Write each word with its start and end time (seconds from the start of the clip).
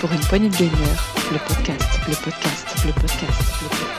Pour 0.00 0.12
une 0.12 0.20
poignée 0.28 0.48
de 0.48 0.56
gagneurs, 0.56 1.14
le 1.32 1.38
podcast, 1.38 2.00
le 2.08 2.14
podcast, 2.14 2.66
le 2.86 2.92
podcast, 2.92 3.42
le 3.62 3.68
podcast. 3.68 3.94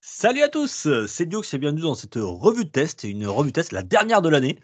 Salut 0.00 0.42
à 0.42 0.48
tous, 0.48 0.88
c'est 1.06 1.26
Diox 1.26 1.54
et 1.54 1.58
bienvenue 1.58 1.82
dans 1.82 1.94
cette 1.94 2.16
revue 2.16 2.64
de 2.64 2.70
test, 2.70 3.04
une 3.04 3.26
revue 3.26 3.50
de 3.50 3.54
test, 3.54 3.72
la 3.72 3.82
dernière 3.82 4.22
de 4.22 4.28
l'année. 4.28 4.58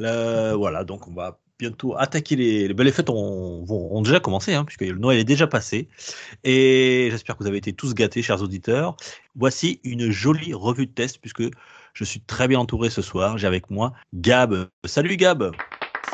Euh, 0.00 0.54
voilà, 0.54 0.84
donc 0.84 1.08
on 1.08 1.14
va 1.14 1.40
bientôt 1.58 1.96
attaquer 1.96 2.36
les, 2.36 2.68
les 2.68 2.74
belles 2.74 2.92
fêtes 2.92 3.10
ont, 3.10 4.02
déjà 4.02 4.20
commencé, 4.20 4.54
hein, 4.54 4.64
puisque 4.64 4.82
le 4.82 4.98
Noël 4.98 5.18
est 5.18 5.24
déjà 5.24 5.46
passé. 5.46 5.88
Et 6.44 7.08
j'espère 7.10 7.36
que 7.36 7.42
vous 7.42 7.48
avez 7.48 7.58
été 7.58 7.72
tous 7.72 7.94
gâtés, 7.94 8.22
chers 8.22 8.42
auditeurs. 8.42 8.96
Voici 9.34 9.80
une 9.84 10.10
jolie 10.10 10.54
revue 10.54 10.86
de 10.86 10.92
test, 10.92 11.18
puisque 11.20 11.42
je 11.94 12.04
suis 12.04 12.20
très 12.20 12.46
bien 12.48 12.60
entouré 12.60 12.90
ce 12.90 13.02
soir. 13.02 13.38
J'ai 13.38 13.46
avec 13.46 13.70
moi 13.70 13.92
Gab. 14.14 14.68
Salut 14.84 15.16
Gab. 15.16 15.50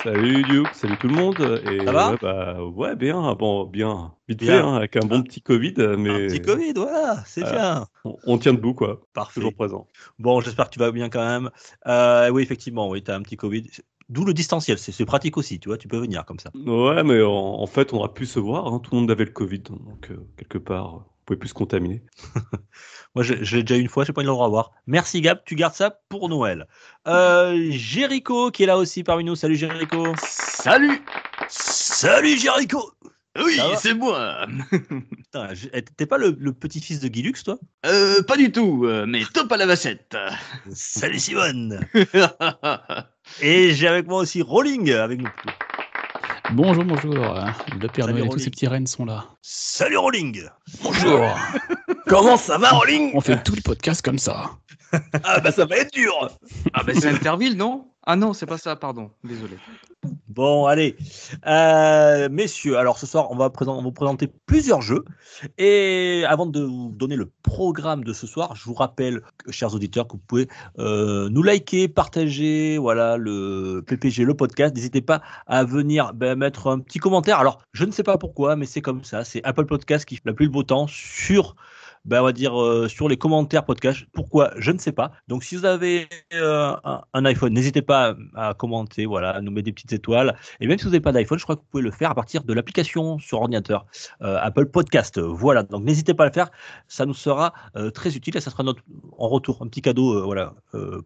Salut 0.02 0.42
Duke, 0.42 0.66
salut 0.74 0.96
tout 1.00 1.08
le 1.08 1.14
monde. 1.14 1.60
Et 1.70 1.84
Ça 1.84 1.92
va 1.92 2.10
ouais, 2.10 2.16
bah, 2.20 2.62
ouais, 2.64 2.96
bien, 2.96 3.34
bon, 3.34 3.64
bien, 3.64 4.12
vite 4.28 4.40
Bien. 4.40 4.52
fait, 4.52 4.58
hein, 4.58 4.74
avec 4.74 4.96
un 4.96 5.06
bon 5.06 5.22
petit 5.22 5.40
Covid, 5.40 5.74
mais 5.96 6.10
Un 6.10 6.26
petit 6.26 6.42
Covid, 6.42 6.72
voilà, 6.74 7.22
c'est 7.26 7.42
bien. 7.42 7.86
on, 8.04 8.16
on 8.26 8.36
tient 8.38 8.52
debout, 8.52 8.74
quoi, 8.74 9.00
Parfait. 9.14 9.34
toujours 9.40 9.54
présent. 9.54 9.86
Bon, 10.18 10.40
j'espère 10.40 10.66
que 10.66 10.74
tu 10.74 10.78
vas 10.80 10.90
bien 10.90 11.08
quand 11.10 11.24
même. 11.24 11.50
Euh, 11.86 12.28
oui, 12.30 12.42
effectivement, 12.42 12.88
oui, 12.88 13.02
tu 13.04 13.10
as 13.12 13.14
un 13.14 13.22
petit 13.22 13.36
Covid. 13.36 13.70
D'où 14.08 14.24
le 14.24 14.34
distanciel, 14.34 14.78
c'est 14.78 15.04
pratique 15.06 15.36
aussi, 15.36 15.58
tu 15.58 15.68
vois, 15.68 15.78
tu 15.78 15.88
peux 15.88 15.98
venir 15.98 16.24
comme 16.24 16.38
ça. 16.38 16.50
Ouais, 16.54 17.02
mais 17.02 17.22
en, 17.22 17.30
en 17.32 17.66
fait, 17.66 17.92
on 17.92 17.96
aura 17.98 18.12
pu 18.12 18.26
se 18.26 18.38
voir, 18.38 18.66
hein, 18.66 18.80
tout 18.82 18.94
le 18.94 19.00
monde 19.00 19.10
avait 19.10 19.24
le 19.24 19.30
Covid, 19.30 19.60
donc 19.60 20.10
euh, 20.10 20.16
quelque 20.36 20.58
part, 20.58 20.94
on 20.94 21.02
pouvait 21.24 21.38
plus 21.38 21.48
se 21.48 21.54
contaminer. 21.54 22.02
Moi, 23.14 23.22
je, 23.22 23.34
je 23.42 23.56
l'ai 23.56 23.62
déjà 23.62 23.78
eu 23.78 23.80
une 23.80 23.88
fois, 23.88 24.04
je 24.04 24.10
n'ai 24.10 24.14
pas 24.14 24.20
eu 24.22 24.24
le 24.24 24.30
droit 24.30 24.46
à 24.46 24.50
voir. 24.50 24.72
Merci 24.86 25.20
Gab, 25.20 25.38
tu 25.44 25.54
gardes 25.54 25.74
ça 25.74 26.00
pour 26.08 26.28
Noël. 26.28 26.66
Euh, 27.06 27.70
Jéricho 27.70 28.50
qui 28.50 28.64
est 28.64 28.66
là 28.66 28.76
aussi 28.76 29.04
parmi 29.04 29.24
nous. 29.24 29.36
Salut 29.36 29.56
Jéricho. 29.56 30.04
Salut 30.18 31.02
Salut 31.48 32.36
Jéricho. 32.36 32.92
Oui, 33.36 33.58
c'est 33.78 33.94
moi 33.94 34.46
eh, 35.72 35.82
t'es 35.82 36.06
pas 36.06 36.18
le, 36.18 36.36
le 36.38 36.52
petit-fils 36.52 37.00
de 37.00 37.08
Guilux, 37.08 37.32
toi? 37.44 37.58
Euh, 37.84 38.22
Pas 38.22 38.36
du 38.36 38.52
tout, 38.52 38.84
euh, 38.84 39.06
mais 39.08 39.22
top 39.32 39.50
à 39.50 39.56
la 39.56 39.66
bassette 39.66 40.16
Salut 40.72 41.18
Simone. 41.18 41.80
Et 43.40 43.72
j'ai 43.74 43.88
avec 43.88 44.06
moi 44.06 44.20
aussi 44.20 44.42
Rolling 44.42 44.92
avec 44.92 45.20
nous. 45.20 45.30
Bonjour, 46.52 46.84
bonjour. 46.84 47.14
Le 47.14 47.88
Père 47.88 48.04
Salut, 48.04 48.18
Noël 48.18 48.26
et 48.26 48.28
tous 48.28 48.38
ces 48.38 48.50
petits 48.50 48.66
rennes 48.66 48.86
sont 48.86 49.04
là. 49.04 49.24
Salut 49.42 49.96
Rolling. 49.96 50.42
Bonjour. 50.82 51.26
Comment 52.06 52.36
ça 52.36 52.58
va, 52.58 52.70
Rolling 52.70 53.12
On 53.14 53.20
fait 53.20 53.42
tout 53.42 53.54
le 53.54 53.62
podcast 53.62 54.02
comme 54.02 54.18
ça. 54.18 54.50
Ah 55.24 55.40
bah 55.40 55.50
ça 55.50 55.64
va 55.64 55.76
être 55.78 55.92
dur 55.92 56.30
Ah 56.72 56.84
bah 56.84 56.92
c'est 56.94 57.08
Interville, 57.08 57.56
non? 57.56 57.88
Ah 58.06 58.16
non, 58.16 58.34
c'est 58.34 58.44
pas 58.44 58.58
ça, 58.58 58.76
pardon, 58.76 59.10
désolé. 59.24 59.56
Bon, 60.28 60.66
allez. 60.66 60.94
Euh, 61.46 62.28
messieurs, 62.28 62.76
alors 62.76 62.98
ce 62.98 63.06
soir, 63.06 63.30
on 63.30 63.36
va, 63.36 63.48
vous 63.48 63.92
présenter 63.92 64.28
plusieurs 64.44 64.82
jeux. 64.82 65.04
Et 65.56 66.22
avant 66.28 66.44
de 66.44 66.60
vous 66.60 66.92
donner 66.92 67.16
le 67.16 67.30
programme 67.42 68.04
de 68.04 68.12
ce 68.12 68.26
soir, 68.26 68.56
je 68.56 68.64
vous 68.64 68.74
rappelle, 68.74 69.22
chers 69.48 69.74
auditeurs, 69.74 70.06
que 70.06 70.12
vous 70.12 70.22
pouvez 70.26 70.48
euh, 70.78 71.30
nous 71.30 71.42
liker, 71.42 71.88
partager 71.88 72.76
voilà, 72.76 73.16
le 73.16 73.82
PPG, 73.86 74.24
le 74.24 74.34
podcast. 74.34 74.74
N'hésitez 74.74 75.00
pas 75.00 75.22
à 75.46 75.64
venir 75.64 76.12
ben, 76.12 76.38
mettre 76.38 76.66
un 76.66 76.80
petit 76.80 76.98
commentaire. 76.98 77.38
Alors, 77.38 77.62
je 77.72 77.86
ne 77.86 77.90
sais 77.90 78.02
pas 78.02 78.18
pourquoi, 78.18 78.54
mais 78.54 78.66
c'est 78.66 78.82
comme 78.82 79.02
ça. 79.02 79.24
C'est 79.24 79.42
Apple 79.44 79.64
Podcast 79.64 80.04
qui 80.04 80.16
fait 80.16 80.22
la 80.26 80.34
plus 80.34 80.44
le 80.44 80.52
beau 80.52 80.62
temps 80.62 80.86
sur 80.86 81.56
ben, 82.04 82.20
on 82.20 82.24
va 82.24 82.32
dire 82.32 82.60
euh, 82.60 82.88
sur 82.88 83.08
les 83.08 83.16
commentaires 83.16 83.64
podcast. 83.64 84.04
Pourquoi? 84.12 84.52
Je 84.58 84.70
ne 84.70 84.78
sais 84.78 84.92
pas. 84.92 85.12
Donc 85.28 85.42
si 85.42 85.56
vous 85.56 85.64
avez 85.64 86.06
euh, 86.34 86.76
un, 87.12 87.24
iPhone, 87.24 87.52
n'hésitez 87.52 87.82
pas 87.82 88.14
à, 88.34 88.54
commenter, 88.54 89.06
voilà, 89.06 89.30
à 89.30 89.40
nous 89.40 89.50
mettre 89.50 89.64
des 89.64 89.72
petites 89.72 89.92
étoiles. 89.92 90.36
Et 90.60 90.66
même 90.66 90.78
si 90.78 90.84
vous 90.84 90.90
n'avez 90.90 91.00
pas 91.00 91.12
d'iPhone, 91.12 91.38
je 91.38 91.44
crois 91.44 91.56
que 91.56 91.60
vous 91.60 91.68
pouvez 91.70 91.82
le 91.82 91.90
faire 91.90 92.10
à 92.10 92.14
partir 92.14 92.44
de 92.44 92.52
l'application 92.52 93.18
sur 93.18 93.40
ordinateur 93.40 93.86
euh, 94.22 94.38
Apple 94.40 94.66
Podcast. 94.66 95.18
Voilà. 95.18 95.62
Donc 95.62 95.84
n'hésitez 95.84 96.14
pas 96.14 96.24
à 96.24 96.26
le 96.26 96.32
faire. 96.32 96.50
Ça 96.88 97.06
nous 97.06 97.14
sera 97.14 97.52
très 97.94 98.16
utile 98.16 98.36
et 98.36 98.40
ça 98.40 98.50
sera 98.50 98.62
notre 98.62 98.82
en 99.16 99.28
retour 99.28 99.62
un 99.62 99.68
petit 99.68 99.82
cadeau, 99.82 100.24
voilà, 100.24 100.54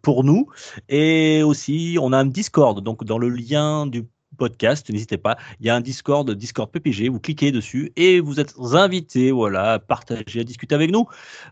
pour 0.03 0.25
nous. 0.25 0.49
Et 0.89 1.43
aussi, 1.43 1.97
on 2.01 2.13
a 2.13 2.19
un 2.19 2.27
Discord. 2.27 2.83
Donc 2.83 3.05
dans 3.05 3.19
le 3.19 3.29
lien 3.29 3.87
du 3.87 4.07
podcast, 4.37 4.89
n'hésitez 4.91 5.19
pas, 5.19 5.37
il 5.61 5.67
y 5.67 5.71
a 5.71 5.75
un 5.77 5.81
Discord, 5.81 6.31
Discord 6.31 6.71
PPG, 6.71 7.09
vous 7.09 7.21
cliquez 7.21 7.51
dessus 7.53 7.93
et 7.97 8.21
vous 8.21 8.41
êtes 8.41 8.55
invités 8.75 9.31
voilà, 9.31 9.75
à 9.75 9.79
partager, 9.79 10.41
à 10.41 10.45
discuter 10.45 10.75
avec 10.75 10.91
nous, 10.91 11.07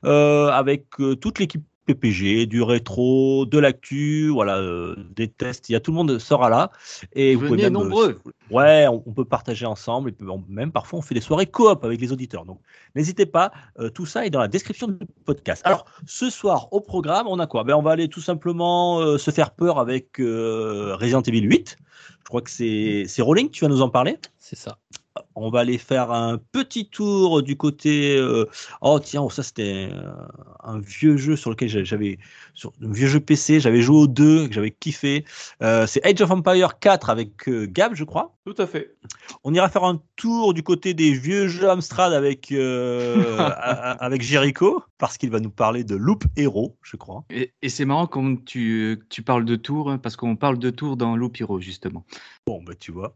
euh, 0.05 0.49
avec 0.49 0.87
euh, 1.01 1.17
toute 1.17 1.39
l'équipe 1.39 1.65
PPG, 1.87 2.47
du 2.47 2.63
rétro, 2.63 3.47
de 3.47 3.59
l'actu, 3.61 4.29
voilà, 4.29 4.57
euh, 4.59 4.97
des 5.15 5.29
tests, 5.29 5.69
il 5.69 5.73
y 5.73 5.77
a 5.77 5.81
tout 5.81 5.93
le 5.93 5.97
monde 5.97 6.19
sera 6.19 6.51
là. 6.51 6.73
Et 7.13 7.37
vous 7.37 7.43
pouvez 7.47 7.51
Venez 7.51 7.63
même, 7.71 7.77
euh, 7.77 7.85
nombreux 7.85 8.19
Ouais, 8.51 8.87
on, 8.89 9.05
on 9.07 9.13
peut 9.13 9.25
partager 9.25 9.67
ensemble 9.67 10.09
et 10.09 10.13
puis 10.13 10.27
on- 10.29 10.43
même 10.49 10.73
parfois 10.73 10.99
on 10.99 11.03
fait 11.03 11.15
des 11.15 11.21
soirées 11.21 11.47
coop 11.47 11.85
avec 11.85 12.01
les 12.01 12.11
auditeurs. 12.13 12.45
Donc 12.45 12.59
n'hésitez 12.97 13.25
pas, 13.25 13.53
euh, 13.79 13.89
tout 13.89 14.05
ça 14.05 14.27
est 14.27 14.31
dans 14.31 14.41
la 14.41 14.49
description 14.49 14.89
du 14.89 14.99
podcast. 15.25 15.63
Alors 15.65 15.85
ce 16.07 16.29
soir 16.29 16.67
au 16.73 16.81
programme, 16.81 17.29
on 17.29 17.39
a 17.39 17.47
quoi? 17.47 17.63
Ben, 17.63 17.75
On 17.75 17.83
va 17.83 17.93
aller 17.93 18.09
tout 18.09 18.21
simplement 18.21 18.99
euh, 19.01 19.17
se 19.17 19.31
faire 19.31 19.53
peur 19.53 19.79
avec 19.79 20.19
euh, 20.21 20.97
Resident 20.97 21.23
Evil 21.23 21.43
8. 21.43 21.77
Je 22.27 22.29
crois 22.29 22.43
que 22.43 22.51
c'est 22.51 23.23
Rolling, 23.23 23.51
tu 23.51 23.61
vas 23.65 23.69
nous 23.69 23.83
en 23.83 23.89
parler. 23.89 24.19
C'est 24.37 24.57
ça. 24.57 24.79
On 25.37 25.49
va 25.49 25.61
aller 25.61 25.79
faire 25.79 26.11
un 26.11 26.39
petit 26.39 26.89
tour 26.91 27.41
du 27.45 27.57
côté. 27.57 28.17
euh, 28.19 28.47
Oh 28.81 28.99
tiens, 28.99 29.23
oh, 29.23 29.31
ça 29.31 29.45
c'était 29.45 29.91
euh, 29.93 30.11
un 30.65 30.81
vieux 30.81 31.17
jeu 31.17 31.37
sur 31.37 31.51
lequel 31.51 31.69
j'a- 31.69 31.85
j'avais 31.85 32.19
sur 32.57 32.73
un 32.83 32.91
vieux 32.91 33.07
jeu 33.07 33.21
PC, 33.21 33.61
j'avais 33.61 33.83
joué 33.83 33.97
aux 33.97 34.07
deux, 34.07 34.49
que 34.49 34.55
j'avais 34.55 34.71
kiffé. 34.71 35.25
Euh, 35.63 35.87
c'est 35.87 36.05
Age 36.05 36.21
of 36.23 36.31
Empire 36.31 36.79
4 36.79 37.11
avec 37.11 37.49
euh, 37.49 37.67
Gab, 37.71 37.95
je 37.95 38.03
crois. 38.03 38.35
Tout 38.47 38.55
à 38.59 38.67
fait. 38.67 38.97
On 39.45 39.53
ira 39.53 39.69
faire 39.69 39.85
un 39.85 40.01
tour 40.17 40.55
du 40.55 40.63
côté 40.63 40.95
des 40.95 41.13
vieux 41.13 41.49
jeux 41.49 41.69
Amstrad 41.69 42.13
avec, 42.13 42.51
euh, 42.53 43.37
avec 44.01 44.23
Jericho, 44.23 44.83
parce 44.99 45.19
qu'il 45.19 45.31
va 45.31 45.39
nous 45.39 45.51
parler 45.51 45.85
de 45.85 45.95
Loop 45.95 46.25
Hero, 46.37 46.77
je 46.83 46.97
crois. 46.97 47.25
Et, 47.31 47.53
et 47.61 47.69
c'est 47.69 47.85
marrant 47.85 48.07
comme 48.07 48.43
tu, 48.45 49.05
tu 49.11 49.23
parles 49.23 49.45
de 49.45 49.57
tour, 49.57 49.91
hein, 49.91 49.99
parce 49.99 50.17
qu'on 50.17 50.37
parle 50.37 50.59
de 50.59 50.71
tour 50.71 50.97
dans 50.97 51.15
Loupiro, 51.15 51.61
justement. 51.61 52.07
Bon, 52.47 52.63
bah, 52.63 52.75
tu 52.79 52.93
vois. 52.93 53.15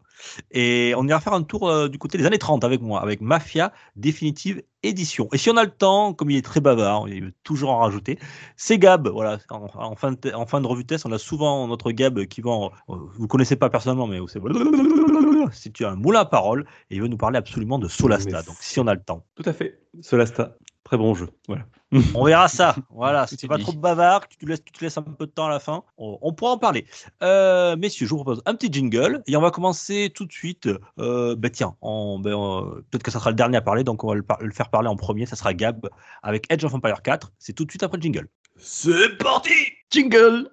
Et 0.51 0.93
on 0.97 1.07
ira 1.07 1.21
faire 1.21 1.33
un 1.33 1.43
tour 1.43 1.69
euh, 1.69 1.89
du 1.89 1.99
côté 1.99 2.19
des 2.19 2.27
années 2.27 2.39
30 2.39 2.65
avec 2.65 2.81
moi, 2.81 3.01
avec 3.01 3.21
Mafia 3.21 3.73
Définitive 3.97 4.63
Édition. 4.83 5.29
Et 5.33 5.39
si 5.39 5.51
on 5.51 5.57
a 5.59 5.65
le 5.65 5.71
temps, 5.71 6.15
comme 6.15 6.31
il 6.31 6.37
est 6.39 6.43
très 6.45 6.61
bavard, 6.61 7.07
il 7.09 7.25
veut 7.25 7.33
toujours 7.45 7.71
en 7.71 7.79
rajouter, 7.81 8.19
c'est 8.57 8.79
Gab. 8.79 9.09
Voilà, 9.09 9.39
en, 9.51 9.67
en 9.75 9.95
fin 9.95 10.13
de, 10.13 10.17
te- 10.17 10.35
en 10.35 10.47
fin 10.47 10.61
de 10.63 10.67
revue 10.67 10.83
de 10.85 10.87
test, 10.89 11.05
on 11.05 11.13
a 11.13 11.19
souvent 11.19 11.67
notre 11.69 11.91
Gab 11.93 12.25
qui 12.27 12.41
va. 12.41 12.51
en- 12.53 12.71
vous 12.89 13.27
connaissez 13.29 13.57
pas 13.57 13.69
personnellement, 13.69 14.07
mais 14.07 14.19
c'est. 14.29 14.41
Si 15.53 15.73
tu 15.73 15.85
as 15.85 15.91
un 15.91 15.97
moulin 15.97 16.21
à 16.21 16.25
parole, 16.25 16.67
et 16.91 16.97
il 16.97 17.03
veut 17.03 17.09
nous 17.09 17.17
parler 17.17 17.37
absolument 17.39 17.79
de 17.79 17.89
Solasta. 17.89 18.39
Mais 18.39 18.45
Donc, 18.45 18.57
si 18.61 18.79
on 18.79 18.87
a 18.87 18.95
le 18.95 19.03
temps. 19.03 19.25
Tout 19.35 19.43
à 19.47 19.53
fait. 19.53 19.81
Solasta, 20.01 20.57
très 20.85 20.97
bon 20.97 21.15
jeu. 21.15 21.29
Voilà. 21.49 21.65
On 22.15 22.25
verra 22.25 22.47
ça. 22.49 22.77
Voilà, 22.91 23.27
si 23.27 23.37
tu 23.37 23.49
pas 23.49 23.57
dit. 23.57 23.63
trop 23.65 23.73
bavard, 23.73 24.29
tu 24.29 24.37
te 24.37 24.47
laisses, 24.47 24.63
tu 24.65 24.73
te 24.73 24.85
laisses 24.85 24.97
un 24.97 25.03
peu 25.03 25.27
de 25.27 25.31
temps 25.33 25.47
à 25.47 25.51
la 25.51 25.59
fin, 25.59 25.83
on, 25.99 26.19
on 26.23 26.33
pourra 26.33 26.53
en 26.53 26.59
parler. 26.59 26.87
Euh, 27.23 27.77
messieurs, 27.77 28.07
je 28.07 28.11
vous 28.11 28.17
propose 28.23 28.43
un 28.47 28.55
petit 28.55 28.73
jingle 28.73 29.23
et 29.27 29.37
on 29.37 29.41
va 29.41 29.51
commencer 29.51 30.13
tout 30.15 30.25
de 30.25 30.33
suite. 30.33 30.69
Euh, 30.99 31.35
ben 31.37 31.51
tiens, 31.51 31.75
en- 31.81 32.19
ben, 32.21 32.31
euh, 32.31 32.81
peut-être 32.91 33.03
que 33.03 33.11
ça 33.11 33.19
sera 33.19 33.31
le 33.31 33.37
dernier 33.37 33.57
à 33.57 33.61
parler, 33.63 33.83
donc 33.83 34.05
on 34.05 34.09
va 34.09 34.15
le, 34.15 34.23
par- 34.23 34.41
le 34.41 34.53
faire 34.53 34.69
parler 34.71 34.89
en 34.89 34.97
premier. 34.97 35.27
Ça 35.27 35.35
sera 35.37 35.53
Gab 35.53 35.89
avec 36.23 36.47
Edge 36.53 36.65
of 36.65 36.73
Empire 36.75 37.03
4. 37.03 37.33
C'est 37.39 37.55
tout 37.55 37.65
de 37.65 37.71
suite 37.73 37.83
après 37.83 37.97
le 37.99 38.03
jingle. 38.03 38.29
C'est 38.57 39.17
parti 39.19 39.51
Jingle 39.91 40.49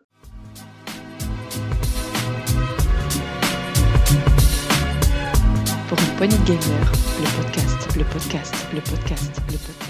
Pour 5.88 5.98
une 6.00 6.16
poignée 6.18 6.38
de 6.38 6.44
gagneurs, 6.44 6.92
le 7.22 7.42
podcast, 7.44 7.96
le 7.98 8.04
podcast, 8.04 8.54
le 8.74 8.82
podcast, 8.82 9.42
le 9.50 9.58
podcast. 9.58 9.87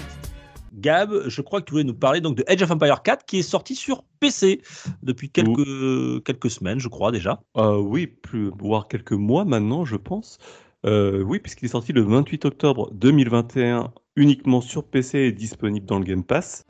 Gab, 0.80 1.12
je 1.26 1.40
crois 1.42 1.60
que 1.60 1.66
tu 1.66 1.72
voulais 1.72 1.84
nous 1.84 1.94
parler 1.94 2.20
donc 2.20 2.36
de 2.36 2.44
Edge 2.46 2.62
of 2.62 2.70
Empire 2.70 3.02
4 3.02 3.24
qui 3.24 3.38
est 3.38 3.42
sorti 3.42 3.74
sur 3.74 4.04
PC 4.20 4.62
depuis 5.02 5.30
quelques, 5.30 6.24
quelques 6.24 6.50
semaines, 6.50 6.78
je 6.78 6.88
crois 6.88 7.12
déjà. 7.12 7.40
Euh, 7.56 7.76
oui, 7.76 8.06
plus, 8.06 8.50
voire 8.58 8.88
quelques 8.88 9.12
mois 9.12 9.44
maintenant, 9.44 9.84
je 9.84 9.96
pense. 9.96 10.38
Euh, 10.86 11.22
oui, 11.22 11.40
puisqu'il 11.40 11.66
est 11.66 11.68
sorti 11.68 11.92
le 11.92 12.02
28 12.02 12.44
octobre 12.44 12.90
2021 12.92 13.92
uniquement 14.16 14.60
sur 14.60 14.84
PC 14.84 15.18
et 15.18 15.32
disponible 15.32 15.86
dans 15.86 15.98
le 15.98 16.04
Game 16.04 16.24
Pass. 16.24 16.64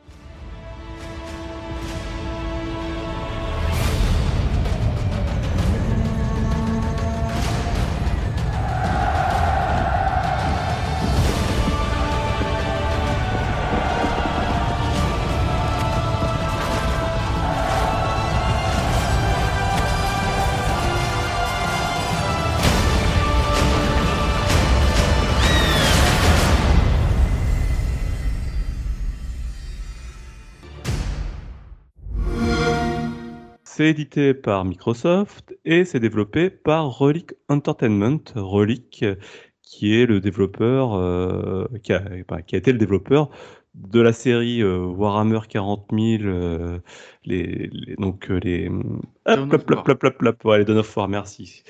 C'est 33.78 33.90
édité 33.90 34.34
par 34.34 34.64
Microsoft 34.64 35.54
et 35.64 35.84
c'est 35.84 36.00
développé 36.00 36.50
par 36.50 36.98
Relic 36.98 37.34
Entertainment. 37.48 38.18
Relic, 38.34 39.04
euh, 39.04 39.14
qui 39.62 39.94
est 39.94 40.04
le 40.06 40.20
développeur, 40.20 40.94
euh, 40.94 41.66
qui, 41.84 41.92
a, 41.92 42.02
enfin, 42.28 42.42
qui 42.42 42.56
a 42.56 42.58
été 42.58 42.72
le 42.72 42.78
développeur 42.78 43.30
de 43.74 44.00
la 44.00 44.12
série 44.12 44.62
euh, 44.62 44.80
Warhammer 44.80 45.40
40 45.48 45.92
000, 45.92 46.24
euh, 46.26 46.80
les, 47.24 47.68
les- 47.72 47.94
donc 47.96 48.30
euh, 48.32 48.40
les 48.42 48.68
hop, 48.68 49.52
hop, 49.52 49.70
hop, 49.70 49.88
hop, 49.88 50.04
hop, 50.04 50.22
hop, 50.24 50.44
ouais, 50.44 50.58
les 50.58 50.64
Dawn 50.64 50.78
of 50.78 50.96
War, 50.96 51.06
merci. 51.08 51.62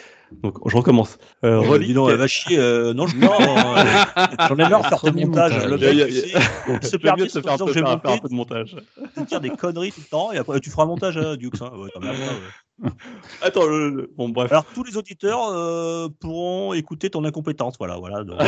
Donc 0.43 0.57
je 0.69 0.77
recommence. 0.77 1.19
Euh, 1.45 1.49
Euh, 1.49 1.61
Relic, 1.61 1.89
dis 1.89 1.95
donc, 1.95 2.11
elle 2.11 2.17
va 2.17 2.27
chier. 2.27 2.59
euh, 2.59 2.93
non, 2.95 3.07
je 3.07 3.17
non, 3.17 3.31
J'en 4.49 4.55
ai 4.57 4.69
marre 4.69 4.83
de 4.83 4.87
faire 4.89 4.99
Premier 4.99 5.25
montages. 5.25 5.53
montage. 5.53 5.67
Le 5.71 5.79
mec, 5.79 5.95
il 5.95 6.33
il 6.75 6.83
se 6.87 6.97
mieux 7.17 7.25
de 7.25 7.31
se 7.31 7.41
faire 7.41 7.57
peu, 7.57 7.73
faire 7.73 7.87
un 7.89 7.99
peu 8.19 8.29
de 8.29 8.35
montage. 8.35 8.77
tu 9.17 9.25
tires 9.27 9.41
des 9.41 9.51
conneries 9.51 9.93
tout 9.93 10.01
le 10.01 10.11
temps, 10.11 10.33
et 10.33 10.37
après 10.39 10.61
tu 10.61 10.71
feras 10.71 10.83
un 10.85 10.87
montage, 10.87 11.17
hein, 11.17 11.37
Dukes. 11.37 11.61
Hein. 11.63 11.71
Ouais, 11.75 11.91
ouais. 12.09 12.91
Attends, 13.43 13.67
le- 13.67 13.91
le- 13.91 14.13
bon 14.17 14.29
bref. 14.29 14.51
Alors 14.53 14.65
tous 14.75 14.85
les 14.85 14.97
auditeurs 14.97 15.49
euh, 15.51 16.09
pourront 16.21 16.73
écouter 16.75 17.11
ton 17.11 17.25
incompétence, 17.25 17.75
voilà, 17.79 17.97
voilà. 17.97 18.23
donc, 18.25 18.39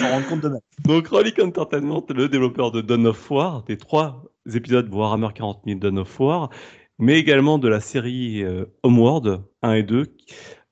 rendre 0.00 0.26
compte 0.28 0.40
de 0.40 0.48
même. 0.50 0.60
Donc 0.84 1.08
Relic 1.08 1.38
Entertainment, 1.40 2.04
le 2.14 2.28
développeur 2.28 2.70
de 2.70 2.80
Dawn 2.80 3.06
of 3.08 3.30
War, 3.30 3.62
des 3.64 3.76
trois 3.76 4.22
épisodes 4.54 4.92
Warhammer 4.92 5.28
40 5.34 5.62
000 5.66 5.78
Dawn 5.80 5.98
of 5.98 6.20
War, 6.20 6.50
mais 6.98 7.18
également 7.18 7.58
de 7.58 7.68
la 7.68 7.80
série 7.80 8.42
euh, 8.44 8.66
Homeworld 8.82 9.40
1 9.62 9.72
et 9.74 9.82
2, 9.82 10.04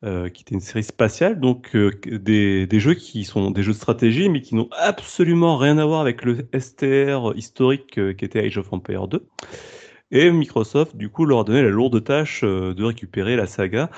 euh, 0.04 0.28
qui 0.28 0.42
était 0.42 0.54
une 0.54 0.60
série 0.60 0.84
spatiale, 0.84 1.40
donc 1.40 1.74
euh, 1.74 1.90
des, 2.04 2.68
jeux 2.78 2.92
qui 2.92 3.24
sont 3.24 3.50
des 3.50 3.62
jeux 3.62 3.72
de 3.72 3.78
stratégie, 3.78 4.28
mais 4.28 4.42
qui 4.42 4.54
n'ont 4.54 4.68
absolument 4.72 5.56
rien 5.56 5.78
à 5.78 5.86
voir 5.86 6.02
avec 6.02 6.22
le 6.22 6.46
STR 6.54 7.32
historique 7.34 7.96
euh, 7.96 8.12
qui 8.12 8.26
était 8.26 8.40
Age 8.40 8.58
of 8.58 8.70
Empires 8.74 9.08
2. 9.08 9.26
Et 10.10 10.30
Microsoft, 10.30 10.96
du 10.96 11.08
coup, 11.08 11.24
leur 11.24 11.40
a 11.40 11.44
donné 11.44 11.62
la 11.62 11.70
lourde 11.70 12.04
tâche 12.04 12.44
de 12.44 12.84
récupérer 12.84 13.36
la 13.36 13.46
saga 13.46 13.90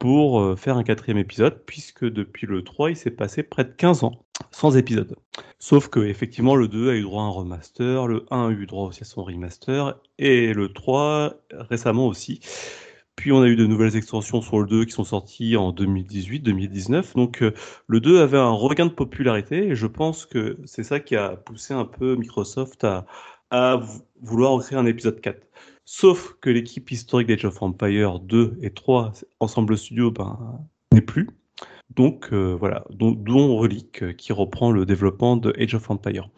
pour 0.00 0.58
faire 0.58 0.76
un 0.76 0.82
quatrième 0.82 1.18
épisode, 1.18 1.62
puisque 1.64 2.04
depuis 2.04 2.46
le 2.48 2.64
3, 2.64 2.90
il 2.90 2.96
s'est 2.96 3.12
passé 3.12 3.44
près 3.44 3.64
de 3.64 3.70
15 3.70 4.02
ans 4.02 4.26
sans 4.50 4.76
épisode. 4.76 5.16
Sauf 5.60 5.88
que 5.88 6.00
effectivement 6.00 6.56
le 6.56 6.66
2 6.68 6.90
a 6.90 6.94
eu 6.94 7.02
droit 7.02 7.22
à 7.22 7.26
un 7.26 7.30
remaster, 7.30 8.08
le 8.08 8.26
1 8.30 8.48
a 8.48 8.50
eu 8.50 8.66
droit 8.66 8.88
aussi 8.88 9.02
à 9.02 9.06
son 9.06 9.22
remaster, 9.22 9.98
et 10.18 10.52
le 10.52 10.72
3 10.72 11.34
récemment 11.52 12.08
aussi. 12.08 12.40
Puis 13.16 13.32
on 13.32 13.42
a 13.42 13.46
eu 13.46 13.56
de 13.56 13.66
nouvelles 13.66 13.96
extensions 13.96 14.42
sur 14.42 14.58
le 14.60 14.66
2 14.66 14.84
qui 14.84 14.92
sont 14.92 15.04
sorties 15.04 15.56
en 15.56 15.72
2018-2019. 15.72 17.14
Donc 17.14 17.42
euh, 17.42 17.52
le 17.86 18.00
2 18.00 18.20
avait 18.20 18.38
un 18.38 18.50
regain 18.50 18.86
de 18.86 18.90
popularité 18.92 19.68
et 19.68 19.74
je 19.74 19.86
pense 19.86 20.26
que 20.26 20.58
c'est 20.64 20.82
ça 20.82 21.00
qui 21.00 21.16
a 21.16 21.30
poussé 21.36 21.74
un 21.74 21.84
peu 21.84 22.16
Microsoft 22.16 22.84
à, 22.84 23.06
à 23.50 23.76
vou- 23.76 24.02
vouloir 24.20 24.60
créer 24.62 24.78
un 24.78 24.86
épisode 24.86 25.20
4. 25.20 25.46
Sauf 25.84 26.34
que 26.40 26.50
l'équipe 26.50 26.90
historique 26.90 27.28
d'Age 27.28 27.44
of 27.44 27.62
Empire 27.62 28.18
2 28.18 28.58
et 28.62 28.70
3, 28.70 29.12
Ensemble 29.40 29.76
Studio, 29.78 30.10
ben, 30.10 30.58
n'est 30.92 31.00
plus. 31.02 31.28
Donc 31.94 32.30
euh, 32.32 32.56
voilà, 32.58 32.84
dont, 32.90 33.12
dont 33.12 33.56
Relic 33.56 34.02
euh, 34.02 34.12
qui 34.12 34.32
reprend 34.32 34.72
le 34.72 34.86
développement 34.86 35.36
de 35.36 35.54
Age 35.58 35.74
of 35.74 35.90
Empire. 35.90 36.30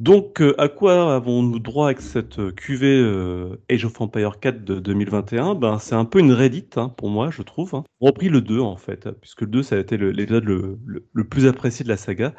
Donc 0.00 0.40
euh, 0.42 0.60
à 0.60 0.68
quoi 0.68 1.14
avons-nous 1.14 1.60
droit 1.60 1.86
avec 1.86 2.00
cette 2.00 2.40
euh, 2.40 2.50
cuvée 2.50 2.98
euh, 3.00 3.62
Age 3.70 3.84
of 3.84 4.00
Empire 4.00 4.40
4 4.40 4.64
de 4.64 4.80
2021 4.80 5.54
Ben 5.54 5.78
c'est 5.78 5.94
un 5.94 6.04
peu 6.04 6.18
une 6.18 6.32
Reddit 6.32 6.68
hein, 6.76 6.88
pour 6.88 7.10
moi, 7.10 7.30
je 7.30 7.42
trouve. 7.42 7.76
Hein. 7.76 7.84
On 8.00 8.06
repris 8.06 8.28
le 8.28 8.40
2 8.40 8.58
en 8.58 8.76
fait, 8.76 9.08
puisque 9.20 9.42
le 9.42 9.46
2 9.46 9.62
ça 9.62 9.76
a 9.76 9.78
été 9.78 9.96
l'épisode 9.96 10.44
le, 10.44 11.24
plus 11.24 11.46
apprécié 11.46 11.84
de 11.84 11.88
la 11.88 11.96
saga. 11.96 12.34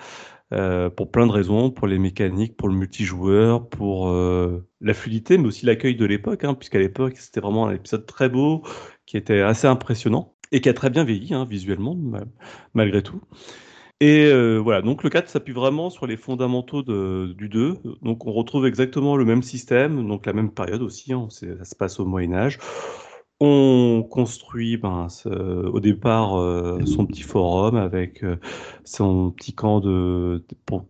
pour 0.98 1.12
plein 1.12 1.28
de 1.28 1.32
raisons, 1.32 1.72
pour 1.72 1.88
les 1.88 1.98
mécaniques, 1.98 2.58
pour 2.58 2.68
le 2.68 2.76
multijoueur, 2.76 3.70
pour 3.70 4.12
la 4.12 4.94
fluidité, 4.94 5.38
mais 5.38 5.48
aussi 5.48 5.66
l'accueil 5.66 5.96
de 5.96 6.06
l'époque, 6.06 6.44
hein, 6.44 6.54
puisqu'à 6.56 6.80
l'époque 6.80 7.18
c'était 7.18 7.40
vraiment 7.40 7.68
un 7.68 7.74
épisode 7.74 8.06
très 8.06 8.30
beau, 8.30 8.64
qui 9.06 9.18
était 9.18 9.42
assez 9.42 9.68
impressionnant 9.68 10.36
et 10.52 10.62
qui 10.62 10.70
a 10.70 10.74
très 10.74 10.90
bien 10.90 11.04
vieilli 11.06 11.34
hein, 11.34 11.46
visuellement 11.50 11.96
ma- 11.96 12.26
malgré 12.74 13.02
tout. 13.02 13.22
Et 14.02 14.26
euh, 14.26 14.58
voilà, 14.58 14.82
donc 14.82 15.04
le 15.04 15.10
4 15.10 15.30
s'appuie 15.30 15.54
vraiment 15.54 15.90
sur 15.90 16.06
les 16.06 16.18
fondamentaux 16.18 16.84
de- 16.84 17.34
du 17.38 17.48
2. 17.48 17.78
Donc 18.02 18.26
on 18.28 18.34
retrouve 18.34 18.66
exactement 18.68 19.16
le 19.16 19.24
même 19.26 19.42
système, 19.42 20.06
donc 20.08 20.26
la 20.26 20.34
même 20.34 20.52
période 20.52 20.82
aussi, 20.82 21.14
hein, 21.14 21.28
ça 21.30 21.64
se 21.64 21.76
passe 21.76 22.00
au 22.00 22.06
Moyen 22.06 22.34
Âge. 22.34 22.60
On 23.42 24.04
construit 24.10 24.78
ben, 24.78 25.08
au 25.26 25.80
départ 25.82 26.38
euh, 26.38 26.86
son 26.86 27.06
petit 27.06 27.22
forum 27.24 27.76
avec 27.76 28.24
euh, 28.24 28.38
son 28.86 29.32
petit 29.32 29.54
camp 29.54 29.82
de, 29.82 30.46
pour 30.66 30.88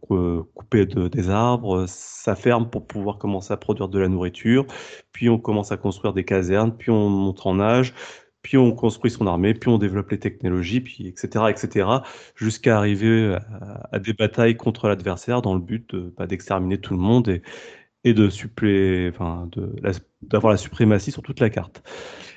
couper 0.53 0.85
de- 0.85 1.07
des 1.07 1.29
arbres, 1.29 1.85
sa 1.87 2.35
ferme 2.35 2.69
pour 2.69 2.85
pouvoir 2.87 3.17
commencer 3.17 3.51
à 3.53 3.57
produire 3.57 3.87
de 3.89 3.99
la 3.99 4.07
nourriture, 4.07 4.65
puis 5.11 5.29
on 5.29 5.39
commence 5.39 5.71
à 5.71 5.77
construire 5.77 6.13
des 6.13 6.23
casernes, 6.25 6.75
puis 6.77 6.91
on 6.91 7.09
monte 7.09 7.45
en 7.45 7.59
âge, 7.59 7.93
puis 8.45 8.57
on 8.59 8.73
construit 8.73 9.09
son 9.09 9.25
armée, 9.25 9.55
puis 9.55 9.69
on 9.71 9.79
développe 9.79 10.11
les 10.11 10.19
technologies, 10.19 10.79
puis 10.79 11.07
etc. 11.07 11.45
etc. 11.49 12.03
jusqu'à 12.35 12.77
arriver 12.77 13.33
à, 13.59 13.89
à 13.91 13.97
des 13.99 14.13
batailles 14.13 14.55
contre 14.55 14.87
l'adversaire 14.87 15.41
dans 15.41 15.55
le 15.55 15.59
but 15.61 15.95
de, 15.95 16.13
bah, 16.15 16.27
d'exterminer 16.27 16.77
tout 16.77 16.93
le 16.93 16.99
monde 16.99 17.27
et, 17.27 17.41
et 18.03 18.13
de 18.13 18.29
enfin, 19.09 19.49
la- 19.81 19.93
d'avoir 20.21 20.51
la 20.51 20.57
suprématie 20.57 21.11
sur 21.11 21.23
toute 21.23 21.39
la 21.39 21.49
carte. 21.49 21.81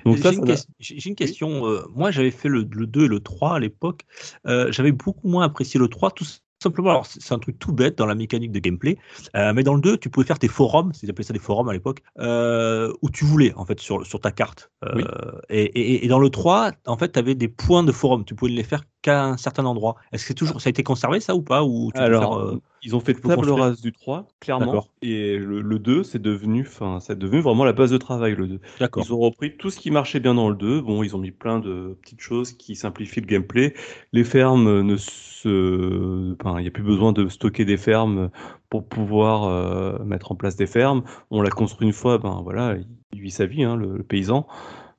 Donc 0.06 0.16
une, 0.16 0.46
j'ai 0.78 1.10
une 1.10 1.14
question. 1.14 1.66
euh, 1.66 1.82
moi, 1.94 2.10
j'avais 2.10 2.30
fait 2.30 2.48
le, 2.48 2.66
le 2.70 2.86
2 2.86 3.04
et 3.04 3.08
le 3.08 3.20
3 3.20 3.56
à 3.56 3.58
l'époque. 3.58 4.06
Euh, 4.46 4.72
j'avais 4.72 4.92
beaucoup 4.92 5.28
moins 5.28 5.44
apprécié 5.44 5.78
le 5.78 5.88
3, 5.88 6.10
tout 6.10 6.24
simplement. 6.62 6.90
Alors, 6.90 7.06
c'est 7.06 7.32
un 7.32 7.38
truc 7.38 7.58
tout 7.58 7.72
bête 7.72 7.96
dans 7.98 8.06
la 8.06 8.14
mécanique 8.14 8.52
de 8.52 8.58
gameplay. 8.58 8.96
Euh, 9.36 9.52
mais 9.54 9.62
dans 9.62 9.74
le 9.74 9.80
2, 9.80 9.96
tu 9.96 10.10
pouvais 10.10 10.26
faire 10.26 10.38
tes 10.38 10.48
forums, 10.48 10.92
ils 11.02 11.10
appelaient 11.10 11.24
ça 11.24 11.32
des 11.32 11.38
forums 11.38 11.68
à 11.68 11.72
l'époque, 11.72 12.00
euh, 12.18 12.92
où 13.02 13.10
tu 13.10 13.24
voulais, 13.24 13.52
en 13.54 13.64
fait, 13.64 13.80
sur, 13.80 14.04
sur 14.06 14.20
ta 14.20 14.30
carte. 14.32 14.70
Euh, 14.84 14.92
Oui. 14.96 15.04
et, 15.50 15.62
et- 15.64 16.04
et 16.04 16.08
dans 16.08 16.18
le 16.18 16.30
3, 16.30 16.72
en 16.86 16.96
fait, 16.96 17.12
tu 17.12 17.18
avais 17.18 17.34
des 17.34 17.48
points 17.48 17.82
de 17.82 17.92
forum. 17.92 18.24
Tu 18.24 18.34
pouvais 18.34 18.50
les 18.52 18.64
faire 18.64 18.82
qu'à 19.08 19.24
un 19.24 19.36
certain 19.36 19.64
endroit. 19.64 19.96
Est-ce 20.12 20.24
que 20.24 20.28
c'est 20.28 20.34
toujours, 20.34 20.60
ça 20.60 20.68
a 20.68 20.70
été 20.70 20.82
conservé, 20.82 21.20
ça, 21.20 21.34
ou 21.34 21.42
pas 21.42 21.64
ou 21.64 21.90
Alors, 21.94 22.34
faire, 22.34 22.38
euh, 22.38 22.62
ils 22.82 22.94
ont 22.94 23.00
fait 23.00 23.14
table 23.14 23.34
construire 23.36 23.56
rase 23.56 23.80
du 23.80 23.92
3, 23.92 24.26
clairement. 24.40 24.86
Et 25.02 25.38
le, 25.38 25.60
le 25.60 25.78
2, 25.78 26.02
c'est 26.02 26.20
devenu, 26.20 26.62
enfin, 26.62 26.98
c'est 27.00 27.18
devenu 27.18 27.40
vraiment 27.40 27.64
la 27.64 27.72
base 27.72 27.90
de 27.90 27.96
travail, 27.96 28.34
le 28.34 28.46
2. 28.46 28.60
D'accord. 28.78 29.04
Ils 29.06 29.12
ont 29.12 29.18
repris 29.18 29.56
tout 29.56 29.70
ce 29.70 29.78
qui 29.78 29.90
marchait 29.90 30.20
bien 30.20 30.34
dans 30.34 30.48
le 30.48 30.56
2. 30.56 30.80
Bon, 30.82 31.02
ils 31.02 31.16
ont 31.16 31.18
mis 31.18 31.30
plein 31.30 31.58
de 31.58 31.96
petites 32.02 32.20
choses 32.20 32.52
qui 32.52 32.76
simplifient 32.76 33.20
le 33.20 33.26
gameplay. 33.26 33.74
Les 34.12 34.24
fermes 34.24 34.82
ne 34.82 34.96
se, 34.96 36.34
enfin, 36.40 36.58
il 36.58 36.62
n'y 36.62 36.68
a 36.68 36.72
plus 36.72 36.82
besoin 36.82 37.12
de 37.12 37.28
stocker 37.28 37.64
des 37.64 37.76
fermes 37.76 38.30
pour 38.68 38.86
pouvoir 38.86 39.44
euh, 39.44 39.98
mettre 40.04 40.32
en 40.32 40.34
place 40.34 40.56
des 40.56 40.66
fermes. 40.66 41.02
On 41.30 41.42
l'a 41.42 41.50
construit 41.50 41.86
une 41.86 41.94
fois, 41.94 42.18
ben 42.18 42.40
voilà, 42.42 42.76
il 43.12 43.20
vit 43.20 43.30
sa 43.30 43.46
vie, 43.46 43.64
hein, 43.64 43.76
le, 43.76 43.96
le 43.96 44.02
paysan. 44.02 44.46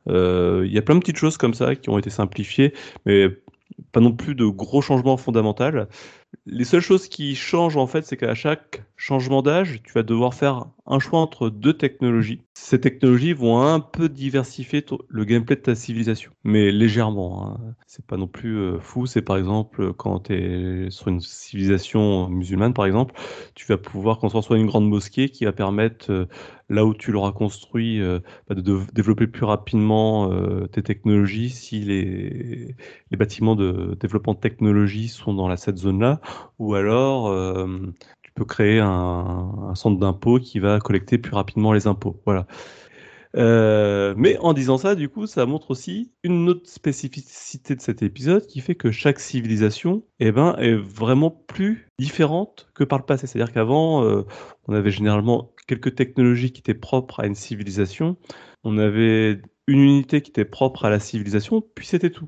Euh, 0.07 0.63
Il 0.65 0.73
y 0.73 0.77
a 0.77 0.81
plein 0.81 0.95
de 0.95 0.99
petites 0.99 1.17
choses 1.17 1.37
comme 1.37 1.53
ça 1.53 1.75
qui 1.75 1.89
ont 1.89 1.97
été 1.97 2.09
simplifiées, 2.09 2.73
mais 3.05 3.27
pas 3.91 3.99
non 3.99 4.11
plus 4.11 4.35
de 4.35 4.45
gros 4.45 4.81
changements 4.81 5.17
fondamentaux. 5.17 5.85
Les 6.45 6.63
seules 6.63 6.81
choses 6.81 7.07
qui 7.07 7.35
changent 7.35 7.77
en 7.77 7.87
fait, 7.87 8.05
c'est 8.05 8.17
qu'à 8.17 8.35
chaque 8.35 8.83
changement 8.95 9.41
d'âge, 9.41 9.81
tu 9.83 9.93
vas 9.93 10.03
devoir 10.03 10.33
faire 10.33 10.65
un 10.85 10.99
choix 10.99 11.19
entre 11.19 11.49
deux 11.49 11.73
technologies. 11.73 12.41
Ces 12.53 12.81
technologies 12.81 13.33
vont 13.33 13.61
un 13.61 13.79
peu 13.79 14.09
diversifier 14.09 14.83
le 15.07 15.23
gameplay 15.23 15.55
de 15.55 15.61
ta 15.61 15.75
civilisation, 15.75 16.31
mais 16.43 16.71
légèrement. 16.71 17.47
Hein. 17.47 17.75
C'est 17.85 18.05
pas 18.05 18.17
non 18.17 18.27
plus 18.27 18.57
euh, 18.57 18.79
fou. 18.79 19.05
C'est 19.05 19.21
par 19.21 19.37
exemple 19.37 19.93
quand 19.93 20.21
tu 20.21 20.33
es 20.33 20.89
sur 20.89 21.07
une 21.07 21.21
civilisation 21.21 22.27
musulmane, 22.27 22.73
par 22.73 22.85
exemple, 22.85 23.13
tu 23.55 23.65
vas 23.67 23.77
pouvoir 23.77 24.17
construire 24.17 24.43
soit 24.43 24.57
une 24.57 24.65
grande 24.65 24.89
mosquée 24.89 25.29
qui 25.29 25.45
va 25.45 25.53
permettre, 25.53 26.11
euh, 26.11 26.25
là 26.69 26.85
où 26.85 26.93
tu 26.93 27.11
l'auras 27.11 27.31
construit, 27.31 28.01
euh, 28.01 28.19
bah, 28.47 28.55
de, 28.55 28.79
développer 28.93 29.27
plus 29.27 29.45
rapidement 29.45 30.29
tes 30.71 30.83
technologies 30.83 31.49
si 31.49 31.79
les, 31.79 32.75
les 33.11 33.17
bâtiments 33.17 33.55
de 33.55 33.95
développement 33.99 34.33
de 34.33 34.39
technologie 34.39 35.07
sont 35.07 35.33
dans 35.33 35.47
la, 35.47 35.57
cette 35.57 35.77
zone-là, 35.77 36.18
ou 36.59 36.75
alors 36.75 37.27
euh, 37.27 37.93
tu 38.21 38.31
peux 38.33 38.45
créer 38.45 38.79
un, 38.79 39.73
centre 39.75 39.99
d'impôt 39.99 40.39
qui 40.39 40.59
va 40.59 40.79
collecter 40.79 41.17
plus 41.17 41.33
rapidement 41.33 41.73
les 41.73 41.87
impôts. 41.87 42.21
Voilà. 42.25 42.47
Euh, 43.35 44.15
mais 44.17 44.37
en 44.39 44.53
disant 44.53 44.77
ça, 44.77 44.95
du 44.95 45.07
coup, 45.07 45.27
ça 45.27 45.45
montre 45.45 45.71
aussi 45.71 46.11
une 46.23 46.49
autre 46.49 46.67
spécificité 46.67 47.75
de 47.75 47.81
cet 47.81 48.01
épisode 48.01 48.47
qui 48.47 48.59
fait 48.59 48.75
que 48.75 48.91
chaque 48.91 49.19
civilisation 49.19 50.03
eh 50.19 50.31
ben, 50.31 50.55
est 50.57 50.73
vraiment 50.73 51.29
plus 51.29 51.87
différente 51.99 52.69
que 52.73 52.83
par 52.83 52.97
le 52.97 53.05
passé. 53.05 53.27
C'est-à-dire 53.27 53.53
qu'avant, 53.53 54.03
euh, 54.03 54.23
on 54.67 54.73
avait 54.73 54.91
généralement 54.91 55.51
quelques 55.67 55.93
technologies 55.95 56.51
qui 56.51 56.61
étaient 56.61 56.73
propres 56.73 57.19
à 57.19 57.27
une 57.27 57.35
civilisation. 57.35 58.17
On 58.63 58.77
avait 58.79 59.41
une 59.69 59.79
unité 59.79 60.21
qui 60.21 60.31
était 60.31 60.45
propre 60.45 60.85
à 60.85 60.89
la 60.89 60.99
civilisation, 60.99 61.61
puis 61.75 61.85
c'était 61.85 62.09
tout. 62.09 62.27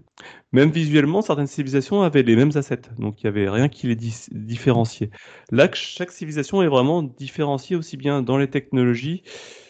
Même 0.51 0.69
visuellement, 0.69 1.23
certaines 1.23 1.47
civilisations 1.47 2.03
avaient 2.03 2.21
les 2.21 2.35
mêmes 2.35 2.51
assets, 2.55 2.81
donc 2.99 3.21
il 3.21 3.25
n'y 3.25 3.29
avait 3.29 3.49
rien 3.49 3.67
qui 3.67 3.87
les 3.87 3.95
différenciait. 3.95 5.09
Là, 5.51 5.67
que 5.67 5.75
chaque 5.75 6.11
civilisation 6.11 6.61
est 6.61 6.67
vraiment 6.67 7.01
différenciée 7.01 7.75
aussi 7.75 7.97
bien 7.97 8.21
dans 8.21 8.37
les 8.37 8.49
technologies 8.49 9.23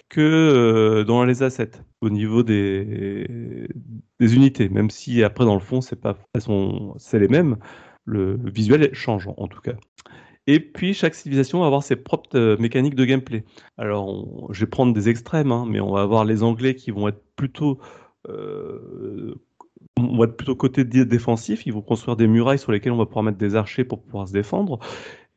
que 0.10 0.20
euh, 0.20 1.04
dans 1.06 1.24
les 1.24 1.44
assets, 1.44 1.72
au 2.02 2.10
niveau 2.10 2.44
des, 2.44 3.26
unités, 4.20 4.68
même 4.68 4.90
si 4.90 5.24
après, 5.24 5.46
dans 5.46 5.54
le 5.54 5.62
fond, 5.62 5.80
c'est 5.80 5.96
pas, 5.96 6.18
c'est 6.98 7.20
les 7.20 7.30
mêmes, 7.30 7.56
le 8.04 8.38
visuel 8.52 8.94
change 8.94 9.30
en 9.38 9.48
tout 9.48 9.62
cas. 9.62 9.76
Et 10.48 10.60
puis 10.60 10.94
chaque 10.94 11.16
civilisation 11.16 11.60
va 11.60 11.68
avoir 11.68 11.84
ses 11.84 11.96
propres 11.96 12.36
euh, 12.36 12.58
mécaniques 12.58 12.96
de 12.96 13.06
gameplay. 13.06 13.44
Alors 13.78 14.48
je 14.52 14.62
vais 14.62 14.70
prendre 14.70 14.94
des 14.94 15.10
extrêmes, 15.10 15.52
hein, 15.52 15.66
mais 15.68 15.80
on 15.80 15.92
va 15.92 16.02
avoir 16.02 16.26
les 16.26 16.44
Anglais 16.44 16.76
qui 16.76 16.92
vont 16.92 17.08
être 17.08 17.24
plutôt 17.36 17.80
euh, 18.28 19.36
être 20.24 20.38
plutôt 20.38 20.56
côté 20.56 20.84
dé- 20.84 21.06
défensif, 21.06 21.66
ils 21.66 21.74
vont 21.74 21.82
construire 21.82 22.16
des 22.16 22.28
murailles 22.28 22.60
sur 22.60 22.72
lesquelles 22.72 22.92
on 22.92 22.98
va 22.98 23.06
pouvoir 23.06 23.24
mettre 23.24 23.38
des 23.38 23.56
archers 23.56 23.84
pour 23.84 24.02
pouvoir 24.02 24.28
se 24.28 24.34
défendre. 24.34 24.80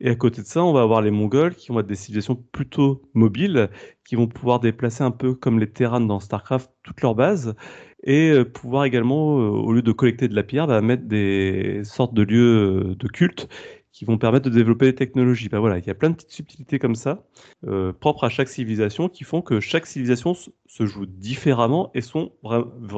Et 0.01 0.09
à 0.09 0.15
côté 0.15 0.41
de 0.41 0.47
ça, 0.47 0.63
on 0.63 0.73
va 0.73 0.81
avoir 0.81 1.01
les 1.01 1.11
Mongols 1.11 1.55
qui 1.55 1.69
vont 1.69 1.79
être 1.79 1.87
des 1.87 1.95
civilisations 1.95 2.35
plutôt 2.35 3.01
mobiles, 3.13 3.69
qui 4.05 4.15
vont 4.15 4.27
pouvoir 4.27 4.59
déplacer 4.59 5.03
un 5.03 5.11
peu 5.11 5.33
comme 5.35 5.59
les 5.59 5.69
Terrans 5.69 6.01
dans 6.01 6.19
StarCraft 6.19 6.71
toutes 6.83 7.01
leurs 7.01 7.15
bases, 7.15 7.55
et 8.03 8.29
euh, 8.31 8.45
pouvoir 8.45 8.85
également, 8.85 9.35
au 9.35 9.71
lieu 9.73 9.81
de 9.81 9.91
collecter 9.91 10.27
de 10.27 10.35
la 10.35 10.43
pierre, 10.43 10.67
bah, 10.67 10.81
mettre 10.81 11.05
des 11.05 11.83
sortes 11.83 12.13
de 12.13 12.23
lieux 12.23 12.95
de 12.97 13.07
culte 13.07 13.47
qui 13.95 14.03
vont 14.03 14.17
permettre 14.17 14.49
de 14.49 14.53
développer 14.53 14.87
des 14.87 14.95
technologies. 14.95 15.47
Bah, 15.47 15.59
voilà, 15.59 15.77
il 15.77 15.85
y 15.85 15.89
a 15.89 15.93
plein 15.95 16.09
de 16.09 16.15
petites 16.15 16.33
subtilités 16.33 16.79
comme 16.79 16.95
ça, 16.95 17.23
euh, 17.65 17.93
propres 17.93 18.25
à 18.25 18.29
chaque 18.29 18.49
civilisation, 18.49 19.07
qui 19.07 19.23
font 19.23 19.41
que 19.41 19.61
chaque 19.61 19.85
civilisation 19.85 20.35
se 20.35 20.85
joue 20.85 21.05
différemment 21.05 21.91
et 21.93 22.01
sont 22.01 22.33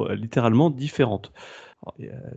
littéralement 0.10 0.72
différentes. 0.72 1.32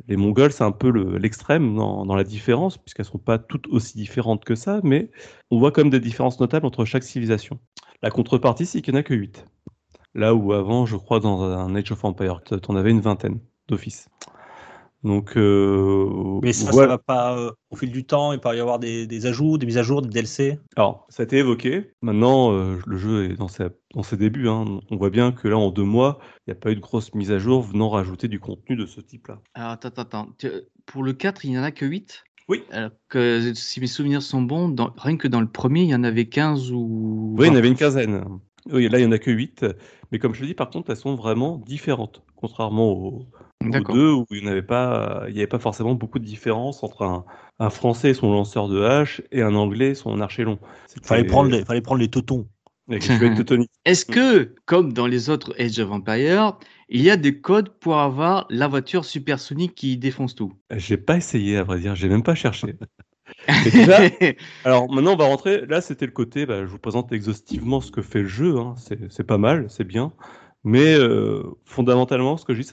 Les 0.06 0.16
Mongols, 0.18 0.52
c'est 0.52 0.62
un 0.62 0.72
peu 0.72 0.90
le- 0.90 1.16
l'extrême 1.16 1.74
dans, 1.74 2.14
la 2.14 2.22
différence, 2.22 2.76
puisqu'elles 2.76 3.06
sont 3.06 3.16
pas 3.18 3.38
toutes 3.38 3.66
aussi 3.68 3.96
différentes 3.96 4.44
que 4.44 4.54
ça, 4.54 4.80
mais 4.84 5.10
on 5.50 5.58
voit 5.58 5.72
quand 5.72 5.80
même 5.80 5.90
des 5.90 5.98
différences 5.98 6.38
notables 6.38 6.66
entre 6.66 6.84
chaque 6.84 7.02
civilisation. 7.02 7.58
La 8.02 8.10
contrepartie, 8.10 8.66
c'est 8.66 8.82
qu'il 8.82 8.92
n'y 8.92 8.98
en 8.98 9.00
a 9.00 9.04
que 9.04 9.14
8. 9.14 9.46
Là 10.14 10.34
où 10.34 10.52
avant, 10.52 10.84
je 10.84 10.96
crois, 10.96 11.18
dans 11.18 11.42
un 11.42 11.74
Age 11.74 11.92
of 11.92 12.04
Empires, 12.04 12.42
tu 12.44 12.54
en 12.68 12.76
avais 12.76 12.90
une 12.90 13.00
vingtaine 13.00 13.40
d'office. 13.68 14.10
Donc, 15.02 15.36
euh, 15.36 16.40
Mais 16.42 16.52
ça, 16.52 16.66
ça 16.66 16.70
voilà. 16.72 16.88
va 16.88 16.98
pas 16.98 17.38
euh, 17.38 17.50
au 17.70 17.76
fil 17.76 17.90
du 17.90 18.04
temps, 18.04 18.32
il 18.32 18.38
peut 18.38 18.54
y 18.54 18.60
avoir 18.60 18.78
des, 18.78 19.06
des 19.06 19.26
ajouts, 19.26 19.56
des 19.56 19.64
mises 19.66 19.78
à 19.78 19.82
jour, 19.82 20.02
des 20.02 20.08
DLC. 20.08 20.58
Alors, 20.76 21.06
ça 21.08 21.22
a 21.22 21.24
été 21.24 21.38
évoqué. 21.38 21.92
Maintenant, 22.02 22.52
euh, 22.52 22.76
le 22.86 22.96
jeu 22.98 23.30
est 23.30 23.36
dans, 23.36 23.48
sa- 23.48 23.70
dans 23.94 24.02
ses 24.02 24.16
débuts. 24.18 24.48
hein. 24.48 24.80
On 24.90 24.96
voit 24.96 25.08
bien 25.10 25.32
que 25.32 25.48
là, 25.48 25.56
en 25.56 25.70
deux 25.70 25.84
mois, 25.84 26.18
il 26.46 26.50
n'y 26.50 26.52
a 26.52 26.60
pas 26.60 26.70
eu 26.70 26.76
de 26.76 26.80
grosse 26.80 27.14
mise 27.14 27.30
à 27.32 27.38
jour 27.38 27.62
venant 27.62 27.88
rajouter 27.88 28.28
du 28.28 28.40
contenu 28.40 28.76
de 28.76 28.84
ce 28.84 29.00
type-là. 29.00 29.40
Alors, 29.54 29.70
attends, 29.70 29.88
attends, 29.96 30.28
Pour 30.84 31.02
le 31.02 31.12
4, 31.14 31.44
il 31.46 31.52
n'y 31.52 31.58
en 31.58 31.62
a 31.62 31.70
que 31.70 31.86
8 31.86 32.24
Oui. 32.48 32.62
Alors 32.70 32.90
que 33.08 33.52
si 33.54 33.80
mes 33.80 33.86
souvenirs 33.86 34.22
sont 34.22 34.42
bons, 34.42 34.68
dans- 34.68 34.92
rien 34.98 35.16
que 35.16 35.28
dans 35.28 35.40
le 35.40 35.48
premier, 35.48 35.82
il 35.82 35.88
y 35.88 35.94
en 35.94 36.04
avait 36.04 36.26
15 36.28 36.72
ou. 36.72 37.34
Oui, 37.38 37.46
il 37.46 37.46
y 37.46 37.50
en 37.50 37.52
20. 37.52 37.58
avait 37.58 37.68
une 37.68 37.76
quinzaine. 37.76 38.24
Oui, 38.70 38.86
là, 38.90 38.98
il 38.98 39.02
n'y 39.02 39.08
en 39.08 39.12
a 39.12 39.18
que 39.18 39.30
8. 39.30 39.64
Mais 40.12 40.18
comme 40.18 40.34
je 40.34 40.40
te 40.40 40.44
dis, 40.46 40.54
par 40.54 40.68
contre, 40.68 40.90
elles 40.90 40.96
sont 40.96 41.14
vraiment 41.14 41.56
différentes. 41.56 42.22
Contrairement 42.40 42.92
aux, 42.92 43.26
deux 43.62 44.12
où 44.12 44.26
il 44.30 44.44
n'y 44.44 44.48
avait, 44.48 44.62
pas- 44.62 45.24
il 45.28 45.34
n'y 45.34 45.40
avait 45.40 45.46
pas 45.46 45.58
forcément 45.58 45.94
beaucoup 45.94 46.18
de 46.18 46.24
différence 46.24 46.82
entre 46.82 47.02
un, 47.02 47.24
un 47.58 47.70
Français 47.70 48.10
et 48.10 48.14
son 48.14 48.32
lanceur 48.32 48.68
de 48.68 48.82
hache 48.82 49.22
et 49.30 49.42
un 49.42 49.54
Anglais 49.54 49.90
et 49.90 49.94
son 49.94 50.20
archer 50.20 50.44
long. 50.44 50.58
C'était- 50.86 51.06
Fallait 51.06 51.24
prendre 51.24 51.50
les, 51.50 51.64
fallait 51.64 51.82
prendre 51.82 52.00
les 52.00 52.08
teutoniques. 52.08 52.48
Est-ce 53.84 54.04
que, 54.04 54.54
comme 54.64 54.92
dans 54.92 55.06
les 55.06 55.30
autres 55.30 55.54
Age 55.60 55.78
of 55.78 55.92
Empires, 55.92 56.58
il 56.88 57.02
y 57.02 57.10
a 57.10 57.16
des 57.16 57.40
codes 57.40 57.68
pour 57.78 57.98
avoir 57.98 58.46
la 58.50 58.66
voiture 58.66 59.04
supersonique 59.04 59.76
qui 59.76 59.96
défonce 59.96 60.34
tout? 60.34 60.54
J'ai 60.74 60.96
pas 60.96 61.16
essayé, 61.16 61.58
à 61.58 61.62
vrai 61.62 61.78
dire. 61.78 61.94
J'ai 61.94 62.08
même 62.08 62.24
pas 62.24 62.34
cherché. 62.34 62.74
Alors 64.64 64.90
maintenant 64.92 65.12
on 65.12 65.16
va 65.16 65.26
rentrer, 65.26 65.64
là 65.66 65.80
c'était 65.80 66.06
le 66.06 66.12
côté, 66.12 66.46
bah, 66.46 66.62
je 66.62 66.66
vous 66.66 66.78
présente 66.78 67.12
exhaustivement 67.12 67.80
ce 67.80 67.92
que 67.92 68.02
fait 68.02 68.22
le 68.22 68.28
jeu, 68.28 68.58
hein. 68.58 68.74
c'est 69.08 69.24
pas 69.24 69.38
mal, 69.38 69.66
c'est 69.68 69.84
bien, 69.84 70.12
mais 70.64 70.94
euh, 70.98 71.42
fondamentalement 71.64 72.36
ce 72.36 72.44
que 72.44 72.54
je 72.54 72.60
dis 72.60 72.68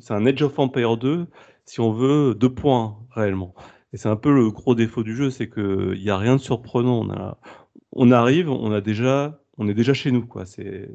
c'est 0.00 0.14
un 0.14 0.26
Age 0.26 0.42
of 0.42 0.58
Empire 0.58 0.96
2 0.96 1.26
si 1.64 1.80
on 1.80 1.92
veut 1.92 2.34
deux 2.34 2.52
points 2.52 2.96
réellement. 3.10 3.54
Et 3.92 3.96
c'est 3.96 4.08
un 4.08 4.16
peu 4.16 4.32
le 4.32 4.50
gros 4.50 4.74
défaut 4.74 5.02
du 5.02 5.14
jeu, 5.14 5.30
c'est 5.30 5.48
qu'il 5.48 6.00
n'y 6.00 6.10
a 6.10 6.16
rien 6.18 6.36
de 6.36 6.40
surprenant, 6.40 7.06
on 7.92 8.10
arrive, 8.10 8.50
on 8.50 8.72
a 8.72 8.80
déjà... 8.80 9.40
On 9.58 9.68
est 9.68 9.74
déjà 9.74 9.92
chez 9.92 10.12
nous, 10.12 10.24
quoi. 10.26 10.46
C'est, 10.46 10.88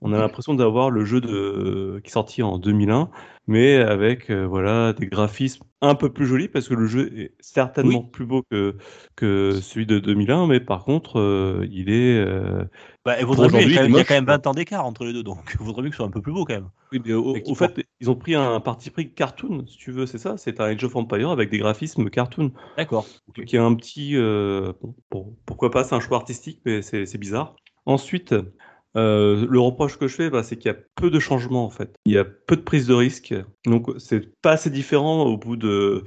on 0.00 0.12
a 0.12 0.18
l'impression 0.18 0.54
d'avoir 0.54 0.90
le 0.90 1.04
jeu 1.04 1.20
de, 1.20 2.00
qui 2.02 2.08
est 2.10 2.12
sorti 2.12 2.42
en 2.42 2.58
2001, 2.58 3.10
mais 3.46 3.76
avec 3.76 4.30
euh, 4.30 4.44
voilà 4.46 4.92
des 4.92 5.06
graphismes 5.06 5.64
un 5.80 5.94
peu 5.94 6.12
plus 6.12 6.26
jolis 6.26 6.48
parce 6.48 6.68
que 6.68 6.74
le 6.74 6.86
jeu 6.86 7.16
est 7.16 7.32
certainement 7.38 8.02
plus 8.02 8.26
beau 8.26 8.42
que 8.50 8.76
que 9.14 9.60
celui 9.62 9.86
de 9.86 10.00
2001, 10.00 10.48
mais 10.48 10.58
par 10.58 10.84
contre, 10.84 11.20
euh, 11.20 11.66
il 11.70 11.90
est. 11.90 12.18
euh, 12.18 12.64
Bah, 13.04 13.20
il 13.20 13.24
vaudrait 13.24 13.48
mieux, 13.48 13.62
il 13.62 13.74
y 13.74 13.78
a 13.78 13.82
quand 13.82 13.86
il 13.86 13.92
même- 13.92 13.92
il 13.92 13.94
y 13.94 13.98
a 13.98 14.00
est 14.00 14.04
quand 14.04 14.14
même 14.14 14.24
moche, 14.24 14.32
20 14.34 14.46
ans 14.48 14.52
d'écart 14.54 14.84
entre 14.84 15.04
les 15.04 15.12
deux, 15.12 15.22
donc 15.22 15.38
il 15.54 15.64
vaudrait 15.64 15.82
mieux 15.82 15.90
que 15.90 15.94
ce 15.94 15.98
soit 15.98 16.06
un 16.06 16.10
peu 16.10 16.20
plus 16.20 16.32
beau 16.32 16.44
quand 16.44 16.54
même. 16.54 16.68
oui, 16.90 17.00
mais 17.04 17.12
au, 17.12 17.34
fait, 17.54 17.86
ils 18.00 18.10
ont 18.10 18.16
pris 18.16 18.34
un 18.34 18.58
parti 18.60 18.90
pris 18.90 19.12
cartoon, 19.12 19.64
si 19.66 19.76
tu 19.76 19.92
veux, 19.92 20.06
c'est 20.06 20.18
ça? 20.18 20.36
C'est 20.36 20.60
un 20.60 20.64
Age 20.64 20.82
of 20.84 20.96
Empire 20.96 21.30
avec 21.30 21.50
des 21.50 21.58
graphismes 21.58 22.10
cartoon, 22.10 22.50
D'accord. 22.76 23.06
qui 23.46 23.56
est 23.56 23.58
un 23.58 23.74
petit. 23.74 24.16
euh, 24.16 24.72
bon, 24.82 24.94
bon, 25.10 25.36
pourquoi 25.46 25.70
pas, 25.70 25.84
c'est 25.84 25.94
un 25.94 26.00
choix 26.00 26.16
artistique, 26.16 26.60
mais 26.64 26.82
c'est 26.82 27.18
bizarre. 27.18 27.54
Ensuite. 27.88 28.34
euh, 28.96 29.46
le 29.48 29.60
reproche 29.60 29.98
que 29.98 30.08
je 30.08 30.14
fais, 30.16 30.30
bah, 30.30 30.42
c'est 30.42 30.56
qu'il 30.56 30.70
y 30.72 30.74
a 30.74 30.78
peu 30.96 31.10
de 31.10 31.18
changements 31.20 31.64
en 31.66 31.70
fait. 31.70 31.94
Il 32.06 32.12
y 32.12 32.18
a 32.18 32.24
peu 32.24 32.56
de 32.56 32.62
prise 32.62 32.86
de 32.86 32.94
risque, 32.94 33.34
donc 33.66 33.88
c'est 33.98 34.34
pas 34.42 34.52
assez 34.52 34.70
différent 34.70 35.24
au 35.24 35.36
bout 35.38 35.56
de. 35.56 36.04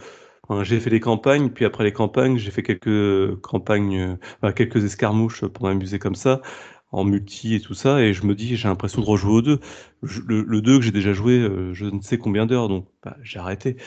j'ai 0.64 0.80
fait 0.80 0.90
les 0.90 1.00
campagnes, 1.00 1.50
puis 1.52 1.66
après 1.66 1.84
les 1.86 1.94
campagnes, 1.94 2.38
j'ai 2.38 2.52
fait 2.52 2.64
quelques 2.64 3.40
campagnes, 3.42 4.18
euh, 4.44 4.52
quelques 4.54 4.84
escarmouches 4.84 5.46
pour 5.48 5.66
m'amuser 5.66 6.00
comme 6.00 6.16
ça, 6.16 6.42
en 6.92 7.04
multi 7.06 7.56
et 7.56 7.62
tout 7.62 7.74
ça, 7.76 8.02
et 8.04 8.14
je 8.14 8.26
me 8.26 8.36
dis, 8.36 8.56
j'ai 8.58 8.68
l'impression 8.68 9.02
de 9.02 9.08
rejouer 9.08 9.42
deux. 9.44 9.60
Je- 10.04 10.22
le, 10.28 10.44
le 10.44 10.62
2 10.62 10.78
que 10.80 10.86
j'ai 10.86 10.92
déjà 10.92 11.14
joué, 11.14 11.40
euh, 11.40 11.74
je 11.74 11.86
ne 11.86 12.02
sais 12.02 12.18
combien 12.20 12.46
d'heures, 12.48 12.70
donc 12.70 12.88
bah, 13.04 13.18
j'ai 13.24 13.40
arrêté. 13.40 13.78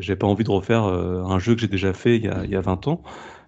J'ai 0.00 0.14
pas 0.16 0.26
envie 0.26 0.44
de 0.44 0.50
refaire 0.50 0.82
un 0.84 1.38
jeu 1.38 1.54
que 1.54 1.60
j'ai 1.62 1.68
déjà 1.68 1.94
fait 1.94 2.16
il 2.16 2.24
y 2.24 2.28
a, 2.28 2.44
il 2.44 2.50
y 2.50 2.56
a 2.56 2.60
20 2.60 2.86
ans. 2.86 3.02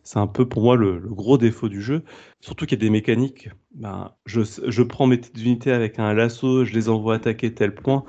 C'est 0.07 0.21
un 0.21 0.29
peu 0.29 0.49
pour 0.49 0.63
moi 0.63 0.77
le, 0.77 1.01
gros 1.01 1.37
défaut 1.37 1.69
du 1.69 1.83
jeu. 1.83 2.05
Surtout 2.41 2.65
qu'il 2.65 2.79
y 2.79 2.83
a 2.83 2.87
des 2.87 2.91
mécaniques. 2.91 3.49
Ben, 3.75 4.13
je, 4.25 4.41
je 4.69 4.83
prends 4.85 5.09
mes 5.09 5.21
unités 5.37 5.73
avec 5.73 5.99
un 5.99 6.15
lasso, 6.15 6.65
je 6.65 6.73
les 6.75 6.89
envoie 6.89 7.17
attaquer 7.17 7.53
tel 7.55 7.75
point. 7.75 8.05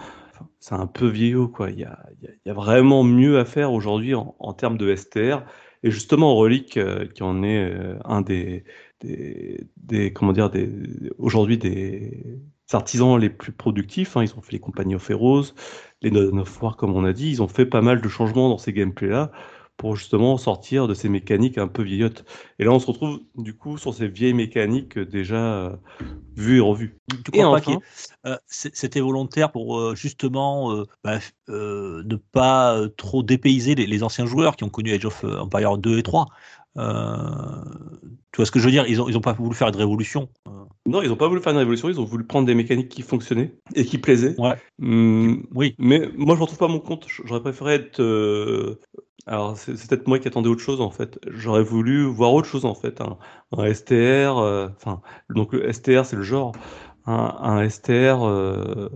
C'est 0.60 0.76
un 0.76 0.86
peu 0.88 1.08
vieillot, 1.08 1.48
quoi. 1.50 1.72
Il 1.72 1.80
y 1.80 1.86
a, 1.86 2.06
y 2.46 2.50
a- 2.52 2.54
vraiment 2.54 3.04
mieux 3.04 3.40
à 3.40 3.46
faire 3.46 3.74
aujourd'hui 3.74 4.14
en, 4.16 4.54
termes 4.54 4.78
de 4.78 4.96
STR. 4.96 5.44
Et 5.84 5.90
justement, 5.92 6.36
Relic, 6.36 6.78
euh, 6.78 7.08
qui 7.08 7.24
en 7.24 7.42
est 7.44 7.64
euh, 7.74 7.98
un 8.06 8.22
des, 8.22 8.64
des, 9.02 9.68
des- 9.78 10.14
comment 10.14 10.34
dire, 10.34 10.50
des, 10.52 10.70
aujourd'hui 11.18 11.58
des 11.58 12.40
artisans 12.74 13.18
les 13.20 13.30
plus 13.32 13.52
productifs. 13.54 14.18
hein. 14.18 14.24
Ils 14.24 14.36
ont 14.38 14.42
fait 14.42 14.54
les 14.54 14.60
compagnies 14.60 14.96
of 14.96 15.10
Heroes, 15.10 15.54
les 16.04 16.12
Dawn 16.12 16.44
comme 16.78 16.96
on 16.96 17.06
a 17.06 17.14
dit. 17.14 17.30
Ils 17.32 17.42
ont 17.42 17.48
fait 17.48 17.66
pas 17.66 17.82
mal 17.82 18.02
de 18.02 18.08
changements 18.08 18.50
dans 18.50 18.58
ces 18.60 18.74
gameplays-là 18.74 19.32
pour 19.78 19.96
justement 19.96 20.38
sortir 20.38 20.88
de 20.88 20.94
ces 20.94 21.10
mécaniques 21.10 21.58
un 21.58 21.68
peu 21.68 21.84
vieillottes. 21.84 22.26
Et 22.60 22.66
là, 22.66 22.72
on 22.72 22.80
se 22.80 22.88
retrouve 22.88 23.22
du 23.36 23.56
coup 23.56 23.78
sur 23.78 23.94
ces 23.94 24.08
vieilles 24.08 24.34
mécaniques 24.34 25.00
déjà 25.00 25.38
euh, 25.38 25.78
vues 26.36 26.58
et 26.58 26.62
revues. 26.62 26.98
Tu 27.26 27.32
Et 27.34 27.44
crois 27.44 27.48
pas 27.48 27.62
enfin, 27.62 27.80
euh, 28.26 28.38
c'était 28.48 29.02
volontaire 29.02 29.52
pour 29.52 29.78
euh, 29.80 29.96
justement 29.96 30.72
euh, 30.74 30.86
bah, 31.04 31.20
euh, 31.50 32.04
ne 32.06 32.16
pas 32.16 32.78
euh, 32.78 32.88
trop 32.90 33.22
dépayser 33.22 33.76
les, 33.76 33.86
les 33.86 34.04
anciens 34.04 34.26
joueurs 34.26 34.56
qui 34.56 34.64
ont 34.64 34.70
connu 34.70 34.94
Age 34.94 35.06
of 35.06 35.24
Empire 35.26 35.78
2 35.78 35.98
et 36.00 36.04
3 36.04 36.28
Euh, 36.78 37.64
Tu 38.32 38.38
vois 38.38 38.46
ce 38.46 38.52
que 38.52 38.60
je 38.60 38.66
veux 38.66 38.72
dire? 38.72 38.86
Ils 38.88 39.02
ont, 39.02 39.10
ils 39.10 39.18
ont 39.18 39.22
pas 39.22 39.34
voulu 39.34 39.56
faire 39.56 39.72
de 39.72 39.78
révolution. 39.78 40.30
Non, 40.88 41.02
ils 41.02 41.10
n'ont 41.10 41.18
pas 41.18 41.28
voulu 41.28 41.42
faire 41.42 41.52
une 41.52 41.60
révolution, 41.60 41.90
ils 41.90 42.00
ont 42.00 42.06
voulu 42.06 42.26
prendre 42.26 42.48
des 42.48 42.56
mécaniques 42.56 42.90
qui 42.90 43.02
fonctionnaient 43.02 43.56
et 43.76 43.86
qui 43.86 43.98
plaisaient. 43.98 44.40
Ouais. 44.40 44.56
Hum, 44.82 45.46
oui. 45.54 45.76
Mais 45.80 46.10
moi, 46.16 46.36
je 46.36 46.40
ne 46.40 46.44
retrouve 46.44 46.58
pas 46.60 46.68
mon 46.70 46.80
compte. 46.80 47.08
J'aurais 47.26 47.42
préféré 47.42 47.74
être. 47.76 48.00
euh, 48.00 48.80
Alors, 49.26 49.58
c'est 49.58 49.74
peut-être 49.90 50.08
moi 50.08 50.20
qui 50.20 50.28
attendais 50.30 50.50
autre 50.50 50.62
chose 50.62 50.80
en 50.82 50.90
fait. 50.92 51.20
J'aurais 51.30 51.64
voulu 51.64 52.04
voir 52.06 52.34
autre 52.34 52.48
chose 52.48 52.66
en 52.66 52.74
fait. 52.76 53.02
Un, 53.02 53.18
un 53.52 53.66
STR. 53.66 54.38
euh, 54.38 54.70
Enfin, 54.78 55.02
donc 55.30 55.54
le 55.54 55.68
STR, 55.68 56.06
c'est 56.06 56.16
le 56.16 56.24
genre. 56.24 56.54
Un, 57.06 57.36
un 57.40 57.64
STR 57.64 58.24
euh, 58.24 58.90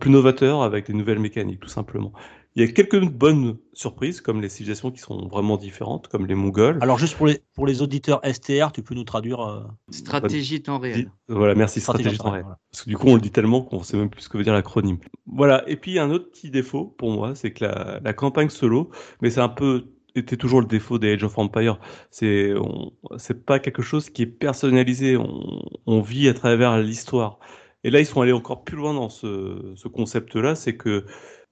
plus 0.00 0.10
novateur 0.10 0.62
avec 0.62 0.86
des 0.86 0.92
nouvelles 0.94 1.18
mécaniques, 1.20 1.60
tout 1.60 1.68
simplement. 1.68 2.12
Il 2.56 2.64
y 2.64 2.68
a 2.68 2.72
quelques 2.72 2.98
bonnes 3.04 3.58
surprises, 3.74 4.22
comme 4.22 4.40
les 4.40 4.48
civilisations 4.48 4.90
qui 4.90 4.98
sont 4.98 5.28
vraiment 5.28 5.58
différentes, 5.58 6.08
comme 6.08 6.26
les 6.26 6.34
Mongols. 6.34 6.78
Alors 6.80 6.98
juste 6.98 7.14
pour 7.16 7.26
les, 7.26 7.42
pour 7.54 7.66
les 7.66 7.82
auditeurs 7.82 8.20
STR, 8.24 8.72
tu 8.72 8.82
peux 8.82 8.94
nous 8.94 9.04
traduire 9.04 9.40
euh, 9.40 9.60
Stratégie 9.90 10.62
temps 10.62 10.78
réel. 10.78 11.10
Voilà, 11.28 11.54
merci, 11.54 11.80
stratégie 11.80 12.14
stratégie 12.14 12.18
temps 12.18 12.30
réel. 12.30 12.44
voilà. 12.44 12.58
Parce 12.72 12.84
que 12.84 12.88
du 12.88 12.96
coup, 12.96 13.08
on 13.08 13.14
le 13.16 13.20
dit 13.20 13.30
tellement 13.30 13.60
qu'on 13.60 13.82
sait 13.82 13.98
même 13.98 14.08
plus 14.08 14.22
ce 14.22 14.28
que 14.30 14.38
veut 14.38 14.44
dire 14.44 14.54
l'acronyme. 14.54 14.98
Voilà. 15.26 15.68
Et 15.68 15.76
puis, 15.76 15.90
il 15.90 15.94
y 15.94 15.98
a 15.98 16.04
un 16.04 16.10
autre 16.10 16.30
petit 16.30 16.50
défaut 16.50 16.86
pour 16.86 17.10
moi, 17.10 17.34
c'est 17.34 17.52
que 17.52 17.64
la, 17.66 18.00
la 18.02 18.12
campagne 18.14 18.48
solo, 18.48 18.90
mais 19.20 19.28
c'est 19.30 19.40
un 19.40 19.50
peu 19.50 19.84
était 20.14 20.38
toujours 20.38 20.62
le 20.62 20.66
défaut 20.66 20.98
des 20.98 21.12
Age 21.12 21.24
of 21.24 21.36
Empire. 21.36 21.78
C'est 22.10 22.54
on- 22.56 22.90
c'est 23.18 23.44
pas 23.44 23.58
quelque 23.58 23.82
chose 23.82 24.08
qui 24.08 24.22
est 24.22 24.26
personnalisé. 24.26 25.18
On, 25.18 25.60
on 25.84 26.00
vit 26.00 26.26
à 26.28 26.32
travers 26.32 26.78
l'histoire. 26.78 27.38
Et 27.84 27.90
là, 27.90 28.00
ils 28.00 28.06
sont 28.06 28.22
allés 28.22 28.32
encore 28.32 28.64
plus 28.64 28.76
loin 28.78 28.94
dans 28.94 29.10
ce, 29.10 29.74
ce 29.76 29.88
concept-là, 29.88 30.54
c'est 30.54 30.74
que 30.76 31.04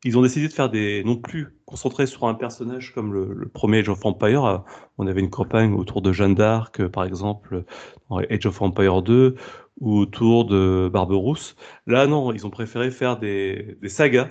ils 0.05 0.19
ont 0.19 0.23
décidé 0.23 0.49
de 0.49 0.53
faire 0.53 0.69
des 0.69 1.03
non 1.05 1.17
plus 1.17 1.57
concentrés 1.65 2.07
sur 2.07 2.27
un 2.27 2.35
personnage 2.35 2.93
comme 2.95 3.13
le, 3.13 3.49
premier 3.49 3.79
Age 3.79 3.89
of 3.89 4.05
Empire. 4.05 4.63
On 4.99 5.07
avait 5.07 5.21
une 5.21 5.31
campagne 5.31 5.73
autour 5.73 6.03
de 6.03 6.13
Jeanne 6.13 6.35
d'Arc, 6.35 6.87
par 6.89 7.05
exemple, 7.05 7.65
dans 8.11 8.19
Age 8.19 8.47
of 8.47 8.61
Empire 8.61 9.03
2 9.03 9.35
ou 9.81 9.99
autour 9.99 10.45
de 10.45 10.91
Barberousse. 10.93 11.57
Là, 11.87 12.07
non, 12.07 12.33
ils 12.33 12.47
ont 12.47 12.51
préféré 12.51 12.91
faire 12.91 13.19
des, 13.19 13.79
des 13.81 13.89
sagas 13.89 14.29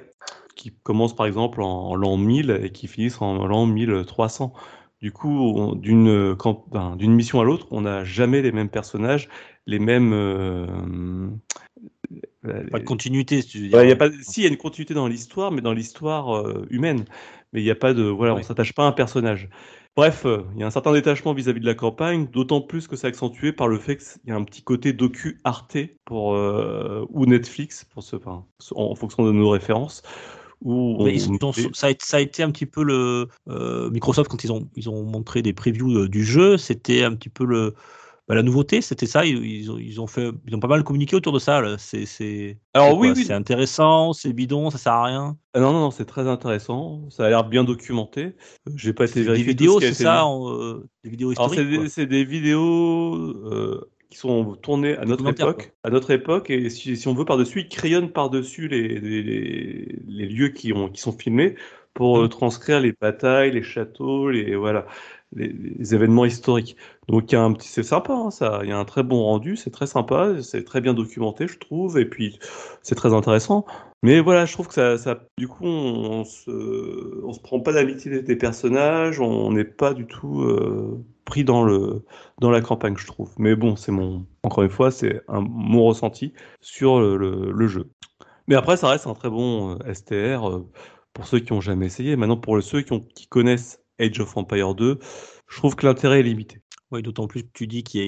qui 0.55 0.73
commencent 0.83 1.15
par 1.15 1.25
exemple 1.25 1.61
en, 1.61 1.95
l'an 1.95 2.17
1000 2.17 2.61
et 2.63 2.71
qui 2.71 2.87
finissent 2.87 3.21
en 3.21 3.45
l'an 3.45 3.65
1300. 3.65 4.53
Du 5.01 5.11
coup, 5.11 5.73
d'une 5.75 7.13
mission 7.13 7.41
à 7.41 7.43
l'autre, 7.43 7.67
on 7.71 7.81
n'a 7.81 8.05
jamais 8.05 8.41
les 8.41 8.51
mêmes 8.51 8.69
personnages, 8.69 9.27
les 9.65 9.79
mêmes. 9.79 10.13
euh, 10.13 11.27
Pas 12.71 12.79
de 12.79 12.83
continuité, 12.83 13.41
si 13.41 13.47
tu 13.47 13.57
veux 13.59 13.67
dire. 13.69 13.77
Ouais, 13.77 13.85
il 13.85 13.89
y 13.89 13.93
a 13.93 13.95
pas, 13.95 14.09
si, 14.21 14.41
il 14.41 14.43
y 14.43 14.47
a 14.47 14.49
une 14.49 14.57
continuité 14.57 14.93
dans 14.93 15.07
l'histoire, 15.07 15.51
mais 15.51 15.61
dans 15.61 15.73
l'histoire 15.73 16.35
euh, 16.35 16.65
humaine. 16.69 17.05
Mais 17.53 17.61
il 17.61 17.63
n'y 17.63 17.71
a 17.71 17.75
pas 17.75 17.93
de, 17.93 18.03
voilà, 18.03 18.33
on 18.33 18.37
Oui. 18.37 18.43
s'attache 18.43 18.73
pas 18.73 18.83
à 18.83 18.87
un 18.87 18.91
personnage. 18.91 19.49
Bref, 19.95 20.25
euh, 20.25 20.41
il 20.55 20.59
y 20.59 20.63
a 20.63 20.67
un 20.67 20.71
certain 20.71 20.91
détachement 20.91 21.33
vis-à-vis 21.33 21.59
de 21.59 21.65
la 21.65 21.75
campagne, 21.75 22.27
d'autant 22.27 22.61
plus 22.61 22.87
que 22.87 22.95
c'est 22.95 23.07
accentué 23.07 23.53
par 23.53 23.67
le 23.67 23.77
fait 23.77 23.97
qu'il 23.97 24.07
y 24.27 24.31
a 24.31 24.35
un 24.35 24.43
petit 24.43 24.63
côté 24.63 24.91
docu 24.91 25.39
Arte 25.43 25.77
pour 26.03 26.33
euh, 26.33 27.05
ou 27.09 27.27
Netflix 27.27 27.85
pour 27.85 28.01
ce, 28.01 28.15
enfin, 28.15 28.43
en, 28.75 28.95
fonction 28.95 29.23
de 29.23 29.31
nos 29.31 29.49
références. 29.49 30.01
Où 30.61 30.95
on- 30.99 31.05
Mais 31.05 31.13
ils 31.13 31.29
ont- 31.29 31.51
ça, 31.73 31.87
a, 31.87 31.89
été- 31.91 32.05
ça 32.05 32.17
a 32.17 32.19
été 32.21 32.41
un 32.41 32.49
petit 32.49 32.65
peu 32.65 32.83
le 32.83 33.27
euh, 33.49 33.89
Microsoft 33.91 34.31
quand 34.31 34.43
ils 34.43 34.51
ont 34.51 34.67
ils 34.75 34.89
ont 34.89 35.03
montré 35.03 35.41
des 35.41 35.53
previews 35.53 35.95
euh, 35.95 36.09
du 36.09 36.23
jeu, 36.23 36.57
c'était 36.57 37.03
un 37.03 37.13
petit 37.15 37.29
peu 37.29 37.45
le 37.45 37.75
bah, 38.27 38.35
la 38.35 38.43
nouveauté, 38.43 38.81
c'était 38.81 39.05
ça. 39.07 39.25
Ils, 39.25 39.43
ils 39.45 39.71
ont, 39.71 39.77
ils 39.77 40.01
ont 40.01 40.07
fait 40.07 40.31
ils 40.47 40.55
ont 40.55 40.59
pas 40.59 40.67
mal 40.67 40.83
communiqué 40.83 41.15
autour 41.15 41.33
de 41.33 41.39
ça. 41.39 41.61
C'est 41.77 42.59
Alors 42.73 42.97
oui, 42.97 43.15
c'est 43.15 43.33
intéressant, 43.33 44.13
c'est 44.13 44.33
bidon, 44.33 44.69
ça 44.69 44.77
sert 44.77 44.93
à 44.93 45.05
rien? 45.05 45.37
Ah 45.55 45.59
non, 45.59 45.71
non, 45.71 45.81
non, 45.81 45.91
c'est 45.91 46.05
très 46.05 46.27
intéressant. 46.27 47.09
Ça 47.11 47.25
a 47.25 47.29
l'air 47.29 47.43
bien 47.47 47.63
documenté. 47.63 48.35
Euh, 48.67 48.71
J'ai 48.75 48.93
pas 48.93 49.05
été 49.05 49.21
C'est 49.21 49.29
des 49.29 49.43
vérifié 49.43 49.55
tout 49.55 49.67
vidéos, 49.67 49.79
c'est 49.81 49.93
ça, 49.95 50.25
en, 50.25 50.49
euh, 50.51 50.89
des 51.03 51.09
vidéos 51.09 51.31
historiques. 51.31 51.63
c'est 51.89 52.05
des, 52.05 52.05
des 52.07 52.25
vidéos 52.25 53.15
euh, 53.15 53.91
qui 54.09 54.17
sont 54.17 54.55
tournées 54.55 54.97
à 54.97 55.05
notre 55.05 55.27
époque, 55.27 55.73
à 55.83 55.89
notre 55.89 56.11
époque, 56.11 56.49
et 56.49 56.69
si, 56.69 56.95
si 56.97 57.07
on 57.07 57.13
veut 57.13 57.25
par-dessus, 57.25 57.61
ils 57.61 57.69
crayonnent 57.69 58.11
par-dessus 58.11 58.67
les, 58.67 58.99
les, 58.99 59.23
les- 59.23 59.99
les 60.07 60.25
lieux 60.27 60.49
qui, 60.49 60.73
ont, 60.73 60.89
qui 60.89 61.01
sont 61.01 61.11
filmés 61.17 61.55
pour 61.93 62.19
euh, 62.21 62.27
Mhm. 62.27 62.29
transcrire 62.29 62.79
les 62.79 62.93
batailles, 62.93 63.51
les 63.51 63.63
châteaux, 63.63 64.29
les 64.29 64.55
voilà, 64.55 64.85
les, 65.35 65.95
événements 65.95 66.25
historiques. 66.25 66.77
Donc 67.07 67.35
c'est 67.59 67.83
sympa, 67.83 68.13
hein, 68.13 68.31
ça, 68.31 68.61
il 68.63 68.69
y 68.69 68.71
a 68.71 68.77
un 68.77 68.85
très 68.85 69.03
bon 69.03 69.23
rendu, 69.23 69.55
c'est 69.55 69.71
très 69.71 69.87
sympa, 69.87 70.41
c'est 70.41 70.63
très 70.63 70.81
bien 70.81 70.93
documenté, 70.93 71.47
je 71.47 71.57
trouve, 71.59 71.97
et 71.97 72.05
puis 72.05 72.39
c'est 72.81 72.95
très 72.95 73.13
intéressant. 73.13 73.65
Mais 74.03 74.19
voilà, 74.19 74.45
je 74.45 74.53
trouve 74.53 74.67
que 74.67 74.73
ça, 74.73 75.19
du 75.37 75.47
coup, 75.47 75.65
on, 75.65 76.19
on 76.21 76.23
se, 76.25 77.23
on 77.23 77.33
se 77.33 77.39
prend 77.39 77.59
pas 77.61 77.71
d'amitié 77.73 78.21
des 78.21 78.35
personnages, 78.35 79.19
on 79.19 79.51
n'est 79.51 79.63
pas 79.63 79.93
du 79.93 80.05
tout 80.07 80.41
euh, 80.41 81.03
pris 81.25 81.43
dans 81.43 81.63
le, 81.63 82.03
dans 82.39 82.51
la 82.51 82.61
campagne, 82.61 82.95
je 82.97 83.07
trouve. 83.07 83.31
Mais 83.37 83.55
bon, 83.55 83.75
c'est 83.75 83.91
mon, 83.91 84.25
encore 84.43 84.63
une 84.63 84.69
fois, 84.69 84.91
c'est 84.91 85.21
un, 85.27 85.41
mon 85.41 85.85
ressenti 85.85 86.33
sur 86.61 86.99
le, 86.99 87.67
jeu. 87.67 87.89
Mais 88.47 88.55
après, 88.55 88.77
ça 88.77 88.89
reste 88.89 89.07
un 89.07 89.13
très 89.13 89.29
bon 89.29 89.77
euh, 89.79 89.93
STR 89.93 90.49
euh, 90.49 90.69
pour 91.13 91.25
ceux 91.27 91.39
qui 91.39 91.53
ont 91.53 91.61
jamais 91.61 91.85
essayé. 91.85 92.15
Maintenant, 92.17 92.37
pour 92.37 92.61
ceux 92.61 92.81
qui 92.81 93.27
connaissent 93.27 93.82
Age 93.99 94.19
of 94.19 94.35
Empire 94.37 94.75
2, 94.75 94.99
je 95.49 95.57
trouve 95.57 95.75
que 95.75 95.85
l'intérêt 95.85 96.19
est 96.19 96.23
limité. 96.23 96.59
Oui, 96.91 97.01
d'autant 97.01 97.27
plus 97.27 97.43
que 97.43 97.49
tu 97.53 97.65
dis 97.67 97.83
qu'il 97.83 98.03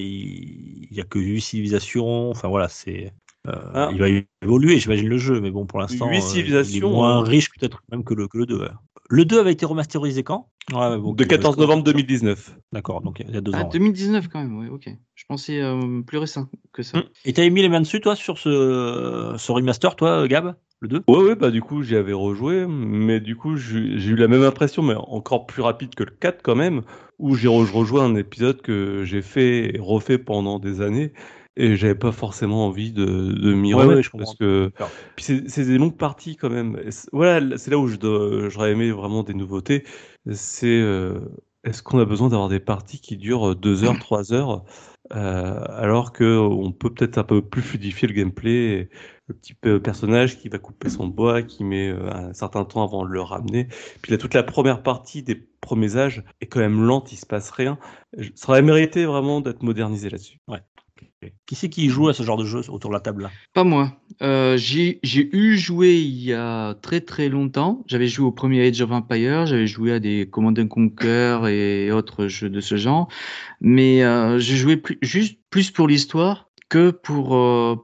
y 0.94 1.00
a, 1.00 1.04
que 1.04 1.18
8 1.18 1.40
civilisations. 1.40 2.30
Enfin 2.30 2.48
voilà, 2.48 2.68
c'est. 2.68 3.12
euh, 3.48 3.52
Ah. 3.74 3.88
Il 3.92 3.98
va 3.98 4.06
évoluer, 4.42 4.78
j'imagine, 4.78 5.08
le 5.08 5.18
jeu, 5.18 5.40
mais 5.40 5.50
bon, 5.50 5.66
pour 5.66 5.80
l'instant, 5.80 6.08
Huit 6.08 6.16
euh, 6.16 6.18
il 6.18 6.18
est 6.18 6.20
civilisations, 6.20 6.90
moins 6.90 7.18
hein. 7.18 7.22
riche 7.22 7.48
peut-être 7.50 7.80
même 7.90 8.04
que 8.04 8.14
le, 8.14 8.28
que 8.28 8.38
le 8.38 8.46
2. 8.46 8.60
ouais. 8.60 8.68
Le 9.08 9.24
2 9.24 9.38
avait 9.40 9.52
été 9.52 9.66
remasterisé 9.66 10.22
quand? 10.24 10.48
Ouais, 10.72 10.90
mais 10.90 10.98
bon, 10.98 11.12
De 11.12 11.22
ok, 11.22 11.30
14 11.30 11.56
ouais, 11.56 11.60
novembre 11.62 11.84
2019. 11.84 12.58
D'accord, 12.72 13.00
donc 13.00 13.20
il 13.20 13.32
y 13.32 13.36
a 13.36 13.40
deux 13.40 13.52
Ah, 13.54 13.62
ans. 13.62 13.66
ouais. 13.66 13.70
2019 13.72 14.28
quand 14.28 14.40
même, 14.42 14.58
oui, 14.58 14.68
ok. 14.68 14.88
Je 15.14 15.24
pensais 15.28 15.62
euh, 15.62 16.02
plus 16.02 16.18
récent 16.18 16.48
que 16.72 16.82
ça. 16.82 17.04
Et 17.24 17.32
t'avais 17.32 17.50
mis 17.50 17.62
les 17.62 17.68
mains 17.68 17.80
dessus, 17.80 18.00
toi, 18.00 18.16
sur 18.16 18.38
ce, 18.38 19.34
ce 19.38 19.52
remaster, 19.52 19.94
toi, 19.94 20.26
Gab? 20.26 20.56
Le 20.80 20.88
2 20.88 21.04
Ouais, 21.08 21.18
ouais, 21.22 21.36
bah 21.36 21.52
du 21.52 21.60
coup, 21.62 21.82
j'y 21.84 21.94
avais 21.94 22.12
rejoué, 22.12 22.66
mais 22.66 23.20
du 23.20 23.36
coup, 23.36 23.56
j'ai 23.56 23.78
eu 23.78 24.16
la 24.16 24.26
même 24.26 24.42
impression, 24.42 24.82
mais 24.82 24.94
encore 24.96 25.46
plus 25.46 25.62
rapide 25.62 25.94
que 25.94 26.02
le 26.02 26.10
4 26.10 26.42
quand 26.42 26.56
même, 26.56 26.82
où 27.20 27.36
j'ai 27.36 27.46
re- 27.46 27.70
rejoué 27.70 28.00
un 28.00 28.16
épisode 28.16 28.60
que 28.60 29.04
j'ai 29.04 29.22
fait 29.22 29.76
et 29.76 29.78
refait 29.78 30.18
pendant 30.18 30.58
des 30.58 30.80
années, 30.80 31.12
et 31.56 31.76
j'avais 31.76 31.94
pas 31.94 32.10
forcément 32.10 32.66
envie 32.66 32.90
de, 32.92 33.04
de 33.04 33.54
m'y 33.54 33.72
Ouais, 33.72 33.86
remettre, 33.86 34.02
parce 34.16 34.34
que 34.34 34.72
puis 35.14 35.24
c'est 35.48 35.64
des 35.64 35.78
longues 35.78 35.96
parties 35.96 36.34
quand 36.36 36.50
même. 36.50 36.76
Et 36.84 36.88
Voilà, 37.12 37.56
c'est 37.56 37.70
là 37.70 37.78
où 37.78 37.86
j'aurais 37.88 38.72
aimé 38.72 38.90
vraiment 38.90 39.22
des 39.22 39.34
nouveautés. 39.34 39.84
C'est 40.32 40.66
euh, 40.66 41.20
est-ce 41.62 41.82
qu'on 41.84 42.00
a 42.00 42.04
besoin 42.04 42.28
d'avoir 42.30 42.48
des 42.48 42.58
parties 42.60 43.00
qui 43.00 43.16
durent 43.16 43.54
2 43.54 43.84
heures, 43.84 43.98
3 43.98 44.32
heures, 44.32 44.64
euh, 45.12 45.64
alors 45.68 46.12
que 46.12 46.24
on 46.38 46.72
peut 46.72 46.92
peut-être 46.92 47.18
un 47.18 47.24
peu 47.24 47.42
plus 47.42 47.62
fluidifier 47.62 48.08
le 48.08 48.14
gameplay. 48.14 48.50
et 48.80 48.88
le 49.28 49.34
petit 49.34 49.54
pe- 49.54 49.78
personnage 49.78 50.38
qui 50.38 50.48
va 50.48 50.58
couper 50.58 50.88
son 50.88 51.08
bois, 51.08 51.42
qui 51.42 51.64
met 51.64 51.88
euh, 51.88 52.10
un 52.12 52.32
certain 52.32 52.64
temps 52.64 52.84
avant 52.84 53.04
de 53.04 53.10
le 53.10 53.20
ramener. 53.20 53.66
Puis 54.02 54.12
là, 54.12 54.18
toute 54.18 54.34
la 54.34 54.42
première 54.42 54.82
partie 54.82 55.22
des 55.22 55.34
premiers 55.60 55.96
âges 55.96 56.22
est 56.40 56.46
quand 56.46 56.60
même 56.60 56.82
lente, 56.82 57.12
il 57.12 57.16
se 57.16 57.26
passe 57.26 57.50
rien. 57.50 57.78
Je- 58.16 58.30
Ça 58.34 58.50
aurait 58.50 58.62
mérité 58.62 59.04
vraiment 59.04 59.40
d'être 59.40 59.62
modernisé 59.62 60.10
là-dessus. 60.10 60.38
Qui 61.46 61.54
c'est 61.54 61.68
qui 61.68 61.88
joue 61.88 62.08
à 62.08 62.14
ce 62.14 62.22
genre 62.22 62.36
de 62.36 62.44
jeu 62.44 62.60
autour 62.68 62.90
de 62.90 62.94
la 62.94 63.00
table 63.00 63.22
là? 63.22 63.30
Pas 63.52 63.64
moi. 63.64 63.92
Euh, 64.22 64.56
j'ai 64.56 64.98
eu 65.04 65.56
joué 65.56 65.94
il 65.96 66.22
y 66.22 66.32
a 66.32 66.74
très 66.74 67.00
très 67.00 67.28
longtemps. 67.28 67.82
J'avais 67.86 68.06
joué 68.06 68.26
au 68.26 68.32
premier 68.32 68.66
Age 68.66 68.80
of 68.80 68.90
Empires, 68.92 69.46
j'avais 69.46 69.66
joué 69.66 69.92
à 69.92 69.98
des 70.00 70.28
Command 70.30 70.58
and 70.58 70.68
Conquer 70.68 71.40
et 71.48 71.90
autres 71.90 72.28
jeux 72.28 72.48
de 72.50 72.60
ce 72.60 72.76
genre. 72.76 73.08
Mais 73.60 74.04
euh, 74.04 74.38
j'ai 74.38 74.56
joué 74.56 74.76
plus, 74.76 74.98
juste 75.02 75.38
plus 75.50 75.70
pour 75.70 75.88
l'histoire 75.88 76.48
que 76.68 76.90
pour, 76.90 77.36
euh, 77.36 77.76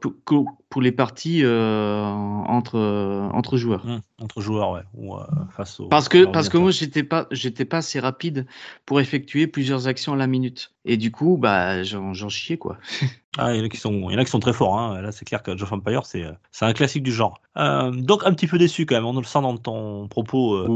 pour 0.73 0.81
les 0.81 0.91
parties 0.91 1.45
euh, 1.45 2.03
entre, 2.03 2.79
euh, 2.79 3.29
entre 3.35 3.59
joueurs. 3.59 3.85
Hum, 3.87 4.01
Entre 4.23 4.41
joueurs, 4.41 4.71
ouais. 4.71 4.81
Ou 4.95 5.15
euh, 5.17 5.21
face 5.55 5.79
au. 5.79 5.85
Parce 5.89 6.09
que, 6.09 6.25
parce 6.25 6.49
que 6.49 6.57
moi, 6.57 6.71
j'étais 6.71 7.03
pas, 7.03 7.27
j'étais 7.31 7.67
pas 7.67 7.77
assez 7.77 8.01
rapide 8.01 8.47
pour 8.87 8.99
effectuer 8.99 9.47
plusieurs 9.47 9.87
actions 9.87 10.15
à 10.15 10.17
la 10.17 10.27
minute. 10.27 10.73
Et 10.87 10.97
du 10.97 11.11
coup, 11.13 11.37
bah, 11.37 11.83
j'en 11.83 12.29
chiais, 12.31 12.57
quoi. 12.57 12.79
Ah, 13.39 13.55
il 13.55 13.61
y 13.61 13.63
en 13.63 13.65
a 13.65 13.71
qui 13.71 13.79
sont, 13.79 14.11
il 14.11 14.13
y 14.13 14.15
en 14.15 14.19
a 14.19 14.27
qui 14.27 14.31
sont 14.31 14.41
très 14.41 14.53
forts. 14.53 14.79
Hein. 14.79 15.01
Là, 15.01 15.11
c'est 15.11 15.25
clair 15.25 15.43
que 15.43 15.53
of 15.53 15.73
Empire, 15.73 16.05
c'est, 16.05 16.27
c'est 16.51 16.67
un 16.67 16.75
classique 16.75 17.03
du 17.03 17.13
genre. 17.13 17.41
Donc, 17.57 18.27
un 18.27 18.35
petit 18.35 18.47
peu 18.47 18.59
déçu 18.59 18.85
quand 18.85 18.95
même. 18.95 19.07
On 19.07 19.15
le 19.17 19.25
sent 19.25 19.41
dans 19.41 19.57
ton 19.57 20.07
propos, 20.07 20.69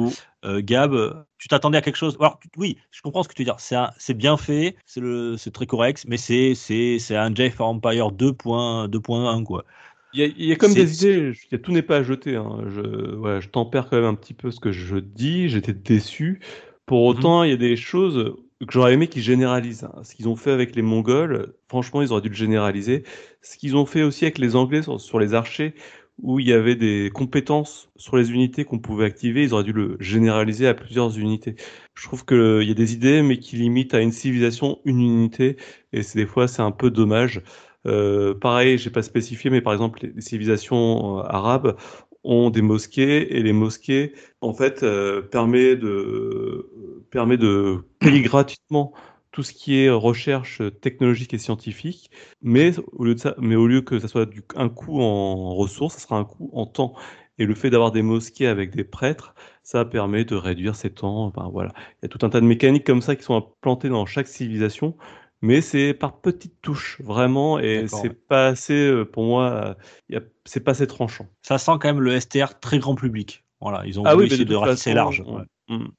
Gab. 0.43 1.27
Tu 1.37 1.49
t'attendais 1.49 1.77
à 1.77 1.83
quelque 1.83 1.97
chose? 1.97 2.17
Alors, 2.19 2.39
tu- 2.39 2.49
oui, 2.57 2.79
je 2.91 3.03
comprends 3.03 3.23
ce 3.23 3.29
que 3.29 3.35
tu 3.35 3.43
veux 3.43 3.45
dire. 3.45 3.57
C'est, 3.59 4.15
bien 4.15 4.39
fait, 4.39 4.77
c'est, 4.87 5.01
le, 5.01 5.37
c'est 5.37 5.51
très 5.51 5.67
correct, 5.67 6.07
mais 6.09 6.17
c'est, 6.17 6.55
c'est, 6.55 6.99
c'est 6.99 7.15
un 7.15 7.31
of 7.31 7.61
Empire 7.61 8.11
2.1, 8.13 9.45
quoi. 9.45 9.67
Il 10.17 10.21
y 10.21 10.23
a, 10.23 10.27
il 10.27 10.47
y 10.47 10.53
a 10.53 10.57
comme 10.57 10.73
des 10.73 10.95
idées, 10.95 11.33
je- 11.35 11.57
tout 11.57 11.73
n'est 11.73 11.83
pas 11.83 11.99
à 11.99 12.03
jeter. 12.03 12.37
hein. 12.37 12.61
Je, 12.69 13.49
tempère 13.49 13.89
quand 13.91 13.97
même 13.97 14.05
un 14.07 14.15
petit 14.15 14.35
peu 14.35 14.51
ce 14.51 14.61
que 14.61 14.73
je 14.73 14.97
dis. 14.97 15.49
J'étais 15.49 15.73
déçu. 15.75 16.41
Pour 16.87 17.03
Mhm. 17.03 17.09
autant, 17.09 17.43
il 17.45 17.51
y 17.51 17.53
a 17.53 17.57
des 17.57 17.77
choses 17.77 18.35
que 18.61 18.73
j'aurais 18.73 18.95
aimé 18.95 19.09
qu'ils 19.09 19.23
généralisent. 19.23 19.85
hein. 19.85 20.03
Ce 20.05 20.15
qu'ils 20.15 20.29
ont 20.29 20.37
fait 20.37 20.53
avec 20.53 20.75
les 20.77 20.83
Mongols, 20.83 21.53
franchement, 21.69 22.01
ils 22.03 22.13
auraient 22.13 22.23
dû 22.23 22.29
le 22.31 22.35
généraliser. 22.35 23.03
Ce 23.43 23.59
qu'ils 23.59 23.77
ont 23.77 23.85
fait 23.87 24.03
aussi 24.03 24.25
avec 24.25 24.39
les 24.39 24.57
Anglais 24.57 24.83
sur, 24.83 25.01
sur 25.01 25.19
les 25.19 25.35
archers, 25.35 25.75
où 26.23 26.41
il 26.41 26.49
y 26.49 26.53
avait 26.53 26.77
des 26.77 27.11
compétences 27.13 27.91
sur 27.97 28.17
les 28.17 28.33
unités 28.33 28.65
qu'on 28.65 28.79
pouvait 28.79 29.05
activer, 29.05 29.43
ils 29.43 29.53
auraient 29.53 29.65
dû 29.65 29.73
le 29.73 29.97
généraliser 30.01 30.67
à 30.67 30.73
plusieurs 30.75 31.19
unités. 31.19 31.57
Je 31.95 32.05
trouve 32.05 32.25
qu'il 32.25 32.63
y 32.67 32.71
a 32.71 32.75
des 32.75 32.95
idées, 32.95 33.21
mais 33.23 33.39
qui 33.39 33.57
limitent 33.57 33.93
à 33.95 34.01
une 34.01 34.13
civilisation, 34.13 34.79
une 34.87 35.01
unité, 35.03 35.57
et 35.93 36.03
c'est 36.03 36.19
des 36.19 36.27
fois 36.27 36.49
c'est 36.49 36.63
un 36.63 36.71
peu 36.73 36.91
dommage. 36.91 37.43
Euh, 37.87 38.35
pareil, 38.35 38.79
j'ai 38.79 38.91
pas 38.91 39.03
spécifié, 39.03 39.51
mais 39.51 39.61
par 39.61 39.73
exemple, 39.73 40.01
les, 40.03 40.21
civilisations 40.21 41.21
euh, 41.21 41.23
arabes 41.23 41.77
ont 42.25 42.51
des 42.51 42.63
mosquées 42.63 43.37
et 43.37 43.43
les 43.43 43.53
mosquées, 43.53 44.13
en 44.41 44.53
fait, 44.53 44.83
euh, 44.83 45.23
permet 45.23 45.77
de 45.77 46.71
de 47.13 47.85
payer 47.99 48.21
gratuitement 48.23 48.93
tout 49.33 49.43
ce 49.43 49.53
qui 49.53 49.79
est 49.79 49.91
recherche 49.91 50.61
technologique 50.81 51.33
et 51.35 51.39
scientifique, 51.39 52.11
mais 52.43 52.73
au 52.93 53.05
lieu 53.05 53.15
de 53.15 53.21
ça, 53.21 53.35
mais 53.39 53.57
au 53.57 53.67
lieu 53.67 53.81
que 53.81 53.99
ça 53.99 54.09
soit 54.09 54.29
un 54.55 54.69
coût 54.69 55.01
en 55.01 55.55
ressources, 55.55 55.95
ça 55.95 56.01
sera 56.01 56.19
un 56.19 56.25
coût 56.25 56.51
en 56.53 56.67
temps. 56.67 56.95
Et 57.39 57.47
le 57.47 57.55
fait 57.55 57.71
d'avoir 57.71 57.93
des 57.93 58.03
mosquées 58.03 58.47
avec 58.47 58.75
des 58.75 58.85
prêtres, 58.85 59.35
ça 59.63 59.85
permet 59.85 60.25
de 60.25 60.35
réduire 60.37 60.75
ces 60.77 60.91
temps. 60.91 61.27
Enfin, 61.27 61.49
voilà, 61.53 61.73
il 62.03 62.05
y 62.05 62.07
a 62.07 62.09
tout 62.09 62.25
un 62.25 62.31
tas 62.31 62.41
de 62.41 62.47
mécaniques 62.47 62.87
comme 62.87 63.03
ça 63.03 63.17
qui 63.17 63.23
sont 63.25 63.37
implantées 63.37 63.89
dans 63.89 64.07
chaque 64.07 64.29
civilisation 64.29 64.97
mais 65.43 65.61
c'est 65.61 65.95
par 65.95 66.21
petites 66.21 66.61
touches 66.63 67.01
vraiment 67.03 67.59
et 67.59 67.87
c'est 67.89 68.09
ouais. 68.09 68.15
pas 68.29 68.49
assez 68.49 68.75
euh, 68.89 69.05
pour 69.05 69.25
moi 69.25 69.77
y 70.09 70.17
a- 70.17 70.23
c'est 70.45 70.61
pas 70.61 70.73
assez 70.73 70.87
tranchant 70.87 71.27
Ça 71.43 71.59
sent 71.59 71.73
quand 71.81 71.85
même 71.85 72.01
le 72.01 72.19
STR 72.19 72.59
très 72.59 72.79
grand 72.79 72.95
public. 72.95 73.45
Voilà, 73.61 73.85
ils 73.87 73.99
ont 73.99 74.05
ah 74.05 74.15
voulu 74.15 74.25
oui 74.25 74.29
mais 74.31 74.35
essayer 74.35 74.45
de 74.45 74.51
de, 74.51 74.57
ratisser 74.57 74.93
large. 74.95 75.23
on- 75.27 75.39
ouais. 75.39 75.45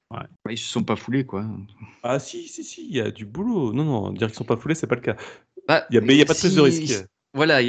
Bah, 0.10 0.28
Ils 0.52 0.58
se 0.58 0.68
sont 0.70 0.84
pas 0.84 0.96
foulés, 0.96 1.26
quoi. 1.26 1.46
ah 2.04 2.20
si 2.20 2.48
si 2.48 2.64
si 2.64 2.88
il 2.88 2.96
y 2.96 3.02
a 3.02 3.12
du 3.12 3.26
boulot 3.26 3.74
non 3.74 3.84
non 3.84 4.12
dire 4.12 4.28
qu'ils 4.28 4.38
sont 4.38 4.44
pas 4.44 4.58
foulés 4.58 4.76
c'est 4.76 4.88
pas 4.88 4.96
le 4.96 5.02
cas 5.02 5.16
Bah, 5.68 5.86
Il 5.90 5.96
y 5.96 5.98
a- 5.98 6.02
mais 6.02 6.14
il 6.16 6.20
y 6.20 6.22
a 6.22 6.26
pas 6.26 6.34
de 6.34 6.40
prise 6.40 6.56
de 6.56 6.62
risque. 6.62 7.08
Voilà, 7.38 7.60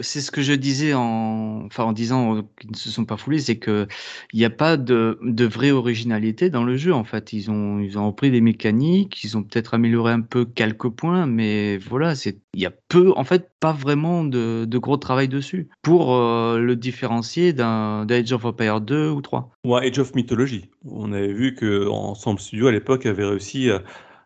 c'est 0.00 0.22
ce 0.22 0.30
que 0.30 0.40
je 0.40 0.54
disais 0.54 0.94
en, 0.94 1.68
en 1.76 1.92
disant 1.92 2.42
qu'ils 2.58 2.70
ne 2.70 2.76
se 2.76 2.90
sont 2.90 3.04
pas 3.04 3.18
foulés, 3.18 3.38
c'est 3.40 3.58
que 3.58 3.86
il 4.32 4.38
n'y 4.38 4.46
a 4.46 4.50
pas 4.50 4.78
de, 4.78 5.18
de 5.22 5.44
vraie 5.44 5.70
originalité 5.70 6.48
dans 6.48 6.64
le 6.64 6.78
jeu. 6.78 6.94
En 6.94 7.04
fait, 7.04 7.34
ils 7.34 7.50
ont, 7.50 7.78
ils 7.78 7.98
ont 7.98 8.06
repris 8.06 8.30
des 8.30 8.40
mécaniques, 8.40 9.22
ils 9.24 9.36
ont 9.36 9.42
peut-être 9.42 9.74
amélioré 9.74 10.12
un 10.12 10.22
peu 10.22 10.46
quelques 10.46 10.88
points, 10.88 11.26
mais 11.26 11.76
voilà, 11.76 12.14
c'est, 12.14 12.40
il 12.54 12.62
y 12.62 12.66
a 12.66 12.72
peu, 12.88 13.12
en 13.16 13.24
fait, 13.24 13.50
pas 13.60 13.72
vraiment 13.74 14.24
de, 14.24 14.64
de 14.64 14.78
gros 14.78 14.96
travail 14.96 15.28
dessus 15.28 15.68
pour 15.82 16.16
euh, 16.16 16.58
le 16.58 16.74
différencier 16.74 17.52
d'un 17.52 18.06
Age 18.08 18.32
of 18.32 18.46
Empire 18.46 18.80
2 18.80 19.10
ou 19.10 19.20
3. 19.20 19.50
ou 19.64 19.76
un 19.76 19.82
Age 19.82 19.98
of 19.98 20.14
Mythology 20.14 20.70
on 20.84 21.12
avait 21.12 21.34
vu 21.34 21.54
que 21.54 21.86
Ensemble 21.88 22.40
Studio 22.40 22.68
à 22.68 22.72
l'époque 22.72 23.04
avait 23.04 23.24
réussi 23.26 23.70
à, 23.70 23.82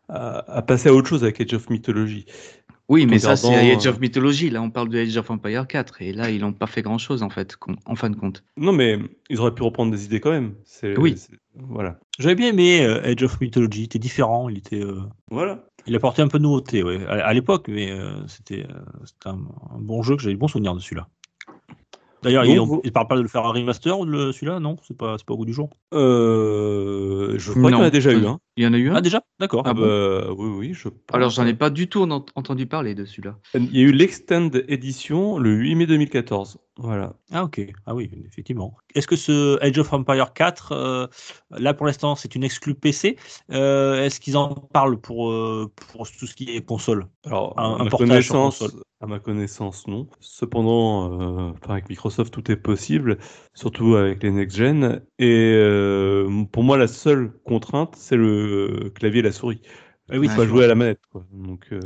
à, 0.08 0.58
à 0.58 0.62
passer 0.62 0.88
à 0.88 0.94
autre 0.94 1.08
chose 1.08 1.24
avec 1.24 1.40
Age 1.40 1.54
of 1.54 1.70
Mythology. 1.70 2.26
Oui, 2.92 3.06
mais 3.06 3.18
ça, 3.18 3.36
c'est 3.36 3.54
Age 3.72 3.86
euh, 3.86 3.90
of 3.90 4.00
Mythology. 4.00 4.50
Là, 4.50 4.60
on 4.60 4.68
parle 4.70 4.88
de 4.90 4.98
Age 4.98 5.16
of 5.16 5.30
Empire 5.30 5.66
4. 5.66 6.02
Et 6.02 6.12
là, 6.12 6.30
ils 6.30 6.40
n'ont 6.42 6.52
pas 6.52 6.66
fait 6.66 6.82
grand-chose, 6.82 7.22
en 7.22 7.30
fait, 7.30 7.56
en 7.86 7.94
fin 7.94 8.10
de 8.10 8.16
compte. 8.16 8.44
Non, 8.58 8.72
mais 8.72 8.98
ils 9.30 9.40
auraient 9.40 9.54
pu 9.54 9.62
reprendre 9.62 9.90
des 9.90 10.04
idées 10.04 10.20
quand 10.20 10.30
même. 10.30 10.54
Oui. 10.98 11.14
Voilà. 11.54 11.98
J'avais 12.18 12.34
bien 12.34 12.48
aimé 12.50 12.84
euh, 12.84 13.02
Age 13.02 13.22
of 13.22 13.40
Mythology, 13.40 13.80
il 13.80 13.84
était 13.84 13.98
différent, 13.98 14.48
il 14.50 14.58
était, 14.58 14.82
euh, 14.84 15.00
Voilà. 15.30 15.64
il 15.86 15.96
apportait 15.96 16.20
un 16.22 16.28
peu 16.28 16.38
de 16.38 16.42
nouveauté, 16.44 16.82
ouais, 16.82 17.04
à, 17.06 17.26
à 17.26 17.32
l'époque, 17.32 17.66
mais 17.68 17.90
euh, 17.90 18.12
c'était, 18.26 18.66
un, 19.24 19.32
un 19.74 19.78
bon 19.78 20.02
jeu 20.02 20.16
que 20.16 20.22
j'avais 20.22 20.34
de 20.34 20.38
bons 20.38 20.48
souvenirs 20.48 20.74
dessus 20.74 20.94
là. 20.94 21.08
D'ailleurs, 22.22 22.44
Donc, 22.44 22.52
il, 22.54 22.58
vous- 22.60 22.80
il 22.84 22.92
parle 22.92 23.08
pas 23.08 23.16
de 23.16 23.22
le 23.22 23.28
faire 23.28 23.44
un 23.44 23.50
remaster 23.52 23.98
ou 23.98 24.06
de 24.06 24.30
celui-là, 24.32 24.60
non 24.60 24.76
C'est 24.86 24.96
pas, 24.96 25.16
pas 25.26 25.34
au 25.34 25.36
goût 25.38 25.44
du 25.44 25.52
jour. 25.52 25.70
Je 25.92 27.50
crois 27.50 27.62
qu'il 27.70 27.70
y 27.70 27.74
en 27.74 27.78
Non. 27.78 27.82
a 27.84 27.90
déjà 27.90 28.12
eu. 28.12 28.24
Hein. 28.26 28.38
Il 28.56 28.64
y 28.64 28.66
en 28.66 28.74
a 28.74 28.78
eu 28.78 28.90
un 28.90 28.96
Ah 28.96 29.00
déjà, 29.00 29.22
d'accord. 29.40 29.62
Ah 29.64 29.72
bon 29.72 29.80
bah, 29.80 30.30
oui, 30.36 30.48
oui, 30.58 30.74
je 30.74 30.88
pense. 30.88 31.00
Alors, 31.14 31.30
j'en 31.30 31.46
ai 31.46 31.54
pas 31.54 31.70
du 31.70 31.88
tout 31.88 32.02
en- 32.02 32.24
entendu 32.34 32.66
parler 32.66 32.94
de 32.94 33.04
celui-là. 33.06 33.38
Il 33.54 33.74
y 33.74 33.80
a 33.80 33.82
eu 33.84 33.92
l'Extend 33.92 34.50
Edition 34.68 35.38
le 35.38 35.52
8 35.54 35.74
mai 35.74 35.86
2014. 35.86 36.58
Voilà. 36.76 37.14
Ah 37.30 37.44
ok, 37.44 37.60
ah 37.86 37.94
oui, 37.94 38.10
effectivement. 38.26 38.76
Est-ce 38.94 39.06
que 39.06 39.16
ce 39.16 39.58
Age 39.62 39.78
of 39.78 39.92
Empire 39.92 40.32
4, 40.32 40.72
euh, 40.72 41.06
là 41.50 41.74
pour 41.74 41.84
l'instant 41.86 42.14
c'est 42.16 42.34
une 42.34 42.44
exclue 42.44 42.74
PC, 42.74 43.16
euh, 43.52 44.02
est-ce 44.02 44.20
qu'ils 44.20 44.38
en 44.38 44.54
parlent 44.54 44.98
pour, 44.98 45.30
euh, 45.30 45.70
pour 45.92 46.10
tout 46.10 46.26
ce 46.26 46.34
qui 46.34 46.50
est 46.56 46.64
console? 46.64 47.08
Alors, 47.26 47.54
Un- 47.58 47.74
à, 47.76 47.80
un 47.80 47.84
ma 47.84 47.90
portage 47.90 48.24
sur 48.24 48.36
connaissance, 48.36 48.58
console. 48.58 48.80
à 49.02 49.06
ma 49.06 49.18
connaissance, 49.18 49.86
non. 49.86 50.08
Cependant, 50.20 51.50
euh, 51.50 51.52
avec 51.68 51.90
Microsoft, 51.90 52.32
tout 52.32 52.50
est 52.50 52.56
possible, 52.56 53.18
surtout 53.52 53.94
avec 53.96 54.22
les 54.22 54.30
next-gen. 54.30 55.02
Et 55.18 55.52
euh, 55.54 56.44
pour 56.52 56.62
moi, 56.64 56.78
la 56.78 56.88
seule 56.88 57.32
contrainte, 57.44 57.96
c'est 57.96 58.16
le 58.16 58.41
clavier 58.94 59.20
et 59.20 59.22
la 59.22 59.32
souris. 59.32 59.60
Eh 60.12 60.18
oui, 60.18 60.26
Ouais, 60.28 60.36
pas 60.36 60.46
jouer 60.46 60.64
à 60.64 60.66
la 60.68 60.74
manette. 60.74 61.00
Quoi. 61.10 61.24
Donc, 61.32 61.66
euh, 61.72 61.80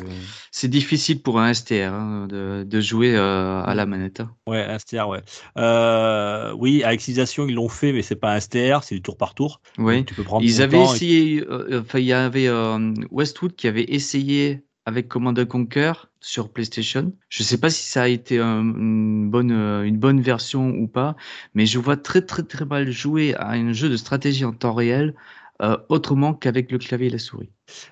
C'est 0.51 0.69
difficile 0.69 1.23
pour 1.23 1.39
un 1.39 1.49
STR 1.53 1.93
hein, 1.93 2.27
de, 2.27 2.65
de 2.65 2.81
jouer 2.81 3.15
euh, 3.15 3.63
à 3.63 3.75
la 3.75 3.87
manette. 3.87 4.21
hein. 4.21 4.35
Ouais, 4.47 4.65
un 4.65 4.75
STR, 4.79 5.09
ouais. 5.09 5.21
Euh, 5.59 6.53
oui, 6.57 6.83
avec 6.83 7.01
Civilization, 7.01 7.47
ils 7.47 7.55
l'ont 7.55 7.69
fait, 7.69 7.93
mais 7.93 8.03
c'est 8.03 8.17
pas 8.17 8.33
un 8.33 8.37
STR, 8.37 8.83
c'est 8.83 8.95
du 8.95 9.03
tour 9.03 9.17
par 9.17 9.35
tour. 9.35 9.61
Oui. 9.79 10.05
Tu 10.05 10.15
peux 10.15 10.25
prendre 10.25 10.45
Ils 10.45 10.63
avaient 10.63 10.79
temps 10.79 10.93
et- 10.93 10.97
essayé, 10.97 11.45
euh, 11.49 11.83
enfin, 11.83 11.99
il 11.99 12.07
y 12.07 12.13
avait 12.13 12.49
euh, 12.49 12.95
Westwood 13.11 13.55
qui 13.55 13.69
avait 13.69 13.85
essayé 13.85 14.63
avec 14.87 15.09
Command 15.09 15.45
Conquer 15.45 15.93
sur 16.21 16.53
PlayStation. 16.53 17.13
Je 17.29 17.43
sais 17.43 17.59
pas 17.59 17.71
si 17.71 17.85
ça 17.85 18.03
a 18.05 18.09
été 18.09 18.39
un- 18.39 18.61
une 18.63 19.29
bonne, 19.31 19.53
euh, 19.53 19.83
une 19.83 19.99
bonne 19.99 20.21
version 20.21 20.71
ou 20.71 20.87
pas, 20.89 21.17
mais 21.55 21.67
je 21.67 21.79
vois 21.79 21.97
très 21.97 22.23
très 22.23 22.43
très 22.45 22.65
mal 22.65 22.91
jouer 22.91 23.35
à 23.35 23.51
un 23.51 23.73
jeu 23.73 23.89
de 23.89 23.97
stratégie 23.97 24.45
en 24.45 24.53
temps 24.53 24.75
réel 24.75 25.15
euh, 25.63 25.77
autrement 25.89 26.35
qu'avec 26.35 26.71
le 26.71 26.79
clavier 26.79 27.07
et 27.07 27.11
la 27.11 27.19
souris. 27.19 27.51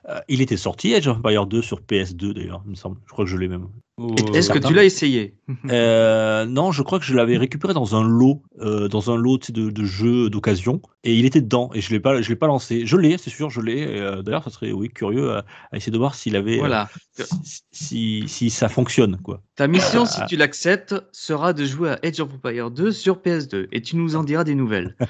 Euh, 0.09 0.21
il 0.29 0.41
était 0.41 0.57
sorti, 0.57 0.95
Age 0.95 1.09
of 1.09 1.19
Empire 1.19 1.47
2 1.47 1.63
sur 1.63 1.81
PS2 1.81 2.33
d'ailleurs, 2.33 2.63
il 2.67 2.71
me 2.71 2.75
semble. 2.77 2.99
Je 3.07 3.13
crois 3.13 3.25
que 3.25 3.31
je 3.31 3.37
l'ai 3.37 3.49
même. 3.49 3.67
Et 3.99 4.37
Est-ce 4.39 4.51
que 4.51 4.59
tu 4.59 4.75
l'as 4.75 4.85
essayé? 4.85 5.37
Euh, 5.71 6.47
non, 6.47 6.73
je 6.73 6.83
crois 6.83 6.99
que 6.99 7.05
je 7.05 7.15
l'avais 7.15 7.37
récupéré 7.37 7.75
dans 7.75 7.95
un 7.95 8.03
lot, 8.03 8.43
euh, 8.61 8.89
dans 8.89 9.11
un 9.13 9.17
lot 9.17 9.51
de, 9.53 9.71
de 9.71 9.85
jeux 9.85 10.31
d'occasion, 10.31 10.83
et 11.05 11.15
il 11.15 11.25
était 11.25 11.41
dedans, 11.41 11.71
et 11.75 11.81
je 11.81 11.91
l'ai 11.91 12.01
pas, 12.01 12.21
je 12.21 12.29
l'ai 12.29 12.35
pas 12.37 12.49
lancé. 12.49 12.87
Je 12.87 12.97
l'ai, 12.97 13.19
c'est 13.19 13.31
sûr, 13.31 13.51
je 13.51 13.61
l'ai. 13.61 13.87
euh, 14.01 14.23
D'ailleurs, 14.23 14.43
ça 14.45 14.51
serait 14.51 14.73
oui 14.73 14.89
curieux 14.89 15.33
à, 15.33 15.45
à 15.71 15.77
essayer 15.77 15.93
de 15.93 15.99
voir 15.99 16.15
s'il 16.17 16.35
avait, 16.35 16.57
euh, 16.57 16.59
Voilà. 16.59 16.89
si, 17.15 17.25
si, 17.71 18.25
si 18.29 18.51
ça 18.51 18.69
fonctionne 18.69 19.17
quoi. 19.23 19.43
Ta 19.55 19.69
mission, 19.69 20.07
si 20.07 20.21
tu 20.27 20.37
l'acceptes, 20.37 20.97
sera 21.13 21.53
de 21.53 21.65
jouer 21.65 21.91
à 21.91 21.99
Age 22.05 22.19
of 22.21 22.31
Empire 22.35 22.71
2 22.73 22.91
sur 22.91 23.19
PS2 23.19 23.69
et 23.71 23.81
tu 23.81 23.95
nous 23.97 24.17
en 24.17 24.25
diras 24.25 24.43
des 24.45 24.57
nouvelles. 24.57 24.97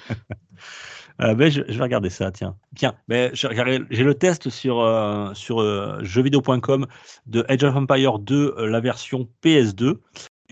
Euh, 1.20 1.34
ben, 1.34 1.50
je, 1.50 1.60
vais 1.60 1.82
regarder 1.82 2.10
ça, 2.10 2.32
tiens. 2.32 2.56
Tiens, 2.74 2.94
ben, 3.06 3.30
j'ai 3.34 4.04
le 4.04 4.14
test 4.14 4.50
sur, 4.50 4.80
euh, 4.80 5.32
sur 5.34 5.60
euh, 5.60 5.98
jeuxvideo.com 6.02 6.86
de 7.26 7.44
Age 7.48 7.62
of 7.62 7.76
Empire 7.76 8.18
2, 8.18 8.54
euh, 8.58 8.66
la 8.66 8.80
version 8.80 9.28
PS2. 9.42 9.98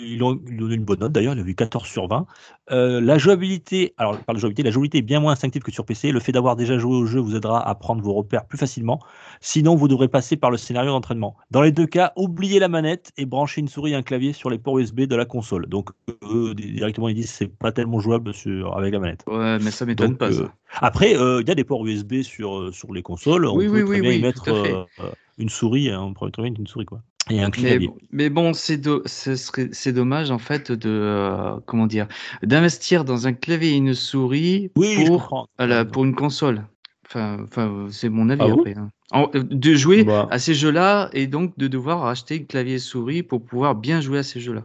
Ils 0.03 0.23
ont, 0.23 0.41
ils 0.47 0.55
ont 0.55 0.59
donné 0.62 0.75
une 0.75 0.85
bonne 0.85 0.99
note 1.01 1.12
d'ailleurs, 1.12 1.35
il 1.35 1.41
a 1.41 1.43
eu 1.49 1.55
14 1.55 1.87
sur 1.88 2.09
20. 2.09 2.27
Euh, 2.71 3.01
la 3.01 3.19
jouabilité, 3.19 3.95
alors 3.99 4.19
par 4.25 4.35
la 4.35 4.41
jouabilité, 4.41 4.62
la 4.62 4.71
jouabilité 4.71 4.99
est 4.99 5.03
bien 5.03 5.21
moins 5.21 5.33
instinctive 5.33 5.62
que 5.62 5.71
sur 5.73 5.85
PC. 5.87 6.12
Le 6.12 6.21
fait 6.21 6.33
d'avoir 6.33 6.57
déjà 6.57 6.79
joué 6.79 6.95
au 6.97 7.07
jeu 7.07 7.21
vous 7.21 7.37
aidera 7.37 7.67
à 7.67 7.75
prendre 7.75 8.03
vos 8.03 8.15
repères 8.15 8.47
plus 8.47 8.59
facilement. 8.59 9.01
Sinon, 9.41 9.75
vous 9.77 9.88
devrez 9.88 10.09
passer 10.09 10.37
par 10.37 10.51
le 10.51 10.57
scénario 10.57 10.91
d'entraînement. 10.91 11.37
Dans 11.51 11.62
les 11.62 11.73
deux 11.73 11.87
cas, 11.87 12.12
oubliez 12.17 12.59
la 12.59 12.69
manette 12.69 13.12
et 13.17 13.27
branchez 13.27 13.61
une 13.61 13.69
souris 13.69 13.93
et 13.93 13.95
un 13.95 14.03
clavier 14.03 14.33
sur 14.33 14.51
les 14.51 14.59
ports 14.59 14.79
USB 14.79 15.03
de 15.03 15.17
la 15.17 15.25
console. 15.25 15.67
Donc, 15.67 15.91
eux, 16.25 16.55
directement, 16.55 17.09
ils 17.09 17.15
disent 17.15 17.31
que 17.31 17.37
c'est 17.37 17.47
pas 17.59 17.73
tellement 17.73 18.01
jouable 18.01 18.35
sur, 18.35 18.77
avec 18.77 18.93
la 18.93 18.99
manette. 19.01 19.25
Ouais, 19.27 19.59
mais 19.59 19.71
ça 19.71 19.87
m'étonne 19.87 20.17
pas. 20.17 20.31
euh. 20.31 20.49
Après, 20.81 21.17
euh, 21.17 21.41
il 21.43 21.49
y 21.49 21.51
a 21.51 21.55
des 21.55 21.65
ports 21.65 21.87
USB 21.87 22.23
sur, 22.23 22.73
sur 22.75 22.93
les 22.93 23.03
consoles. 23.03 23.47
On 23.47 23.57
Oui, 23.57 23.67
peut 23.67 23.83
oui, 23.83 23.83
très 23.83 23.99
oui, 23.99 24.01
bien 24.01 24.12
y 24.12 24.19
oui, 24.19 24.23
mettre 24.23 24.88
une 25.38 25.49
souris. 25.49 25.91
hein, 25.91 26.01
on 26.03 26.15
pourrait 26.15 26.31
très 26.31 26.43
bien 26.43 26.51
mettre 26.51 26.61
une 26.61 26.67
souris, 26.67 26.87
quoi. 26.87 27.03
Et 27.33 27.40
un 27.40 27.51
Mais, 27.62 27.79
bon- 27.79 27.97
mais 28.11 28.31
bon, 28.31 28.53
c'est 28.53 28.77
do- 28.77 29.03
dommage 29.92 30.31
en 30.31 30.38
fait 30.38 30.71
de 30.73 30.88
euh, 30.90 31.57
comment 31.66 31.87
dire 31.87 32.07
d'investir 32.42 33.05
dans 33.05 33.27
un 33.27 33.33
clavier 33.33 33.71
et 33.71 33.77
une 33.77 33.95
souris 33.95 34.71
Oui, 34.77 34.95
je 34.95 35.07
pour 35.07 35.49
la- 35.59 35.85
une 36.05 36.14
console. 36.14 36.64
Enfin, 37.07 37.38
enfin 37.45 37.87
c'est 37.90 38.09
mon 38.09 38.31
avis 38.31 38.42
Ah 38.42 38.53
après. 38.53 38.75
hein. 38.77 38.90
En- 39.12 39.31
euh, 39.35 39.42
de 39.42 39.75
jouer 39.75 40.05
Bah. 40.05 40.29
à 40.31 40.38
ces 40.38 40.55
jeux-là 40.55 41.11
et 41.12 41.27
donc 41.27 41.57
de 41.59 41.68
devoir 41.68 42.07
acheter 42.07 42.40
un 42.40 42.45
clavier 42.45 42.75
et 42.75 42.79
souris 42.79 43.23
pour 43.23 43.45
pouvoir 43.45 43.75
bien 43.75 44.01
jouer 44.01 44.18
à 44.18 44.23
ces 44.23 44.40
jeux-là. 44.40 44.64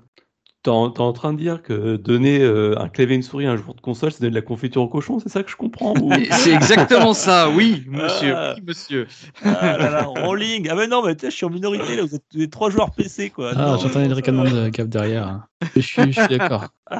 T'es 0.67 0.71
en, 0.71 0.93
en 0.97 1.13
train 1.13 1.31
de 1.31 1.37
dire 1.39 1.61
que 1.63 1.95
donner 1.95 2.41
euh, 2.41 2.77
un 2.77 2.89
clavier 2.89 3.13
et 3.13 3.15
une 3.15 3.23
souris 3.23 3.45
à 3.45 3.51
un 3.51 3.55
joueur 3.55 3.73
de 3.73 3.79
console, 3.79 4.11
c'est 4.11 4.19
donner 4.19 4.31
de 4.31 4.35
la 4.35 4.41
confiture 4.41 4.81
au 4.81 4.89
cochon, 4.89 5.17
c'est 5.17 5.29
ça 5.29 5.41
que 5.41 5.49
je 5.49 5.55
comprends 5.55 5.93
ou- 6.01 6.11
C'est 6.31 6.51
exactement 6.51 7.13
ça, 7.13 7.49
oui, 7.49 7.85
monsieur. 7.87 8.33
Ah. 8.35 8.53
Oui, 8.57 8.63
monsieur. 8.67 9.07
Ah 9.45 9.77
là 9.77 9.89
là, 9.89 10.03
rolling. 10.03 10.67
Ah, 10.69 10.75
mais 10.75 10.87
non, 10.87 11.05
mais 11.05 11.15
tu 11.15 11.21
sais, 11.21 11.31
je 11.31 11.37
suis 11.37 11.45
en 11.45 11.49
minorité, 11.51 11.95
là. 11.95 12.03
Vous 12.03 12.15
êtes 12.15 12.23
tous 12.29 12.37
les 12.39 12.49
trois 12.49 12.69
joueurs 12.69 12.91
PC, 12.91 13.29
quoi. 13.29 13.51
Ah, 13.55 13.65
Non, 13.65 13.77
j'entendais 13.77 14.09
le 14.09 14.13
ricanement 14.13 14.43
de 14.43 14.67
Gab 14.67 14.89
derrière. 14.89 15.25
hein. 15.27 15.45
Je 15.73 15.79
suis, 15.79 16.11
je 16.11 16.19
suis 16.19 16.37
d'accord. 16.37 16.65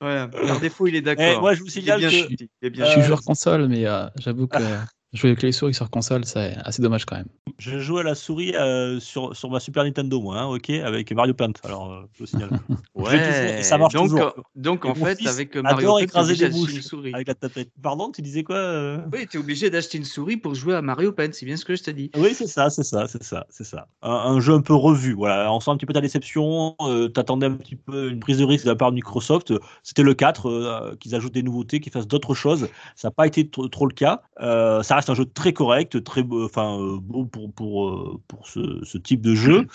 Voilà. 0.00 0.28
Par 0.28 0.60
défaut, 0.60 0.86
il 0.86 0.96
est 0.96 0.98
Eh, 0.98 1.02
d'accord. 1.02 1.40
moi, 1.40 1.54
je 1.54 1.60
vous 1.62 1.68
signale 1.68 2.00
bien 2.00 2.10
que. 2.10 2.16
Je 2.62 2.82
Euh, 2.82 2.84
suis 2.86 3.00
joueur 3.02 3.22
console, 3.22 3.68
mais 3.68 3.86
euh, 3.86 4.06
j'avoue 4.18 4.46
que 4.48 4.56
jouer 5.16 5.30
avec 5.30 5.42
les 5.42 5.52
souris 5.52 5.74
sur 5.74 5.90
console, 5.90 6.24
c'est 6.24 6.56
assez 6.64 6.82
dommage 6.82 7.04
quand 7.04 7.16
même. 7.16 7.28
Je 7.58 7.78
joue 7.78 7.98
à 7.98 8.02
la 8.02 8.14
souris 8.14 8.54
euh, 8.54 9.00
sur, 9.00 9.34
sur 9.34 9.50
ma 9.50 9.60
Super 9.60 9.84
Nintendo, 9.84 10.20
moi, 10.20 10.38
hein, 10.40 10.46
ok, 10.46 10.70
avec 10.70 11.12
Mario 11.12 11.34
Paint. 11.34 11.52
Alors, 11.64 11.92
euh, 11.92 12.02
je 12.14 12.20
vous 12.20 12.26
signale. 12.26 12.50
Ouais, 12.94 13.58
et 13.58 13.62
ça 13.62 13.76
marche 13.76 13.92
donc, 13.92 14.08
toujours. 14.08 14.32
donc 14.54 14.84
Et 14.86 14.88
en 14.88 14.94
fait, 14.94 15.26
avec 15.26 15.54
Mario 15.56 15.96
Paint, 15.96 15.98
écraser 15.98 16.34
des 16.34 16.46
une 16.46 16.82
souris. 16.82 17.14
Avec 17.14 17.28
la 17.28 17.34
tablette. 17.34 17.68
Pardon, 17.82 18.10
tu 18.10 18.22
disais 18.22 18.42
quoi 18.42 18.56
euh? 18.56 18.98
Oui, 19.12 19.26
tu 19.30 19.36
es 19.36 19.40
obligé 19.40 19.68
d'acheter 19.68 19.98
une 19.98 20.04
souris 20.04 20.38
pour 20.38 20.54
jouer 20.54 20.74
à 20.74 20.82
Mario 20.82 21.12
Paint, 21.12 21.28
c'est 21.32 21.44
bien 21.44 21.56
ce 21.56 21.64
que 21.64 21.76
je 21.76 21.82
te 21.82 21.90
dis. 21.90 22.10
Oui, 22.16 22.32
c'est 22.32 22.46
ça, 22.46 22.70
c'est 22.70 22.84
ça, 22.84 23.06
c'est 23.06 23.22
ça, 23.22 23.46
c'est 23.50 23.64
ça. 23.64 23.88
Un, 24.02 24.10
un 24.10 24.40
jeu 24.40 24.54
un 24.54 24.62
peu 24.62 24.74
revu. 24.74 25.12
Voilà, 25.12 25.52
on 25.52 25.60
sent 25.60 25.70
un 25.70 25.76
petit 25.76 25.86
peu 25.86 25.92
ta 25.92 26.00
déception. 26.00 26.74
Euh, 26.80 27.08
T'attendais 27.08 27.46
un 27.46 27.52
petit 27.52 27.76
peu 27.76 28.10
une 28.10 28.20
prise 28.20 28.38
de 28.38 28.44
risque 28.44 28.64
de 28.64 28.70
la 28.70 28.76
part 28.76 28.90
de 28.90 28.96
Microsoft. 28.96 29.52
C'était 29.82 30.02
le 30.02 30.14
4, 30.14 30.48
euh, 30.48 30.96
qu'ils 30.98 31.14
ajoutent 31.14 31.34
des 31.34 31.42
nouveautés, 31.42 31.80
qu'ils 31.80 31.92
fassent 31.92 32.08
d'autres 32.08 32.34
choses. 32.34 32.68
Ça 32.94 33.08
n'a 33.08 33.12
pas 33.12 33.26
été 33.26 33.48
trop, 33.48 33.68
trop 33.68 33.86
le 33.86 33.94
cas. 33.94 34.22
Euh, 34.40 34.82
ça 34.82 34.96
reste 34.96 35.05
un 35.10 35.14
jeu 35.14 35.24
très 35.24 35.52
correct, 35.52 36.02
très 36.04 36.22
beau, 36.22 36.44
enfin 36.44 36.78
euh, 36.80 36.98
beau 37.00 37.24
pour 37.24 37.52
pour 37.52 37.88
euh, 37.88 38.20
pour 38.28 38.46
ce, 38.48 38.80
ce 38.84 38.98
type 38.98 39.20
de 39.20 39.34
jeu. 39.34 39.66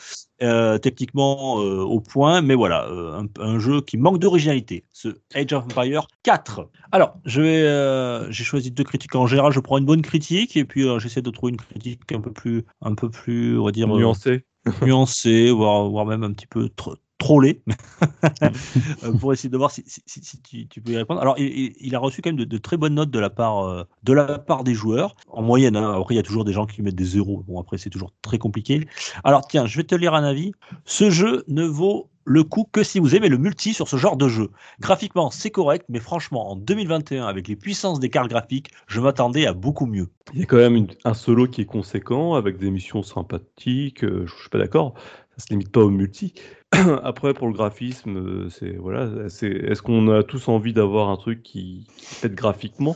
Euh, 0.43 0.79
techniquement 0.79 1.59
euh, 1.61 1.81
au 1.81 1.99
point, 1.99 2.41
mais 2.41 2.55
voilà, 2.55 2.87
euh, 2.87 3.21
un, 3.21 3.27
un 3.43 3.59
jeu 3.59 3.81
qui 3.81 3.97
manque 3.97 4.17
d'originalité. 4.17 4.83
Ce 4.91 5.09
Age 5.35 5.53
of 5.53 5.65
Empire 5.65 6.07
4. 6.23 6.67
Alors, 6.91 7.13
je 7.25 7.41
vais, 7.41 7.61
euh, 7.61 8.31
j'ai 8.31 8.43
choisi 8.43 8.71
deux 8.71 8.83
critiques 8.83 9.13
en 9.13 9.27
général. 9.27 9.51
Je 9.51 9.59
prends 9.59 9.77
une 9.77 9.85
bonne 9.85 10.01
critique 10.01 10.57
et 10.57 10.65
puis 10.65 10.87
euh, 10.87 10.97
j'essaie 10.97 11.21
de 11.21 11.29
trouver 11.29 11.51
une 11.51 11.57
critique 11.57 12.11
un 12.11 12.21
peu 12.21 12.31
plus, 12.31 12.65
un 12.81 12.95
peu 12.95 13.09
plus, 13.09 13.59
on 13.59 13.65
va 13.65 13.71
dire, 13.71 13.87
euh, 13.93 13.99
nuancé. 13.99 14.45
nuancée, 14.83 15.51
voire, 15.51 15.87
voire 15.89 16.05
même 16.07 16.23
un 16.23 16.31
petit 16.33 16.47
peu 16.47 16.69
tro- 16.69 16.95
trollée, 17.21 17.62
euh, 18.43 19.13
pour 19.19 19.31
essayer 19.34 19.49
de 19.49 19.57
voir 19.57 19.71
si, 19.71 19.84
si- 19.86 20.01
si- 20.05 20.23
si 20.23 20.41
tu, 20.41 20.67
tu 20.67 20.81
peux 20.81 20.91
y 20.91 20.97
répondre. 20.97 21.21
Alors, 21.21 21.36
il, 21.38 21.95
a 21.95 21.99
reçu 21.99 22.21
quand 22.21 22.29
même 22.29 22.38
de, 22.38 22.45
de 22.45 22.57
très 22.57 22.77
bonnes 22.77 22.95
notes 22.95 23.12
de 23.12 23.19
la 23.19 23.29
part, 23.29 23.60
euh, 23.60 23.84
de 24.03 24.13
la 24.13 24.39
part 24.39 24.63
des 24.63 24.73
joueurs, 24.73 25.15
en 25.29 25.41
moyenne. 25.41 25.75
hein. 25.75 25.93
Après, 25.99 26.15
il 26.15 26.17
y 26.17 26.19
a 26.19 26.23
toujours 26.23 26.45
des 26.45 26.53
gens 26.53 26.65
qui 26.65 26.81
mettent 26.81 26.95
des 26.95 27.05
zéros. 27.05 27.43
Bon, 27.47 27.60
après, 27.60 27.77
c'est 27.77 27.89
toujours 27.89 28.12
très 28.21 28.38
compliqué. 28.39 28.88
Alors, 29.23 29.47
tiens, 29.47 29.65
je 29.67 29.77
vais 29.77 29.84
te 29.84 29.95
lire 29.95 30.13
un 30.15 30.23
avis. 30.23 30.51
Ce 30.86 31.10
jeu 31.10 31.43
ne 31.47 31.63
vaut 31.63 32.10
le 32.25 32.43
coup 32.43 32.67
que 32.71 32.84
si 32.84 32.99
vous 32.99 33.15
aimez 33.15 33.29
le 33.29 33.38
multi 33.38 33.73
sur 33.73 33.88
ce 33.88 33.97
genre 33.97 34.15
de 34.17 34.27
jeu. 34.27 34.49
Graphiquement, 34.79 35.31
c'est 35.31 35.49
correct, 35.49 35.86
mais 35.89 35.99
franchement, 35.99 36.51
en 36.51 36.55
2021, 36.55 37.25
avec 37.25 37.47
les 37.47 37.55
puissances 37.55 37.99
des 37.99 38.10
cartes 38.10 38.29
graphiques, 38.29 38.71
je 38.88 38.99
m'attendais 39.01 39.47
à 39.47 39.53
beaucoup 39.53 39.86
mieux. 39.86 40.07
Il 40.34 40.39
y 40.39 40.43
a 40.43 40.45
quand 40.45 40.57
même 40.57 40.75
une- 40.75 40.88
un 41.03 41.13
solo 41.13 41.47
qui 41.47 41.62
est 41.62 41.65
conséquent, 41.65 42.36
avec 42.36 42.57
des 42.57 42.69
missions 42.71 43.01
sympathiques, 43.03 44.03
euh, 44.03 44.25
je, 44.27 44.39
suis 44.39 44.49
pas 44.49 44.60
d'accord, 44.60 44.93
se 45.41 45.49
limite 45.49 45.71
pas 45.71 45.82
au 45.82 45.89
multi. 45.89 46.34
Après, 47.04 47.34
pour 47.34 47.47
le 47.47 47.54
graphisme, 47.54 48.17
euh, 48.17 48.49
c'est 48.49 48.77
voilà, 48.77 49.30
c'est 49.30 49.49
est-ce 49.49 49.82
qu'on 49.82 50.08
a 50.10 50.23
tous 50.23 50.47
envie 50.47 50.73
d'avoir 50.73 51.10
un 51.10 51.17
truc 51.17 51.43
qui, 51.43 51.86
qui 51.97 52.15
pète 52.21 52.34
graphiquement? 52.34 52.95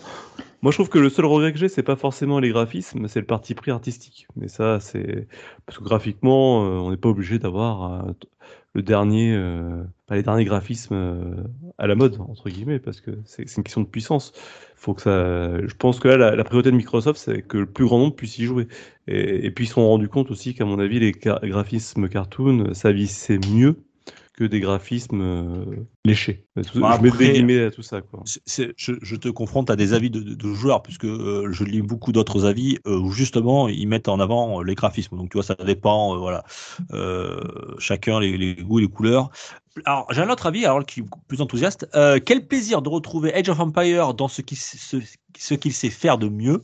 Moi, 0.62 0.72
je 0.72 0.78
trouve 0.78 0.90
que 0.90 0.98
le 0.98 1.10
seul 1.10 1.26
regret 1.26 1.52
que 1.52 1.60
j'ai, 1.60 1.68
c'est 1.68 1.84
pas 1.84 1.96
forcément 1.96 2.40
les 2.40 2.50
graphismes, 2.50 3.08
c'est 3.08 3.20
le 3.20 3.26
parti 3.26 3.54
pris 3.54 3.72
artistique. 3.72 4.28
Mais 4.36 4.48
ça, 4.48 4.80
c'est 4.80 5.28
parce 5.66 5.78
que 5.78 5.84
graphiquement, 5.84 6.66
euh, 6.66 6.78
on 6.80 6.92
n'est 6.92 6.98
pas 6.98 7.10
obligé 7.10 7.38
d'avoir 7.38 8.06
le 8.76 8.82
dernier, 8.82 9.34
euh, 9.34 9.84
les 10.12 10.22
derniers 10.22 10.44
graphismes 10.44 10.94
euh, 10.94 11.44
à 11.78 11.88
la 11.88 11.96
mode 11.96 12.20
entre 12.20 12.50
guillemets, 12.50 12.80
parce 12.80 13.00
que 13.00 13.12
c'est 13.24 13.44
une 13.56 13.64
question 13.64 13.82
de 13.82 13.88
puissance. 13.88 14.34
Faut 14.76 14.94
que 14.94 15.02
ça, 15.02 15.66
je 15.66 15.74
pense 15.76 16.00
que 16.00 16.10
là, 16.10 16.36
la, 16.36 16.44
priorité 16.44 16.72
de 16.72 16.76
Microsoft, 16.76 17.20
c'est 17.20 17.42
que 17.42 17.58
le 17.58 17.66
plus 17.66 17.86
grand 17.86 18.00
nombre 18.00 18.16
puisse 18.16 18.38
y 18.38 18.44
jouer. 18.44 18.68
Et, 19.08 19.50
puis 19.52 19.66
ils 19.66 19.68
se 19.68 19.76
sont 19.76 19.88
rendus 19.88 20.10
compte 20.10 20.30
aussi 20.30 20.54
qu'à 20.54 20.66
mon 20.66 20.78
avis, 20.78 21.00
les 21.00 21.14
graphismes 21.14 22.10
cartoon, 22.10 22.74
ça 22.74 22.92
vissait 22.92 23.40
mieux 23.52 23.78
que 24.38 24.44
des 24.44 24.60
graphismes 24.60 25.22
euh, 25.22 25.66
léchés. 26.04 26.46
Tout- 26.56 26.82
Bah, 26.82 26.96
je 26.98 27.02
mets 27.02 27.10
après- 27.10 27.28
des 27.28 27.34
guillemets 27.34 27.64
à 27.64 27.72
tout 27.72 27.82
ça, 27.82 28.02
quoi. 28.02 28.22
Je, 28.26 28.94
je 29.02 29.16
te 29.16 29.30
confronte 29.30 29.70
à 29.70 29.78
des 29.78 29.94
avis 29.94 30.10
de, 30.10 30.20
de- 30.20 30.34
de 30.34 30.54
joueurs, 30.54 30.84
puisque 30.84 31.06
euh, 31.06 31.50
je 31.52 31.64
lis 31.64 31.82
beaucoup 31.82 32.12
d'autres 32.12 32.44
avis 32.46 32.78
euh, 32.86 32.98
où 33.00 33.12
justement 33.12 33.70
ils 33.70 33.88
mettent 33.88 34.10
en 34.10 34.20
avant 34.20 34.62
les 34.62 34.76
graphismes. 34.76 35.16
Donc 35.18 35.30
tu 35.30 35.38
vois, 35.38 35.44
ça 35.44 35.56
dépend, 35.56 36.18
voilà, 36.18 36.44
chacun 37.80 38.20
les, 38.20 38.38
les 38.38 38.56
goûts 38.56 38.80
et 38.80 38.82
les 38.84 38.90
couleurs. 38.90 39.30
Alors 39.86 40.06
j'ai 40.12 40.22
un 40.22 40.30
autre 40.30 40.46
avis, 40.48 40.66
alors 40.66 40.86
qui 40.86 41.00
est 41.02 41.06
plus 41.28 41.42
enthousiaste. 41.42 41.88
Quel 42.26 42.48
plaisir 42.48 42.82
de 42.82 42.90
retrouver 42.90 43.34
Age 43.34 43.50
of 43.50 43.60
Empire 43.60 44.14
dans 44.14 44.28
ce 44.28 44.42
qu'il 44.42 44.58
ce, 44.58 44.98
ce 45.38 45.54
qu'il 45.54 45.74
sait 45.74 45.90
faire 45.90 46.18
de 46.18 46.28
mieux? 46.28 46.64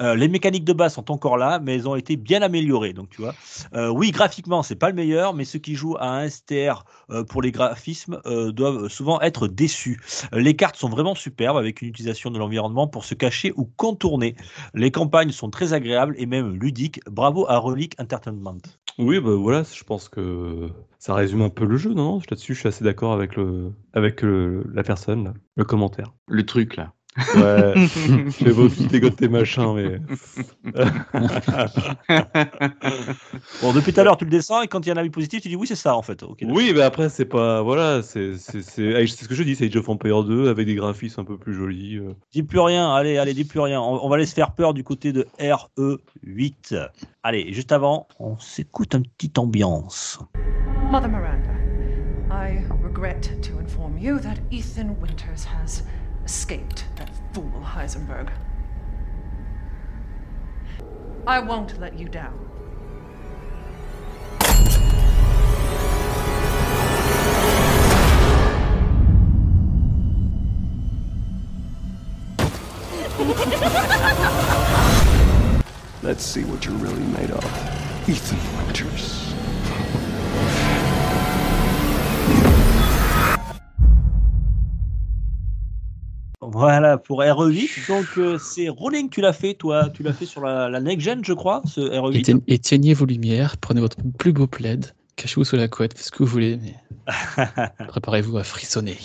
Euh, 0.00 0.14
les 0.16 0.28
mécaniques 0.28 0.64
de 0.64 0.72
base 0.72 0.94
sont 0.94 1.10
encore 1.10 1.36
là, 1.36 1.58
mais 1.60 1.74
elles 1.74 1.88
ont 1.88 1.94
été 1.96 2.16
bien 2.16 2.42
améliorées. 2.42 2.92
Donc, 2.92 3.10
tu 3.10 3.20
vois, 3.22 3.36
Euh, 3.74 3.88
oui, 3.88 4.10
graphiquement, 4.10 4.62
c'est 4.62 4.76
pas 4.76 4.88
le 4.88 4.94
meilleur, 4.94 5.34
mais 5.34 5.44
ceux 5.44 5.58
qui 5.58 5.74
jouent 5.74 5.96
à 5.98 6.08
un 6.10 6.24
STR 6.24 6.84
euh, 7.10 7.24
pour 7.24 7.42
les 7.42 7.52
graphismes 7.52 8.20
euh, 8.26 8.52
doivent 8.52 8.88
souvent 8.88 9.20
être 9.20 9.48
déçus. 9.48 10.00
Les 10.32 10.54
cartes 10.56 10.76
sont 10.76 10.88
vraiment 10.88 11.14
superbes 11.14 11.56
avec 11.56 11.82
une 11.82 11.88
utilisation 11.88 12.30
de 12.30 12.38
l'environnement 12.38 12.86
pour 12.88 13.04
se 13.04 13.14
cacher 13.14 13.52
ou 13.56 13.64
contourner. 13.76 14.34
Les 14.74 14.90
campagnes 14.90 15.30
sont 15.32 15.50
très 15.50 15.72
agréables 15.72 16.14
et 16.18 16.26
même 16.26 16.54
ludiques. 16.54 17.00
Bravo 17.10 17.46
à 17.48 17.58
Relic 17.58 17.94
Entertainment. 18.00 18.58
Oui, 18.98 19.18
bah 19.20 19.34
voilà, 19.34 19.64
je 19.64 19.82
pense 19.84 20.08
que 20.08 20.70
ça 20.98 21.14
résume 21.14 21.42
un 21.42 21.50
peu 21.50 21.64
le 21.64 21.76
jeu, 21.76 21.92
non? 21.94 22.18
Là-dessus, 22.30 22.54
je 22.54 22.60
suis 22.60 22.68
assez 22.68 22.84
d'accord 22.84 23.12
avec 23.12 23.34
le, 23.36 23.72
avec 23.92 24.22
le- 24.22 24.64
la 24.72 24.82
personne, 24.84 25.24
là, 25.24 25.34
le 25.56 25.64
commentaire. 25.64 26.14
Le 26.28 26.46
truc 26.46 26.76
là. 26.76 26.93
Ouais, 27.36 27.74
j'ai 28.40 28.52
beau 28.52 28.68
tout 28.68 28.84
dégoter 28.86 29.28
machin, 29.28 29.72
mais. 29.74 30.00
Bon, 33.62 33.72
depuis 33.72 33.92
tout 33.92 34.00
à 34.00 34.04
l'heure, 34.04 34.16
tu 34.16 34.24
le 34.24 34.30
descends 34.30 34.62
et 34.62 34.68
quand 34.68 34.80
il 34.84 34.88
y 34.88 34.90
a 34.90 34.94
un 34.94 34.98
avis 34.98 35.10
positif, 35.10 35.42
tu 35.42 35.48
dis 35.48 35.56
oui, 35.56 35.66
c'est 35.66 35.74
ça 35.76 35.96
en 35.96 36.02
fait. 36.02 36.24
Oui, 36.42 36.72
mais 36.74 36.82
après, 36.82 37.08
c'est 37.08 37.24
pas. 37.24 37.62
Voilà, 37.62 38.02
c'est 38.02 38.36
c'est- 38.38 38.62
c'est 38.62 38.94
Age- 38.96 39.12
c'est 39.12 39.24
ce 39.24 39.28
que 39.28 39.34
je 39.34 39.42
dis, 39.42 39.54
c'est 39.56 39.66
Age 39.66 39.76
of 39.76 39.88
Empire 39.88 40.24
2 40.24 40.48
avec 40.48 40.66
des 40.66 40.74
graphismes 40.74 41.20
un 41.20 41.24
peu 41.24 41.36
plus 41.38 41.54
jolis. 41.54 41.96
euh. 41.98 42.14
Dis 42.32 42.42
plus 42.42 42.58
rien, 42.60 42.92
allez, 42.94 43.16
allez, 43.18 43.34
dis 43.34 43.44
plus 43.44 43.60
rien. 43.60 43.80
On, 43.80 44.04
on 44.04 44.08
va 44.08 44.16
aller 44.16 44.26
se 44.26 44.34
faire 44.34 44.52
peur 44.52 44.74
du 44.74 44.82
côté 44.84 45.12
de 45.12 45.26
RE8. 45.38 46.88
Allez, 47.22 47.52
juste 47.52 47.72
avant, 47.72 48.06
on 48.18 48.38
s'écoute 48.38 48.94
un 48.94 49.02
petit 49.02 49.32
ambiance. 49.38 50.18
Mother 50.90 51.08
Miranda, 51.08 51.50
I 52.30 52.58
regret 52.84 53.20
to 53.42 53.58
inform 53.60 53.98
you 53.98 54.18
that 54.18 54.36
Ethan 54.52 54.96
Winters 55.00 55.44
has 55.46 55.84
escaped 56.24 56.84
that 56.96 57.10
fool 57.32 57.50
Heisenberg. 57.62 58.30
I 61.26 61.40
won't 61.40 61.78
let 61.80 61.98
you 61.98 62.08
down. 62.08 62.38
Let's 76.02 76.22
see 76.22 76.44
what 76.44 76.64
you're 76.66 76.74
really 76.74 77.02
made 77.02 77.30
of. 77.30 77.44
Ethan 78.06 78.38
Winters. 78.58 79.23
Voilà 86.50 86.98
pour 86.98 87.20
RE8. 87.22 87.88
Donc, 87.88 88.06
euh, 88.18 88.38
c'est 88.38 88.68
Rolling, 88.68 89.08
tu 89.10 89.20
l'as 89.20 89.32
fait, 89.32 89.54
toi. 89.54 89.88
Tu 89.90 90.02
l'as 90.02 90.12
fait 90.12 90.26
sur 90.26 90.40
la, 90.42 90.68
la 90.68 90.80
next 90.80 91.04
gen, 91.04 91.24
je 91.24 91.32
crois, 91.32 91.62
ce 91.66 91.80
RE8. 91.80 92.16
Éteigne- 92.18 92.40
Éteignez 92.46 92.94
vos 92.94 93.06
lumières, 93.06 93.56
prenez 93.56 93.80
votre 93.80 93.96
plus 94.18 94.32
beau 94.32 94.46
plaid, 94.46 94.94
cachez-vous 95.16 95.44
sous 95.44 95.56
la 95.56 95.68
couette, 95.68 95.94
faites 95.96 96.06
ce 96.06 96.10
que 96.10 96.22
vous 96.22 96.30
voulez, 96.30 96.58
mais 96.62 96.74
préparez-vous 97.88 98.36
à 98.38 98.44
frissonner. 98.44 98.96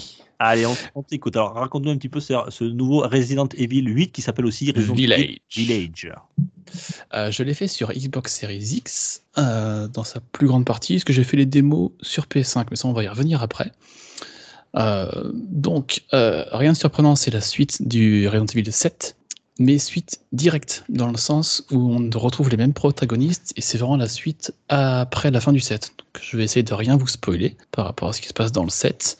Allez, 0.41 0.65
on, 0.65 0.75
on 0.95 1.03
t'écoute. 1.03 1.35
Alors, 1.35 1.53
raconte-nous 1.53 1.91
un 1.91 1.97
petit 1.97 2.07
peu 2.07 2.21
ce, 2.21 2.33
ce 2.47 2.63
nouveau 2.63 3.01
Resident 3.01 3.47
Evil 3.57 3.81
8 3.83 4.11
qui 4.13 4.21
s'appelle 4.21 4.45
aussi 4.45 4.71
Resident 4.71 4.93
Village. 4.93 5.19
Evil 5.21 5.41
Village. 5.53 6.13
Euh, 7.13 7.29
je 7.31 7.43
l'ai 7.43 7.53
fait 7.53 7.67
sur 7.67 7.91
Xbox 7.91 8.33
Series 8.39 8.75
X, 8.77 9.23
euh, 9.37 9.87
dans 9.89 10.05
sa 10.05 10.21
plus 10.21 10.47
grande 10.47 10.63
partie, 10.65 10.93
parce 10.93 11.03
que 11.03 11.11
j'ai 11.13 11.25
fait 11.25 11.35
les 11.35 11.45
démos 11.45 11.91
sur 12.01 12.25
PS5, 12.25 12.67
mais 12.71 12.77
ça 12.77 12.87
on 12.87 12.93
va 12.93 13.03
y 13.03 13.07
revenir 13.09 13.43
après. 13.43 13.71
Euh, 14.75 15.31
donc, 15.33 16.03
euh, 16.13 16.45
rien 16.51 16.73
de 16.73 16.77
surprenant, 16.77 17.15
c'est 17.15 17.31
la 17.31 17.41
suite 17.41 17.87
du 17.87 18.27
Resident 18.27 18.45
Evil 18.53 18.71
7, 18.71 19.15
mais 19.59 19.77
suite 19.79 20.21
directe, 20.31 20.83
dans 20.89 21.09
le 21.11 21.17
sens 21.17 21.65
où 21.71 21.77
on 21.93 22.09
retrouve 22.17 22.49
les 22.49 22.57
mêmes 22.57 22.73
protagonistes, 22.73 23.53
et 23.55 23.61
c'est 23.61 23.77
vraiment 23.77 23.97
la 23.97 24.07
suite 24.07 24.53
après 24.69 25.31
la 25.31 25.41
fin 25.41 25.51
du 25.53 25.59
7. 25.59 25.91
Donc, 25.97 26.23
je 26.23 26.37
vais 26.37 26.43
essayer 26.43 26.63
de 26.63 26.73
rien 26.73 26.97
vous 26.97 27.07
spoiler 27.07 27.57
par 27.71 27.85
rapport 27.85 28.09
à 28.09 28.13
ce 28.13 28.21
qui 28.21 28.27
se 28.27 28.33
passe 28.33 28.51
dans 28.51 28.63
le 28.63 28.69
7. 28.69 29.17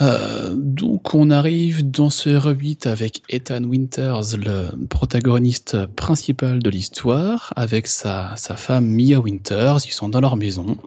Euh, 0.00 0.54
donc 0.54 1.14
on 1.14 1.30
arrive 1.30 1.90
dans 1.90 2.08
ce 2.08 2.30
R8 2.30 2.88
avec 2.88 3.22
Ethan 3.28 3.62
Winters, 3.64 4.38
le 4.38 4.70
protagoniste 4.86 5.84
principal 5.86 6.60
de 6.62 6.70
l'histoire, 6.70 7.52
avec 7.54 7.86
sa, 7.86 8.34
sa 8.36 8.56
femme 8.56 8.86
Mia 8.86 9.20
Winters, 9.20 9.84
ils 9.84 9.92
sont 9.92 10.08
dans 10.08 10.20
leur 10.22 10.36
maison. 10.36 10.78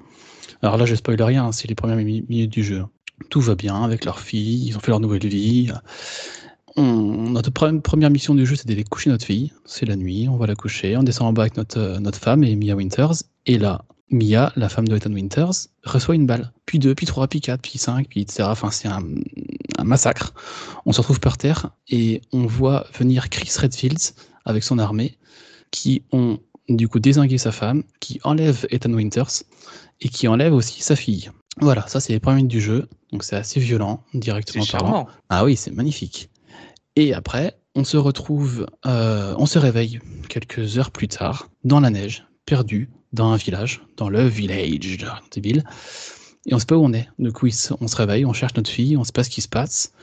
Alors 0.64 0.78
là 0.78 0.86
je 0.86 0.96
spoil 0.96 1.22
rien, 1.22 1.46
hein, 1.46 1.52
c'est 1.52 1.68
les 1.68 1.76
premières 1.76 1.98
mi- 1.98 2.26
minutes 2.28 2.52
du 2.52 2.64
jeu. 2.64 2.86
Tout 3.30 3.42
va 3.42 3.56
bien 3.56 3.84
avec 3.84 4.06
leur 4.06 4.20
fille, 4.20 4.68
ils 4.68 4.76
ont 4.78 4.80
fait 4.80 4.92
leur 4.92 5.00
nouvelle 5.00 5.28
vie. 5.28 5.72
Notre 6.76 7.52
pre- 7.52 7.82
première 7.82 8.10
mission 8.10 8.34
du 8.34 8.46
jeu 8.46 8.56
c'est 8.56 8.68
d'aller 8.68 8.84
coucher 8.84 9.10
notre 9.12 9.26
fille, 9.26 9.54
c'est 9.66 9.86
la 9.86 9.96
nuit, 9.96 10.28
on 10.28 10.38
va 10.38 10.48
la 10.48 10.56
coucher, 10.56 10.98
on 10.98 11.04
descend 11.04 11.28
en 11.28 11.34
bas 11.34 11.44
avec 11.44 11.56
notre, 11.56 11.80
euh, 11.80 12.00
notre 12.00 12.18
femme 12.18 12.44
et 12.44 12.56
Mia 12.56 12.76
Winters, 12.76 13.14
et 13.46 13.60
là 13.60 13.86
Mia, 14.10 14.52
la 14.56 14.70
femme 14.70 14.88
de 14.88 14.96
Ethan 14.96 15.14
Winters, 15.14 15.68
reçoit 15.84 16.16
une 16.16 16.26
balle, 16.26 16.52
puis 16.66 16.80
deux, 16.80 16.96
puis 16.96 17.06
trois, 17.06 17.28
puis 17.28 17.42
quatre, 17.42 17.62
puis 17.62 17.78
cinq, 17.78 18.08
puis 18.10 18.22
etc. 18.22 18.44
Enfin, 18.48 18.70
c'est 18.72 18.88
un, 18.88 19.02
un 19.78 19.84
massacre. 19.84 20.34
On 20.86 20.92
se 20.92 21.00
retrouve 21.00 21.20
par 21.20 21.38
terre 21.38 21.72
et 21.90 22.22
on 22.32 22.46
voit 22.46 22.86
venir 22.98 23.30
Chris 23.30 23.52
Redfield 23.60 24.00
avec 24.46 24.64
son 24.64 24.78
armée 24.78 25.18
qui 25.72 26.04
ont 26.12 26.40
du 26.70 26.88
coup 26.88 27.00
désingué 27.00 27.38
sa 27.40 27.52
femme, 27.52 27.84
qui 28.00 28.20
enlève 28.24 28.68
Ethan 28.70 28.94
Winters 28.94 29.44
et 30.02 30.10
qui 30.10 30.28
enlève 30.28 30.54
aussi 30.54 30.82
sa 30.82 30.96
fille. 30.96 31.32
Voilà, 31.60 31.88
ça 31.88 32.00
c'est 32.00 32.14
les 32.14 32.20
premiers 32.20 32.38
minutes 32.38 32.52
du 32.52 32.62
jeu, 32.62 32.88
donc 33.12 33.24
c'est 33.24 33.36
assez 33.36 33.60
violent 33.60 34.04
directement 34.14 34.66
parlant. 34.66 35.08
Ah 35.30 35.46
oui, 35.46 35.56
c'est 35.56 35.72
magnifique. 35.72 36.30
Et 36.96 37.14
après, 37.14 37.58
on 37.76 37.84
se 37.84 37.98
retrouve, 37.98 38.68
euh, 38.86 39.34
on 39.38 39.46
se 39.46 39.60
réveille 39.60 40.00
quelques 40.30 40.78
heures 40.78 40.92
plus 40.92 41.08
tard 41.08 41.50
dans 41.64 41.80
la 41.80 41.90
neige, 41.90 42.26
perdu 42.46 42.90
dans 43.14 43.32
un 43.32 43.38
village, 43.38 43.82
dans 43.98 44.10
le 44.10 44.28
village 44.28 44.80
de 44.80 45.06
Resident 45.06 45.20
Evil. 45.36 45.64
Et 46.46 46.54
on 46.54 46.60
sait 46.60 46.66
pas 46.66 46.76
où 46.76 46.84
on 46.84 46.94
est. 46.94 47.08
Du 47.20 47.32
coup, 47.32 47.48
on 47.80 47.88
se 47.88 47.96
réveille, 47.96 48.26
on 48.26 48.34
cherche 48.34 48.56
notre 48.56 48.70
fille, 48.70 48.98
on 48.98 49.04
sait 49.04 49.14
pas 49.14 49.24
ce 49.24 49.30
qui 49.30 49.42
se 49.42 49.48
passe. 49.48 49.94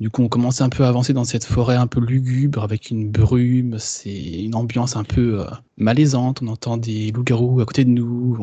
Du 0.00 0.08
coup, 0.08 0.22
on 0.22 0.28
commence 0.28 0.62
un 0.62 0.70
peu 0.70 0.84
à 0.84 0.88
avancer 0.88 1.12
dans 1.12 1.24
cette 1.24 1.44
forêt 1.44 1.76
un 1.76 1.86
peu 1.86 2.00
lugubre 2.00 2.62
avec 2.62 2.90
une 2.90 3.10
brume. 3.10 3.76
C'est 3.78 4.42
une 4.42 4.54
ambiance 4.54 4.96
un 4.96 5.04
peu 5.04 5.42
euh, 5.42 5.44
malaisante. 5.76 6.40
On 6.42 6.48
entend 6.48 6.78
des 6.78 7.12
loups-garous 7.12 7.60
à 7.60 7.66
côté 7.66 7.84
de 7.84 7.90
nous. 7.90 8.38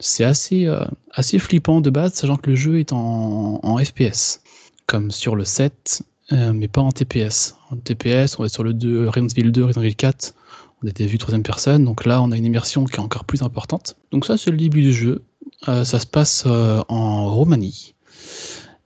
C'est 0.00 0.24
assez, 0.24 0.66
euh, 0.66 0.84
assez 1.12 1.38
flippant 1.38 1.80
de 1.80 1.88
base, 1.88 2.12
sachant 2.12 2.36
que 2.36 2.50
le 2.50 2.56
jeu 2.56 2.78
est 2.78 2.92
en, 2.92 3.78
FPS, 3.78 4.42
comme 4.86 5.10
sur 5.10 5.34
le 5.34 5.44
7, 5.44 6.02
euh, 6.32 6.52
mais 6.52 6.68
pas 6.68 6.82
en 6.82 6.92
TPS. 6.92 7.56
En 7.70 7.76
TPS, 7.76 8.38
on 8.38 8.44
est 8.44 8.52
sur 8.52 8.64
le 8.64 8.74
2, 8.74 9.08
Resident 9.08 9.28
Evil 9.28 9.50
2, 9.50 9.64
Resident 9.64 9.82
Evil 9.82 9.96
4. 9.96 10.34
On 10.82 10.86
était 10.86 11.06
vu 11.06 11.16
troisième 11.16 11.42
personne, 11.42 11.86
donc 11.86 12.04
là, 12.04 12.20
on 12.20 12.30
a 12.32 12.36
une 12.36 12.44
immersion 12.44 12.84
qui 12.84 12.96
est 12.96 13.00
encore 13.00 13.24
plus 13.24 13.40
importante. 13.40 13.96
Donc 14.12 14.26
ça, 14.26 14.36
c'est 14.36 14.50
le 14.50 14.58
début 14.58 14.82
du 14.82 14.92
jeu. 14.92 15.24
Ça 15.62 15.84
se 15.84 16.06
passe 16.06 16.44
en 16.46 17.34
Roumanie. 17.34 17.93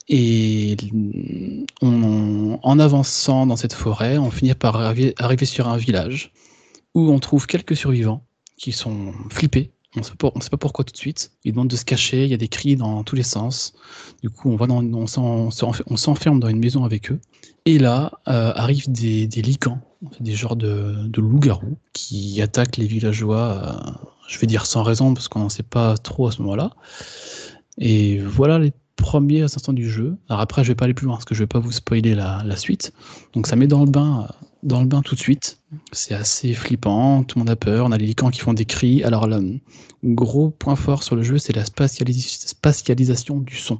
Et 0.09 0.77
en 1.83 2.79
avançant 2.79 3.47
dans 3.47 3.57
cette 3.57 3.75
forêt, 3.75 4.17
on 4.17 4.31
finit 4.31 4.55
par 4.55 4.77
arriver, 4.77 5.15
sur 5.45 5.69
un 5.69 5.77
village 5.77 6.33
où 6.95 7.11
on 7.11 7.19
trouve 7.19 7.47
quelques 7.47 7.77
survivants 7.77 8.25
qui 8.57 8.73
sont 8.73 9.13
flippés. 9.31 9.71
On 9.97 10.01
ne 10.01 10.05
sait, 10.05 10.51
pas- 10.51 10.57
pourquoi 10.59 10.85
tout 10.85 10.93
de 10.93 10.99
suite. 10.99 11.31
Ils 11.45 11.53
demandent 11.53 11.69
de 11.69 11.77
se 11.77 11.85
cacher, 11.85 12.25
il 12.25 12.31
y 12.31 12.35
a 12.35 12.39
des 12.39 12.49
cris 12.49 12.77
dans 12.77 13.05
tous 13.05 13.17
les 13.17 13.23
sens. 13.23 13.75
Du 14.23 14.31
coup, 14.31 14.57
on, 14.59 15.97
s'enferme 15.97 16.41
dans 16.41 16.49
une 16.49 16.59
maison 16.59 16.85
avec 16.85 17.11
eux. 17.11 17.21
Et 17.65 17.79
là, 17.79 18.13
euh, 18.29 18.53
arrivent 18.55 18.91
des, 18.91 19.27
licans, 19.27 19.81
des 20.21 20.33
genres 20.33 20.57
de, 20.57 21.11
loups-garous 21.17 21.77
qui 21.93 22.41
attaquent 22.41 22.77
les 22.77 22.87
villageois, 22.87 23.39
euh, 23.39 24.07
je 24.29 24.39
vais 24.39 24.47
dire 24.47 24.67
sans 24.67 24.83
raison 24.83 25.15
parce 25.15 25.29
qu'on 25.29 25.41
n'en 25.41 25.49
sait 25.49 25.63
pas 25.63 25.97
trop 25.99 26.29
à 26.29 26.33
ce 26.33 26.41
moment-là. 26.43 26.71
Et 27.79 28.19
voilà 28.19 28.59
les 28.59 28.73
premiers 28.99 29.43
instants 29.43 29.73
du 29.73 29.89
jeu. 29.89 30.17
Alors 30.29 30.41
après, 30.43 30.63
je 30.65 30.69
vais 30.69 30.75
pas 30.75 30.85
aller 30.85 30.95
plus 30.95 31.07
loin 31.07 31.15
parce 31.17 31.25
que 31.25 31.35
je 31.35 31.41
vais 31.41 31.47
pas 31.47 31.61
vous 31.61 31.73
spoiler 31.73 32.15
la, 32.15 32.43
la 32.45 32.57
suite. 32.57 32.93
Donc 33.33 33.47
ça 33.47 33.57
met 33.57 33.67
dans 33.67 33.85
le 33.85 33.91
bain 33.91 34.29
dans 34.65 34.81
le 34.81 34.87
bain 34.87 35.03
tout 35.03 35.15
de 35.15 35.21
suite. 35.21 35.61
C'est 35.93 36.15
assez 36.15 36.53
flippant, 36.53 37.23
tout 37.23 37.39
le 37.39 37.41
monde 37.45 37.51
a 37.51 37.57
peur, 37.57 37.87
on 37.87 37.93
a 37.93 37.97
les 37.97 38.07
licans 38.07 38.31
qui 38.31 38.41
font 38.41 38.53
des 38.55 38.65
cris. 38.65 39.05
Alors, 39.05 39.27
le 39.29 39.61
gros 40.03 40.51
point 40.51 40.75
fort 40.75 41.05
sur 41.05 41.15
le 41.15 41.23
jeu, 41.23 41.39
c'est 41.39 41.55
la 41.55 41.63
spatialis- 41.65 42.49
spatialisation 42.49 43.39
du 43.39 43.55
son. 43.57 43.79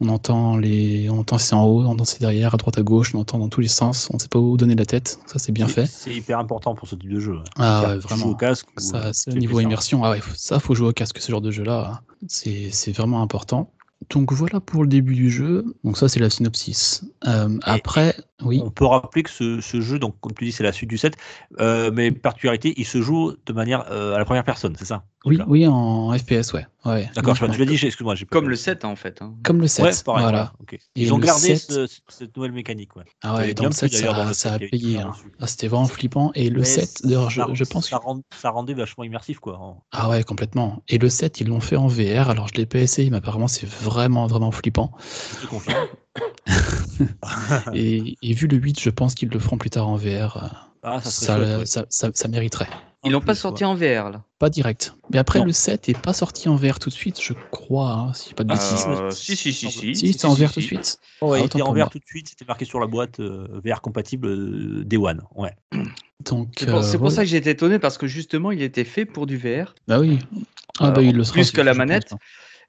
On 0.00 0.08
entend 0.08 0.56
les, 0.58 1.08
on 1.10 1.20
entend 1.20 1.38
c'est 1.38 1.54
en 1.54 1.64
haut, 1.64 1.82
on 1.82 1.86
entend 1.86 2.04
c'est 2.04 2.20
derrière, 2.20 2.52
à 2.54 2.56
droite, 2.58 2.76
à 2.76 2.82
gauche, 2.82 3.14
on 3.14 3.20
entend 3.20 3.38
dans 3.38 3.48
tous 3.48 3.60
les 3.62 3.68
sens. 3.68 4.08
On 4.12 4.16
ne 4.16 4.20
sait 4.20 4.28
pas 4.28 4.38
où 4.38 4.56
donner 4.56 4.74
la 4.74 4.84
tête. 4.84 5.18
Ça, 5.26 5.38
c'est 5.38 5.52
bien 5.52 5.68
fait. 5.68 5.86
C'est 5.86 6.12
hyper 6.12 6.38
important 6.38 6.74
pour 6.74 6.86
ce 6.88 6.96
type 6.96 7.08
de 7.10 7.20
jeu. 7.20 7.38
Ah 7.56 7.84
ouais, 7.86 7.98
vraiment. 7.98 8.26
au 8.26 8.34
casque. 8.34 8.66
ou, 8.76 8.80
Ça, 8.80 8.96
euh, 8.96 9.10
c'est 9.14 9.32
niveau 9.32 9.60
immersion. 9.60 10.04
Ah 10.04 10.10
ouais, 10.10 10.20
ça, 10.34 10.58
faut 10.58 10.74
jouer 10.74 10.88
au 10.88 10.92
casque, 10.92 11.18
ce 11.18 11.30
genre 11.30 11.40
de 11.40 11.50
jeu-là. 11.50 12.02
C'est 12.26 12.70
c'est 12.72 12.92
vraiment 12.92 13.22
important. 13.22 13.70
Donc 14.10 14.32
voilà 14.32 14.60
pour 14.60 14.82
le 14.82 14.88
début 14.88 15.14
du 15.14 15.30
jeu. 15.30 15.64
Donc 15.84 15.96
ça, 15.96 16.08
c'est 16.08 16.20
la 16.20 16.30
synopsis. 16.30 17.04
Euh, 17.26 17.58
après, 17.62 18.14
oui. 18.42 18.60
On 18.64 18.70
peut 18.70 18.84
rappeler 18.84 19.22
que 19.22 19.30
ce, 19.30 19.60
ce 19.60 19.80
jeu, 19.80 19.98
donc 19.98 20.14
comme 20.20 20.32
tu 20.32 20.44
dis, 20.44 20.52
c'est 20.52 20.62
la 20.62 20.72
suite 20.72 20.90
du 20.90 20.98
7, 20.98 21.16
euh, 21.60 21.90
mais 21.92 22.10
particularité, 22.10 22.74
il 22.76 22.84
se 22.84 23.00
joue 23.00 23.34
de 23.46 23.52
manière 23.52 23.86
euh, 23.90 24.14
à 24.14 24.18
la 24.18 24.24
première 24.24 24.44
personne, 24.44 24.76
c'est 24.78 24.84
ça? 24.84 25.04
Oui, 25.24 25.38
oui, 25.46 25.66
en 25.66 26.16
FPS, 26.16 26.52
ouais. 26.52 26.66
Ouais. 26.94 27.10
D'accord, 27.14 27.34
je 27.34 27.44
l'as 27.44 27.64
dit, 27.64 27.76
j'ai- 27.76 27.86
excuse-moi. 27.88 28.14
j'ai 28.14 28.24
pas- 28.24 28.32
Comme 28.36 28.48
le 28.48 28.56
7 28.56 28.84
en 28.84 28.96
fait. 28.96 29.20
hein. 29.22 29.34
Comme 29.44 29.60
le 29.60 29.66
7. 29.66 29.84
Ouais, 29.84 29.90
pareil, 30.04 30.22
voilà. 30.24 30.52
Ils 30.94 31.12
ont 31.12 31.18
le 31.18 31.26
gardé 31.26 31.56
7 31.56 31.70
ce- 31.72 32.00
cette 32.08 32.36
nouvelle 32.36 32.52
mécanique. 32.52 32.94
Ouais. 32.96 33.04
Ah 33.22 33.36
ouais, 33.36 33.54
dans 33.54 33.64
le 33.64 33.68
plu, 33.70 33.76
7, 33.78 33.92
d'ailleurs, 33.92 34.14
dans 34.14 34.22
ça, 34.22 34.28
le 34.28 34.34
ça 34.34 34.52
7, 34.58 34.62
a 34.62 34.68
payé. 34.68 34.98
hein. 35.00 35.12
Ah, 35.40 35.46
C'était 35.46 35.68
vraiment 35.68 35.86
flippant. 35.86 36.30
Et 36.34 36.50
le 36.50 36.60
Mais 36.60 36.64
7, 36.66 37.02
d'ailleurs, 37.04 37.30
je, 37.30 37.42
je 37.52 37.64
pense. 37.64 37.88
Ça, 37.88 37.98
rend- 37.98 38.22
ça 38.34 38.50
rendait 38.50 38.74
vachement 38.74 39.04
immersif, 39.04 39.38
quoi. 39.38 39.76
Ah 39.92 40.08
ouais, 40.08 40.22
complètement. 40.24 40.82
Et 40.88 40.98
le 40.98 41.08
7, 41.08 41.40
ils 41.40 41.48
l'ont 41.48 41.60
fait 41.60 41.76
en 41.76 41.86
VR. 41.88 42.30
Alors, 42.30 42.48
je 42.48 42.54
l'ai 42.54 42.66
pas 42.66 42.78
essayé, 42.78 43.10
mais 43.10 43.18
apparemment, 43.18 43.48
c'est 43.48 43.66
vraiment, 43.66 44.26
vraiment 44.26 44.50
flippant. 44.50 44.92
Je 45.42 45.46
te. 45.46 45.72
Et, 47.74 48.16
et 48.22 48.32
vu 48.34 48.46
le 48.46 48.56
8, 48.56 48.80
je 48.80 48.90
pense 48.90 49.14
qu'ils 49.14 49.28
le 49.28 49.38
feront 49.38 49.58
plus 49.58 49.70
tard 49.70 49.88
en 49.88 49.96
VR. 49.96 50.70
Ah, 50.82 51.00
ça 51.00 51.10
serait 51.10 51.26
Ça, 51.26 51.36
chouette, 51.36 51.58
ouais. 51.58 51.66
ça, 51.66 51.84
ça- 51.90 52.10
ça 52.14 52.28
mériterait. 52.28 52.68
Ils 53.06 53.12
l'ont 53.12 53.20
pas 53.20 53.34
sorti 53.34 53.64
en 53.64 53.74
VR 53.74 54.10
là. 54.10 54.22
Pas 54.38 54.50
direct. 54.50 54.94
Mais 55.10 55.18
après, 55.18 55.38
Non. 55.38 55.46
le 55.46 55.52
7 55.52 55.88
est 55.88 55.98
pas 55.98 56.12
sorti 56.12 56.48
en 56.48 56.56
VR 56.56 56.78
tout 56.78 56.90
de 56.90 56.94
suite, 56.94 57.18
je 57.22 57.32
crois, 57.50 57.90
hein, 57.92 58.12
si 58.12 58.34
pas 58.34 58.44
de 58.44 58.48
bêtises. 58.50 58.84
Euh, 58.88 59.10
si, 59.10 59.34
si, 59.36 59.52
si, 59.52 59.70
si. 59.70 59.94
si, 59.96 60.12
c'était 60.12 60.26
en 60.26 60.34
si, 60.34 60.42
VR 60.44 60.48
si, 60.48 60.54
tout 60.54 60.60
de 60.60 60.62
si. 60.62 60.66
suite. 60.68 60.98
Ouais, 61.22 61.38
Ah, 61.38 61.40
il 61.40 61.46
était 61.46 61.62
en 61.62 61.72
VR 61.72 61.88
tout 61.88 61.98
de 61.98 62.04
suite, 62.04 62.28
c'était 62.28 62.44
marqué 62.44 62.64
sur 62.66 62.78
la 62.80 62.86
boîte 62.86 63.20
euh, 63.20 63.46
VR 63.64 63.80
compatible 63.80 64.28
euh, 64.28 64.84
Day 64.84 64.98
One. 64.98 65.22
Ouais. 65.34 65.52
Donc, 66.24 66.48
C'est 66.58 66.66
pour, 66.66 66.78
euh, 66.78 66.82
c'est 66.82 66.98
pour 66.98 67.10
ça 67.12 67.22
que 67.22 67.28
j'ai 67.28 67.36
été 67.38 67.50
étonné 67.50 67.78
parce 67.78 67.96
que 67.98 68.06
justement 68.06 68.50
il 68.50 68.60
était 68.62 68.84
fait 68.84 69.04
pour 69.06 69.26
du 69.26 69.36
VR 69.38 69.74
Bah 69.88 69.98
oui. 70.00 70.18
Ah 70.80 70.90
bah 70.90 71.00
il 71.02 71.14
le 71.16 71.24
sera. 71.24 71.34
plus 71.34 71.50
que 71.52 71.60
la 71.62 71.72
manette. 71.74 72.12
hein. 72.12 72.18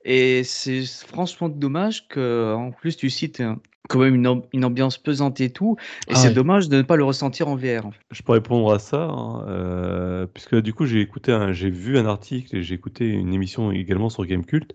et 0.05 0.43
c'est 0.43 0.85
franchement 0.85 1.49
dommage 1.49 2.07
que 2.07 2.53
en 2.55 2.71
plus 2.71 2.95
tu 2.95 3.09
cites 3.09 3.41
quand 3.87 3.99
même 3.99 4.15
une, 4.15 4.27
am- 4.27 4.43
une 4.53 4.65
ambiance 4.65 4.97
pesante 4.97 5.39
et 5.41 5.51
tout 5.51 5.77
et 6.07 6.13
Ah 6.13 6.15
c'est 6.15 6.29
ouais. 6.29 6.35
dommage 6.35 6.69
de 6.69 6.77
ne 6.77 6.81
pas 6.83 6.95
le 6.95 7.03
ressentir 7.03 7.47
en 7.47 7.55
VR. 7.55 7.85
en 7.85 7.91
fait. 7.91 7.99
Je 8.11 8.21
peux 8.23 8.31
répondre 8.31 8.71
à 8.73 8.79
ça, 8.79 9.03
hein, 9.03 9.45
euh, 9.49 10.27
puisque 10.27 10.55
du 10.55 10.73
coup 10.73 10.85
j'ai 10.85 11.01
écouté, 11.01 11.37
j'ai 11.51 11.69
vu 11.69 11.97
un 11.97 12.05
article 12.05 12.55
et 12.55 12.63
j'ai 12.63 12.75
écouté 12.75 13.05
une 13.09 13.33
émission 13.33 13.71
également 13.71 14.09
sur 14.09 14.25
Gamecult 14.25 14.71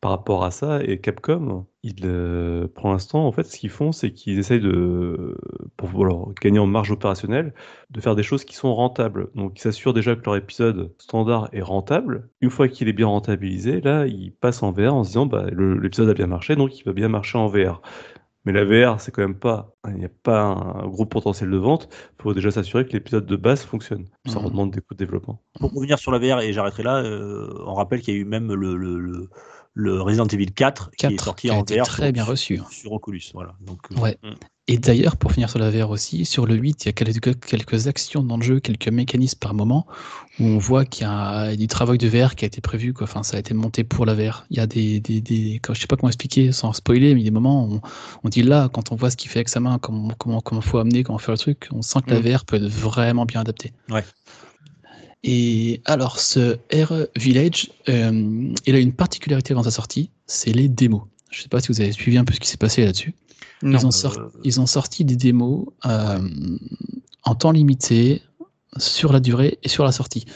par 0.00 0.10
rapport 0.12 0.44
à 0.44 0.50
ça. 0.50 0.82
Et 0.84 1.00
Capcom, 1.00 1.66
ils, 1.84 1.96
euh, 2.04 2.68
pour 2.68 2.90
l'instant, 2.90 3.26
en 3.26 3.32
fait, 3.32 3.44
ce 3.44 3.58
qu'ils 3.58 3.70
font, 3.70 3.92
c'est 3.92 4.12
qu'ils 4.12 4.38
essayent 4.40 4.60
de, 4.60 5.36
pour 5.76 5.90
alors, 6.04 6.34
gagner 6.42 6.58
en 6.58 6.66
marge 6.66 6.90
opérationnelle, 6.90 7.54
de 7.90 8.00
faire 8.00 8.16
des 8.16 8.22
choses 8.24 8.44
qui 8.44 8.56
sont 8.56 8.74
rentables. 8.74 9.30
Donc 9.36 9.58
ils 9.58 9.62
s'assurent 9.62 9.94
déjà 9.94 10.16
que 10.16 10.24
leur 10.24 10.36
épisode 10.36 10.94
standard 10.98 11.48
est 11.52 11.62
rentable. 11.62 12.28
Une 12.40 12.50
fois 12.50 12.68
qu'il 12.68 12.88
est 12.88 12.92
bien 12.92 13.06
rentabilisé, 13.08 13.80
là, 13.80 14.06
ils 14.06 14.32
passent 14.32 14.62
en 14.64 14.72
VR 14.72 14.94
en 14.94 15.04
se 15.04 15.10
disant, 15.10 15.26
bah, 15.26 15.46
l'épisode 15.52 16.08
a 16.10 16.14
bien 16.14 16.26
marché, 16.26 16.56
donc 16.56 16.78
il 16.78 16.84
va 16.84 16.92
bien 16.92 17.08
marcher 17.08 17.38
en 17.38 17.46
VR. 17.48 17.82
Mais 18.44 18.52
la 18.52 18.64
VR, 18.64 19.00
c'est 19.00 19.10
quand 19.10 19.22
même 19.22 19.38
pas, 19.38 19.74
il 19.88 19.94
n'y 19.94 20.04
a 20.04 20.08
pas 20.22 20.40
un 20.42 20.86
gros 20.88 21.06
potentiel 21.06 21.50
de 21.50 21.56
vente. 21.56 21.88
Il 22.18 22.22
faut 22.22 22.34
déjà 22.34 22.50
s'assurer 22.50 22.86
que 22.86 22.92
l'épisode 22.92 23.26
de 23.26 23.36
base 23.36 23.62
fonctionne. 23.64 24.06
Ça 24.26 24.40
Mhm. 24.40 24.50
demande 24.50 24.70
des 24.70 24.80
coûts 24.80 24.94
de 24.94 24.98
développement. 24.98 25.42
Pour 25.58 25.72
revenir 25.72 25.98
sur 25.98 26.12
la 26.12 26.18
VR, 26.18 26.40
et 26.40 26.52
j'arrêterai 26.52 26.82
là, 26.82 27.02
euh, 27.02 27.48
on 27.66 27.74
rappelle 27.74 28.00
qu'il 28.02 28.14
y 28.14 28.16
a 28.16 28.20
eu 28.20 28.24
même 28.24 28.52
le, 28.52 28.76
le, 28.76 28.98
le, 28.98 29.28
le 29.74 30.00
Resident 30.00 30.26
Evil 30.26 30.46
4, 30.52 30.90
qui 30.96 31.06
est 31.06 31.10
4, 31.10 31.24
sorti 31.24 31.50
en 31.50 31.62
été 31.62 31.78
VR 31.78 31.84
très 31.86 32.04
sur, 32.04 32.12
bien 32.12 32.24
reçu. 32.24 32.58
hein. 32.58 32.66
sur 32.70 32.92
Oculus. 32.92 33.22
Voilà. 33.34 33.54
Donc, 33.60 33.80
euh, 33.92 34.00
Ouais. 34.00 34.16
mm. 34.22 34.32
Et 34.66 34.78
d'ailleurs, 34.78 35.18
pour 35.18 35.30
finir 35.32 35.50
sur 35.50 35.58
la 35.58 35.68
VR 35.70 35.90
aussi, 35.90 36.24
sur 36.24 36.46
le 36.46 36.54
8, 36.54 36.84
il 36.84 36.86
y 36.86 36.88
a 36.88 36.92
quelques, 36.92 37.44
quelques 37.44 37.86
actions 37.86 38.22
dans 38.22 38.38
le 38.38 38.42
jeu, 38.42 38.60
quelques 38.60 38.88
mécanismes 38.88 39.38
par 39.38 39.52
moment, 39.52 39.86
où 40.40 40.44
on 40.44 40.56
voit 40.56 40.86
qu'il 40.86 41.02
y 41.02 41.06
a 41.06 41.54
du 41.54 41.66
travail 41.66 41.98
de 41.98 42.08
VR 42.08 42.34
qui 42.34 42.46
a 42.46 42.48
été 42.48 42.62
prévu, 42.62 42.94
quoi. 42.94 43.04
Enfin, 43.04 43.22
ça 43.22 43.36
a 43.36 43.40
été 43.40 43.52
monté 43.52 43.84
pour 43.84 44.06
la 44.06 44.14
VR. 44.14 44.46
Il 44.48 44.56
y 44.56 44.60
a 44.60 44.66
des, 44.66 45.00
des, 45.00 45.20
des 45.20 45.60
quand- 45.62 45.74
je 45.74 45.80
sais 45.82 45.86
pas 45.86 45.96
comment 45.96 46.08
expliquer 46.08 46.50
sans 46.52 46.72
spoiler, 46.72 47.12
mais 47.14 47.20
il 47.20 47.24
y 47.24 47.26
a 47.26 47.30
des 47.30 47.34
moments 47.34 47.66
où 47.66 47.74
on, 47.74 47.80
on 48.22 48.28
dit 48.30 48.42
là, 48.42 48.70
quand 48.72 48.90
on 48.90 48.96
voit 48.96 49.10
ce 49.10 49.18
qu'il 49.18 49.30
fait 49.30 49.40
avec 49.40 49.50
sa 49.50 49.60
main, 49.60 49.78
comment, 49.78 50.14
comment, 50.16 50.40
comment 50.40 50.62
faut 50.62 50.78
amener, 50.78 51.02
comment 51.02 51.18
faire 51.18 51.32
le 51.34 51.38
truc, 51.38 51.68
on 51.70 51.82
sent 51.82 51.98
que 52.06 52.14
la 52.14 52.20
Mm. 52.20 52.32
VR 52.36 52.44
peut 52.46 52.56
être 52.56 52.66
vraiment 52.66 53.26
bien 53.26 53.42
adaptée. 53.42 53.74
Ouais. 53.90 54.04
Et 55.26 55.80
alors, 55.86 56.20
ce 56.20 56.58
R 56.70 57.06
Village, 57.16 57.70
euh, 57.88 58.52
il 58.66 58.74
a 58.74 58.78
une 58.78 58.92
particularité 58.92 59.54
avant 59.54 59.62
sa 59.62 59.70
sortie, 59.70 60.10
c'est 60.26 60.52
les 60.52 60.68
démos. 60.68 61.00
Je 61.30 61.40
sais 61.40 61.48
pas 61.48 61.60
si 61.60 61.68
vous 61.68 61.80
avez 61.80 61.92
suivi 61.92 62.18
un 62.18 62.24
peu 62.26 62.34
ce 62.34 62.40
qui 62.40 62.48
s'est 62.48 62.58
passé 62.58 62.84
là-dessus. 62.84 63.14
Ils 63.62 63.86
ont, 63.86 63.88
Euh, 63.88 63.90
sorti, 63.90 64.20
ils 64.44 64.60
ont 64.60 64.66
sorti 64.66 65.04
des 65.06 65.16
démos 65.16 65.66
euh, 65.86 66.20
en 67.22 67.34
temps 67.34 67.52
limité 67.52 68.20
sur 68.76 69.14
la 69.14 69.20
durée 69.20 69.58
et 69.62 69.68
sur 69.70 69.84
la 69.84 69.92
sortie. 69.92 70.26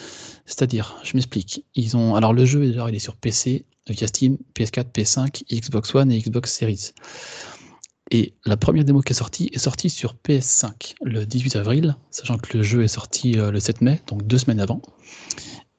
C'est-à-dire, 0.46 0.96
je 1.04 1.12
m'explique. 1.14 1.66
Ils 1.74 1.94
ont 1.94 2.14
alors 2.14 2.32
le 2.32 2.46
jeu 2.46 2.72
genre, 2.72 2.88
il 2.88 2.94
est 2.94 3.00
sur 3.00 3.16
PC 3.16 3.66
via 3.86 4.06
Steam, 4.06 4.38
PS4, 4.54 4.86
PS5, 4.94 5.44
Xbox 5.52 5.94
One 5.94 6.10
et 6.10 6.18
Xbox 6.18 6.50
Series. 6.50 6.92
Et 8.10 8.34
la 8.46 8.56
première 8.56 8.84
démo 8.84 9.00
qui 9.02 9.12
est 9.12 9.16
sortie 9.16 9.50
est 9.52 9.58
sortie 9.58 9.90
sur 9.90 10.14
PS5 10.26 10.94
le 11.02 11.26
18 11.26 11.56
avril, 11.56 11.96
sachant 12.10 12.38
que 12.38 12.56
le 12.56 12.62
jeu 12.62 12.82
est 12.82 12.88
sorti 12.88 13.38
euh, 13.38 13.50
le 13.50 13.60
7 13.60 13.82
mai, 13.82 14.00
donc 14.06 14.26
deux 14.26 14.38
semaines 14.38 14.60
avant. 14.60 14.80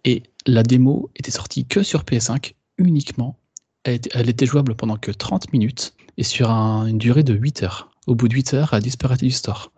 Et 0.05 0.23
la 0.45 0.63
démo 0.63 1.09
était 1.15 1.31
sortie 1.31 1.65
que 1.65 1.81
sur 1.83 2.03
PS5 2.03 2.53
uniquement. 2.77 3.37
Elle 3.83 4.29
était, 4.29 4.45
jouable 4.45 4.75
pendant 4.75 4.97
que 4.97 5.09
30 5.11 5.51
minutes 5.53 5.93
et 6.17 6.23
sur 6.23 6.51
un- 6.51 6.85
une 6.85 6.97
durée 6.97 7.23
de 7.23 7.33
8 7.33 7.63
heures. 7.63 7.89
Au 8.07 8.13
bout 8.15 8.27
de 8.27 8.33
8 8.35 8.53
heures, 8.53 8.69
elle 8.73 8.77
a 8.77 8.81
disparu 8.81 9.17
du 9.17 9.31
store. 9.31 9.71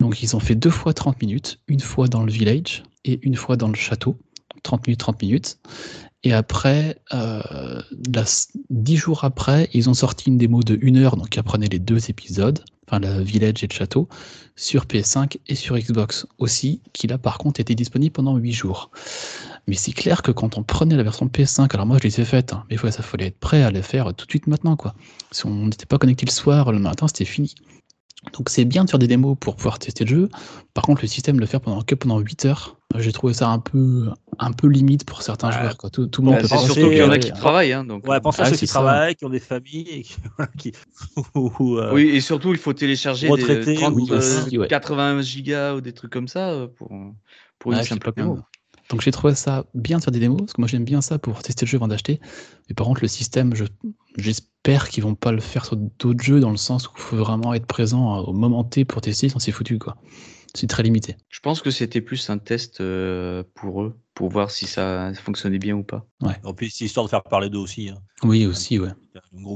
Donc 0.00 0.22
ils 0.22 0.36
ont 0.36 0.40
fait 0.40 0.54
deux 0.54 0.70
fois 0.70 0.94
30 0.94 1.20
minutes, 1.20 1.58
une 1.66 1.80
fois 1.80 2.06
dans 2.08 2.22
le 2.22 2.30
village 2.32 2.84
et 3.04 3.18
une 3.22 3.34
fois 3.36 3.56
dans 3.56 3.68
le 3.68 3.74
château. 3.74 4.16
30 4.62 4.86
minutes, 4.86 5.00
30 5.00 5.22
minutes. 5.22 5.58
Et 6.24 6.32
après, 6.32 6.98
euh, 7.14 7.80
la- 8.12 8.24
10 8.70 8.96
jours 8.96 9.24
après, 9.24 9.68
ils 9.72 9.88
ont 9.88 9.94
sorti 9.94 10.28
une 10.28 10.38
démo 10.38 10.62
de 10.62 10.78
1 10.82 10.96
heure, 10.96 11.16
donc 11.16 11.28
qui 11.30 11.38
apprenait 11.38 11.68
les 11.68 11.78
deux 11.78 12.10
épisodes, 12.10 12.58
enfin 12.86 12.98
le 12.98 13.22
village 13.22 13.62
et 13.62 13.68
le 13.68 13.72
château, 13.72 14.08
sur 14.56 14.86
PS5 14.86 15.38
et 15.46 15.54
sur 15.54 15.78
Xbox 15.78 16.26
aussi, 16.38 16.80
qui 16.92 17.06
là 17.06 17.18
par 17.18 17.38
contre 17.38 17.60
était 17.60 17.76
disponible 17.76 18.12
pendant 18.12 18.36
8 18.36 18.52
jours. 18.52 18.90
Mais 19.68 19.74
c'est 19.76 19.92
clair 19.92 20.22
que 20.22 20.32
quand 20.32 20.58
on 20.58 20.64
prenait 20.64 20.96
la 20.96 21.04
version 21.04 21.26
PS5, 21.28 21.72
alors 21.74 21.86
moi 21.86 21.98
je 22.02 22.08
les 22.08 22.20
ai 22.20 22.24
faites, 22.24 22.52
hein, 22.52 22.64
mais 22.70 22.76
ça 22.90 23.02
fallait 23.02 23.26
être 23.26 23.38
prêt 23.38 23.62
à 23.62 23.70
les 23.70 23.82
faire 23.82 24.12
tout 24.14 24.26
de 24.26 24.30
suite 24.30 24.48
maintenant. 24.48 24.76
quoi. 24.76 24.94
Si 25.30 25.46
on 25.46 25.66
n'était 25.66 25.86
pas 25.86 25.98
connecté 25.98 26.26
le 26.26 26.32
soir, 26.32 26.72
le 26.72 26.80
matin, 26.80 27.06
c'était 27.06 27.24
fini. 27.26 27.54
Donc 28.32 28.48
c'est 28.50 28.64
bien 28.64 28.84
de 28.84 28.90
faire 28.90 28.98
des 28.98 29.06
démos 29.06 29.36
pour 29.40 29.56
pouvoir 29.56 29.78
tester 29.78 30.04
le 30.04 30.10
jeu. 30.10 30.28
Par 30.74 30.84
contre, 30.84 31.02
le 31.02 31.08
système 31.08 31.36
de 31.36 31.40
le 31.40 31.46
faire 31.46 31.60
pendant 31.60 31.82
que 31.82 31.94
pendant 31.94 32.18
8 32.18 32.46
heures, 32.46 32.76
j'ai 32.96 33.12
trouvé 33.12 33.32
ça 33.32 33.48
un 33.48 33.60
peu, 33.60 34.10
un 34.38 34.52
peu 34.52 34.66
limite 34.66 35.04
pour 35.04 35.22
certains 35.22 35.50
Ouais. 35.50 35.58
joueurs. 35.60 35.76
Quoi. 35.76 35.90
Tout, 35.90 36.08
tout 36.08 36.22
le 36.22 36.26
monde 36.26 36.34
Bah, 36.36 36.40
peut 36.42 36.48
c'est 36.48 36.58
surtout 36.58 36.88
qu'il 36.88 36.98
y 36.98 37.02
en 37.02 37.10
a 37.10 37.18
qui 37.18 37.30
travaillent. 37.30 37.72
Hein, 37.72 37.84
donc, 37.84 38.06
Ouais, 38.08 38.16
euh, 38.16 38.20
pensez 38.20 38.42
à 38.42 38.46
Ah, 38.46 38.50
ceux 38.50 38.56
qui 38.56 38.66
ça. 38.66 38.80
travaillent, 38.80 39.14
qui 39.14 39.24
ont 39.24 39.28
des 39.30 39.38
familles, 39.40 39.88
et 39.88 40.02
qui, 40.02 40.16
qui- 40.58 40.72
ou, 41.34 41.76
euh, 41.78 41.94
Oui, 41.94 42.08
et 42.08 42.20
surtout, 42.20 42.50
il 42.52 42.58
faut 42.58 42.72
télécharger 42.72 43.26
des 43.26 43.32
Retraités, 43.32 43.74
30, 43.74 43.94
oui, 43.94 44.08
euh, 44.10 44.18
aussi, 44.18 44.58
ouais. 44.58 44.66
80 44.68 45.22
gigas 45.22 45.74
ou 45.74 45.80
des 45.80 45.92
trucs 45.92 46.12
comme 46.12 46.28
ça 46.28 46.66
pour, 46.76 46.90
pour 47.58 47.70
Ouais, 47.70 47.78
une 47.78 47.84
simple 47.84 48.12
démo. 48.16 48.40
Donc 48.90 49.02
j'ai 49.02 49.10
trouvé 49.10 49.34
ça 49.34 49.66
bien 49.74 49.98
de 49.98 50.02
faire 50.02 50.12
des 50.12 50.18
démos, 50.18 50.38
parce 50.40 50.54
que 50.54 50.60
moi 50.62 50.68
j'aime 50.68 50.84
bien 50.84 51.02
ça 51.02 51.18
pour 51.18 51.42
tester 51.42 51.66
le 51.66 51.70
jeu 51.70 51.76
avant 51.76 51.88
d'acheter. 51.88 52.20
Mais 52.68 52.74
par 52.74 52.86
contre, 52.86 53.02
le 53.02 53.08
système, 53.08 53.54
je- 53.54 53.64
j'espère 54.18 54.88
qu'ils 54.88 55.02
vont 55.04 55.14
pas 55.14 55.32
le 55.32 55.40
faire 55.40 55.64
sur 55.64 55.76
d'autres 55.76 56.22
jeux, 56.22 56.40
dans 56.40 56.50
le 56.50 56.56
sens 56.56 56.86
où 56.88 56.90
il 56.96 57.00
faut 57.00 57.16
vraiment 57.16 57.54
être 57.54 57.66
présent 57.66 58.18
au 58.18 58.32
moment 58.32 58.64
T 58.64 58.84
pour 58.84 59.00
tester, 59.00 59.28
sinon 59.28 59.38
c'est 59.38 59.52
foutu. 59.52 59.78
quoi. 59.78 59.96
C'est 60.54 60.66
très 60.66 60.82
limité. 60.82 61.16
Je 61.28 61.40
pense 61.40 61.60
que 61.60 61.70
c'était 61.70 62.00
plus 62.00 62.30
un 62.30 62.38
test 62.38 62.80
euh, 62.80 63.42
pour 63.54 63.82
eux, 63.82 63.96
pour 64.14 64.30
voir 64.30 64.50
si 64.50 64.66
ça 64.66 65.12
fonctionnait 65.14 65.58
bien 65.58 65.76
ou 65.76 65.82
pas. 65.84 66.06
En 66.42 66.54
plus, 66.54 66.70
c'est 66.70 66.86
histoire 66.86 67.04
de 67.04 67.10
faire 67.10 67.22
parler 67.22 67.50
d'eux 67.50 67.58
aussi. 67.58 67.90
hein. 67.90 67.98
Oui, 68.24 68.46
aussi, 68.46 68.78
ouais. 68.78 68.88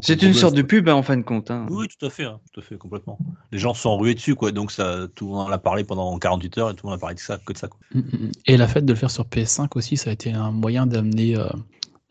C'est 0.02 0.22
une 0.22 0.34
sorte 0.34 0.54
de 0.54 0.62
pub 0.62 0.88
hein, 0.88 0.94
en 0.94 1.02
fin 1.02 1.16
de 1.16 1.22
compte. 1.22 1.50
hein. 1.50 1.66
Oui, 1.70 1.86
tout 1.88 2.04
à 2.06 2.10
fait, 2.10 2.24
hein, 2.24 2.40
tout 2.52 2.60
à 2.60 2.62
fait, 2.62 2.76
complètement. 2.76 3.18
Les 3.52 3.58
gens 3.58 3.72
se 3.74 3.80
sont 3.82 3.96
rués 3.96 4.14
dessus, 4.14 4.34
quoi. 4.34 4.52
Donc 4.52 4.70
ça, 4.70 5.06
tout 5.14 5.26
le 5.28 5.32
monde 5.32 5.48
en 5.48 5.50
a 5.50 5.58
parlé 5.58 5.82
pendant 5.82 6.16
48 6.18 6.58
heures 6.58 6.70
et 6.70 6.74
tout 6.74 6.86
le 6.86 6.90
monde 6.90 6.98
a 6.98 7.00
parlé 7.00 7.14
de 7.14 7.20
ça, 7.20 7.38
que 7.38 7.52
de 7.54 7.58
ça. 7.58 7.68
Quoi. 7.68 7.80
Mm, 7.94 7.98
mm, 8.00 8.02
mm. 8.26 8.30
Et 8.46 8.56
la 8.58 8.68
fait 8.68 8.82
de 8.82 8.92
le 8.92 8.98
faire 8.98 9.10
sur 9.10 9.24
PS5 9.24 9.68
aussi, 9.76 9.96
ça 9.96 10.10
a 10.10 10.12
été 10.12 10.30
un 10.32 10.50
moyen 10.52 10.86
d'amener 10.86 11.36
euh, 11.38 11.48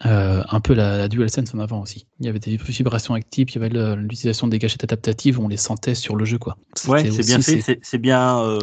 euh, 0.06 0.44
un 0.50 0.60
peu 0.60 0.74
la, 0.74 0.98
la 0.98 1.08
DualSense 1.08 1.54
en 1.54 1.60
avant 1.60 1.82
aussi. 1.82 2.08
Il 2.20 2.26
y 2.26 2.30
avait 2.30 2.40
des 2.40 2.58
vibrations 2.58 3.14
actives, 3.14 3.50
il 3.50 3.56
y 3.56 3.58
avait 3.58 3.96
l'utilisation 3.96 4.48
des 4.48 4.60
gâchettes 4.60 4.84
adaptatives, 4.84 5.40
on 5.40 5.48
les 5.48 5.58
sentait 5.58 5.96
sur 5.96 6.16
le 6.16 6.26
jeu. 6.26 6.38
quoi. 6.38 6.58
Ouais, 6.88 7.10
c'est 7.12 7.24
bien 7.26 7.40
fait, 7.40 7.62
c'est- 7.62 7.80
c'est 7.84 7.98
bien. 7.98 8.42
euh, 8.42 8.60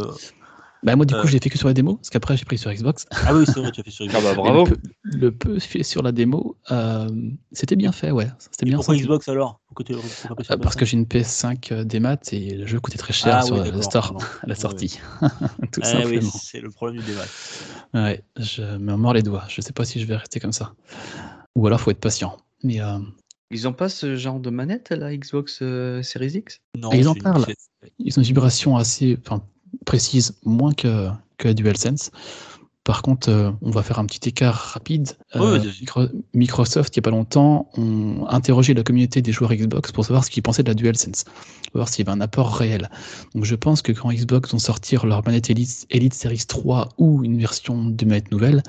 Bah, 0.85 0.95
moi, 0.95 1.05
du 1.07 1.15
coup, 1.15 1.21
Euh. 1.21 1.27
je 1.27 1.33
l'ai 1.33 1.41
fait 1.41 1.51
que 1.51 1.59
sur 1.59 1.67
la 1.67 1.75
démo, 1.75 1.97
parce 1.97 2.11
qu'après, 2.11 2.37
j'ai 2.37 2.45
pris 2.45 2.57
sur 2.57 2.73
Xbox. 2.73 3.07
Ah 3.27 3.35
oui, 3.35 3.45
c'est 3.47 3.59
vrai, 3.59 3.73
tu 3.73 3.81
as 3.81 3.85
fait 3.85 3.91
sur 3.91 4.05
Ah 4.15 4.19
Xbox. 4.21 4.25
bah 4.25 4.33
Et 4.33 4.37
bravo. 4.37 4.65
Le 4.67 4.71
peu, 4.77 4.81
le 5.05 5.33
peu 5.33 5.59
fait 5.59 5.83
sur 5.83 6.03
la 6.03 6.13
démo, 6.13 6.57
euh, 6.71 7.09
c'était 7.53 7.75
bien 7.77 7.91
fait, 7.93 8.11
ouais. 8.13 8.29
C'était 8.39 8.67
bien 8.67 8.77
Pourquoi 8.77 8.95
senti. 8.95 9.05
Xbox 9.05 9.29
alors? 9.29 9.61
Euh, 9.81 10.57
Parce 10.61 10.77
que 10.77 10.85
PS5? 10.85 10.87
j'ai 10.87 10.97
une 10.97 11.05
PS5 11.05 11.73
euh, 11.73 11.85
des 11.85 12.01
maths 12.01 12.33
et 12.33 12.55
le 12.55 12.67
jeu 12.67 12.79
coûtait 12.81 12.99
très 12.99 13.13
cher 13.13 13.37
Ah 13.39 13.43
sur 13.43 13.57
oui, 13.61 13.71
le 13.71 13.83
store 13.83 14.17
à 14.43 14.47
la 14.47 14.55
sortie. 14.55 15.01
Tout 15.73 15.81
Ah 15.83 15.93
oui, 15.97 16.03
simplement. 16.03 16.31
c'est 16.31 16.61
le 16.61 16.71
problème 16.71 17.01
du 17.01 17.07
débat. 17.07 17.25
Ouais, 17.95 18.23
je 18.37 18.63
me 18.77 18.97
mords 18.97 19.15
les 19.15 19.23
doigts. 19.23 19.45
Je 19.49 19.61
sais 19.61 19.73
pas 19.73 19.85
si 19.85 20.01
je 20.01 20.07
vais 20.07 20.17
rester 20.17 20.39
comme 20.41 20.53
ça. 20.53 20.75
Ou 21.57 21.67
alors, 21.67 21.81
faut 21.81 21.91
être 21.91 22.01
patient. 22.01 22.37
Mais 22.63 22.81
euh, 22.81 22.99
Ils 23.51 23.67
ont 23.69 23.73
pas 23.73 23.89
ce 23.89 24.17
genre 24.17 24.41
de 24.41 24.51
manette, 24.51 24.91
la 24.91 25.17
Xbox 25.17 25.59
euh, 25.63 26.03
Series 26.03 26.33
X? 26.39 26.61
Non, 26.77 26.93
Et 26.93 26.99
ils 26.99 27.09
en 27.09 27.15
parlent. 27.15 27.47
ils 27.99 28.19
ont 28.19 28.23
une 28.23 28.27
vibration 28.27 28.77
assez 28.77 29.19
enfin, 29.25 29.43
précise, 29.85 30.35
moins 30.45 30.73
que, 30.73 31.09
que 31.39 31.49
la 31.49 31.55
DualSense. 31.55 32.11
Par 32.89 33.03
contre, 33.03 33.29
euh, 33.29 33.51
on 33.61 33.71
va 33.71 33.83
faire 33.83 33.99
un 33.99 34.07
petit 34.07 34.31
écart 34.31 34.55
rapide. 34.55 35.11
Euh, 35.37 35.61
Microsoft, 36.33 36.97
il 36.97 37.01
n'y 37.01 37.03
a 37.03 37.05
pas 37.05 37.11
longtemps, 37.11 37.69
ont 37.77 38.27
interrogé 38.31 38.73
la 38.73 38.83
communauté 38.83 39.21
des 39.21 39.31
joueurs 39.31 39.53
Xbox 39.53 39.93
pour 39.93 40.07
savoir 40.07 40.25
ce 40.25 40.31
qu'ils 40.31 40.43
pensaient 40.43 40.63
de 40.63 40.71
la 40.71 40.75
DualSense, 40.75 41.25
pour 41.25 41.75
voir 41.75 41.89
s'il 41.91 42.07
y 42.07 42.09
avait 42.09 42.17
un 42.17 42.23
apport 42.23 42.57
réel. 42.57 42.89
Donc 43.35 43.45
je 43.45 43.55
pense 43.57 43.83
que 43.83 43.93
quand 43.93 44.11
Xbox 44.11 44.53
vont 44.53 44.59
sortir 44.59 45.05
leur 45.05 45.23
manette 45.27 45.51
Elite, 45.51 45.87
Elite 45.91 46.15
Series 46.15 46.47
3 46.49 46.89
ou 46.97 47.23
une 47.25 47.39
version 47.39 47.85
de 47.85 48.05
manette 48.07 48.31
nouvelle, 48.33 48.63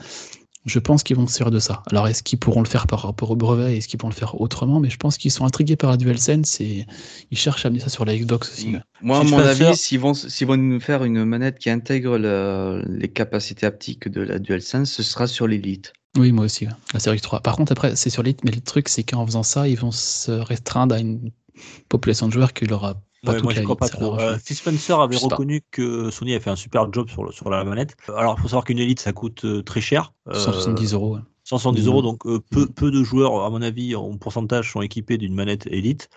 je 0.69 0.79
pense 0.79 1.03
qu'ils 1.03 1.17
vont 1.17 1.27
se 1.27 1.33
servir 1.33 1.51
de 1.51 1.59
ça. 1.59 1.83
Alors 1.91 2.07
est-ce 2.07 2.23
qu'ils 2.23 2.39
pourront 2.39 2.61
le 2.61 2.67
faire 2.67 2.87
par 2.87 3.01
rapport 3.01 3.31
au 3.31 3.35
brevet? 3.35 3.77
Est-ce 3.77 3.87
qu'ils 3.87 3.97
pourront 3.99 4.11
le 4.11 4.15
faire 4.15 4.39
autrement? 4.39 4.79
Mais 4.79 4.89
je 4.89 4.97
pense 4.97 5.17
qu'ils 5.17 5.31
sont 5.31 5.45
intrigués 5.45 5.75
par 5.75 5.89
la 5.89 5.97
DualSense 5.97 6.61
et 6.61 6.85
ils 7.31 7.37
cherchent 7.37 7.65
à 7.65 7.67
amener 7.67 7.81
ça 7.81 7.89
sur 7.89 8.05
la 8.05 8.15
Xbox 8.15 8.51
aussi. 8.53 8.75
Moi, 9.01 9.19
à 9.19 9.23
mon 9.23 9.39
avis, 9.39 9.75
s'ils 9.75 9.99
vont, 9.99 10.13
s'ils 10.13 10.47
vont 10.47 10.55
nous 10.57 10.79
faire 10.79 11.03
une 11.03 11.25
manette 11.25 11.59
qui 11.59 11.69
intègre 11.69 12.17
le- 12.17 12.83
les 12.87 13.07
capacités 13.09 13.65
haptiques 13.65 14.07
de 14.07 14.21
la 14.21 14.39
DualSense, 14.39 14.91
ce 14.91 15.03
sera 15.03 15.27
sur 15.27 15.47
l'Elite. 15.47 15.91
Oui, 16.17 16.31
moi 16.31 16.45
aussi, 16.45 16.67
la 16.93 16.99
série 16.99 17.21
3. 17.21 17.41
Par 17.41 17.55
contre, 17.55 17.71
après, 17.71 17.95
c'est 17.95 18.09
sur 18.09 18.23
l'élite, 18.23 18.43
mais 18.43 18.51
le 18.51 18.61
truc, 18.61 18.89
c'est 18.89 19.03
qu'en 19.03 19.25
faisant 19.25 19.43
ça, 19.43 19.67
ils 19.67 19.77
vont 19.77 19.91
se 19.91 20.31
restreindre 20.31 20.95
à 20.95 20.99
une 20.99 21.31
population 21.87 22.27
de 22.27 22.33
joueurs 22.33 22.53
qui 22.53 22.65
l'aura 22.65 22.95
pas 22.95 23.01
Ouais, 23.25 23.35
toute 23.35 23.43
moi, 23.43 23.53
la 23.53 23.59
je 23.59 23.63
crois 23.63 23.75
Elite, 23.75 23.79
pas 23.79 23.87
ça 23.87 23.97
trop. 23.97 24.15
leur 24.15 24.19
Euh. 24.19 24.37
Phil 24.37 24.55
Spencer 24.55 24.99
avait 24.99 25.15
pas. 25.15 25.25
reconnu 25.25 25.61
que 25.71 26.09
Sony 26.09 26.31
avait 26.33 26.39
fait 26.43 26.49
un 26.49 26.55
super 26.55 26.91
job 26.91 27.09
sur, 27.09 27.23
le- 27.23 27.31
sur 27.31 27.49
la 27.49 27.63
manette. 27.63 27.95
Alors, 28.15 28.35
il 28.37 28.41
faut 28.41 28.47
savoir 28.47 28.63
qu'une 28.63 28.79
Elite, 28.79 28.99
ça 28.99 29.11
coûte 29.13 29.43
euh, 29.45 29.61
très 29.63 29.81
cher. 29.81 30.13
Euh, 30.27 30.33
170 30.33 30.93
euros. 30.93 31.15
ouais. 31.15 31.21
170 31.43 31.81
Mhm. 31.81 31.87
euros, 31.87 32.01
donc 32.01 32.25
euh, 32.27 32.39
peu, 32.51 32.67
peu 32.67 32.91
de 32.91 33.03
joueurs, 33.03 33.43
à 33.43 33.49
mon 33.49 33.61
avis, 33.61 33.95
en 33.95 34.17
pourcentage, 34.17 34.71
sont 34.71 34.81
équipés 34.81 35.17
d'une 35.17 35.33
manette 35.33 35.65
Elite. 35.67 36.09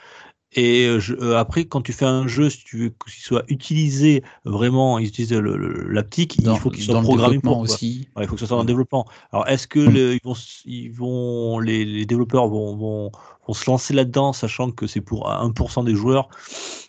Et 0.54 0.84
euh, 0.86 1.00
je- 1.00 1.14
euh, 1.14 1.38
après, 1.38 1.64
quand 1.64 1.80
tu 1.80 1.92
fais 1.92 2.04
un 2.04 2.26
jeu, 2.26 2.50
si 2.50 2.62
tu 2.64 2.76
veux 2.78 2.88
qu'il 2.90 3.22
soit 3.22 3.42
utilisé 3.48 4.22
vraiment, 4.44 4.98
le- 4.98 5.56
le- 5.56 5.88
l'aptique, 5.88 6.36
il 6.36 6.58
faut 6.58 6.70
qu'il 6.70 6.82
soit 6.84 7.00
programmé 7.00 7.38
pour. 7.38 7.54
quoi. 7.54 7.62
aussi. 7.62 8.08
Ouais, 8.16 8.24
il 8.24 8.28
faut 8.28 8.34
que 8.34 8.40
ce 8.40 8.46
soit 8.46 8.56
dans 8.56 8.62
le 8.62 8.64
Mm. 8.64 8.66
développement. 8.66 9.06
Alors, 9.32 9.48
est-ce 9.48 9.66
que 9.66 9.78
Mm. 9.78 9.92
le- 9.94 10.14
ils 10.14 10.20
vont, 10.24 10.34
ils 10.66 10.90
vont, 10.92 11.58
les, 11.58 11.84
les 11.84 12.04
développeurs 12.04 12.48
vont, 12.48 12.76
vont, 12.76 13.10
vont 13.46 13.54
se 13.54 13.70
lancer 13.70 13.94
là-dedans, 13.94 14.32
sachant 14.32 14.70
que 14.70 14.86
c'est 14.86 15.00
pour 15.00 15.30
1% 15.30 15.84
des 15.84 15.94
joueurs? 15.94 16.28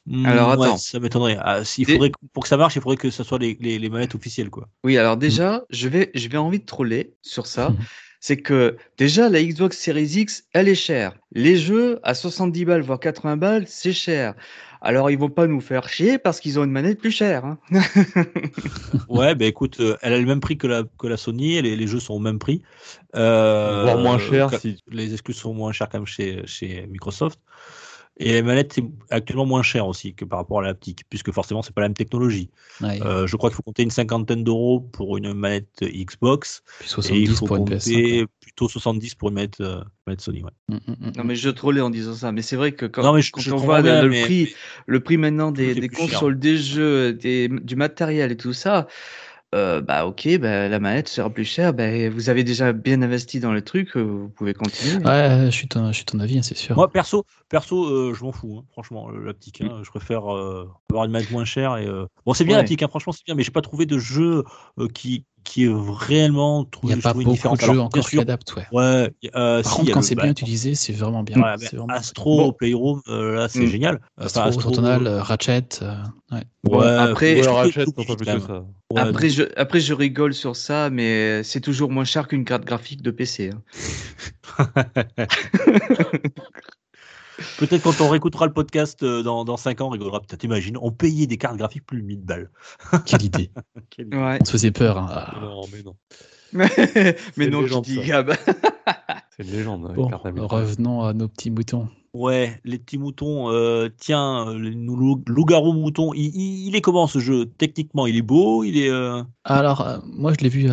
Hmm, 0.06 0.26
Alors, 0.26 0.50
ouais, 0.58 0.68
attends. 0.68 0.78
ça 0.78 1.00
m'étonnerait. 1.00 1.38
Ah, 1.40 1.64
s'il 1.64 1.86
faudrait, 1.86 2.12
pour 2.34 2.44
que 2.44 2.50
ça 2.50 2.58
marche, 2.58 2.76
il 2.76 2.82
faudrait 2.82 2.98
que 2.98 3.10
ce 3.10 3.24
soit 3.24 3.40
les, 3.40 3.58
les, 3.62 3.80
les 3.80 3.90
manettes 3.90 4.16
officielles, 4.16 4.50
quoi. 4.50 4.68
Oui, 4.84 4.98
alors 4.98 5.16
déjà, 5.16 5.64
je 5.70 5.88
vais, 5.88 6.12
je 6.14 6.28
vais 6.28 6.38
envie 6.38 6.60
de 6.60 6.66
troller 6.66 7.14
sur 7.22 7.48
ça. 7.48 7.74
C'est 8.26 8.38
que 8.38 8.78
déjà, 8.98 9.28
la 9.28 9.44
Xbox 9.44 9.78
Series 9.78 10.14
X, 10.16 10.46
elle 10.54 10.70
est 10.70 10.76
chère. 10.76 11.12
Les 11.34 11.58
jeux 11.58 12.00
à 12.04 12.14
70 12.14 12.64
balles, 12.64 12.82
voire 12.82 12.98
80 13.02 13.36
balles, 13.36 13.66
c'est 13.68 13.92
cher. 13.92 14.34
Alors, 14.80 15.12
ils 15.12 15.18
vont 15.18 15.30
pas 15.30 15.46
nous 15.46 15.60
faire 15.60 15.90
chier 15.90 16.18
parce 16.18 16.40
qu'ils 16.40 16.58
ont 16.58 16.64
une 16.64 16.72
manette 16.72 17.00
plus 17.02 17.12
chère. 17.12 17.44
hein. 17.44 17.58
Ouais, 19.10 19.36
ben 19.36 19.46
écoute, 19.46 19.82
euh, 19.82 19.98
elle 20.02 20.14
a 20.14 20.20
le 20.20 20.26
même 20.26 20.40
prix 20.40 20.58
que 20.58 20.68
la, 20.68 20.84
que 20.98 21.08
la 21.08 21.18
Sony, 21.18 21.58
et 21.58 21.62
les, 21.62 21.76
les 21.76 21.86
jeux 21.88 22.00
sont 22.00 22.14
au 22.14 22.20
même 22.20 22.40
prix. 22.40 22.62
Euh, 23.14 23.82
Voire 23.84 23.98
moins 23.98 24.18
cher 24.20 24.50
si- 24.58 24.82
Les 24.90 25.12
exclus 25.12 25.34
sont 25.34 25.54
moins 25.54 25.74
chers 25.74 25.90
quand 25.90 26.00
même 26.00 26.08
chez, 26.08 26.44
chez 26.48 26.88
Microsoft. 26.88 27.40
Et 28.18 28.34
les 28.34 28.42
manettes, 28.44 28.74
c'est 28.74 28.84
actuellement 29.10 29.46
moins 29.48 29.64
cher 29.64 29.88
aussi 29.88 30.14
que 30.14 30.24
par 30.24 30.38
rapport 30.40 30.60
à 30.60 30.62
la 30.64 30.70
haptique, 30.70 31.04
puisque 31.10 31.32
forcément, 31.32 31.64
c'est 31.64 31.74
pas 31.74 31.82
la 31.82 31.88
même 31.88 31.96
technologie. 31.96 32.50
Ouais, 32.80 33.02
Euh, 33.02 33.26
je 33.26 33.36
crois 33.38 33.50
qu'il 33.50 33.56
faut 33.56 33.64
compter 33.64 33.82
une 33.82 33.90
cinquantaine 33.90 34.44
d'euros 34.44 34.80
pour 34.82 35.18
une 35.18 35.34
manette 35.34 35.68
Xbox, 35.82 36.62
puis 36.80 36.86
et 36.86 37.22
il 37.22 37.28
70 37.28 37.36
faut 37.40 37.46
pour 37.48 37.58
une 37.58 37.66
PS5. 37.66 37.72
compter 37.72 38.26
plutôt 38.40 38.70
70 38.70 39.16
pour 39.16 39.30
une 39.30 39.36
manette, 39.36 39.60
euh, 39.62 39.84
manette 40.06 40.22
Sony. 40.22 40.44
Ouais. 40.44 40.52
Mm, 40.70 40.76
mm, 40.76 40.80
mm. 41.08 41.12
Non, 41.18 41.24
mais 41.24 41.36
je 41.36 41.50
trollais 41.50 41.82
en 41.82 41.90
disant 41.90 42.14
ça. 42.14 42.32
Mais 42.32 42.44
c'est 42.44 42.56
vrai 42.56 42.74
que 42.74 42.86
quand, 42.86 43.02
non, 43.02 43.14
mais 43.14 43.22
je, 43.24 43.32
quand 43.32 43.42
je 43.42 43.52
on 43.52 43.58
voit 43.58 43.78
le, 43.78 43.84
bien, 43.84 44.02
le 44.04 44.10
mais- 44.10 44.22
prix, 44.22 44.54
le 44.86 45.00
prix 45.00 45.18
maintenant 45.18 45.52
des, 45.52 45.74
cher. 45.74 45.90
consoles, 45.90 46.38
des 46.38 46.58
jeux, 46.58 47.14
des, 47.14 47.48
du 47.48 47.76
matériel 47.76 48.32
et 48.32 48.38
tout 48.38 48.54
ça, 48.54 48.88
euh, 49.54 49.82
bah 49.82 50.06
ok, 50.06 50.38
bah, 50.40 50.68
la 50.68 50.80
manette 50.80 51.08
sera 51.08 51.30
plus 51.30 51.46
chère. 51.46 51.74
Bah, 51.74 52.10
vous 52.10 52.30
avez 52.30 52.44
déjà 52.44 52.74
bien 52.74 53.02
investi 53.02 53.40
dans 53.40 53.54
le 53.54 53.62
truc, 53.62 53.96
euh, 53.96 54.02
vous 54.02 54.30
pouvez 54.30 54.54
continuer. 54.54 55.04
Ouais, 55.06 55.46
je 55.46 55.52
suis 55.52 55.68
ton, 55.68 55.88
je 55.88 55.94
suis 55.98 56.06
ton 56.06 56.20
avis, 56.20 56.40
hein, 56.40 56.42
c'est 56.42 56.58
sûr. 56.58 56.76
Moi, 56.76 56.92
perso, 56.92 57.26
perso 57.50 57.86
euh, 57.86 58.14
je 58.14 58.24
m'en 58.24 58.32
fous, 58.32 58.60
hein, 58.60 58.66
franchement, 58.72 59.10
l'aptique. 59.10 59.62
hein, 59.62 59.82
je 59.84 59.90
préfère 59.90 60.34
euh, 60.36 60.68
avoir 60.90 61.06
une 61.06 61.12
manette 61.12 61.30
moins 61.32 61.46
chère. 61.46 61.78
Et, 61.78 61.86
euh, 61.88 62.06
Bon, 62.26 62.34
c'est 62.34 62.46
bien 62.46 62.56
Ouais. 62.56 62.62
l'aptique, 62.62 62.82
hein, 62.84 62.88
franchement, 62.88 63.14
c'est 63.14 63.26
bien, 63.26 63.36
mais 63.36 63.44
j'ai 63.44 63.52
pas 63.52 63.62
trouvé 63.62 63.86
de 63.86 63.98
jeu 64.00 64.44
euh, 64.80 64.88
qui, 64.88 65.26
qui 65.54 65.66
est 65.66 65.72
réellement 65.72 66.66
Il 66.82 66.88
n'y 66.88 66.94
a 66.94 66.98
pas 66.98 67.14
beaucoup 67.14 67.30
différent. 67.30 67.54
de 67.54 67.62
jeux 67.62 67.70
Alors, 67.74 67.86
encore 67.86 68.10
qui 68.10 68.20
adaptent, 68.20 68.56
ouais. 68.56 68.66
Euh, 68.74 69.62
Par 69.62 69.72
si, 69.72 69.78
contre, 69.78 69.92
quand 69.92 70.02
c'est 70.02 70.16
bah, 70.16 70.24
bien 70.24 70.32
utilisé, 70.32 70.74
c'est 70.74 70.94
vraiment 70.94 71.22
bien. 71.22 71.38
ouais, 71.40 71.54
c'est 71.60 71.74
mais 71.74 71.78
vraiment 71.78 71.94
Astro, 71.94 72.38
Bon. 72.38 72.54
Playroom, 72.54 73.02
euh, 73.08 73.36
là, 73.36 73.48
c'est 73.50 73.60
Mm. 73.60 73.68
génial. 73.68 74.02
Astro, 74.18 74.40
Enfin, 74.42 74.50
Astro, 74.50 74.84
euh, 74.84 75.22
Ratchet, 75.22 75.68
euh, 75.84 75.94
ouais. 76.32 76.42
ouais, 76.64 76.88
après- 76.88 77.36
je 77.36 77.42
Ouais, 77.42 77.46
trouve 77.46 77.56
que 77.56 77.62
Ratchet, 77.68 77.86
tout 77.86 77.94
c'est 77.96 78.02
un 78.02 78.04
peu 78.06 78.10
vite, 78.14 78.18
plus 78.18 78.26
quand 78.26 78.32
que 78.34 78.38
même. 78.38 78.48
ça. 78.48 78.66
Ouais, 78.96 79.02
après, 79.02 79.28
donc- 79.28 79.38
je, 79.38 79.44
après, 79.56 79.80
je 79.80 79.94
rigole 79.94 80.34
sur 80.34 80.56
ça, 80.56 80.90
mais 80.90 81.44
c'est 81.44 81.62
toujours 81.62 81.92
moins 81.92 82.04
cher 82.06 82.28
qu'une 82.28 82.46
carte 82.46 82.66
graphique 82.66 83.04
de 83.04 83.12
PC. 83.12 83.52
hein. 83.54 83.62
Peut-être 87.58 87.82
quand 87.84 88.00
on 88.02 88.10
réécoutera 88.10 88.46
le 88.46 88.54
podcast 88.54 89.02
euh, 89.04 89.24
dans, 89.24 89.44
dans 89.46 89.58
5 89.58 89.82
ans, 89.82 89.88
on 89.88 89.90
rigolera 89.90 90.20
peut-être. 90.22 90.40
T'imagines, 90.40 90.78
on 90.82 90.92
payait 90.92 91.28
des 91.28 91.38
cartes 91.38 91.58
graphiques 91.58 91.86
plus 91.86 92.02
de 92.02 92.06
1000 92.08 92.22
balles. 92.22 92.52
Quelle 93.06 93.24
idée. 93.24 93.52
Quelle 93.90 94.08
idée. 94.08 94.18
Ouais. 94.18 94.38
On 94.42 94.46
se 94.46 94.52
faisait 94.52 94.72
peur. 94.72 94.98
hein. 94.98 95.08
Ah. 95.10 95.40
Non, 95.42 95.62
mais 95.72 95.82
non. 95.84 95.96
mais 97.38 97.48
non, 97.48 97.66
je 97.66 97.80
dis. 97.82 98.00
Gab. 98.02 98.34
C'est 99.36 99.44
une 99.44 99.52
légende. 99.52 99.88
hein, 99.90 99.94
Bon, 99.96 100.10
revenons 100.48 101.04
à 101.04 101.14
nos 101.14 101.28
petits 101.28 101.50
moutons. 101.50 101.90
Ouais, 102.14 102.60
les 102.64 102.78
petits 102.78 103.00
moutons. 103.00 103.50
euh, 103.52 103.90
tiens, 103.98 104.48
euh, 104.50 104.54
loup-garou 105.26 105.74
mouton. 105.74 106.14
Il, 106.14 106.26
il- 106.36 106.68
il 106.68 106.76
est 106.76 106.82
comment 106.82 107.08
ce 107.08 107.18
jeu 107.20 107.48
Techniquement, 107.58 108.06
il 108.06 108.16
est 108.18 108.22
beau. 108.22 108.64
Il 108.64 108.78
est 108.78 108.90
euh, 108.90 109.24
Alors, 109.44 109.82
euh, 109.82 109.98
moi, 110.06 110.32
je 110.38 110.44
l'ai 110.44 110.50
vu 110.50 110.68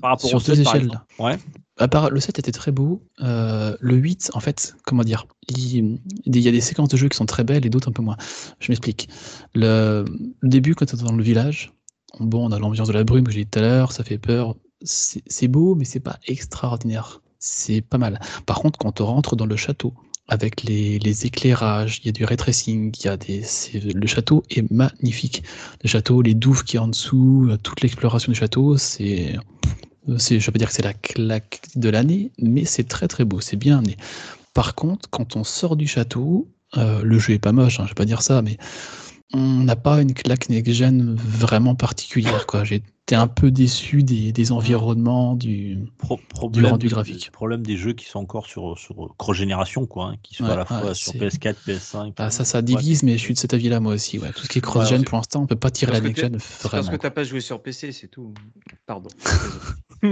par 0.00 0.20
sur 0.20 0.40
deux 0.40 0.56
7, 0.56 0.64
par 0.64 0.74
échelles. 0.76 1.00
Ouais. 1.20 1.38
À 1.78 1.86
part, 1.88 2.10
le 2.10 2.18
7 2.20 2.38
était 2.40 2.50
très 2.52 2.72
beau. 2.72 3.00
le 3.20 3.78
8, 3.94 4.32
en 4.34 4.40
fait, 4.40 4.74
comment 4.84 5.04
dire 5.04 5.26
Il 5.48 5.98
il 6.26 6.38
y 6.40 6.48
a 6.48 6.52
des 6.52 6.60
séquences 6.60 6.88
de 6.88 6.96
jeu 6.96 7.08
qui 7.08 7.16
sont 7.16 7.26
très 7.26 7.44
belles 7.44 7.64
et 7.64 7.70
d'autres 7.70 7.88
un 7.88 7.92
peu 7.92 8.02
moins. 8.02 8.16
Je 8.58 8.70
m'explique. 8.72 9.08
Le, 9.54 10.04
le 10.40 10.48
début, 10.48 10.74
quand 10.74 10.92
on 10.92 10.96
est 10.98 11.04
dans 11.04 11.12
le 11.14 11.22
village, 11.22 11.72
bon, 12.18 12.48
on 12.48 12.52
a 12.52 12.58
l'ambiance 12.58 12.88
de 12.88 12.92
la 12.92 13.04
brume 13.04 13.24
que 13.24 13.30
j'ai 13.32 13.44
dit 13.44 13.50
tout 13.50 13.60
à 13.60 13.62
l'heure, 13.62 13.92
ça 13.92 14.02
fait 14.02 14.18
peur. 14.18 14.56
C'est 14.82 15.22
c'est 15.28 15.46
beau, 15.48 15.76
mais 15.76 15.84
c'est 15.84 16.00
pas 16.00 16.18
extraordinaire. 16.26 17.22
C'est 17.38 17.82
pas 17.82 17.98
mal. 17.98 18.20
Par 18.46 18.58
contre, 18.60 18.78
quand 18.80 19.00
on 19.00 19.06
rentre 19.06 19.36
dans 19.36 19.46
le 19.46 19.56
château, 19.56 19.94
avec 20.32 20.62
les, 20.62 21.26
éclairages, 21.26 22.00
il 22.02 22.06
y 22.06 22.08
a 22.08 22.12
du 22.12 22.24
ray 22.24 22.38
tracing, 22.38 22.90
il 22.98 23.04
y 23.04 23.08
a 23.08 23.18
des, 23.18 23.42
le 23.74 24.06
château 24.06 24.42
est 24.48 24.68
magnifique. 24.70 25.42
Le 25.82 25.88
château, 25.88 26.22
les 26.22 26.32
douves 26.32 26.64
qui 26.64 26.78
a 26.78 26.82
en 26.82 26.88
dessous, 26.88 27.48
euh, 27.50 27.58
toute 27.62 27.82
l'exploration 27.82 28.32
du 28.32 28.38
château, 28.38 28.78
c'est 28.78 29.36
c'est, 30.16 30.40
je 30.40 30.50
pas 30.50 30.58
dire 30.58 30.68
que 30.68 30.74
c'est 30.74 30.82
la 30.82 30.94
claque 30.94 31.60
de 31.76 31.88
l'année, 31.88 32.32
mais 32.38 32.64
c'est 32.64 32.88
très 32.88 33.06
très 33.06 33.24
beau, 33.24 33.40
c'est 33.40 33.56
bien 33.56 33.78
amené. 33.78 33.96
Par 34.52 34.74
contre, 34.74 35.08
quand 35.10 35.36
on 35.36 35.44
sort 35.44 35.76
du 35.76 35.86
château, 35.86 36.48
euh, 36.76 37.02
le 37.02 37.18
jeu 37.18 37.34
est 37.34 37.38
pas 37.38 37.52
moche, 37.52 37.78
hein, 37.78 37.84
je 37.84 37.90
vais 37.90 37.94
pas 37.94 38.04
dire 38.04 38.22
ça, 38.22 38.42
mais 38.42 38.56
on 39.32 39.62
n'a 39.62 39.76
pas 39.76 40.00
une 40.02 40.12
claque 40.12 40.48
next-gen 40.48 41.14
vraiment 41.14 41.74
particulière. 41.74 42.46
Quoi. 42.46 42.64
J'étais 43.08 43.16
un 43.20 43.26
peu 43.26 43.50
déçu 43.50 44.04
des, 44.04 44.30
des 44.30 44.52
environnements, 44.52 45.34
du... 45.34 45.76
Pro- 45.98 46.20
problème, 46.28 46.66
rendu 46.66 46.86
graphique. 46.86 47.32
Problème 47.32 47.64
des 47.66 47.76
jeux 47.76 47.94
qui 47.94 48.04
sont 48.04 48.20
encore 48.20 48.46
sur, 48.46 48.78
sur 48.78 49.12
cross-génération, 49.18 49.86
quoi. 49.86 50.10
hein, 50.10 50.16
qui 50.22 50.36
sont 50.36 50.44
Ouais, 50.44 50.52
à 50.52 50.56
la 50.56 50.64
fois 50.64 50.84
ouais, 50.84 50.94
sur 50.94 51.10
c'est- 51.10 51.18
PS4, 51.18 51.56
PS5. 51.66 52.12
Ah, 52.18 52.30
ça, 52.30 52.44
ça 52.44 52.58
Ouais, 52.58 52.62
divise, 52.62 53.02
mais 53.02 53.14
je 53.18 53.22
suis 53.22 53.34
de 53.34 53.40
cet 53.40 53.54
avis-là, 53.54 53.80
moi 53.80 53.94
aussi. 53.94 54.20
Ouais. 54.20 54.30
Tout 54.32 54.44
ce 54.44 54.48
qui 54.48 54.58
est 54.58 54.60
cross-gen, 54.60 55.00
Ouais, 55.00 55.04
pour 55.04 55.16
l'instant, 55.18 55.42
on 55.42 55.46
peut 55.46 55.56
pas 55.56 55.72
tirer 55.72 55.90
la 55.90 56.00
Parce 56.00 56.14
que 56.14 56.20
next-gen 56.20 56.38
parce 56.70 56.88
que 56.90 56.96
t'as 56.96 57.10
pas 57.10 57.24
joué 57.24 57.40
sur 57.40 57.60
PC, 57.60 57.90
c'est 57.90 58.06
tout. 58.06 58.32
Pardon. 58.86 59.10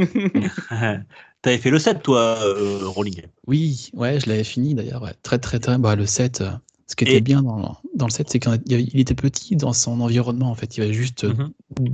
T'avais 1.43 1.59
fait 1.59 1.71
le 1.71 1.79
7, 1.79 2.03
toi, 2.03 2.39
euh, 2.43 2.81
Rolling. 2.89 3.23
Oui, 3.47 3.91
ouais, 3.95 4.19
je 4.19 4.29
l'avais 4.29 4.45
fini 4.45 4.75
d'ailleurs. 4.75 5.03
ouais. 5.03 5.15
Très, 5.23 5.39
très, 5.39 5.61
très. 5.61 5.79
Bah, 5.79 5.95
le 5.95 6.07
7, 6.07 6.41
euh, 6.41 6.51
ce 6.91 6.97
qui 6.97 7.05
était 7.05 7.19
Et- 7.19 7.21
bien 7.21 7.43
dans, 7.43 7.77
dans 7.95 8.07
le 8.07 8.11
7, 8.11 8.29
c'est 8.31 8.41
qu'il 8.41 8.99
était 9.01 9.15
petit 9.15 9.55
dans 9.55 9.73
son 9.73 10.01
environnement. 10.01 10.51
En 10.51 10.55
fait, 10.57 10.77
il 10.77 10.81
y 10.81 10.83
avait 10.83 10.93
juste. 10.93 11.25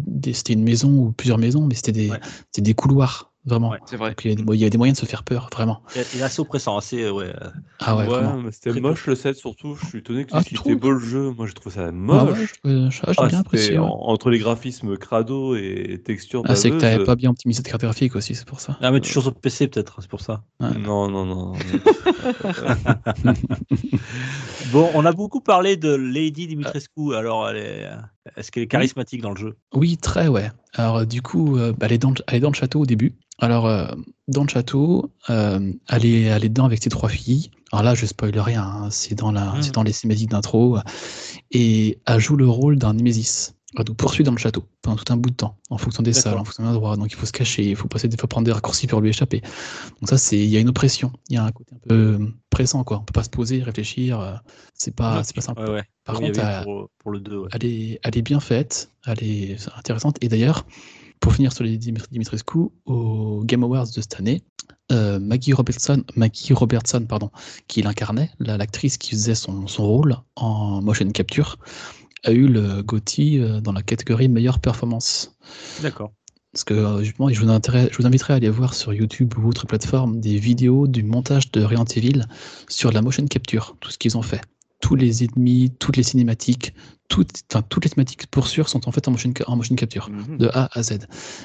des- 0.07 0.33
C'était 0.33 0.55
une 0.55 0.63
maison 0.65 0.89
ou 0.91 1.13
plusieurs 1.13 1.37
maisons, 1.39 1.67
mais 1.67 1.75
c'était 1.75 1.93
des, 1.93 2.11
Ouais. 2.11 2.21
c'était 2.51 2.63
des 2.63 2.75
couloirs. 2.75 3.31
Vraiment. 3.47 3.71
Ouais, 3.71 3.79
C'est 3.87 3.97
vrai. 3.97 4.11
Donc, 4.11 4.25
il, 4.25 4.31
y 4.31 4.33
a 4.33 4.37
des, 4.37 4.43
il 4.55 4.61
y 4.61 4.65
a 4.65 4.71
des 4.71 4.79
moyens 4.79 4.99
de 4.99 5.05
se 5.05 5.09
faire 5.09 5.23
peur, 5.23 5.49
vraiment. 5.53 5.81
Il 5.95 6.21
est- 6.21 6.23
assez 6.23 6.41
oppressant, 6.41 6.77
assez. 6.77 7.03
euh, 7.03 7.13
Ouais. 7.13 7.33
Ah 7.81 7.95
ouais, 7.97 8.07
c'était 8.53 8.81
moche 8.81 9.07
le 9.07 9.15
set 9.15 9.37
surtout. 9.37 9.77
Je 9.77 9.87
suis 9.87 9.99
étonné 9.99 10.25
que 10.25 10.31
Ah, 10.33 10.39
tu 10.43 10.51
c'était 10.51 10.57
trouves 10.57 10.77
beau 10.77 10.91
le 10.93 10.99
jeu. 10.99 11.31
Moi, 11.31 11.47
je 11.47 11.53
trouve 11.53 11.73
ça 11.73 11.89
Ah 11.89 11.93
moche. 11.93 12.39
ouais, 12.39 12.47
je- 12.65 12.91
je- 12.91 13.13
j'ai 13.13 13.15
Ah, 13.19 13.27
bien 13.27 13.41
apprécié. 13.41 13.67
c'était 13.69 13.79
ouais. 13.79 13.85
en- 13.85 14.09
entre 14.09 14.31
les 14.31 14.39
graphismes 14.39 14.97
crado 14.97 15.55
et 15.57 16.01
textures 16.05 16.43
Ah, 16.47 16.57
c'est 16.57 16.71
que 16.71 16.81
t'avais 16.81 17.05
pas 17.05 17.17
bien 17.17 17.31
optimisé 17.31 17.63
ta 17.63 17.71
carte 17.71 17.83
graphique 17.83 18.17
aussi, 18.17 18.35
c'est 18.35 18.47
pour 18.47 18.61
ça. 18.61 18.77
Ah, 18.81 18.91
mais 18.91 19.01
tu 19.01 19.13
joues 19.13 19.21
sur 19.21 19.35
PC 19.35 19.69
peut-être, 19.69 20.01
c'est 20.01 20.11
pour 20.11 20.21
ça. 20.21 20.43
Ouais. 20.61 20.69
Non, 20.79 21.09
non, 21.09 21.25
non. 21.27 21.53
Bon, 24.73 24.91
on 24.95 25.05
a 25.05 25.13
beaucoup 25.13 25.41
parlé 25.41 25.77
de 25.77 25.95
Lady 25.95 26.47
Dimitrescu. 26.47 27.15
Alors, 27.15 27.49
elle 27.49 27.57
est... 27.57 27.89
est-ce 28.37 28.51
qu'elle 28.51 28.65
est 28.65 28.69
charismatique 28.69 29.23
dans 29.23 29.31
le 29.31 29.37
jeu? 29.37 29.57
Oui, 29.75 29.97
très, 29.97 30.29
ouais. 30.29 30.51
Alors, 30.75 30.97
euh, 30.99 31.05
du 31.05 31.23
coup, 31.23 31.57
euh, 31.57 31.73
bah, 31.73 31.87
elle, 31.87 31.93
est 31.93 31.99
dans, 31.99 32.11
le- 32.11 32.17
elle 32.27 32.37
est 32.37 32.41
dans 32.41 32.51
le 32.51 32.55
château 32.55 32.81
au 32.81 32.87
début. 32.87 33.15
Alors, 33.39 33.67
euh, 33.67 33.87
dans 34.29 34.43
le 34.43 34.49
château, 34.49 35.11
euh, 35.31 35.73
elle, 35.89 36.07
est, 36.07 36.23
elle 36.23 36.45
est 36.45 36.49
dedans 36.49 36.65
avec 36.65 36.83
ses 36.83 36.91
trois 36.91 37.09
filles. 37.09 37.51
Alors 37.73 37.83
là, 37.83 37.95
je 37.95 38.07
spoil 38.07 38.39
rien, 38.39 38.63
hein, 38.63 38.89
c'est 38.91 39.15
dans, 39.15 39.33
la, 39.33 39.55
c'est 39.61 39.75
dans 39.75 39.83
les 39.83 39.93
cinématiques 39.93 40.31
d'intro. 40.31 40.79
Et 41.51 41.99
elle 42.07 42.21
joue 42.21 42.37
le 42.37 42.49
rôle 42.49 42.79
d'un 42.79 42.95
Némésis. 42.95 43.56
Elle 43.77 43.85
nous 43.89 43.95
poursuit 43.95 44.23
dans 44.25 44.31
le 44.33 44.39
château 44.39 44.65
pendant 44.81 44.97
tout 44.97 45.13
un 45.13 45.17
bout 45.17 45.31
de 45.31 45.35
temps, 45.35 45.57
en 45.71 45.79
fonction 45.79 46.03
des 46.03 46.13
salles, 46.13 46.39
en 46.39 46.45
fonction 46.45 46.63
des 46.63 46.69
endroits. 46.71 46.97
Donc, 46.97 47.11
il 47.11 47.17
faut 47.17 47.27
se 47.27 47.33
cacher, 47.33 47.65
il 47.65 47.75
faut 47.77 47.89
passer 47.89 48.07
des 48.09 48.17
fois 48.17 48.29
prendre 48.29 48.45
des 48.45 48.53
raccourcis 48.53 48.87
pour 48.87 49.01
lui 49.01 49.09
échapper. 49.11 49.41
Donc, 50.01 50.09
ça, 50.09 50.19
c'est 50.19 50.39
il 50.39 50.47
y 50.49 50.57
a 50.57 50.61
une 50.61 50.69
oppression. 50.69 51.13
Il 51.29 51.35
y 51.35 51.37
a 51.37 51.45
un 51.45 51.51
côté 51.51 51.75
un 51.75 51.79
peu 51.89 52.19
pressant, 52.49 52.85
quoi. 52.85 52.99
On 53.01 53.05
peut 53.05 53.13
pas 53.13 53.25
se 53.25 53.29
poser, 53.31 53.63
réfléchir. 53.63 54.21
euh, 54.21 54.35
C'est 54.75 54.95
pas, 54.95 55.25
c'est 55.25 55.35
pas 55.35 55.41
simple. 55.43 55.63
Ouais, 55.63 55.71
ouais. 55.71 55.85
Par 56.05 56.21
Oui, 56.21 56.27
contre, 56.29 56.39
elle- 56.41 56.63
pour, 56.65 56.91
pour 56.99 57.11
le 57.11 57.19
2, 57.21 57.39
ouais. 57.39 57.49
elle 57.53 57.65
est, 57.65 58.01
elle 58.05 58.17
est 58.17 58.23
bien 58.23 58.39
faite, 58.41 58.91
elle 59.05 59.23
est 59.25 59.57
intéressante. 59.77 60.17
Et 60.21 60.29
d'ailleurs, 60.29 60.65
pour 61.19 61.35
finir 61.35 61.53
sur 61.53 61.65
les 61.65 61.77
Dim- 61.77 61.95
Dimitrescu, 62.13 62.69
au 62.85 63.43
Game 63.45 63.65
Awards 63.65 63.87
de 63.87 64.01
cette 64.01 64.15
année, 64.21 64.43
euh, 64.93 65.19
Maggie 65.19 65.53
Robertson, 65.53 66.05
Maggie 66.15 66.53
Robertson 66.53 67.05
pardon, 67.09 67.31
qui 67.67 67.83
l'incarnait, 67.83 68.31
la- 68.39 68.57
l'actrice 68.57 68.97
qui 68.97 69.11
faisait 69.11 69.35
son, 69.35 69.67
son 69.67 69.85
rôle 69.85 70.17
en 70.37 70.81
motion 70.83 71.11
capture, 71.11 71.59
a 72.27 72.33
eu 72.33 72.47
le 72.49 72.83
GOTY 72.83 73.41
euh, 73.41 73.61
dans 73.61 73.73
la 73.73 73.83
catégorie 73.83 74.29
meilleure 74.29 74.59
performance. 74.59 75.37
D'accord. 75.83 76.13
Parce 76.53 76.65
que 76.65 76.75
euh, 76.75 77.03
justement, 77.03 77.29
je 77.29 77.41
vous, 77.41 77.51
intéresse- 77.51 77.89
je 77.93 77.99
vous 77.99 78.07
inviterai 78.07 78.33
à 78.33 78.37
aller 78.37 78.49
voir 78.49 78.75
sur 78.75 78.93
YouTube 78.95 79.35
ou 79.39 79.49
autre 79.49 79.67
plateforme 79.67 80.21
des 80.21 80.39
vidéos 80.39 80.87
du 80.87 81.03
montage 81.03 81.51
de 81.53 81.63
Resident 81.63 81.85
Evil 81.85 82.23
sur 82.69 82.93
la 82.93 83.03
motion 83.03 83.27
capture, 83.27 83.77
tout 83.81 83.91
ce 83.91 83.99
qu'ils 83.99 84.17
ont 84.17 84.23
fait. 84.23 84.41
Tous 84.81 84.95
les 84.95 85.25
ennemis, 85.25 85.73
toutes 85.79 85.97
les 85.97 86.03
cinématiques, 86.03 86.75
toutes, 87.09 87.31
enfin, 87.51 87.63
toutes 87.63 87.85
les 87.85 87.91
thématiques 87.91 88.27
pour 88.27 88.47
sûr 88.47 88.69
sont 88.69 88.87
en 88.89 88.93
fait 88.93 89.09
en 89.09 89.13
motion, 89.13 89.33
ca- 89.37 89.45
en 89.49 89.57
motion 89.57 89.75
capture, 89.75 90.11
Mhm. 90.11 90.37
de 90.39 90.49
A 90.53 90.69
à 90.73 90.83
Z. 90.83 90.93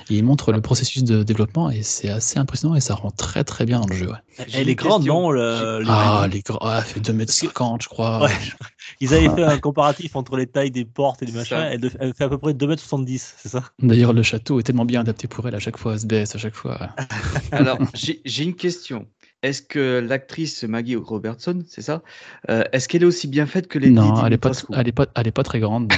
Et 0.09 0.17
ils 0.17 0.23
montrent 0.23 0.51
le 0.51 0.59
processus 0.59 1.03
de 1.03 1.23
développement 1.23 1.69
et 1.69 1.81
c'est 1.81 2.09
assez 2.09 2.39
impressionnant 2.39 2.75
et 2.75 2.81
ça 2.81 2.93
rend 2.95 3.11
très 3.11 3.43
très 3.43 3.65
bien 3.65 3.79
dans 3.79 3.87
le 3.87 3.95
jeu. 3.95 4.09
ouais. 4.09 4.45
J'ai 4.47 4.59
Elle 4.61 4.69
est 4.69 4.75
grande, 4.75 5.05
non 5.05 5.31
le- 5.31 5.81
Ah, 5.87 6.21
mecs 6.23 6.33
les 6.33 6.41
grands, 6.41 6.57
ah, 6.61 6.79
elle 6.79 6.83
fait 6.85 6.99
2m50, 6.99 7.83
je 7.83 7.87
crois. 7.89 8.23
Ouais. 8.23 8.31
Ils 8.99 9.13
avaient 9.13 9.29
fait 9.29 9.43
un 9.43 9.57
comparatif 9.59 10.15
entre 10.15 10.35
les 10.35 10.47
tailles 10.47 10.71
des 10.71 10.85
portes 10.85 11.23
et 11.23 11.25
des 11.25 11.31
machins. 11.31 11.57
Elle, 11.57 11.89
elle 11.99 12.13
fait 12.13 12.23
à 12.25 12.29
peu 12.29 12.37
près 12.37 12.53
2m70, 12.53 13.35
c'est 13.37 13.49
ça? 13.49 13.63
D'ailleurs, 13.81 14.13
le 14.13 14.23
château 14.23 14.59
est 14.59 14.63
tellement 14.63 14.85
bien 14.85 15.01
adapté 15.01 15.27
pour 15.27 15.47
elle 15.47 15.55
à 15.55 15.59
chaque 15.59 15.77
fois, 15.77 15.93
elle 15.93 15.99
se 16.01 16.05
baisse 16.05 16.35
à 16.35 16.37
chaque 16.37 16.55
fois. 16.55 16.89
Alors, 17.51 17.77
j'ai 17.93 18.43
une 18.43 18.55
question. 18.55 19.07
Est-ce 19.43 19.61
que 19.63 19.99
l'actrice 19.99 20.63
Maggie 20.63 20.95
Robertson, 20.95 21.63
c'est 21.67 21.81
ça 21.81 22.03
euh, 22.49 22.63
Est-ce 22.73 22.87
qu'elle 22.87 23.03
est 23.03 23.07
aussi 23.07 23.27
bien 23.27 23.45
faite 23.47 23.67
que 23.67 23.79
les 23.79 23.89
non, 23.89 24.23
elle 24.25 24.33
est, 24.33 24.37
pas, 24.37 24.51
elle, 24.75 24.87
est 24.87 24.91
pas, 24.91 25.07
elle 25.15 25.27
est 25.27 25.31
pas 25.31 25.43
très 25.43 25.59
grande. 25.59 25.91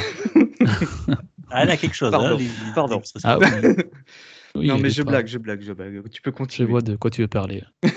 Ah, 1.51 1.63
Elle 1.63 1.71
a 1.71 1.77
quelque 1.77 1.95
chose. 1.95 2.11
Pardon, 2.11 2.37
hein, 2.39 2.71
pardon. 2.73 3.01
Ah 3.23 3.37
oui. 3.39 3.47
Oui, 4.55 4.67
Non, 4.67 4.77
mais 4.77 4.89
est 4.89 4.91
je 4.91 5.01
pas- 5.01 5.09
blague, 5.09 5.25
je 5.25 5.39
blague, 5.39 5.63
je 5.63 5.73
blague. 5.73 6.03
Tu 6.11 6.21
peux 6.21 6.29
Je 6.29 6.35
continuer. 6.35 6.69
vois 6.69 6.81
de 6.81 6.95
quoi 6.95 7.09
tu 7.09 7.21
veux 7.21 7.27
parler. 7.27 7.63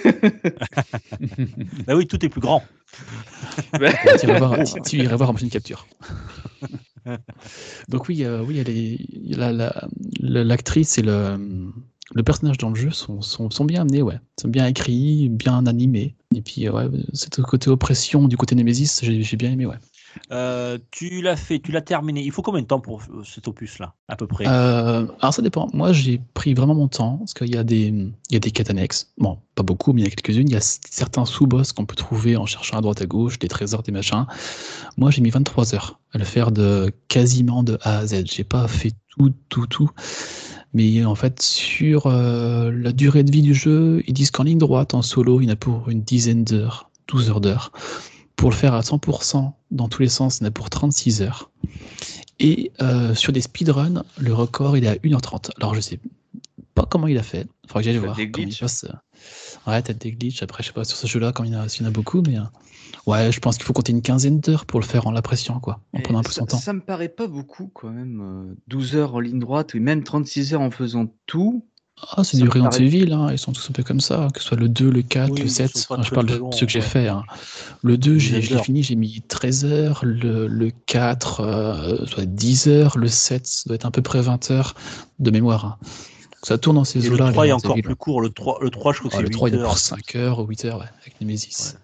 Bah 1.86 1.94
oui, 1.94 2.06
tout 2.06 2.24
est 2.24 2.30
plus 2.30 2.40
grand. 2.40 2.64
tu 3.74 4.26
irais 4.26 4.38
voir, 4.38 4.56
tu- 4.64 4.80
tu 4.82 4.96
irais 4.96 5.16
voir 5.16 5.28
en 5.28 5.32
machine 5.34 5.50
capture. 5.50 5.86
Donc 7.88 8.08
oui, 8.08 8.24
euh, 8.24 8.42
oui, 8.42 8.58
elle 8.58 8.70
est 8.70 9.36
la- 9.36 9.52
la- 9.52 9.86
la- 10.20 10.44
l'actrice 10.44 10.96
et 10.96 11.02
le, 11.02 11.36
le 12.14 12.22
personnage 12.22 12.58
dans 12.58 12.70
le 12.70 12.76
jeu 12.76 12.90
sont, 12.90 13.20
sont, 13.20 13.50
sont 13.50 13.64
bien 13.64 13.82
amenés, 13.82 14.02
ouais. 14.02 14.18
Sont 14.40 14.48
bien 14.48 14.66
écrits, 14.66 15.28
bien 15.28 15.66
animés. 15.66 16.14
Et 16.34 16.42
puis 16.42 16.68
euh, 16.68 16.72
ouais, 16.72 16.88
c'est 17.12 17.40
côté 17.42 17.70
oppression 17.70 18.28
du 18.28 18.36
côté 18.36 18.54
Nemesis, 18.54 19.00
j'ai 19.02 19.22
j'ai 19.22 19.36
bien 19.36 19.52
aimé, 19.52 19.66
ouais. 19.66 19.76
Euh, 20.32 20.78
tu 20.90 21.22
l'as 21.22 21.36
fait, 21.36 21.58
tu 21.58 21.72
l'as 21.72 21.82
terminé. 21.82 22.22
Il 22.22 22.32
faut 22.32 22.42
combien 22.42 22.62
de 22.62 22.66
temps 22.66 22.80
pour 22.80 23.00
euh, 23.00 23.22
cet 23.24 23.48
opus-là, 23.48 23.94
à 24.08 24.16
peu 24.16 24.26
près? 24.26 24.46
Euh, 24.46 25.06
alors 25.20 25.34
ça 25.34 25.42
dépend. 25.42 25.68
Moi, 25.72 25.92
j'ai 25.92 26.20
pris 26.34 26.54
vraiment 26.54 26.74
mon 26.74 26.88
temps 26.88 27.18
parce 27.18 27.34
qu'il 27.34 27.54
y 27.54 27.56
a 27.56 27.64
des, 27.64 27.86
il 27.88 28.32
y 28.32 28.36
a 28.36 28.40
des 28.40 28.50
quêtes 28.50 28.70
annexes. 28.70 29.12
Bon, 29.18 29.38
pas 29.54 29.62
beaucoup, 29.62 29.92
mais 29.92 30.02
il 30.02 30.04
y 30.04 30.08
a 30.08 30.10
quelques-unes. 30.10 30.48
Il 30.48 30.54
y 30.54 30.56
a 30.56 30.60
certains 30.60 31.24
sous-boss 31.24 31.72
qu'on 31.72 31.86
peut 31.86 31.96
trouver 31.96 32.36
en 32.36 32.46
cherchant 32.46 32.78
à 32.78 32.80
droite 32.80 33.02
à 33.02 33.06
gauche, 33.06 33.38
des 33.38 33.48
trésors, 33.48 33.82
des 33.82 33.92
machins. 33.92 34.26
Moi, 34.96 35.10
j'ai 35.10 35.20
mis 35.20 35.30
23 35.30 35.74
heures 35.74 36.00
à 36.12 36.18
le 36.18 36.24
faire 36.24 36.50
de 36.50 36.92
quasiment 37.08 37.62
de 37.62 37.78
A 37.82 37.98
à 37.98 38.06
Z. 38.06 38.24
J'ai 38.26 38.44
pas 38.44 38.66
fait 38.68 38.92
tout, 39.10 39.32
tout, 39.48 39.66
tout. 39.66 39.90
Mais 40.74 41.04
en 41.04 41.14
fait, 41.14 41.40
sur 41.42 42.06
euh, 42.06 42.70
la 42.70 42.92
durée 42.92 43.22
de 43.22 43.30
vie 43.30 43.42
du 43.42 43.54
jeu, 43.54 44.02
ils 44.06 44.14
disent 44.14 44.30
qu'en 44.30 44.42
ligne 44.42 44.58
droite, 44.58 44.94
en 44.94 45.02
solo, 45.02 45.40
il 45.40 45.46
y 45.46 45.48
en 45.48 45.52
a 45.52 45.56
pour 45.56 45.88
une 45.88 46.02
dizaine 46.02 46.44
d'heures, 46.44 46.90
12 47.08 47.30
heures 47.30 47.40
d'heures. 47.40 47.72
Pour 48.36 48.50
le 48.50 48.54
faire 48.54 48.74
à 48.74 48.80
100% 48.80 49.52
dans 49.70 49.88
tous 49.88 50.02
les 50.02 50.08
sens, 50.08 50.38
il 50.38 50.42
y 50.42 50.46
en 50.46 50.48
a 50.48 50.50
pour 50.50 50.68
36 50.68 51.22
heures. 51.22 51.50
Et 52.38 52.72
euh, 52.82 53.14
sur 53.14 53.32
des 53.32 53.40
speedruns, 53.40 54.04
le 54.18 54.34
record 54.34 54.76
il 54.76 54.84
est 54.84 54.88
à 54.88 54.94
1h30. 54.96 55.50
Alors 55.58 55.74
je 55.74 55.80
sais 55.80 55.98
pas 56.76 56.86
comment 56.88 57.08
il 57.08 57.18
a 57.18 57.22
fait. 57.24 57.48
Il 57.64 57.68
faudra 57.68 57.80
que 57.80 57.84
j'aille 57.86 57.96
voir. 57.98 58.14
des 58.14 58.30
comment 58.30 58.42
il 58.44 58.46
glitches. 58.46 58.60
passe. 58.60 58.84
euh, 58.84 59.70
Ouais, 59.70 59.82
peut-être 59.82 60.00
des 60.00 60.12
glitches. 60.12 60.42
Après, 60.44 60.62
je 60.62 60.68
sais 60.68 60.72
pas 60.72 60.84
sur 60.84 60.96
ce 60.96 61.06
jeu-là, 61.08 61.32
comme 61.32 61.46
il 61.46 61.52
y 61.52 61.56
en 61.56 61.60
a, 61.62 61.68
s'il 61.68 61.82
y 61.82 61.84
en 61.86 61.88
a 61.88 61.92
beaucoup, 61.92 62.22
mais 62.26 62.38
euh, 62.38 62.42
ouais, 63.06 63.32
je 63.32 63.40
pense 63.40 63.56
qu'il 63.56 63.64
faut 63.66 63.72
compter 63.72 63.90
une 63.92 64.02
quinzaine 64.02 64.38
d'heures 64.40 64.64
pour 64.66 64.78
le 64.78 64.84
faire 64.86 65.06
en 65.08 65.10
l'appréciant, 65.10 65.58
quoi, 65.58 65.80
en 65.92 65.98
Et 65.98 66.02
prenant 66.02 66.20
un 66.20 66.22
peu 66.22 66.30
ça, 66.30 66.40
son 66.40 66.46
temps. 66.46 66.58
ça 66.58 66.72
me 66.72 66.80
paraît 66.80 67.08
pas 67.08 67.26
beaucoup 67.26 67.70
quand 67.74 67.90
même. 67.90 68.20
euh, 68.50 68.54
12 68.68 68.94
heures 68.94 69.14
en 69.16 69.20
ligne 69.20 69.40
droite, 69.40 69.74
ou 69.74 69.80
même 69.80 70.04
36 70.04 70.54
heures 70.54 70.60
en 70.60 70.70
faisant 70.70 71.12
tout. 71.26 71.66
Ah, 72.14 72.22
c'est 72.24 72.36
du 72.36 72.46
Resident 72.46 72.68
paraît- 72.68 72.84
Evil, 72.84 73.10
hein, 73.14 73.28
ils 73.32 73.38
sont 73.38 73.52
tous 73.52 73.70
un 73.70 73.72
peu 73.72 73.82
comme 73.82 74.00
ça, 74.00 74.28
que 74.34 74.40
ce 74.42 74.48
soit 74.48 74.58
le 74.58 74.68
2, 74.68 74.90
le 74.90 75.00
4, 75.00 75.30
Oui, 75.32 75.38
le 75.40 75.44
ils 75.46 75.50
7. 75.50 75.74
sont 75.78 75.88
pas 75.88 75.94
Enfin, 75.94 76.02
je 76.02 76.10
parle 76.14 76.26
de 76.26 76.42
ceux 76.52 76.66
que 76.66 76.72
j'ai 76.72 76.80
ouais. 76.80 76.84
fait. 76.84 77.08
hein. 77.08 77.22
Le 77.82 77.96
2, 77.96 78.18
j'ai- 78.18 78.42
fini, 78.42 78.82
j'ai 78.82 78.96
mis 78.96 79.22
13 79.26 79.64
heures. 79.64 80.00
Le, 80.04 80.46
le 80.46 80.70
4, 80.84 81.40
euh, 81.40 82.02
être 82.04 82.20
10 82.20 82.66
heures. 82.68 82.98
Le 82.98 83.08
7, 83.08 83.46
ça 83.46 83.62
doit 83.66 83.76
être 83.76 83.86
à 83.86 83.90
peu 83.90 84.02
près 84.02 84.20
20 84.20 84.50
heures 84.50 84.74
de 85.20 85.30
mémoire. 85.30 85.64
hein. 85.64 85.76
Ça 86.42 86.58
tourne 86.58 86.76
dans 86.76 86.84
ces 86.84 87.04
Et 87.04 87.08
le 87.08 87.14
eaux-là. 87.14 87.30
3 87.32 87.44
les 87.44 87.50
est 87.50 87.52
encore 87.52 87.76
plus 87.82 87.96
court. 87.96 88.20
Le 88.20 88.30
3, 88.30 88.58
le 88.60 88.70
3 88.70 88.92
je 88.92 88.98
crois 89.00 89.10
que 89.10 89.16
Ah, 89.16 89.18
c'est 89.18 89.22
le 89.22 89.28
8 89.28 89.34
3, 89.34 89.48
il 89.48 89.54
est 89.54 89.58
heures. 89.58 89.68
pour 89.68 89.78
5 89.78 90.16
heures 90.16 90.38
ou 90.40 90.46
8 90.46 90.64
heures, 90.66 90.78
ouais, 90.78 90.86
avec 91.00 91.20
Nemesis. 91.20 91.74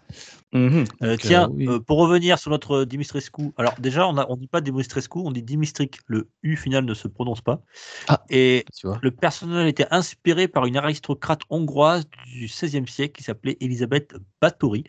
Euh, 0.54 0.84
Donc, 1.00 1.18
tiens, 1.20 1.44
euh, 1.44 1.52
oui. 1.54 1.66
euh, 1.66 1.80
pour 1.80 1.96
revenir 1.96 2.38
sur 2.38 2.50
notre 2.50 2.84
Dimitrescu, 2.84 3.52
alors 3.56 3.72
déjà, 3.78 4.06
on 4.06 4.12
ne 4.12 4.22
on 4.28 4.36
dit 4.36 4.48
pas 4.48 4.60
Dimitrescu, 4.60 5.18
on 5.18 5.30
dit 5.30 5.42
Dimistric. 5.42 5.96
Le 6.06 6.28
U 6.42 6.56
final 6.56 6.84
ne 6.84 6.92
se 6.92 7.08
prononce 7.08 7.40
pas. 7.40 7.62
Ah. 8.06 8.22
Et 8.28 8.66
le 9.00 9.10
personnage 9.10 9.66
était 9.66 9.86
inspiré 9.90 10.48
par 10.48 10.66
une 10.66 10.76
aristocrate 10.76 11.40
hongroise 11.48 12.04
du 12.34 12.44
XVIe 12.46 12.86
siècle 12.86 13.12
qui 13.16 13.22
s'appelait 13.24 13.56
Elisabeth 13.60 14.14
Báthory. 14.42 14.84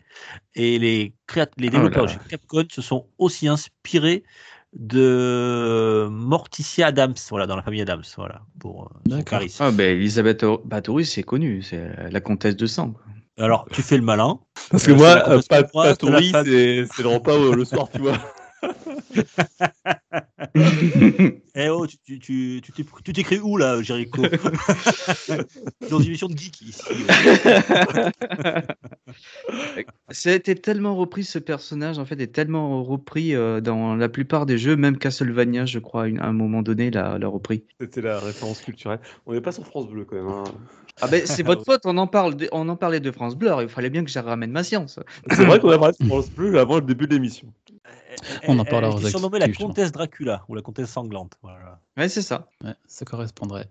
Et 0.54 0.78
les, 0.78 1.14
créat- 1.26 1.48
les 1.56 1.68
Oh 1.68 1.70
développeurs 1.70 2.04
là 2.04 2.12
de 2.14 2.18
chez 2.22 2.28
Capcom 2.28 2.64
se 2.70 2.82
sont 2.82 3.06
aussi 3.16 3.48
inspirés 3.48 4.22
de 4.74 6.08
Morticia 6.10 6.88
Adams, 6.88 7.14
voilà, 7.30 7.46
dans 7.46 7.56
la 7.56 7.62
famille 7.62 7.82
Adams, 7.82 8.02
voilà, 8.16 8.42
pour 8.58 8.90
euh, 9.10 9.22
charisme. 9.22 9.62
Ah, 9.64 9.70
ben 9.70 9.96
Elisabeth 9.96 10.44
Bathory, 10.64 11.04
c'est 11.06 11.22
connu, 11.22 11.62
c'est 11.62 12.10
la 12.10 12.20
comtesse 12.20 12.56
de 12.56 12.66
sang. 12.66 12.94
Alors, 13.38 13.66
tu 13.72 13.82
fais 13.82 13.96
le 13.96 14.02
malin. 14.02 14.38
Parce 14.70 14.84
que 14.84 14.92
Euh, 14.92 14.96
moi, 14.96 15.08
euh, 15.28 15.40
hongroise, 15.40 15.48
pas 15.48 16.44
c'est 16.44 17.02
le 17.02 17.08
repas 17.08 17.32
euh, 17.32 17.54
le 17.54 17.64
soir, 17.64 17.88
tu 17.92 18.00
vois. 18.00 18.12
Eh 21.56 21.68
oh, 21.68 21.86
tu 21.86 21.96
tu- 21.98 22.18
tu- 22.18 22.60
tu 22.62 22.72
t'es- 22.72 22.84
tu 23.04 23.12
t'écris 23.12 23.38
où 23.38 23.56
là, 23.56 23.80
Jericho? 23.82 24.22
Dans 25.90 26.00
une 26.00 26.06
émission 26.08 26.26
de 26.26 26.36
geek 26.36 26.60
ici. 26.62 26.82
Ça 30.10 30.30
a 30.30 30.32
été 30.32 30.54
tellement 30.56 30.96
repris 30.96 31.24
ce 31.24 31.38
personnage, 31.38 31.98
en 31.98 32.04
fait, 32.04 32.20
est 32.20 32.32
tellement 32.32 32.82
repris 32.82 33.34
euh, 33.34 33.60
dans 33.60 33.94
la 33.94 34.08
plupart 34.08 34.46
des 34.46 34.58
jeux, 34.58 34.76
même 34.76 34.98
Castlevania, 34.98 35.66
je 35.66 35.78
crois, 35.78 36.08
une- 36.08 36.18
à 36.18 36.26
un 36.26 36.32
moment 36.32 36.62
donné, 36.62 36.90
l'a 36.90 37.16
repris. 37.22 37.64
C'était 37.80 38.02
la 38.02 38.18
référence 38.18 38.60
culturelle. 38.60 39.00
On 39.26 39.32
n'est 39.32 39.40
pas 39.40 39.52
sur 39.52 39.66
France 39.66 39.88
Bleu 39.88 40.04
quand 40.04 40.16
même. 40.16 40.28
hein. 40.28 40.44
Ah 41.00 41.08
ben 41.08 41.26
c'est 41.26 41.42
votre 41.42 41.64
faute, 41.64 41.80
on 41.86 41.96
en, 41.98 42.06
parle 42.06 42.36
de- 42.36 42.48
on 42.52 42.68
en 42.68 42.76
parlait 42.76 43.00
de 43.00 43.10
France 43.10 43.34
Bleu, 43.36 43.48
alors 43.48 43.62
il 43.62 43.68
fallait 43.68 43.90
bien 43.90 44.04
que 44.04 44.10
je 44.10 44.18
ramène 44.20 44.52
ma 44.52 44.62
science. 44.62 45.00
C'est 45.30 45.44
vrai 45.44 45.58
qu'on 45.58 45.70
a 45.70 45.78
parlé 45.78 45.94
de 46.00 46.06
France 46.06 46.30
Bleu 46.30 46.56
avant 46.58 46.76
le 46.76 46.82
début 46.82 47.06
de 47.08 47.14
l'émission. 47.14 47.52
On 48.48 48.58
en 48.58 48.64
parlera 48.64 48.92
Elle 48.92 48.96
aux 48.96 49.00
était 49.00 49.10
surnommée 49.10 49.38
la 49.38 49.44
actus, 49.44 49.54
justement. 49.54 49.68
comtesse 49.68 49.92
Dracula 49.92 50.44
ou 50.48 50.54
la 50.54 50.62
comtesse 50.62 50.90
sanglante. 50.90 51.32
Voilà. 51.42 51.80
Ouais, 51.96 52.08
c'est 52.08 52.22
ça. 52.22 52.48
Ouais, 52.62 52.74
ça 52.86 53.04
correspondrait. 53.04 53.68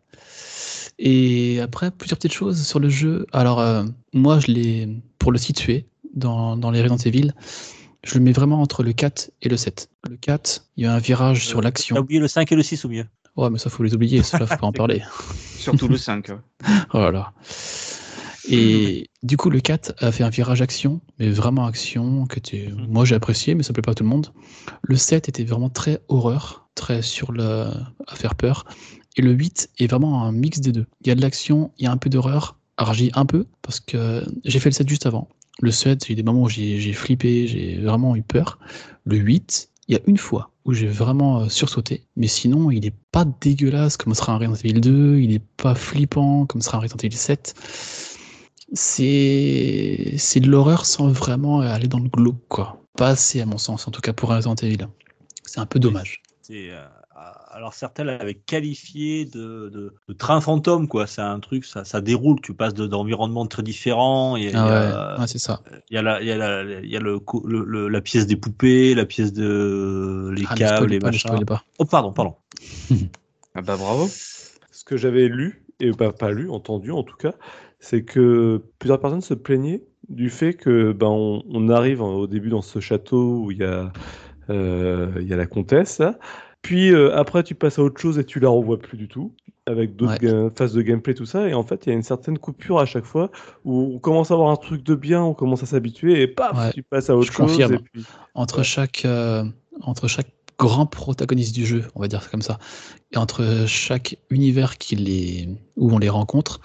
Et 0.99 1.59
après, 1.61 1.91
plusieurs 1.91 2.17
petites 2.17 2.33
choses 2.33 2.65
sur 2.65 2.79
le 2.79 2.89
jeu. 2.89 3.25
Alors, 3.33 3.59
euh, 3.59 3.83
moi, 4.13 4.39
je 4.39 4.47
l'ai, 4.47 4.89
pour 5.19 5.31
le 5.31 5.37
situer 5.37 5.87
dans, 6.13 6.55
dans 6.57 6.71
les 6.71 6.81
Resident 6.81 6.97
Evil, 6.97 7.31
je 8.03 8.15
le 8.15 8.19
mets 8.21 8.31
vraiment 8.33 8.61
entre 8.61 8.83
le 8.83 8.93
4 8.93 9.31
et 9.41 9.49
le 9.49 9.57
7. 9.57 9.89
Le 10.09 10.17
4, 10.17 10.65
il 10.77 10.83
y 10.83 10.87
a 10.87 10.93
un 10.93 10.99
virage 10.99 11.47
sur 11.47 11.59
Euh, 11.59 11.61
T'as 11.61 11.67
l'action. 11.69 11.97
oublié 11.97 12.19
le 12.19 12.27
5 12.27 12.51
et 12.51 12.55
le 12.55 12.63
6 12.63 12.85
au 12.85 12.89
mieux? 12.89 13.05
Ouais, 13.35 13.49
mais 13.49 13.57
ça, 13.57 13.69
faut 13.71 13.81
les 13.83 13.95
oublier, 13.95 14.21
cela, 14.21 14.45
faut 14.45 14.57
pas 14.57 14.67
en 14.67 14.71
parler. 14.73 15.01
Surtout 15.57 15.87
le 15.87 15.97
5. 15.97 16.27
ouais. 16.29 16.35
Oh 16.93 16.99
là 16.99 17.11
là. 17.11 17.33
Et 18.49 19.09
du 19.23 19.37
coup, 19.37 19.49
le 19.49 19.59
4 19.59 19.95
a 19.99 20.11
fait 20.11 20.23
un 20.23 20.29
virage 20.29 20.61
action, 20.61 21.01
mais 21.19 21.29
vraiment 21.29 21.65
action, 21.65 22.25
que 22.25 22.39
tu... 22.39 22.67
Mhm. 22.67 22.87
moi 22.89 23.05
j'ai 23.05 23.15
apprécié, 23.15 23.55
mais 23.55 23.63
ça 23.63 23.73
plaît 23.73 23.81
pas 23.81 23.91
à 23.91 23.95
tout 23.95 24.03
le 24.03 24.09
monde. 24.09 24.27
Le 24.81 24.95
7 24.95 25.29
était 25.29 25.43
vraiment 25.43 25.69
très 25.69 26.01
horreur, 26.07 26.67
très 26.75 27.01
sur 27.01 27.31
le... 27.31 27.67
à 28.07 28.15
faire 28.15 28.35
peur. 28.35 28.65
Et 29.15 29.21
le 29.21 29.31
8 29.31 29.69
est 29.79 29.87
vraiment 29.87 30.23
un 30.23 30.31
mix 30.31 30.59
des 30.59 30.71
deux. 30.71 30.85
Il 31.01 31.07
y 31.07 31.11
a 31.11 31.15
de 31.15 31.21
l'action, 31.21 31.71
il 31.77 31.85
y 31.85 31.87
a 31.87 31.91
un 31.91 31.97
peu 31.97 32.09
d'horreur. 32.09 32.57
Alors 32.77 32.93
j'y 32.93 33.07
ai 33.07 33.11
un 33.13 33.25
peu, 33.25 33.45
parce 33.61 33.79
que 33.79 34.23
j'ai 34.45 34.59
fait 34.59 34.69
le 34.69 34.73
7 34.73 34.89
juste 34.89 35.05
avant. 35.05 35.29
Le 35.61 35.69
7, 35.69 36.09
il 36.09 36.11
y 36.11 36.13
a 36.13 36.15
des 36.15 36.23
moments 36.23 36.43
où 36.43 36.49
j'ai 36.49 36.79
j'ai 36.79 36.93
flippé, 36.93 37.47
j'ai 37.47 37.77
vraiment 37.77 38.15
eu 38.15 38.23
peur. 38.23 38.57
Le 39.05 39.17
8, 39.17 39.69
il 39.87 39.95
y 39.95 39.97
a 39.97 40.01
une 40.07 40.17
fois 40.17 40.51
où 40.65 40.73
j'ai 40.73 40.87
vraiment 40.87 41.41
euh, 41.41 41.49
sursauté, 41.49 42.05
mais 42.15 42.27
sinon 42.27 42.71
il 42.71 42.85
est 42.85 42.95
pas 43.11 43.25
dégueulasse 43.41 43.97
comme 43.97 44.13
sera 44.15 44.33
un 44.33 44.37
Resident 44.37 44.55
Evil 44.55 44.81
2, 44.81 45.19
il 45.19 45.33
est 45.33 45.43
pas 45.57 45.75
flippant 45.75 46.45
comme 46.45 46.61
sera 46.61 46.77
un 46.77 46.81
Resident 46.81 46.99
Evil 47.03 47.17
7. 47.17 47.53
C'est 48.73 50.15
c'est 50.17 50.39
de 50.39 50.49
l'horreur 50.49 50.85
sans 50.85 51.07
vraiment 51.07 51.59
aller 51.61 51.87
dans 51.87 51.99
le 51.99 52.09
glauque 52.09 52.47
quoi. 52.49 52.81
Pas 52.97 53.09
assez 53.09 53.41
à 53.41 53.45
mon 53.45 53.57
sens, 53.57 53.87
en 53.87 53.91
tout 53.91 54.01
cas 54.01 54.13
pour 54.13 54.31
un 54.31 54.37
Resident 54.37 54.55
Evil. 54.55 54.87
C'est 55.45 55.59
un 55.59 55.65
peu 55.65 55.79
dommage. 55.79 56.21
C'est, 56.41 56.71
euh, 56.71 56.85
alors 57.51 57.73
certains 57.73 58.03
l'avaient 58.03 58.33
qualifié 58.35 59.25
de, 59.25 59.69
de- 59.69 59.93
de 60.09 60.13
train 60.13 60.41
fantôme, 60.41 60.87
quoi. 60.87 61.07
C'est 61.07 61.21
un 61.21 61.39
truc, 61.39 61.63
ça, 61.65 61.85
ça 61.85 62.01
déroule. 62.01 62.41
Tu 62.41 62.53
passes 62.53 62.73
de- 62.73 62.87
d'environnements 62.87 63.45
très 63.45 63.63
différents. 63.63 64.35
Il 64.35 64.43
y 64.43 64.47
a, 64.47 64.49
il 64.49 64.53
y 64.53 64.57
Ah 64.57 64.65
a- 64.65 65.13
ouais, 65.15 65.21
ouais, 65.21 65.27
c'est 65.27 65.39
ça. 65.39 65.61
il 65.89 65.95
y 65.95 65.97
a, 65.97 66.01
la, 66.01 66.21
il 66.21 66.27
y 66.27 66.31
a, 66.31 66.37
la, 66.37 66.63
il 66.81 66.89
y 66.89 66.97
a 66.97 66.99
le, 66.99 67.19
le- 67.45 67.63
le- 67.63 67.87
la 67.87 68.01
pièce 68.01 68.27
des 68.27 68.35
poupées, 68.35 68.93
la 68.95 69.05
pièce 69.05 69.31
de 69.33 70.31
les 70.35 70.43
Ah, 70.49 70.55
câbles, 70.55 70.87
les 70.87 70.99
machins. 70.99 71.45
Oh 71.77 71.85
pardon, 71.85 72.11
pardon. 72.11 72.35
Ah 73.55 73.61
bah 73.61 73.77
bravo. 73.77 74.07
Ce 74.71 74.83
que 74.83 74.97
j'avais 74.97 75.27
lu, 75.27 75.63
et 75.79 75.91
pas, 75.91 76.11
pas 76.11 76.31
lu, 76.31 76.49
entendu 76.49 76.91
en 76.91 77.03
tout 77.03 77.15
cas, 77.15 77.33
c'est 77.85 78.03
que 78.03 78.61
plusieurs 78.79 79.01
personnes 79.01 79.19
se 79.21 79.33
plaignaient 79.33 79.83
du 80.07 80.29
fait 80.29 80.53
que 80.53 80.93
ben, 80.93 81.07
on, 81.07 81.43
on 81.51 81.67
arrive 81.69 82.01
au 82.01 82.27
début 82.27 82.49
dans 82.49 82.61
ce 82.61 82.79
château 82.79 83.39
où 83.43 83.51
il 83.51 83.57
y 83.57 83.63
a, 83.65 83.91
euh, 84.49 85.11
il 85.19 85.27
y 85.27 85.33
a 85.33 85.37
la 85.37 85.45
comtesse, 85.45 85.99
là. 85.99 86.17
puis 86.61 86.93
euh, 86.93 87.13
après 87.15 87.43
tu 87.43 87.55
passes 87.55 87.79
à 87.79 87.83
autre 87.83 87.99
chose 87.99 88.17
et 88.19 88.23
tu 88.23 88.39
la 88.39 88.47
revois 88.49 88.79
plus 88.79 88.97
du 88.97 89.07
tout, 89.09 89.33
avec 89.65 89.95
d'autres 89.97 90.25
Ouais. 90.45 90.49
phases 90.55 90.73
de 90.73 90.81
gameplay, 90.81 91.13
tout 91.13 91.25
ça, 91.25 91.47
et 91.49 91.53
en 91.53 91.63
fait 91.63 91.85
il 91.85 91.89
y 91.89 91.91
a 91.91 91.95
une 91.95 92.03
certaine 92.03 92.37
coupure 92.37 92.79
à 92.79 92.85
chaque 92.85 93.05
fois 93.05 93.31
où 93.65 93.93
on 93.95 93.99
commence 93.99 94.31
à 94.31 94.35
avoir 94.35 94.49
un 94.49 94.55
truc 94.57 94.81
de 94.83 94.95
bien, 94.95 95.21
on 95.21 95.33
commence 95.33 95.63
à 95.63 95.65
s'habituer, 95.65 96.21
et 96.21 96.27
paf, 96.27 96.57
Ouais, 96.57 96.71
tu 96.73 96.83
passes 96.83 97.09
à 97.09 97.15
autre 97.17 97.27
je 97.27 97.33
chose. 97.33 97.47
confirme. 97.51 97.73
Et 97.73 97.79
puis... 97.79 98.05
entre 98.33 98.59
Ouais. 98.59 98.63
chaque 98.63 99.03
euh, 99.05 99.43
entre 99.81 100.07
chaque 100.07 100.27
grand 100.57 100.85
protagoniste 100.85 101.53
du 101.53 101.65
jeu, 101.65 101.85
on 101.95 102.01
va 102.01 102.07
dire 102.07 102.29
comme 102.29 102.41
ça, 102.41 102.59
et 103.11 103.17
entre 103.17 103.65
chaque 103.67 104.17
univers 104.29 104.77
qui 104.77 104.95
les 104.95 105.49
où 105.77 105.91
on 105.91 105.97
les 105.97 106.09
rencontre, 106.09 106.61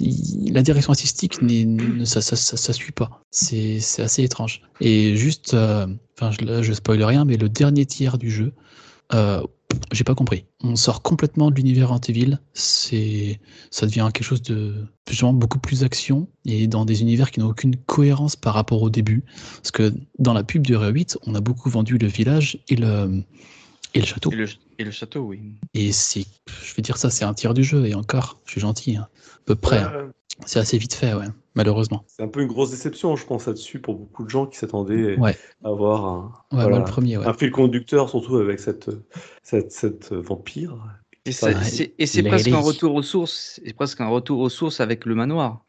la 0.00 0.62
direction 0.62 0.92
artistique 0.92 1.34
ça, 2.04 2.20
ça, 2.20 2.36
ça, 2.36 2.56
ça 2.56 2.72
suit 2.72 2.92
pas. 2.92 3.22
C'est 3.30 3.80
assez 3.98 4.22
étrange. 4.22 4.62
Et 4.80 5.16
juste, 5.16 5.54
euh, 5.54 5.86
je, 6.20 6.44
là, 6.44 6.62
je 6.62 6.72
spoil 6.72 7.02
rien, 7.02 7.24
mais 7.24 7.36
le 7.36 7.48
dernier 7.48 7.86
tiers 7.86 8.18
du 8.18 8.30
jeu, 8.30 8.52
euh, 9.14 9.42
j'ai 9.92 10.04
pas 10.04 10.14
compris. 10.14 10.44
On 10.62 10.76
sort 10.76 11.02
complètement 11.02 11.50
de 11.50 11.56
l'univers 11.56 11.92
Antiville. 11.92 12.38
C'est, 12.54 13.40
ça 13.70 13.86
devient 13.86 14.08
quelque 14.12 14.24
chose 14.24 14.42
de 14.42 14.86
justement 15.08 15.32
beaucoup 15.32 15.58
plus 15.58 15.84
action 15.84 16.28
et 16.44 16.66
dans 16.66 16.84
des 16.84 17.02
univers 17.02 17.30
qui 17.30 17.40
n'ont 17.40 17.48
aucune 17.48 17.76
cohérence 17.76 18.36
par 18.36 18.54
rapport 18.54 18.82
au 18.82 18.90
début. 18.90 19.24
Parce 19.56 19.70
que 19.70 19.92
dans 20.18 20.32
la 20.32 20.44
pub 20.44 20.62
du 20.62 20.74
RE8, 20.74 21.18
on 21.26 21.34
a 21.34 21.40
beaucoup 21.40 21.70
vendu 21.70 21.98
le 21.98 22.06
village 22.06 22.58
et 22.68 22.76
le, 22.76 23.22
et 23.94 24.00
le 24.00 24.06
château. 24.06 24.30
Et 24.32 24.36
le, 24.36 24.46
et 24.78 24.84
le 24.84 24.90
château, 24.90 25.20
oui. 25.20 25.40
Et 25.74 25.92
c'est, 25.92 26.24
je 26.62 26.74
vais 26.74 26.82
dire 26.82 26.96
ça, 26.96 27.10
c'est 27.10 27.24
un 27.24 27.34
tiers 27.34 27.54
du 27.54 27.64
jeu 27.64 27.86
et 27.86 27.94
encore, 27.94 28.40
je 28.44 28.52
suis 28.52 28.60
gentil, 28.60 28.96
hein, 28.96 29.08
à 29.36 29.40
peu 29.44 29.54
près. 29.54 29.78
hein. 29.78 30.12
C'est 30.46 30.60
assez 30.60 30.78
vite 30.78 30.94
fait, 30.94 31.14
ouais, 31.14 31.24
malheureusement. 31.56 32.04
C'est 32.06 32.22
un 32.22 32.28
peu 32.28 32.40
une 32.42 32.46
grosse 32.48 32.70
déception, 32.70 33.16
je 33.16 33.26
pense, 33.26 33.46
là-dessus, 33.46 33.80
pour 33.80 33.96
beaucoup 33.96 34.22
de 34.24 34.30
gens 34.30 34.46
qui 34.46 34.56
s'attendaient 34.56 35.16
Ouais. 35.18 35.36
à 35.64 35.68
avoir 35.68 36.04
un, 36.04 36.32
Ouais, 36.52 36.62
voilà, 36.62 36.68
moi 36.70 36.78
le 36.78 36.84
premier, 36.84 37.16
ouais. 37.18 37.26
un 37.26 37.32
fil 37.34 37.50
conducteur, 37.50 38.08
surtout 38.08 38.36
avec 38.36 38.60
cette, 38.60 38.88
cette, 39.42 39.72
cette 39.72 40.12
euh, 40.12 40.20
vampire. 40.20 40.76
Et 41.24 41.32
Ça, 41.32 41.60
c'est- 41.64 41.92
et 41.98 42.22
presque 42.22 42.48
un 42.52 42.60
retour 42.60 42.94
aux 42.94 43.02
sources. 43.02 43.60
C'est 43.64 43.72
presque 43.74 44.00
un 44.00 44.08
retour 44.08 44.38
aux 44.38 44.48
sources 44.48 44.80
avec 44.80 45.04
le 45.06 45.14
manoir. 45.16 45.64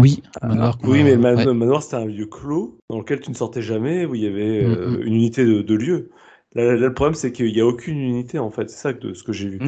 Oui, 0.00 0.22
manoir 0.42 0.76
qu'on 0.78 0.88
Oui, 0.90 1.00
a- 1.00 1.04
mais 1.04 1.12
le 1.12 1.18
man- 1.18 1.36
ouais. 1.36 1.44
le 1.44 1.54
manoir, 1.54 1.82
c'était 1.82 1.96
un 1.96 2.04
lieu 2.04 2.26
clos 2.26 2.78
dans 2.90 2.98
lequel 2.98 3.20
tu 3.20 3.30
ne 3.30 3.36
sortais 3.36 3.62
jamais, 3.62 4.06
où 4.06 4.14
il 4.14 4.22
y 4.22 4.26
avait 4.26 4.66
Mm, 4.66 4.72
euh, 4.72 4.88
mm. 4.98 5.02
une 5.02 5.14
unité 5.14 5.44
de, 5.44 5.62
de 5.62 5.74
lieu. 5.74 6.10
Là, 6.54 6.64
là, 6.64 6.74
le 6.76 6.94
problème, 6.94 7.14
c'est 7.14 7.32
qu'il 7.32 7.52
n'y 7.52 7.60
a 7.60 7.66
aucune 7.66 7.98
unité, 7.98 8.38
en 8.38 8.50
fait. 8.50 8.70
C'est 8.70 8.78
ça 8.78 8.92
que- 8.94 9.06
de 9.08 9.14
ce 9.14 9.22
que 9.22 9.32
j'ai 9.32 9.48
vu. 9.48 9.58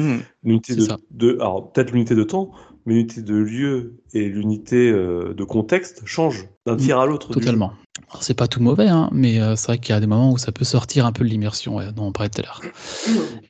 L'unité 0.43 0.73
C'est 0.73 0.79
de, 0.79 0.87
de- 1.11 1.35
alors 1.39 1.71
peut-être 1.71 1.91
l'unité 1.91 2.15
de 2.15 2.23
temps, 2.23 2.51
mais 2.85 2.95
l'unité 2.95 3.21
de 3.21 3.35
lieu 3.35 3.97
et 4.13 4.27
l'unité 4.27 4.89
euh, 4.91 5.33
de 5.35 5.43
contexte 5.43 6.01
changent 6.05 6.47
d'un 6.65 6.73
Mm, 6.75 6.77
tir 6.79 6.99
à 6.99 7.05
l'autre. 7.05 7.27
Totalement. 7.29 7.73
Alors, 8.09 8.23
c'est 8.23 8.33
pas 8.33 8.47
tout 8.47 8.61
mauvais, 8.61 8.87
hein, 8.87 9.09
mais 9.13 9.39
euh, 9.39 9.55
c'est 9.55 9.67
vrai 9.67 9.77
qu'il 9.77 9.93
y 9.93 9.97
a 9.97 9.99
des 9.99 10.07
moments 10.07 10.31
où 10.31 10.37
ça 10.37 10.51
peut 10.51 10.65
sortir 10.65 11.05
un 11.05 11.11
peu 11.11 11.23
de 11.23 11.29
l'immersion, 11.29 11.75
ouais, 11.75 11.91
dont 11.91 12.05
on 12.05 12.11
parlait 12.11 12.29
tout 12.29 12.41
à 12.41 12.45
l'heure. 12.45 12.61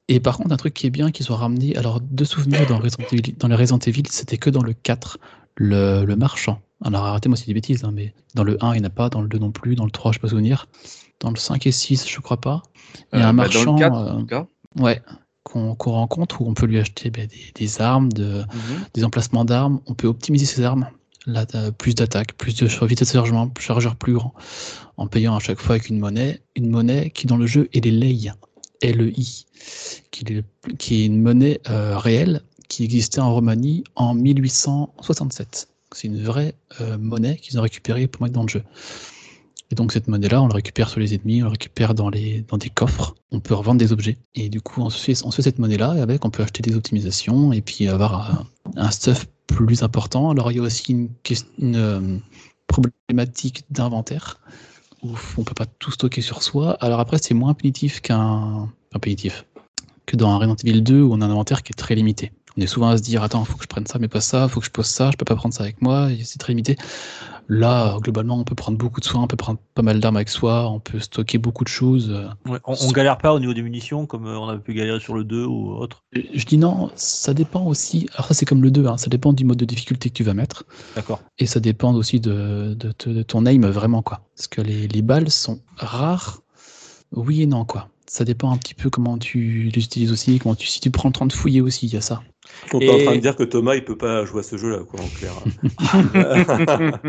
Et 0.07 0.19
par 0.19 0.37
contre, 0.37 0.51
un 0.51 0.57
truc 0.57 0.73
qui 0.73 0.87
est 0.87 0.91
bien, 0.91 1.11
qu'ils 1.11 1.31
ont 1.31 1.35
ramené, 1.35 1.75
alors 1.77 2.01
deux 2.01 2.25
souvenirs 2.25 2.65
dans, 2.65 2.77
Resident 2.79 3.05
Evil, 3.11 3.33
dans 3.37 3.47
les 3.47 3.55
Resident 3.55 3.79
Evil, 3.79 4.03
c'était 4.09 4.37
que 4.37 4.49
dans 4.49 4.63
le 4.63 4.73
4, 4.73 5.19
le, 5.55 6.03
le 6.05 6.15
marchand. 6.15 6.59
Alors 6.83 7.05
arrêtez-moi 7.05 7.37
si 7.37 7.43
c'est 7.43 7.47
des 7.47 7.53
bêtises, 7.53 7.83
hein, 7.83 7.91
mais 7.93 8.13
dans 8.35 8.43
le 8.43 8.57
1, 8.63 8.73
il 8.73 8.79
n'y 8.81 8.85
en 8.85 8.87
a 8.87 8.91
pas, 8.91 9.09
dans 9.09 9.21
le 9.21 9.27
2 9.27 9.37
non 9.39 9.51
plus, 9.51 9.75
dans 9.75 9.85
le 9.85 9.91
3, 9.91 10.11
je 10.11 10.17
ne 10.17 10.21
peux 10.21 10.27
pas 10.27 10.31
souvenir. 10.31 10.67
Dans 11.21 11.29
le 11.29 11.37
5 11.37 11.65
et 11.67 11.71
6, 11.71 12.07
je 12.09 12.19
crois 12.19 12.41
pas. 12.41 12.61
Il 13.13 13.19
y 13.19 13.21
a 13.21 13.25
Euh, 13.25 13.29
un 13.29 13.33
bah, 13.33 13.43
marchand 13.43 13.65
dans 13.65 13.73
le 13.73 13.79
4, 13.79 13.95
euh, 13.95 14.11
en 14.11 14.19
tout 14.21 14.25
cas. 14.25 14.47
ouais, 14.79 15.01
qu'on 15.43 15.73
rencontre 15.75 16.41
où 16.41 16.47
on 16.49 16.53
peut 16.53 16.65
lui 16.65 16.79
acheter 16.79 17.09
ben, 17.09 17.27
des, 17.27 17.51
des 17.55 17.81
armes, 17.81 18.11
de, 18.11 18.41
Mhm. 18.53 18.85
des 18.93 19.03
emplacements 19.05 19.45
d'armes, 19.45 19.79
on 19.87 19.93
peut 19.93 20.07
optimiser 20.07 20.45
ses 20.45 20.63
armes. 20.63 20.87
Là, 21.27 21.45
plus 21.77 21.93
d'attaque, 21.93 22.33
plus 22.33 22.55
de 22.55 22.65
vitesse 22.85 23.09
de 23.09 23.13
chargement, 23.13 23.51
chargeur 23.59 23.95
plus 23.95 24.13
grand, 24.13 24.33
en 24.97 25.05
payant 25.07 25.35
à 25.35 25.39
chaque 25.39 25.59
fois 25.59 25.75
avec 25.75 25.87
une 25.89 25.99
monnaie, 25.99 26.41
une 26.55 26.69
monnaie 26.69 27.11
qui 27.11 27.27
dans 27.27 27.37
le 27.37 27.45
jeu 27.45 27.69
est 27.73 27.85
les 27.85 27.91
lei, 27.91 28.31
L-E-I, 28.81 29.45
qui 30.09 30.25
est, 30.33 30.43
qui 30.79 31.01
est 31.01 31.05
une 31.05 31.21
monnaie 31.21 31.61
euh, 31.69 31.95
réelle 31.97 32.41
qui 32.69 32.83
existait 32.85 33.19
en 33.21 33.31
Roumanie 33.35 33.83
en 33.95 34.15
1867. 34.15 35.67
C'est 35.93 36.07
une 36.07 36.23
vraie 36.23 36.55
euh, 36.79 36.97
monnaie 36.97 37.35
qu'ils 37.37 37.59
ont 37.59 37.61
récupérée 37.61 38.07
pour 38.07 38.23
mettre 38.23 38.33
dans 38.33 38.43
le 38.43 38.47
jeu. 38.49 38.63
Et 39.71 39.75
donc 39.75 39.93
cette 39.93 40.09
monnaie-là, 40.09 40.41
on 40.41 40.47
la 40.47 40.55
récupère 40.55 40.89
sur 40.89 40.99
les 40.99 41.15
ennemis, 41.15 41.41
on 41.41 41.45
la 41.45 41.51
récupère 41.51 41.95
dans, 41.95 42.09
les, 42.09 42.41
dans 42.41 42.57
des 42.57 42.69
coffres, 42.69 43.15
on 43.31 43.39
peut 43.39 43.53
revendre 43.53 43.79
des 43.79 43.93
objets. 43.93 44.17
Et 44.35 44.49
du 44.49 44.59
coup, 44.59 44.81
on 44.81 44.89
se 44.89 45.01
fait, 45.01 45.25
on 45.25 45.31
se 45.31 45.37
fait 45.37 45.43
cette 45.43 45.59
monnaie-là, 45.59 45.95
et 45.95 46.01
avec, 46.01 46.25
on 46.25 46.29
peut 46.29 46.43
acheter 46.43 46.61
des 46.61 46.75
optimisations, 46.75 47.53
et 47.53 47.61
puis 47.61 47.87
avoir 47.87 48.45
un, 48.75 48.91
stuff 48.91 49.27
plus 49.47 49.81
important. 49.81 50.29
Alors 50.29 50.51
il 50.51 50.57
y 50.57 50.59
a 50.59 50.63
aussi 50.63 51.09
une, 51.57 51.75
euh, 51.75 52.17
problématique 52.67 53.63
d'inventaire, 53.69 54.41
où 55.03 55.11
on 55.37 55.43
peut 55.43 55.53
pas 55.53 55.65
tout 55.65 55.91
stocker 55.91 56.21
sur 56.21 56.43
soi. 56.43 56.73
Alors 56.81 56.99
après, 56.99 57.17
c'est 57.21 57.33
moins 57.33 57.53
punitif 57.53 58.01
qu'un... 58.01 58.69
Enfin, 58.91 58.99
punitif. 59.01 59.45
Que 60.05 60.17
dans 60.17 60.37
Resident 60.37 60.55
Evil 60.65 60.81
2, 60.81 61.01
où 61.01 61.13
on 61.13 61.21
a 61.21 61.25
un 61.25 61.31
inventaire 61.31 61.63
qui 61.63 61.71
est 61.71 61.79
très 61.79 61.95
limité. 61.95 62.33
On 62.57 62.61
est 62.61 62.67
souvent 62.67 62.89
à 62.89 62.97
se 62.97 63.01
dire, 63.01 63.23
attends, 63.23 63.45
faut 63.45 63.55
que 63.55 63.63
je 63.63 63.69
prenne 63.69 63.87
ça, 63.87 63.97
mais 63.99 64.09
pas 64.09 64.19
ça, 64.19 64.49
faut 64.49 64.59
que 64.59 64.65
je 64.65 64.71
pose 64.71 64.87
ça, 64.87 65.09
je 65.11 65.15
peux 65.15 65.23
pas 65.23 65.37
prendre 65.37 65.53
ça 65.53 65.63
avec 65.63 65.81
moi, 65.81 66.09
c'est 66.23 66.37
très 66.37 66.51
limité. 66.51 66.75
Là, 67.49 67.97
globalement, 68.01 68.37
on 68.37 68.43
peut 68.43 68.55
prendre 68.55 68.77
beaucoup 68.77 68.99
de 69.01 69.05
soins, 69.05 69.23
on 69.23 69.27
peut 69.27 69.35
prendre 69.35 69.59
pas 69.75 69.81
mal 69.81 69.99
d'armes 69.99 70.15
avec 70.15 70.29
soi, 70.29 70.69
on 70.69 70.79
peut 70.79 70.99
stocker 70.99 71.37
beaucoup 71.37 71.63
de 71.63 71.69
choses. 71.69 72.09
euh. 72.11 72.27
Ouais, 72.49 72.59
on, 72.65 72.75
on 72.79 72.91
galère 72.91 73.17
pas 73.17 73.33
au 73.33 73.39
niveau 73.39 73.53
des 73.53 73.61
munitions 73.61 74.05
comme 74.05 74.25
euh, 74.25 74.37
on 74.39 74.47
avait 74.47 74.61
pu 74.61 74.73
galérer 74.73 74.99
sur 74.99 75.13
le 75.13 75.23
2 75.23 75.45
ou 75.45 75.73
autre? 75.73 76.03
Je 76.13 76.45
dis 76.45 76.57
non, 76.57 76.89
ça 76.95 77.33
dépend 77.33 77.65
aussi. 77.65 78.07
Alors, 78.13 78.27
ça, 78.27 78.33
c'est 78.33 78.45
comme 78.45 78.63
le 78.63 78.71
2, 78.71 78.85
hein, 78.87 78.97
ça 78.97 79.09
dépend 79.09 79.33
du 79.33 79.43
mode 79.45 79.57
de 79.57 79.65
difficulté 79.65 80.09
que 80.09 80.15
tu 80.15 80.23
vas 80.23 80.33
mettre. 80.33 80.63
D'accord. 80.95 81.21
Et 81.39 81.45
ça 81.45 81.59
dépend 81.59 81.93
aussi 81.93 82.19
de, 82.19 82.75
de, 82.77 83.21
ton 83.23 83.45
aim, 83.45 83.69
vraiment, 83.69 84.01
quoi. 84.01 84.21
Parce 84.35 84.47
que 84.47 84.61
les, 84.61 84.87
les 84.87 85.01
balles 85.01 85.29
sont 85.29 85.59
rares, 85.77 86.41
oui 87.11 87.41
et 87.41 87.47
non, 87.47 87.65
quoi. 87.65 87.89
Ça 88.07 88.25
dépend 88.25 88.51
un 88.51 88.57
petit 88.57 88.73
peu 88.73 88.89
comment 88.89 89.17
tu 89.17 89.69
les 89.73 89.83
utilises 89.83 90.11
aussi, 90.11 90.39
comment 90.39 90.55
tu, 90.55 90.67
si 90.67 90.79
tu 90.81 90.91
prends 90.91 91.09
le 91.09 91.13
temps 91.13 91.25
de 91.25 91.33
fouiller 91.33 91.61
aussi, 91.61 91.85
il 91.87 91.93
y 91.93 91.97
a 91.97 92.01
ça. 92.01 92.21
Donc, 92.71 92.81
t'es 92.81 92.89
en 92.89 92.97
Et- 92.97 93.05
train 93.05 93.15
de 93.15 93.21
dire 93.21 93.35
que 93.35 93.43
Thomas, 93.43 93.75
il 93.75 93.85
peut 93.85 93.97
pas 93.97 94.25
jouer 94.25 94.39
à 94.39 94.43
ce 94.43 94.57
jeu-là, 94.57 94.79
quoi, 94.83 94.99
en 94.99 95.07
clair. 95.07 95.33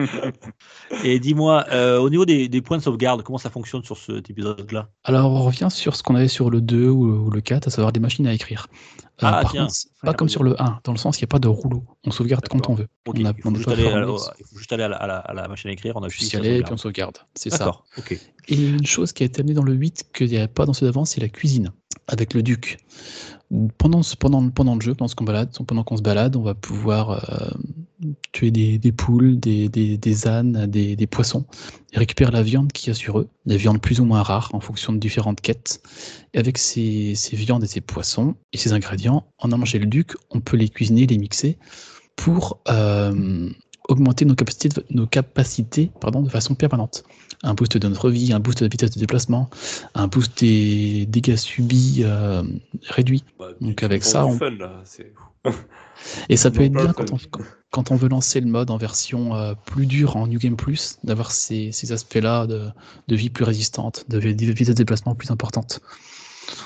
Et 1.05 1.19
dis-moi, 1.19 1.65
euh, 1.71 1.99
au 1.99 2.11
niveau 2.11 2.25
des, 2.25 2.49
des 2.49 2.61
points 2.61 2.79
de 2.79 2.83
sauvegarde, 2.83 3.23
comment 3.23 3.39
ça 3.39 3.51
fonctionne 3.51 3.83
sur 3.83 3.97
cet 3.97 4.31
épisode-là? 4.31 4.89
Alors, 5.05 5.31
on 5.33 5.43
revient 5.43 5.69
sur 5.71 5.97
ce 5.97 6.03
qu'on 6.03 6.15
avait 6.17 6.29
sur 6.29 6.51
le 6.51 6.61
2 6.61 6.89
ou, 6.89 7.31
le 7.31 7.41
4, 7.41 7.69
à 7.69 7.71
savoir 7.71 7.93
des 7.93 8.01
machines 8.01 8.27
à 8.27 8.35
écrire. 8.35 8.67
Euh, 8.71 9.27
Ah, 9.27 9.43
par 9.43 9.53
tiens. 9.53 9.67
contre, 9.67 9.75
pas 10.03 10.15
comme 10.15 10.29
sur 10.29 10.43
le 10.43 10.61
1, 10.61 10.81
dans 10.85 10.93
le 10.93 10.99
sens 10.99 11.17
qu'il 11.17 11.25
n'y 11.25 11.29
a 11.31 11.33
pas 11.33 11.39
de 11.39 11.49
rouleau. 11.49 11.85
On 12.05 12.11
sauvegarde 12.11 12.47
quand 12.49 12.69
on 12.69 12.75
veut. 12.75 12.87
On 13.07 13.13
a- 13.13 13.19
il, 13.19 13.27
faut 13.43 13.49
on 13.49 13.53
est 13.53 13.57
juste 13.57 13.67
pas 13.67 13.73
aller 13.73 13.87
à 13.87 14.01
la, 14.01 14.07
formé. 14.07 14.21
il 14.39 14.45
faut 14.47 14.59
juste 14.59 14.73
aller 14.73 14.83
à 14.83 14.89
la, 14.89 14.97
à 14.97 15.07
la- 15.07 15.19
à 15.19 15.35
la 15.35 15.49
machine 15.49 15.71
à 15.71 15.73
écrire, 15.73 15.97
on 15.97 16.03
appuie 16.03 16.27
Puis 16.27 16.29
y 16.29 16.37
aller, 16.37 16.63
puis 16.63 16.69
sauvegarde. 16.69 16.73
on 16.73 16.77
sauvegarde. 16.77 17.19
C'est 17.35 17.51
ça. 17.51 17.59
D'accord, 17.59 17.85
ok. 17.99 18.19
Et 18.49 18.55
une 18.57 18.87
chose 18.87 19.13
qui 19.13 19.23
a 19.23 19.27
été 19.27 19.41
amenée 19.41 19.55
dans 19.55 19.63
le 19.63 19.73
8 19.75 20.05
qu'il 20.15 20.29
n'y 20.29 20.37
avait 20.37 20.49
pas 20.49 20.67
dans 20.67 20.73
ceux 20.73 20.87
d'avant, 20.87 21.05
c'est 21.05 21.21
la 21.21 21.29
cuisine. 21.29 21.71
avec 22.09 22.35
le 22.35 22.43
duc. 22.43 22.79
Pendant, 23.77 24.01
pendant, 24.19 24.49
pendant 24.49 24.75
le 24.77 24.81
jeu, 24.81 24.95
pendant 24.95 25.13
qu'on 25.15 25.25
balade, 25.25 25.51
pendant 25.67 25.85
qu'on 25.85 25.97
se 25.97 26.03
balade, 26.03 26.37
on 26.37 26.43
va 26.43 26.55
pouvoir 26.55 27.11
euh, 27.11 27.51
tuer 28.33 28.51
des, 28.51 28.93
poules, 28.93 29.39
des, 29.39 29.69
des, 29.69 30.27
ânes, 30.27 30.67
des, 30.67 30.97
des 30.97 31.07
poissons, 31.07 31.45
et 31.93 31.99
récupérer 31.99 32.31
la 32.31 32.43
viande 32.43 32.73
qu'il 32.73 32.89
y 32.89 32.91
a 32.91 32.95
sur 32.95 33.19
eux, 33.19 33.29
des 33.45 33.59
viandes 33.59 33.81
plus 33.81 34.01
ou 34.01 34.05
moins 34.07 34.23
rares 34.23 34.51
en 34.55 34.61
fonction 34.61 34.93
de 34.93 34.99
différentes 34.99 35.41
quêtes. 35.41 35.83
Et 36.33 36.39
avec 36.39 36.57
ces, 36.57 37.15
ces 37.15 37.37
viandes 37.37 37.65
et 37.65 37.67
ces 37.67 37.83
poissons 37.83 38.35
et 38.53 38.57
ces 38.57 38.73
ingrédients, 38.73 39.27
en 39.39 39.53
allant 39.53 39.67
chez 39.67 39.79
le 39.79 39.87
duc, 39.87 40.13
on 40.31 40.41
peut 40.41 40.57
les 40.57 40.69
cuisiner, 40.69 41.07
les 41.07 41.19
mixer 41.19 41.59
pour 42.17 42.59
euh, 42.69 43.51
augmenter 43.89 44.25
nos 44.25 44.35
capacités, 44.35 44.69
de, 44.69 44.85
nos 44.91 45.07
capacités 45.07 45.91
pardon, 46.01 46.23
de 46.23 46.29
façon 46.29 46.55
permanente. 46.55 47.05
Un 47.43 47.55
boost 47.55 47.77
de 47.77 47.89
notre 47.89 48.11
vie, 48.11 48.33
un 48.33 48.41
boost 48.41 48.63
de 48.63 48.69
vitesse 48.69 48.93
de 48.93 49.01
déplacement, 49.01 49.51
un 49.95 50.07
boost 50.07 50.41
des 50.41 51.07
dégâts 51.07 51.37
subis 51.37 52.03
euh, 52.05 52.43
réduits. 52.89 53.25
Bah, 53.39 53.49
Donc 53.61 53.83
avec 53.83 54.05
ça, 54.05 54.27
on- 54.27 54.39
fun, 54.39 54.51
là, 54.51 54.83
Et 56.29 56.37
ça 56.37 56.51
peut 56.51 56.63
être 56.63 56.73
bien 56.73 56.93
quand 56.93 57.13
on, 57.13 57.19
quand- 57.71 57.97
veut 57.97 58.09
lancer 58.09 58.41
le 58.41 58.47
mode 58.47 58.71
en 58.71 58.77
version 58.77 59.35
euh, 59.35 59.55
plus 59.67 59.87
dure, 59.87 60.17
en 60.17 60.27
New 60.27 60.39
Game 60.39 60.57
Plus, 60.57 60.99
d'avoir 61.05 61.33
ces, 61.33 61.73
ces 61.73 61.93
aspects-là 61.93 62.47
de, 62.47 62.69
de 63.09 63.17
vie 63.17 63.31
plus 63.31 63.45
résistante, 63.45 64.05
de 64.09 64.21
de 64.21 64.29
vitesse 64.53 64.69
de 64.69 64.73
déplacement 64.75 65.15
plus 65.15 65.31
importante. 65.31 65.81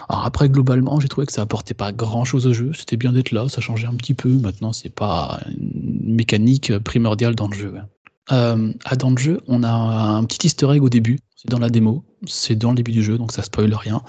Alors 0.08 0.24
après, 0.24 0.48
globalement, 0.48 1.00
j'ai 1.00 1.08
trouvé 1.08 1.26
que 1.26 1.32
ça 1.32 1.42
apportait 1.42 1.74
pas 1.74 1.92
grand-chose 1.92 2.46
au 2.46 2.52
jeu. 2.52 2.72
C'était 2.76 2.96
bien 2.96 3.12
d'être 3.12 3.32
là, 3.32 3.48
ça 3.48 3.60
changeait 3.60 3.86
un 3.86 3.94
petit 3.94 4.14
peu. 4.14 4.28
Maintenant, 4.28 4.72
c'est 4.72 4.94
pas 4.94 5.40
une 5.48 6.14
mécanique 6.14 6.78
primordiale 6.78 7.34
dans 7.34 7.48
le 7.48 7.56
jeu. 7.56 7.70
ouais. 7.72 7.80
Euh, 8.32 8.72
ah, 8.84 8.96
dans 8.96 9.10
le 9.10 9.18
jeu, 9.18 9.40
on 9.46 9.62
a 9.62 9.70
un 9.70 10.24
petit 10.24 10.46
easter 10.46 10.68
egg 10.72 10.82
au 10.82 10.88
début. 10.88 11.18
C'est 11.36 11.50
dans 11.50 11.58
la 11.58 11.70
démo. 11.70 12.04
C'est 12.26 12.56
dans 12.56 12.70
le 12.70 12.76
début 12.76 12.92
du 12.92 13.02
jeu, 13.02 13.18
donc 13.18 13.32
ça 13.32 13.42
spoil 13.42 13.72
rien. 13.74 14.02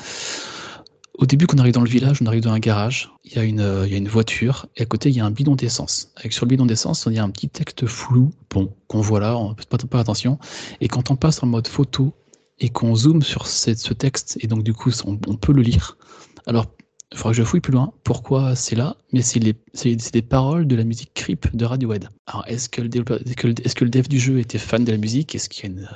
Au 1.17 1.25
début, 1.25 1.47
quand 1.47 1.57
on 1.57 1.59
arrive 1.59 1.73
dans 1.73 1.81
le 1.81 1.89
village, 1.89 2.21
on 2.21 2.27
arrive 2.27 2.43
dans 2.43 2.51
un 2.51 2.59
garage, 2.59 3.11
il 3.25 3.33
y 3.33 3.39
a 3.39 3.43
une, 3.43 3.83
il 3.85 3.91
y 3.91 3.95
a 3.95 3.97
une 3.97 4.07
voiture, 4.07 4.67
et 4.75 4.83
à 4.83 4.85
côté, 4.85 5.09
il 5.09 5.15
y 5.15 5.19
a 5.19 5.25
un 5.25 5.31
bidon 5.31 5.55
d'essence. 5.55 6.09
Avec 6.15 6.31
sur 6.31 6.45
le 6.45 6.49
bidon 6.49 6.67
d'essence, 6.67 7.07
il 7.09 7.15
y 7.15 7.19
a 7.19 7.23
un 7.23 7.29
petit 7.31 7.49
texte 7.49 7.87
flou, 7.87 8.31
bon, 8.51 8.71
qu'on 8.87 9.01
voit 9.01 9.19
là, 9.19 9.35
on 9.35 9.49
ne 9.49 9.53
peut 9.55 9.63
pas 9.67 9.77
pas 9.77 9.99
attention. 9.99 10.37
Et 10.79 10.87
quand 10.87 11.09
on 11.09 11.15
passe 11.15 11.41
en 11.41 11.47
mode 11.47 11.67
photo 11.67 12.13
et 12.59 12.69
qu'on 12.69 12.95
zoome 12.95 13.21
sur 13.21 13.47
ce, 13.47 13.73
ce 13.75 13.93
texte, 13.93 14.37
et 14.41 14.47
donc 14.47 14.63
du 14.63 14.73
coup, 14.73 14.91
on, 15.05 15.19
on 15.27 15.35
peut 15.35 15.53
le 15.53 15.61
lire. 15.61 15.97
Alors, 16.45 16.65
il 17.11 17.17
faudra 17.17 17.31
que 17.31 17.37
je 17.37 17.43
fouille 17.43 17.61
plus 17.61 17.71
loin 17.71 17.93
pourquoi 18.03 18.55
c'est 18.55 18.75
là, 18.75 18.97
mais 19.13 19.21
c'est 19.21 19.39
des 19.39 20.21
paroles 20.21 20.67
de 20.67 20.75
la 20.75 20.83
musique 20.83 21.11
Creep 21.13 21.55
de 21.55 21.65
Radiohead. 21.65 22.09
Alors, 22.25 22.43
est-ce 22.47 22.67
que, 22.67 22.81
le 22.81 22.89
développeur- 22.89 23.19
est-ce 23.25 23.35
que, 23.35 23.47
le- 23.47 23.53
est-ce 23.63 23.75
que 23.75 23.83
le 23.85 23.89
dev 23.89 24.07
du 24.07 24.19
jeu 24.19 24.39
était 24.39 24.57
fan 24.57 24.83
de 24.83 24.91
la 24.91 24.97
musique? 24.97 25.33
Est-ce 25.35 25.47
qu'il 25.49 25.63
y 25.65 25.67
a 25.67 25.69
une, 25.71 25.89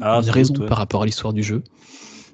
Ah, 0.00 0.20
une 0.22 0.30
raison 0.30 0.54
doute, 0.54 0.62
ouais. 0.62 0.68
par 0.68 0.78
rapport 0.78 1.02
à 1.02 1.06
l'histoire 1.06 1.32
du 1.32 1.42
jeu? 1.42 1.62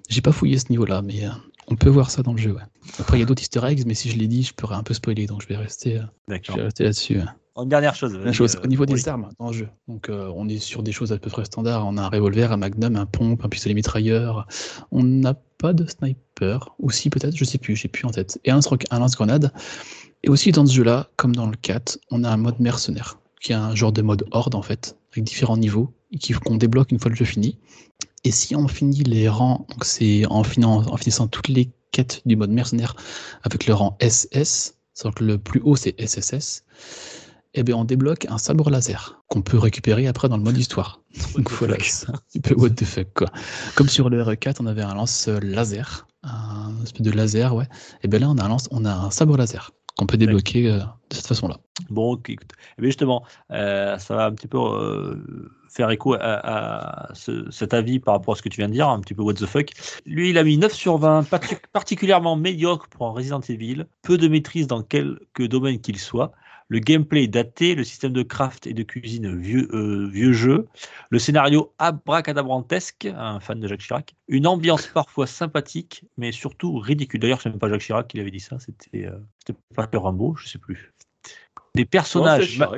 J'ai 0.09 0.21
pas 0.23 0.33
fouillé 0.33 0.59
ce 0.59 0.67
niveau-là, 0.71 1.03
mais 1.03 1.25
euh, 1.27 1.31
on 1.69 1.77
peut 1.77 1.89
voir 1.91 2.11
ça 2.11 2.23
dans 2.23 2.33
le 2.33 2.39
jeu. 2.39 2.53
ouais. 2.53 2.63
Après, 2.99 3.17
il 3.19 3.21
y 3.21 3.23
a 3.23 3.27
d'autres 3.27 3.43
easter 3.43 3.61
eggs, 3.65 3.85
mais 3.87 3.95
si 3.95 4.09
je 4.11 4.17
l'ai 4.17 4.29
dit, 4.29 4.43
je 4.43 4.55
pourrais 4.55 4.77
un 4.77 4.83
peu 4.83 4.95
spoiler, 4.95 5.27
donc 5.27 5.43
je 5.43 5.49
vais 5.49 5.57
rester, 5.57 5.99
euh, 5.99 6.03
je 6.29 6.35
D'accord. 6.35 6.57
vais 6.57 6.63
rester 6.63 6.85
là-dessus. 6.85 7.19
Une 8.15 8.23
dernière 8.23 8.35
chose. 8.35 8.57
Euh, 8.59 8.63
au 8.65 8.67
niveau 8.67 8.85
pour 8.85 8.95
des 8.95 9.09
armes 9.09 9.29
dans 9.39 9.49
le 9.49 9.53
jeu, 9.53 9.69
donc 9.87 10.09
euh, 10.09 10.31
on 10.35 10.49
est 10.49 10.59
sur 10.59 10.83
des 10.83 10.91
choses 10.93 11.13
à 11.13 11.19
peu 11.19 11.31
près 11.31 11.45
standards. 11.45 11.87
On 11.87 11.97
a 11.97 12.03
un 12.03 12.09
revolver, 12.09 12.51
un 12.53 12.57
magnum, 12.57 12.97
un 12.97 13.07
pompe, 13.07 13.45
un 13.45 13.49
pistolet 13.49 13.75
mitrailleur. 13.75 14.47
On 14.91 15.03
n'a 15.05 15.35
pas 15.59 15.73
de 15.73 15.87
sniper, 15.87 16.75
ou 16.81 16.91
si 16.91 17.11
peut-être, 17.11 17.37
je 17.37 17.45
sais 17.45 17.59
plus, 17.59 17.77
j'ai 17.77 17.89
plus 17.89 18.07
en 18.07 18.11
tête. 18.11 18.41
Et 18.45 18.51
un 18.51 18.61
un 18.91 18.99
lance-grenade. 18.99 19.53
Et 20.25 20.29
aussi 20.31 20.51
dans 20.53 20.67
ce 20.67 20.73
jeu-là, 20.73 21.09
comme 21.17 21.35
dans 21.37 21.47
le 21.47 21.57
4, 21.57 21.99
on 22.11 22.25
a 22.25 22.31
un 22.31 22.37
mode 22.37 22.59
mercenaire, 22.59 23.19
qui 23.41 23.53
est 23.53 23.57
un 23.57 23.75
genre 23.75 23.93
de 23.93 24.03
mode 24.03 24.25
horde 24.33 24.55
en 24.55 24.63
fait, 24.63 24.97
avec 25.13 25.23
différents 25.25 25.57
niveaux, 25.57 25.93
et 26.13 26.19
qui- 26.19 26.33
qu'on 26.33 26.57
débloque 26.57 26.91
une 26.93 26.99
fois 26.99 27.11
le 27.11 27.17
jeu 27.17 27.25
fini. 27.25 27.59
Et 28.25 28.31
si 28.31 28.57
on 28.57 28.67
finit 28.69 29.05
les 29.05 29.29
rangs, 29.29 29.67
donc 29.71 29.85
c'est 29.85 30.25
en, 30.27 30.41
en 30.41 30.97
finissant 30.97 31.29
toutes 31.29 31.49
les 31.49 31.71
quêtes 31.93 32.23
du 32.27 32.37
mode 32.37 32.51
mercenaire 32.51 32.97
avec 33.43 33.67
le 33.67 33.75
rang 33.75 33.97
SS, 34.01 34.75
sachant 34.95 35.13
que 35.13 35.25
le 35.25 35.39
plus 35.39 35.61
haut 35.61 35.77
c'est 35.77 35.95
SSS, 36.01 36.65
eh 37.55 37.63
bien 37.63 37.77
on 37.77 37.85
débloque 37.85 38.27
un 38.29 38.39
sabre 38.39 38.69
laser 38.71 39.23
qu'on 39.29 39.43
peut 39.43 39.59
récupérer 39.59 40.07
après 40.07 40.29
dans 40.29 40.37
le 40.37 40.43
mode 40.43 40.57
histoire. 40.59 41.01
Donc 41.37 41.51
voilà, 41.53 41.77
c'est 41.81 42.09
un 42.11 42.19
petit 42.29 42.41
peu 42.41 42.55
what 42.55 42.71
the 42.71 42.85
fuck 42.85 43.09
quoi. 43.15 43.29
Comme 43.75 43.89
sur 43.89 44.11
le 44.11 44.23
RE4, 44.23 44.57
on 44.61 44.67
avait 44.67 44.83
un 44.83 44.95
lance 44.95 45.29
laser, 45.29 46.07
un 46.23 46.73
espèce 46.83 47.03
de 47.03 47.11
laser, 47.11 47.55
ouais. 47.55 47.67
Et 48.03 48.09
bien 48.09 48.19
là, 48.21 48.29
on 48.31 48.39
a 48.39 48.45
un, 48.45 48.49
lance, 48.49 48.69
on 48.71 48.85
a 48.85 48.93
un 48.93 49.11
sabre 49.11 49.37
laser 49.37 49.71
qu'on 49.97 50.07
peut 50.07 50.17
débloquer 50.17 50.69
euh, 50.73 50.79
de 50.79 51.15
cette 51.15 51.29
façon-là. 51.29 51.59
Bon, 51.89 52.17
écoute. 52.27 52.51
Eh 52.79 52.83
bien, 52.83 52.89
justement, 52.89 53.25
euh, 53.53 53.97
ça 53.99 54.17
va 54.17 54.25
un 54.27 54.33
petit 54.33 54.49
peu 54.49 54.59
euh, 54.59 55.49
faire 55.69 55.89
écho 55.91 56.15
à, 56.15 56.19
à 56.21 57.15
ce- 57.15 57.49
cet 57.53 57.75
avis 57.75 58.01
par 58.01 58.15
rapport 58.15 58.35
à 58.35 58.37
ce 58.37 58.43
que 58.43 58.49
tu 58.49 58.61
viens 58.61 58.67
de 58.69 58.73
dire, 58.73 58.89
un 58.89 58.99
petit 59.01 59.15
peu 59.15 59.23
what 59.23 59.35
the 59.35 59.47
fuck. 59.47 59.71
Lui, 60.05 60.31
il 60.31 60.39
a 60.39 60.43
mis 60.43 60.59
9 60.59 60.73
sur 60.73 60.99
20, 60.99 61.23
parti- 61.29 61.55
particulièrement 61.73 62.35
médiocre 62.35 62.89
pour 62.89 63.07
un 63.07 63.13
Resident 63.13 63.41
Evil, 63.49 63.87
peu 64.03 64.19
de 64.19 64.27
maîtrise 64.27 64.67
dans 64.67 64.83
quelque 64.83 65.45
domaine 65.45 65.79
qu'il 65.81 65.99
soit. 66.01 66.33
Le 66.69 66.79
gameplay 66.79 67.27
daté, 67.29 67.75
le 67.75 67.85
système 67.85 68.13
de 68.13 68.23
craft 68.23 68.67
et 68.67 68.73
de 68.73 68.83
cuisine 68.83 69.39
vieux, 69.39 69.69
euh, 69.73 70.09
vieux 70.09 70.33
jeu, 70.33 70.67
le 71.11 71.19
scénario 71.19 71.75
abracadabrantesque, 71.79 73.07
un 73.07 73.41
fan 73.41 73.61
de 73.61 73.69
Jacques 73.69 73.81
Chirac, 73.81 74.15
une 74.29 74.47
ambiance 74.47 74.87
parfois 74.95 75.27
sympathique, 75.27 76.05
mais 76.17 76.33
surtout 76.33 76.79
ridicule. 76.79 77.21
D'ailleurs, 77.21 77.43
c'est 77.43 77.51
même 77.51 77.59
pas 77.59 77.69
Jacques 77.69 77.83
Chirac 77.83 78.09
qui 78.09 78.19
avait 78.19 78.31
dit 78.31 78.41
ça, 78.41 78.59
c'était 78.59 79.07
euh, 79.07 79.19
pas 79.75 79.89
Rimbaud, 79.93 80.37
je 80.37 80.49
sais 80.49 80.59
plus. 80.59 80.94
Des 81.77 81.83
Non, 81.83 81.89
personnages. 81.91 82.57
ma- 82.59 82.71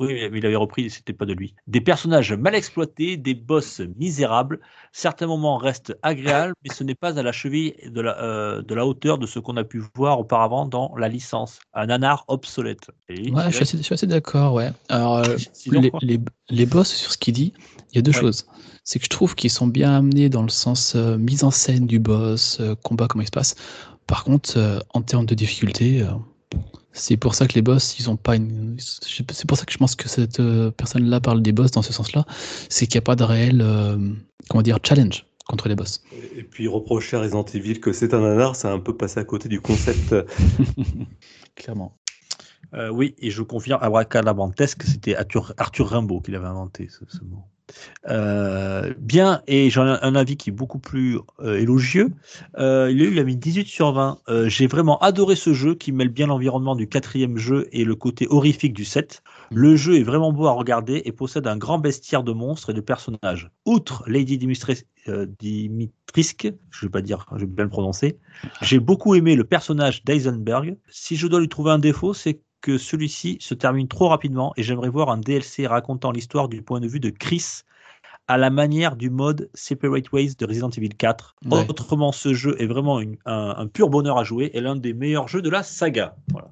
oui, 0.00 0.28
mais 0.32 0.38
il 0.38 0.46
avait 0.46 0.56
repris, 0.56 0.90
c'était 0.90 1.12
pas 1.12 1.24
de 1.24 1.34
lui. 1.34 1.54
Des 1.68 1.80
personnages 1.80 2.32
mal 2.32 2.56
exploités, 2.56 3.16
des 3.16 3.34
boss 3.34 3.80
misérables. 3.96 4.58
Certains 4.90 5.28
moments 5.28 5.56
restent 5.56 5.96
agréables, 6.02 6.52
mais 6.64 6.74
ce 6.74 6.82
n'est 6.82 6.96
pas 6.96 7.16
à 7.16 7.22
la 7.22 7.30
cheville 7.30 7.76
de 7.86 8.00
la, 8.00 8.20
euh, 8.20 8.60
de 8.60 8.74
la 8.74 8.86
hauteur 8.86 9.18
de 9.18 9.26
ce 9.28 9.38
qu'on 9.38 9.56
a 9.56 9.62
pu 9.62 9.80
voir 9.94 10.18
auparavant 10.18 10.66
dans 10.66 10.92
la 10.96 11.08
licence. 11.08 11.60
Un 11.74 11.86
nanar 11.86 12.24
obsolète. 12.26 12.90
Et 13.08 13.30
Ouais, 13.30 13.44
je 13.46 13.50
suis 13.54 13.62
assez, 13.62 13.76
je 13.78 13.82
suis 13.84 13.94
assez 13.94 14.08
d'accord, 14.08 14.54
ouais. 14.54 14.72
Alors, 14.88 15.18
euh, 15.18 15.36
Sinon, 15.52 15.80
les, 15.80 15.92
les, 16.02 16.20
les 16.50 16.66
boss, 16.66 16.92
sur 16.92 17.12
ce 17.12 17.18
qu'il 17.18 17.34
dit, 17.34 17.52
il 17.92 17.96
y 17.96 17.98
a 18.00 18.02
deux 18.02 18.10
Ouais. 18.10 18.20
choses. 18.20 18.46
C'est 18.82 18.98
que 18.98 19.04
je 19.04 19.10
trouve 19.10 19.36
qu'ils 19.36 19.50
sont 19.50 19.68
bien 19.68 19.94
amenés 19.94 20.28
dans 20.28 20.42
le 20.42 20.48
sens 20.48 20.96
euh, 20.96 21.16
mise 21.18 21.44
en 21.44 21.52
scène 21.52 21.86
du 21.86 22.00
boss, 22.00 22.58
euh, 22.60 22.74
combat, 22.82 23.06
comment 23.06 23.22
il 23.22 23.26
se 23.26 23.30
passe. 23.30 23.54
Par 24.08 24.24
contre, 24.24 24.54
euh, 24.58 24.80
en 24.92 25.02
termes 25.02 25.24
de 25.24 25.36
difficulté, 25.36 26.02
euh, 26.02 26.08
c'est 26.94 27.16
pour 27.16 27.34
ça 27.34 27.46
que 27.46 27.54
les 27.54 27.62
boss, 27.62 27.98
ils 27.98 28.08
ont 28.08 28.16
pas 28.16 28.36
une. 28.36 28.76
C'est 28.78 29.46
pour 29.46 29.58
ça 29.58 29.64
que 29.64 29.72
je 29.72 29.78
pense 29.78 29.96
que 29.96 30.08
cette 30.08 30.38
euh, 30.38 30.70
personne-là 30.70 31.20
parle 31.20 31.42
des 31.42 31.52
boss 31.52 31.72
dans 31.72 31.82
ce 31.82 31.92
sens-là. 31.92 32.24
C'est 32.68 32.86
qu'il 32.86 32.98
n'y 32.98 33.02
a 33.02 33.02
pas 33.02 33.16
de 33.16 33.24
réel, 33.24 33.60
euh, 33.60 33.98
comment 34.48 34.62
dire, 34.62 34.78
challenge 34.82 35.26
contre 35.46 35.68
les 35.68 35.74
boss. 35.74 36.02
Et 36.36 36.44
puis 36.44 36.68
reprocher 36.68 37.16
à 37.16 37.20
Resident 37.20 37.44
Evil 37.52 37.80
que 37.80 37.92
c'est 37.92 38.14
un 38.14 38.20
nanar, 38.20 38.54
c'est 38.54 38.68
un 38.68 38.78
peu 38.78 38.96
passé 38.96 39.18
à 39.18 39.24
côté 39.24 39.48
du 39.48 39.60
concept. 39.60 40.14
Clairement. 41.56 41.98
Euh, 42.74 42.88
oui, 42.90 43.14
et 43.18 43.30
je 43.30 43.42
confirme, 43.42 43.80
abracadabrantesque, 43.82 44.84
c'était 44.84 45.16
Arthur, 45.16 45.52
Arthur 45.58 45.88
Rimbaud 45.88 46.20
qui 46.20 46.30
l'avait 46.30 46.46
inventé, 46.46 46.88
ce, 46.88 47.04
ce 47.08 47.22
mot. 47.24 47.44
Euh, 48.08 48.92
bien, 48.98 49.42
et 49.46 49.70
j'en 49.70 49.86
ai 49.86 49.98
un 50.02 50.14
avis 50.14 50.36
qui 50.36 50.50
est 50.50 50.52
beaucoup 50.52 50.78
plus 50.78 51.18
euh, 51.40 51.58
élogieux. 51.58 52.10
Euh, 52.58 52.90
il, 52.90 53.18
a 53.18 53.24
mis 53.24 53.36
18 53.36 53.66
sur 53.66 53.92
20. 53.92 54.18
Euh, 54.28 54.48
J'ai 54.48 54.66
vraiment 54.66 54.98
adoré 54.98 55.36
ce 55.36 55.52
jeu 55.52 55.74
qui 55.74 55.92
mêle 55.92 56.10
bien 56.10 56.26
l'environnement 56.26 56.76
du 56.76 56.88
quatrième 56.88 57.36
jeu 57.36 57.68
et 57.72 57.84
le 57.84 57.94
côté 57.94 58.26
horrifique 58.28 58.74
du 58.74 58.84
7. 58.84 59.22
Le 59.50 59.76
jeu 59.76 59.96
est 59.96 60.02
vraiment 60.02 60.32
beau 60.32 60.46
à 60.46 60.52
regarder 60.52 61.02
et 61.04 61.12
possède 61.12 61.46
un 61.46 61.56
grand 61.56 61.78
bestiaire 61.78 62.22
de 62.22 62.32
monstres 62.32 62.70
et 62.70 62.74
de 62.74 62.80
personnages. 62.80 63.50
Outre 63.64 64.04
Lady 64.06 64.38
Dimitris- 64.38 64.84
euh, 65.08 65.26
Dimitrisque, 65.38 66.52
je 66.70 66.86
vais 66.86 66.90
pas 66.90 67.02
dire, 67.02 67.26
je 67.32 67.40
vais 67.40 67.46
bien 67.46 67.64
le 67.64 67.70
prononcer, 67.70 68.18
j'ai 68.62 68.80
beaucoup 68.80 69.14
aimé 69.14 69.36
le 69.36 69.44
personnage 69.44 70.04
d'Eisenberg. 70.04 70.76
Si 70.88 71.16
je 71.16 71.26
dois 71.26 71.40
lui 71.40 71.48
trouver 71.48 71.72
un 71.72 71.78
défaut, 71.78 72.14
c'est 72.14 72.40
que 72.64 72.78
celui-ci 72.78 73.36
se 73.40 73.52
termine 73.52 73.88
trop 73.88 74.08
rapidement 74.08 74.54
et 74.56 74.62
j'aimerais 74.62 74.88
voir 74.88 75.10
un 75.10 75.18
DLC 75.18 75.66
racontant 75.66 76.10
l'histoire 76.12 76.48
du 76.48 76.62
point 76.62 76.80
de 76.80 76.88
vue 76.88 76.98
de 76.98 77.10
Chris 77.10 77.44
à 78.26 78.38
la 78.38 78.48
manière 78.48 78.96
du 78.96 79.10
mode 79.10 79.50
Separate 79.52 80.10
Ways 80.12 80.34
de 80.38 80.46
Resident 80.46 80.70
Evil 80.70 80.88
4. 80.88 81.36
Ouais. 81.44 81.66
Autrement, 81.68 82.10
ce 82.10 82.32
jeu 82.32 82.56
est 82.58 82.66
vraiment 82.66 83.00
une- 83.00 83.16
un, 83.26 83.54
un 83.58 83.66
pur 83.66 83.90
bonheur 83.90 84.16
à 84.16 84.24
jouer 84.24 84.50
et 84.54 84.62
l'un 84.62 84.76
des 84.76 84.94
meilleurs 84.94 85.28
jeux 85.28 85.42
de 85.42 85.50
la 85.50 85.62
saga. 85.62 86.16
Voilà. 86.32 86.48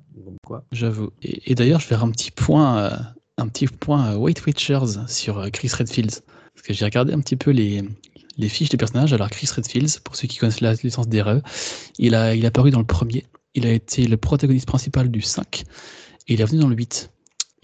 J'avoue. 0.70 1.08
Et, 1.22 1.50
et 1.50 1.54
d'ailleurs, 1.54 1.80
je 1.80 1.86
vais 1.86 1.94
faire 1.96 2.04
un 2.04 2.10
petit 2.10 2.30
point, 2.30 2.78
euh, 2.78 2.90
un 3.38 3.48
petit 3.48 3.66
point 3.68 4.12
euh, 4.12 4.16
Weight 4.18 4.44
Watchers 4.46 5.06
sur 5.08 5.38
euh, 5.38 5.48
Chris 5.48 5.70
Redfield. 5.78 6.10
Parce 6.10 6.66
que 6.66 6.74
j'ai 6.74 6.84
regardé 6.84 7.14
un 7.14 7.20
petit 7.20 7.36
peu 7.36 7.50
les, 7.52 7.82
les 8.36 8.48
fiches 8.50 8.68
des 8.68 8.76
personnages. 8.76 9.14
Alors, 9.14 9.30
Chris 9.30 9.48
Redfield, 9.56 9.88
pour 10.00 10.14
ceux 10.16 10.28
qui 10.28 10.36
connaissent 10.36 10.60
la 10.60 10.74
licence 10.74 11.08
d'RE, 11.08 11.40
il 11.98 12.14
a, 12.14 12.34
il 12.34 12.44
a 12.44 12.48
apparu 12.48 12.70
dans 12.70 12.80
le 12.80 12.84
premier. 12.84 13.24
Il 13.54 13.66
a 13.66 13.72
été 13.72 14.06
le 14.06 14.16
protagoniste 14.16 14.66
principal 14.66 15.10
du 15.10 15.20
5. 15.20 15.64
Et 16.28 16.34
il 16.34 16.40
est 16.40 16.44
venu 16.44 16.60
dans 16.60 16.68
le 16.68 16.76
8. 16.76 17.10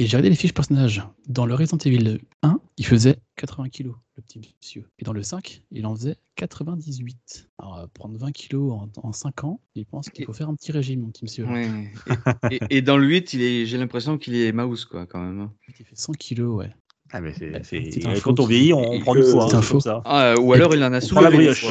Et 0.01 0.05
j'ai 0.07 0.17
regardé 0.17 0.31
les 0.31 0.37
fiches 0.37 0.55
personnages. 0.55 1.03
Dans 1.27 1.45
le 1.47 1.55
Resident 1.55 1.79
Evil 1.79 2.21
1, 2.43 2.61
il 2.77 2.87
faisait 2.87 3.17
80 3.37 3.69
kilos, 3.69 3.97
le 4.17 4.23
petit 4.23 4.39
monsieur. 4.39 4.89
Et 4.99 5.05
dans 5.05 5.13
le 5.13 5.23
5, 5.25 5.63
il 5.73 5.87
en 5.87 5.95
faisait 5.97 6.17
98. 6.37 7.49
Alors, 7.59 7.79
euh, 7.79 7.87
prendre 7.93 8.17
20 8.17 8.31
kilos 8.33 8.73
en, 8.73 8.89
en 9.03 9.13
5 9.13 9.43
ans, 9.45 9.61
il 9.75 9.87
pense 9.87 10.09
qu'il 10.09 10.25
faut 10.25 10.33
faire 10.33 10.49
un 10.49 10.55
petit 10.55 10.71
régime, 10.71 11.01
mon 11.01 11.11
petit 11.11 11.25
monsieur. 11.25 11.47
Ouais. 11.47 11.69
Et, 12.51 12.57
et- 12.57 12.61
et 12.79 12.83
dans 12.83 12.97
le 12.97 13.07
8, 13.09 13.33
il 13.35 13.43
est, 13.43 13.67
j'ai 13.67 13.77
l'impression 13.79 14.19
qu'il 14.19 14.35
est 14.37 14.53
mouse, 14.53 14.85
quoi, 14.85 15.07
quand 15.07 15.21
même. 15.21 15.41
hein. 15.41 15.53
Il 15.69 15.85
fait 15.85 15.97
100 15.97 16.13
kilos, 16.13 16.57
ouais. 16.59 16.71
Ah, 17.13 17.21
mais 17.21 17.33
c'est, 17.39 17.53
c'est- 17.65 17.81
Petite 17.81 18.07
info 18.07 18.21
Quand 18.35 18.41
on 18.41 18.47
vieillit, 18.47 18.73
on, 18.75 18.93
on 18.93 19.01
prend 19.01 19.15
du 19.15 19.23
poids. 19.23 19.45
hein, 19.45 19.81
ça. 19.81 20.03
Ah, 20.05 20.35
ou 20.39 20.53
alors 20.53 20.75
il 20.75 20.85
en 20.85 20.93
a 20.93 21.01
prend 21.01 21.21
la 21.23 21.31
brioche. 21.31 21.65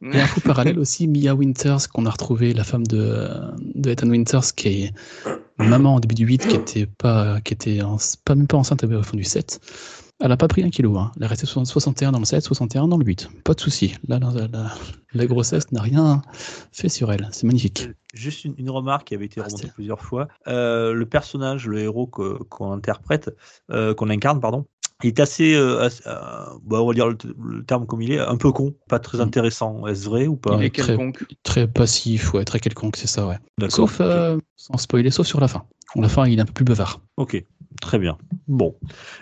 Et 0.00 0.20
info 0.20 0.40
parallèle 0.42 0.78
aussi, 0.78 1.08
Mia 1.08 1.34
Winters, 1.34 1.88
qu'on 1.92 2.06
a 2.06 2.10
retrouvé, 2.10 2.52
la 2.54 2.62
femme 2.64 2.86
de, 2.86 3.26
de 3.74 3.90
Ethan 3.90 4.08
Winters, 4.10 4.54
qui 4.54 4.68
est 4.84 4.92
maman 5.58 5.96
au 5.96 6.00
début 6.00 6.14
du 6.14 6.24
8, 6.24 6.46
qui 6.46 6.54
était 6.56 6.86
pas, 6.86 7.40
qui 7.40 7.54
était 7.54 7.82
en- 7.82 7.96
pas 8.24 8.34
même 8.36 8.46
pas 8.46 8.56
enceinte 8.58 8.84
au 8.84 9.02
fond 9.02 9.16
du 9.16 9.24
7. 9.24 9.58
Elle 10.20 10.32
a 10.32 10.36
pas 10.36 10.48
pris 10.48 10.64
un 10.64 10.70
kilo, 10.70 10.96
hein. 10.98 11.12
elle 11.16 11.22
est 11.22 11.26
restée 11.26 11.46
60 11.46 11.66
61 11.66 12.10
dans 12.12 12.18
le 12.18 12.24
7, 12.24 12.42
61 12.42 12.88
dans 12.88 12.96
le 12.98 13.04
8. 13.04 13.30
Pas 13.44 13.54
de 13.54 13.60
souci. 13.60 13.94
Là, 14.08 14.18
la, 14.18 14.48
la- 14.48 14.72
la 15.14 15.26
grossesse 15.26 15.70
n'a 15.72 15.80
rien 15.80 16.22
fait 16.72 16.88
sur 16.88 17.12
elle. 17.12 17.28
C'est 17.32 17.46
magnifique. 17.46 17.88
Juste 18.14 18.44
une, 18.44 18.54
une 18.58 18.68
remarque 18.70 19.06
qui 19.08 19.14
avait 19.14 19.26
été 19.26 19.40
Ah, 19.40 19.44
remontée 19.44 19.68
plusieurs 19.72 20.00
fois. 20.02 20.26
Euh, 20.48 20.92
le 20.92 21.06
personnage, 21.06 21.66
le 21.68 21.78
héros 21.78 22.06
qu'on 22.06 22.72
interprète, 22.72 23.30
euh, 23.70 23.94
qu'on 23.94 24.10
incarne, 24.10 24.40
pardon, 24.40 24.66
il 25.04 25.08
est 25.08 25.20
assez, 25.20 25.54
euh, 25.54 25.82
assez- 25.82 26.02
euh, 26.08 26.46
bah, 26.64 26.82
on 26.82 26.88
va 26.88 26.94
dire 26.94 27.06
le, 27.06 27.16
le 27.42 27.64
terme 27.64 27.86
comme 27.86 28.02
il 28.02 28.10
est, 28.10 28.18
un 28.18 28.36
peu 28.36 28.50
con, 28.50 28.74
pas 28.88 28.98
très 28.98 29.18
Mm. 29.18 29.22
intéressant. 29.22 29.86
Est-ce 29.86 30.04
vrai 30.04 30.26
ou 30.26 30.34
pas 30.36 30.56
Il 30.58 30.64
est 30.64 30.70
quelconque. 30.70 31.24
Très 31.44 31.68
passif, 31.68 32.34
ouais, 32.34 32.44
très 32.44 32.58
quelconque, 32.58 32.96
c'est 32.96 33.06
ça, 33.06 33.26
ouais. 33.28 33.38
Sauf, 33.68 33.98
euh, 34.00 34.36
sans 34.56 34.76
spoiler, 34.78 35.10
sauf 35.12 35.26
sur 35.28 35.38
la 35.40 35.46
fin. 35.48 35.64
À 35.96 36.00
la 36.02 36.08
fin, 36.08 36.26
il 36.26 36.38
est 36.38 36.42
un 36.42 36.44
peu 36.44 36.52
plus 36.52 36.64
bavard. 36.64 37.00
Ok, 37.16 37.42
très 37.80 37.98
bien. 37.98 38.18
Bon, 38.46 38.76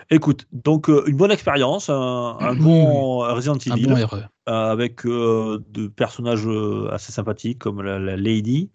écoute, 0.09 0.47
donc 0.51 0.89
euh, 0.89 1.03
une 1.07 1.17
bonne 1.17 1.31
expérience, 1.31 1.89
un, 1.89 2.55
bon 2.55 3.19
Resident 3.19 3.55
Un 3.69 3.75
Evil. 3.75 3.87
bon 3.87 3.95
RE. 4.05 4.15
euh, 4.49 4.71
avec 4.71 5.05
euh, 5.05 5.63
de 5.69 5.87
personnages 5.87 6.47
euh, 6.47 6.89
assez 6.93 7.11
sympathiques 7.11 7.59
comme 7.59 7.81
la, 7.81 7.99
la 7.99 8.15
Lady 8.15 8.69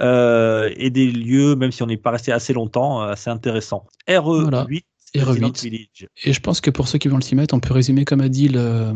et 0.00 0.90
des 0.90 1.10
lieux, 1.12 1.54
même 1.56 1.70
si 1.72 1.82
on 1.82 1.86
n'est 1.86 1.96
pas 1.96 2.10
resté 2.10 2.32
assez 2.32 2.52
longtemps, 2.52 3.00
assez 3.02 3.30
intéressants. 3.30 3.86
RE8, 4.08 4.42
Voilà. 4.42 4.66
Resident 5.14 5.48
RE8. 5.50 5.62
Village. 5.62 6.08
Et 6.24 6.32
je 6.32 6.40
pense 6.40 6.60
que 6.60 6.70
pour 6.70 6.88
ceux 6.88 6.98
qui 6.98 7.08
vont 7.08 7.16
le 7.16 7.22
s'y 7.22 7.34
mettre, 7.34 7.54
on 7.54 7.60
peut 7.60 7.74
résumer 7.74 8.04
comme 8.04 8.20
a 8.22 8.28
dit 8.30 8.48
le, 8.48 8.92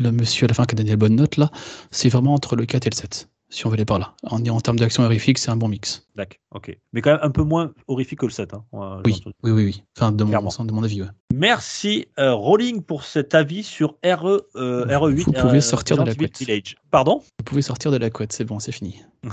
le 0.00 0.12
monsieur 0.12 0.44
à 0.44 0.48
la 0.48 0.54
fin 0.54 0.64
qui 0.66 0.74
a 0.74 0.76
donné 0.76 0.90
les 0.90 0.96
bonnes 0.96 1.16
notes 1.16 1.36
là, 1.38 1.50
c'est 1.90 2.08
vraiment 2.10 2.34
entre 2.34 2.54
le 2.54 2.66
4 2.66 2.86
et 2.86 2.90
le 2.90 2.96
7, 2.96 3.28
si 3.52 3.66
on 3.66 3.68
veut 3.68 3.74
aller 3.74 3.84
par 3.84 3.98
là. 3.98 4.14
En, 4.24 4.44
en 4.44 4.60
termes 4.60 4.78
d'action 4.78 5.02
horrifique, 5.04 5.38
c'est 5.38 5.50
un 5.50 5.56
bon 5.56 5.68
mix. 5.68 6.06
D'accord, 6.16 6.38
ok. 6.52 6.76
Mais 6.92 7.02
quand 7.02 7.10
même 7.10 7.20
un 7.22 7.30
peu 7.30 7.42
moins 7.42 7.72
horrifique 7.86 8.20
que 8.20 8.26
le 8.26 8.32
7. 8.32 8.54
Hein, 8.54 8.64
Oui, 9.04 9.22
oui, 9.42 9.50
oui, 9.50 9.64
oui. 9.64 9.84
Enfin, 9.96 10.10
de 10.10 10.24
mon, 10.24 10.30
de 10.40 10.72
mon 10.72 10.82
avis, 10.82 11.02
ouais. 11.02 11.08
Merci 11.34 12.06
euh, 12.18 12.32
Rolling 12.32 12.82
pour 12.82 13.04
cet 13.04 13.34
avis 13.34 13.62
sur 13.62 13.96
RE, 14.04 14.40
euh, 14.56 14.86
RE8. 14.86 15.24
Vous 15.24 15.32
pouvez 15.32 15.58
euh, 15.58 15.60
sortir 15.60 15.98
de 15.98 16.04
la 16.04 16.14
couette. 16.14 16.38
Village. 16.38 16.76
Pardon? 16.92 17.22
Vous 17.38 17.44
pouvez 17.46 17.62
sortir 17.62 17.90
de 17.90 17.96
la 17.96 18.10
couette, 18.10 18.34
c'est 18.34 18.44
bon, 18.44 18.58
c'est 18.60 18.70
fini. 18.70 19.02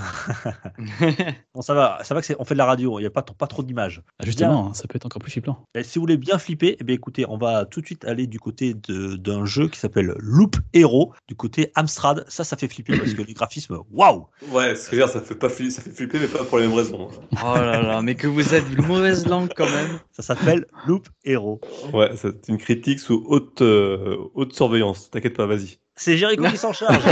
Bon, 1.54 1.60
ça 1.62 1.74
va, 1.74 1.98
ça 2.04 2.14
va 2.14 2.22
que 2.22 2.32
on 2.38 2.44
fait 2.44 2.54
de 2.54 2.58
la 2.58 2.64
radio, 2.64 2.98
il 2.98 3.02
n'y 3.02 3.06
a 3.06 3.10
pas, 3.10 3.20
trop- 3.22 3.34
pas 3.34 3.46
trop 3.46 3.62
d'images. 3.62 4.00
Ah, 4.18 4.24
Justement, 4.24 4.68
hein, 4.68 4.74
ça 4.74 4.84
peut 4.88 4.96
être 4.96 5.04
encore 5.04 5.20
plus 5.20 5.30
flippant. 5.32 5.62
Et 5.74 5.82
si 5.82 5.98
vous 5.98 6.04
voulez 6.04 6.16
bien 6.16 6.38
flipper, 6.38 6.76
eh 6.80 6.84
bien, 6.84 6.94
écoutez, 6.94 7.26
on 7.28 7.36
va 7.36 7.66
tout 7.66 7.80
de 7.82 7.86
suite 7.86 8.06
aller 8.06 8.26
du 8.26 8.38
côté 8.38 8.74
d'un 8.88 9.44
jeu 9.44 9.68
qui 9.68 9.78
s'appelle 9.78 10.14
Loop 10.20 10.56
Hero, 10.72 11.12
du 11.28 11.34
côté 11.34 11.70
Amstrad. 11.74 12.24
Ça, 12.28 12.44
ça 12.44 12.56
fait 12.56 12.68
flipper 12.68 12.96
parce 12.96 13.12
que 13.12 13.20
les 13.22 13.34
graphismes, 13.34 13.78
waouh 13.92 14.26
Ouais, 14.52 14.74
ce 14.74 14.88
que 14.88 14.96
je 14.96 15.00
veux 15.02 15.06
dire, 15.06 15.12
ça 15.12 15.20
fait, 15.20 15.34
pas 15.34 15.48
fli- 15.48 15.70
ça 15.70 15.82
fait 15.82 15.90
flipper, 15.90 16.18
mais 16.18 16.28
pas 16.28 16.44
pour 16.44 16.58
les 16.58 16.66
mêmes 16.66 16.76
raisons. 16.76 17.10
Oh 17.32 17.54
là 17.54 17.82
là, 17.82 18.00
mais 18.00 18.14
que 18.14 18.26
vous 18.26 18.54
êtes 18.54 18.64
une 18.72 18.86
mauvaise 18.86 19.26
langue 19.26 19.50
quand 19.54 19.68
même. 19.68 19.98
Ça 20.12 20.22
s'appelle 20.22 20.64
Loop 20.86 21.08
Hero. 21.24 21.60
Ouais, 21.92 22.10
c'est 22.16 22.48
une 22.48 22.56
critique 22.58 23.00
sous 23.00 23.22
haute, 23.26 23.60
euh, 23.60 24.16
haute 24.34 24.54
surveillance. 24.54 25.10
T'inquiète 25.10 25.36
pas, 25.36 25.44
vas-y. 25.46 25.78
C'est 26.00 26.16
Jericho 26.16 26.44
qui 26.44 26.56
s'en 26.56 26.72
charge. 26.72 26.96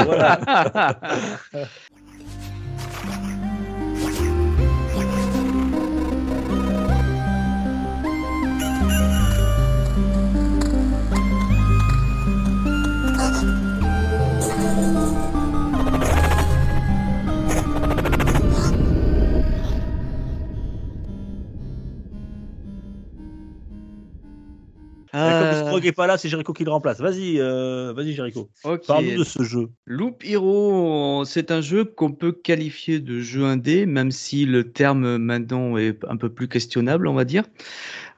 Et 25.26 25.30
Comme 25.30 25.48
Euh, 25.48 25.66
Stroke 25.66 25.84
n'est 25.84 25.92
pas 25.92 26.06
là, 26.06 26.18
c'est 26.18 26.28
Jericho 26.28 26.52
qui 26.52 26.64
le 26.64 26.70
remplace. 26.70 27.00
Vas-y, 27.00 27.40
euh, 27.40 27.92
vas-y 27.94 28.12
Jericho. 28.12 28.48
ok. 28.64 28.86
Parle-nous 28.86 29.18
de 29.18 29.24
ce 29.24 29.42
jeu. 29.42 29.68
Loop 29.86 30.22
Hero, 30.24 31.24
c'est 31.24 31.50
un 31.50 31.60
jeu 31.60 31.84
qu'on 31.84 32.12
peut 32.12 32.32
qualifier 32.32 33.00
de 33.00 33.20
jeu 33.20 33.44
indé, 33.44 33.86
même 33.86 34.10
si 34.10 34.44
le 34.44 34.72
terme 34.72 35.16
maintenant 35.16 35.76
est 35.76 35.98
un 36.08 36.16
peu 36.16 36.28
plus 36.28 36.48
questionnable, 36.48 37.08
on 37.08 37.14
va 37.14 37.24
dire. 37.24 37.44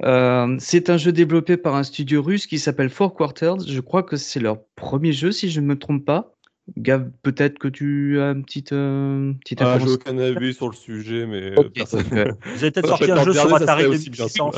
Euh, 0.05 0.57
c'est 0.59 0.91
un 0.91 0.97
jeu 0.97 1.13
développé 1.13 1.57
par 1.57 1.75
un 1.75 1.83
studio 1.83 2.23
russe 2.23 2.47
qui 2.47 2.59
s'appelle 2.59 2.91
Four 2.91 3.15
Quarters. 3.15 3.61
Je 3.67 3.81
crois 3.81 4.03
que 4.03 4.17
c'est 4.17 4.41
leur 4.41 4.59
premier 4.77 5.13
jeu, 5.13 5.33
si 5.33 5.51
je 5.51 5.61
ne 5.61 5.67
me 5.67 5.79
trompe 5.79 6.05
pas. 6.05 6.35
Gav, 6.77 7.11
peut-être 7.23 7.59
que 7.59 7.69
tu 7.69 8.21
as 8.21 8.31
une 8.31 8.45
petite, 8.45 8.73
euh, 8.73 9.33
petite 9.41 9.61
Ah, 9.63 9.79
j'ai 9.79 9.91
aucun 9.91 10.17
avis 10.19 10.55
sur 10.55 10.69
le 10.69 10.75
sujet, 10.75 11.27
mais 11.27 11.59
euh, 11.59 11.69
personne. 11.75 12.03
Vous 12.03 12.17
avez 12.17 12.33
peut-être 12.71 12.87
sorti 12.87 13.11
un 13.11 13.25
jeu 13.25 13.33
sur 13.33 13.55
Atari 13.55 13.83
serait 13.85 13.95
aussi 13.95 14.11
bien. 14.11 14.27
2600. 14.27 14.53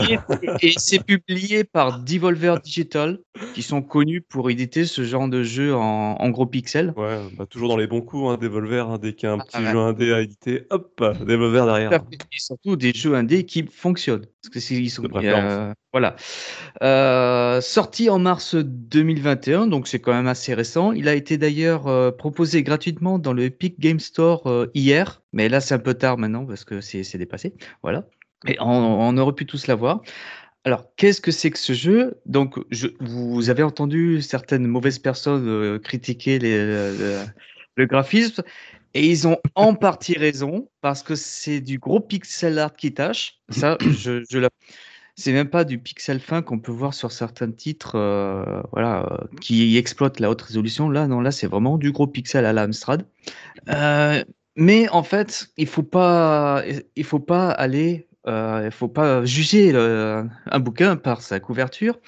Et 0.60 0.72
c'est 0.76 1.04
publié 1.04 1.64
par 1.64 2.00
Devolver 2.00 2.60
Digital, 2.62 3.18
qui 3.54 3.62
sont 3.62 3.82
connus 3.82 4.20
pour 4.20 4.50
éditer 4.50 4.84
ce 4.84 5.02
genre 5.02 5.28
de 5.28 5.42
jeu 5.42 5.74
en, 5.74 6.16
en 6.18 6.30
gros 6.30 6.46
pixels. 6.46 6.92
Ouais, 6.96 7.18
bah, 7.36 7.46
toujours 7.46 7.68
dans 7.68 7.76
les 7.76 7.86
bons 7.86 8.02
coups, 8.02 8.30
hein, 8.30 8.38
Devolver, 8.40 8.88
hein, 8.88 8.98
dès 9.00 9.14
qu'il 9.14 9.28
y 9.28 9.30
a 9.30 9.34
un 9.34 9.38
petit 9.38 9.50
Ah, 9.54 9.62
ouais. 9.62 9.72
jeu 9.72 9.78
indé 9.78 10.12
à 10.12 10.20
éditer, 10.20 10.66
hop, 10.70 11.02
Devolver 11.26 11.64
derrière. 11.66 11.92
Et 11.92 12.38
surtout 12.38 12.76
des 12.76 12.92
jeux 12.92 13.14
indés 13.14 13.44
qui 13.44 13.64
fonctionnent. 13.64 14.26
Parce 14.42 14.54
que 14.54 14.60
c'est, 14.60 14.74
ils 14.74 14.90
sont, 14.90 15.04
euh, 15.14 15.72
voilà. 15.92 16.16
Euh, 16.82 17.60
sorti 17.60 18.10
en 18.10 18.18
mars 18.18 18.56
2021, 18.56 19.68
donc 19.68 19.86
c'est 19.86 20.00
quand 20.00 20.12
même 20.12 20.26
assez 20.26 20.52
récent. 20.52 20.90
Il 20.90 21.08
a 21.08 21.14
été 21.14 21.38
d'ailleurs 21.38 21.86
euh, 21.86 22.10
proposé 22.10 22.64
gratuitement 22.64 23.20
dans 23.20 23.32
le 23.32 23.44
Epic 23.44 23.78
Game 23.78 24.00
Store 24.00 24.48
euh, 24.48 24.66
hier, 24.74 25.22
mais 25.32 25.48
là 25.48 25.60
c'est 25.60 25.74
un 25.74 25.78
peu 25.78 25.94
tard 25.94 26.18
maintenant 26.18 26.44
parce 26.44 26.64
que 26.64 26.80
c'est, 26.80 27.04
c'est 27.04 27.18
dépassé. 27.18 27.54
Voilà. 27.84 28.04
Et 28.48 28.56
on, 28.58 28.66
on 28.66 29.16
aurait 29.16 29.34
pu 29.34 29.46
tous 29.46 29.68
l'avoir. 29.68 30.02
Alors, 30.64 30.86
qu'est-ce 30.96 31.20
que 31.20 31.30
c'est 31.30 31.50
que 31.50 31.58
ce 31.58 31.72
jeu? 31.72 32.20
Donc, 32.26 32.56
je, 32.70 32.88
vous 33.00 33.50
avez 33.50 33.62
entendu 33.62 34.22
certaines 34.22 34.66
mauvaises 34.66 34.98
personnes 34.98 35.78
critiquer 35.80 36.38
les, 36.38 37.24
le 37.76 37.86
graphisme, 37.86 38.42
et 38.94 39.06
ils 39.08 39.26
ont 39.26 39.38
en 39.54 39.74
partie 39.74 40.18
raison, 40.18 40.68
parce 40.80 41.02
que 41.02 41.14
c'est 41.14 41.60
du 41.60 41.78
gros 41.78 42.00
pixel 42.00 42.58
art 42.58 42.74
qui 42.74 42.92
tâche. 42.94 43.40
Ça, 43.50 43.78
je, 43.80 44.24
je 44.28 44.38
la- 44.38 44.50
C'est 45.16 45.32
même 45.32 45.50
pas 45.50 45.64
du 45.64 45.78
pixel 45.78 46.20
fin 46.20 46.42
qu'on 46.42 46.58
peut 46.58 46.72
voir 46.72 46.94
sur 46.94 47.12
certains 47.12 47.50
titres 47.50 47.96
euh, 47.96 48.62
voilà, 48.72 49.06
euh, 49.12 49.26
qui 49.40 49.76
exploitent 49.76 50.20
la 50.20 50.30
haute 50.30 50.42
résolution. 50.42 50.90
Là, 50.90 51.06
non, 51.06 51.20
là, 51.20 51.32
c'est 51.32 51.46
vraiment 51.46 51.78
du 51.78 51.92
gros 51.92 52.06
pixel 52.06 52.46
à 52.46 52.52
la 52.52 52.62
Amstrad. 52.62 53.06
Euh, 53.70 54.24
mais 54.56 54.88
en 54.90 55.02
fait, 55.02 55.48
il 55.56 55.66
faut 55.66 55.82
pas, 55.82 56.62
il 56.96 57.04
faut 57.04 57.20
pas 57.20 57.50
aller, 57.50 58.08
euh, 58.26 58.62
il 58.66 58.72
faut 58.72 58.88
pas 58.88 59.24
juger 59.24 59.72
le- 59.72 60.26
un 60.46 60.60
bouquin 60.60 60.96
par 60.96 61.22
sa 61.22 61.40
couverture, 61.40 61.98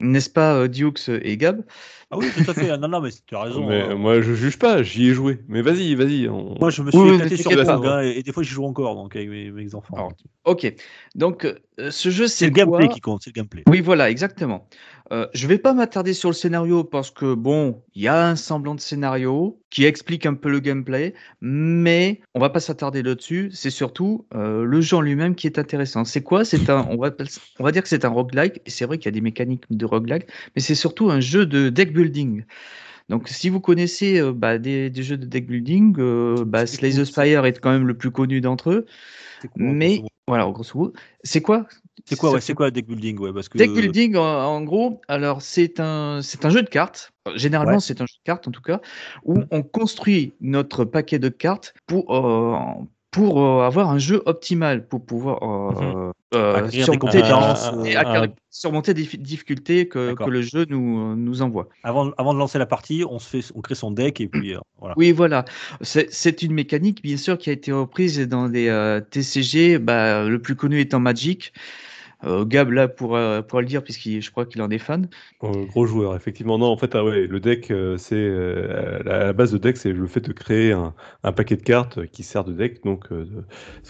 n'est-ce 0.00 0.30
pas, 0.30 0.68
Dukes 0.68 1.08
et 1.08 1.36
Gab? 1.36 1.64
Ah 2.10 2.18
oui, 2.18 2.26
tout 2.32 2.48
à 2.50 2.54
fait. 2.54 2.70
Ah, 2.70 2.76
Non, 2.76 2.88
non, 2.88 3.00
mais 3.00 3.10
tu 3.26 3.34
as 3.34 3.42
raison. 3.42 3.68
Mais 3.68 3.82
hein. 3.82 3.94
moi, 3.96 4.20
je 4.20 4.34
juge 4.34 4.58
pas, 4.58 4.82
j'y 4.82 5.08
ai 5.08 5.14
joué. 5.14 5.40
Mais 5.48 5.60
vas-y, 5.62 5.94
vas-y. 5.94 6.28
on- 6.28 6.54
Moi, 6.58 6.70
je 6.70 6.82
me 6.82 6.90
suis 6.90 7.00
Oui, 7.00 7.14
éclaté 7.14 7.36
sur 7.36 7.50
Pong, 7.50 7.66
pas. 7.66 7.74
hein, 7.74 8.02
et, 8.02 8.18
et 8.18 8.22
des 8.22 8.32
fois, 8.32 8.42
j'y 8.42 8.50
joue 8.50 8.64
encore 8.64 8.94
donc, 8.94 9.16
avec 9.16 9.28
mes, 9.28 9.50
mes 9.50 9.74
enfants. 9.74 9.96
Alors, 9.96 10.12
Ok, 10.44 10.72
donc 11.16 11.44
euh, 11.44 11.90
ce 11.90 12.08
jeu, 12.10 12.28
c'est 12.28 12.36
c'est 12.36 12.46
le 12.46 12.52
gameplay 12.52 12.88
qui 12.88 13.00
compte, 13.00 13.22
c'est 13.24 13.30
le 13.30 13.40
gameplay. 13.40 13.64
Oui, 13.66 13.80
voilà, 13.80 14.08
exactement. 14.10 14.68
Euh, 15.12 15.28
je 15.34 15.46
vais 15.46 15.58
pas 15.58 15.72
m'attarder 15.72 16.12
sur 16.14 16.30
le 16.30 16.34
scénario 16.34 16.82
parce 16.82 17.10
que 17.12 17.34
bon, 17.34 17.82
il 17.94 18.02
y 18.02 18.08
a 18.08 18.26
un 18.26 18.34
semblant 18.34 18.74
de 18.74 18.80
scénario 18.80 19.60
qui 19.70 19.84
explique 19.84 20.26
un 20.26 20.34
peu 20.34 20.50
le 20.50 20.58
gameplay, 20.58 21.14
mais 21.40 22.20
on 22.34 22.40
va 22.40 22.50
pas 22.50 22.58
s'attarder 22.58 23.02
là-dessus. 23.02 23.50
C'est 23.52 23.70
surtout 23.70 24.26
euh, 24.34 24.64
le 24.64 24.80
jeu 24.80 24.96
en 24.96 25.00
lui-même 25.00 25.36
qui 25.36 25.46
est 25.46 25.58
intéressant. 25.58 26.04
C'est 26.04 26.22
quoi? 26.22 26.44
C'est 26.44 26.68
un, 26.70 26.86
on 26.90 26.96
va, 26.96 27.10
on 27.60 27.64
va 27.64 27.72
dire 27.72 27.82
que 27.82 27.88
c'est 27.88 28.04
un 28.04 28.08
roguelike. 28.08 28.60
Et 28.66 28.70
c'est 28.70 28.84
vrai 28.84 28.98
qu'il 28.98 29.06
y 29.06 29.08
a 29.08 29.12
des 29.12 29.20
mécaniques 29.20 29.64
de 29.70 29.86
roguelike, 29.86 30.26
mais 30.56 30.62
c'est 30.62 30.74
surtout 30.74 31.10
un 31.10 31.20
jeu 31.20 31.46
de 31.46 31.68
deck 31.68 31.92
building. 31.92 32.44
Donc, 33.08 33.28
si 33.28 33.48
vous 33.48 33.60
connaissez 33.60 34.18
euh, 34.18 34.32
bah, 34.32 34.58
des, 34.58 34.90
des 34.90 35.02
jeux 35.02 35.16
de 35.16 35.26
deck 35.26 35.46
building, 35.46 35.94
euh, 35.98 36.44
bah, 36.44 36.66
Slay 36.66 36.90
the 36.90 37.04
Spire 37.04 37.44
est 37.46 37.60
quand 37.60 37.70
même 37.70 37.86
le 37.86 37.96
plus 37.96 38.10
connu 38.10 38.40
d'entre 38.40 38.70
eux. 38.70 38.86
Quoi, 39.40 39.50
Mais 39.54 40.02
voilà, 40.26 40.50
grosso 40.50 40.76
modo, 40.76 40.92
c'est 41.22 41.40
quoi? 41.40 41.68
C'est 42.04 42.16
quoi, 42.16 42.32
ouais, 42.32 42.40
c'est 42.40 42.54
quoi 42.54 42.70
deck 42.70 42.86
building 42.86 43.18
ouais, 43.18 43.32
parce 43.32 43.48
que... 43.48 43.58
Deck 43.58 43.72
building, 43.72 44.16
en, 44.16 44.22
en 44.22 44.62
gros, 44.62 45.00
alors 45.08 45.40
c'est 45.42 45.80
un, 45.80 46.20
c'est 46.22 46.44
un 46.44 46.50
jeu 46.50 46.62
de 46.62 46.68
cartes. 46.68 47.12
Généralement, 47.34 47.74
Ouais. 47.74 47.80
c'est 47.80 48.00
un 48.00 48.06
jeu 48.06 48.14
de 48.18 48.24
cartes 48.24 48.46
en 48.46 48.50
tout 48.50 48.60
cas, 48.60 48.80
où 49.24 49.40
on 49.50 49.62
construit 49.62 50.34
notre 50.40 50.84
paquet 50.84 51.18
de 51.18 51.28
cartes 51.28 51.74
pour, 51.86 52.14
euh, 52.14 52.58
pour 53.16 53.42
euh, 53.42 53.66
avoir 53.66 53.90
un 53.90 53.98
jeu 53.98 54.22
optimal, 54.26 54.86
pour 54.86 55.04
pouvoir 55.04 55.42
euh, 55.42 56.12
euh, 56.34 56.68
des 56.68 56.82
surmonter, 56.82 57.22
euh, 57.22 57.84
et 57.86 57.96
ah, 57.96 58.00
acquérir- 58.02 58.34
surmonter 58.50 58.92
des 58.92 59.04
fi- 59.04 59.16
difficultés 59.18 59.88
que, 59.88 60.14
que 60.14 60.28
le 60.28 60.42
jeu 60.42 60.66
nous, 60.68 61.16
nous 61.16 61.40
envoie. 61.40 61.68
Avant, 61.82 62.10
avant 62.18 62.34
de 62.34 62.38
lancer 62.38 62.58
la 62.58 62.66
partie, 62.66 63.04
on, 63.08 63.18
se 63.18 63.28
fait, 63.28 63.52
on 63.54 63.62
crée 63.62 63.74
son 63.74 63.90
deck 63.90 64.20
et 64.20 64.28
puis 64.28 64.54
euh, 64.54 64.58
voilà. 64.78 64.94
Oui, 64.98 65.12
voilà. 65.12 65.46
C'est 65.80 66.12
c'est 66.12 66.42
une 66.42 66.52
mécanique, 66.52 67.02
bien 67.02 67.16
sûr, 67.16 67.38
qui 67.38 67.48
a 67.48 67.54
été 67.54 67.72
reprise 67.72 68.20
dans 68.20 68.50
des 68.50 68.68
euh, 68.68 69.00
TCG, 69.00 69.78
bah, 69.78 70.24
le 70.24 70.38
plus 70.40 70.54
connu 70.54 70.78
étant 70.80 71.00
Magic. 71.00 71.52
Euh, 72.24 72.44
Gab, 72.44 72.70
là, 72.70 72.88
pour, 72.88 73.14
euh, 73.14 73.42
pour 73.42 73.60
le 73.60 73.66
dire, 73.66 73.84
puisque 73.84 74.08
je 74.08 74.30
crois 74.30 74.46
qu'il 74.46 74.62
en 74.62 74.70
est 74.70 74.78
fan. 74.78 75.08
Euh, 75.44 75.66
gros 75.66 75.86
joueur, 75.86 76.16
effectivement. 76.16 76.58
Non, 76.58 76.66
en 76.66 76.76
fait, 76.76 76.94
ah 76.94 77.04
ouais, 77.04 77.26
le 77.26 77.40
deck, 77.40 77.70
euh, 77.70 77.98
c'est 77.98 78.14
euh, 78.16 79.02
la, 79.04 79.32
base 79.32 79.52
de 79.52 79.58
deck, 79.58 79.76
c'est 79.76 79.92
le 79.92 80.06
fait 80.06 80.20
de 80.20 80.32
créer 80.32 80.72
un, 80.72 80.94
un 81.22 81.32
paquet 81.32 81.56
de 81.56 81.62
cartes 81.62 82.06
qui 82.06 82.22
sert 82.22 82.44
de 82.44 82.52
deck. 82.52 82.82
Donc, 82.84 83.08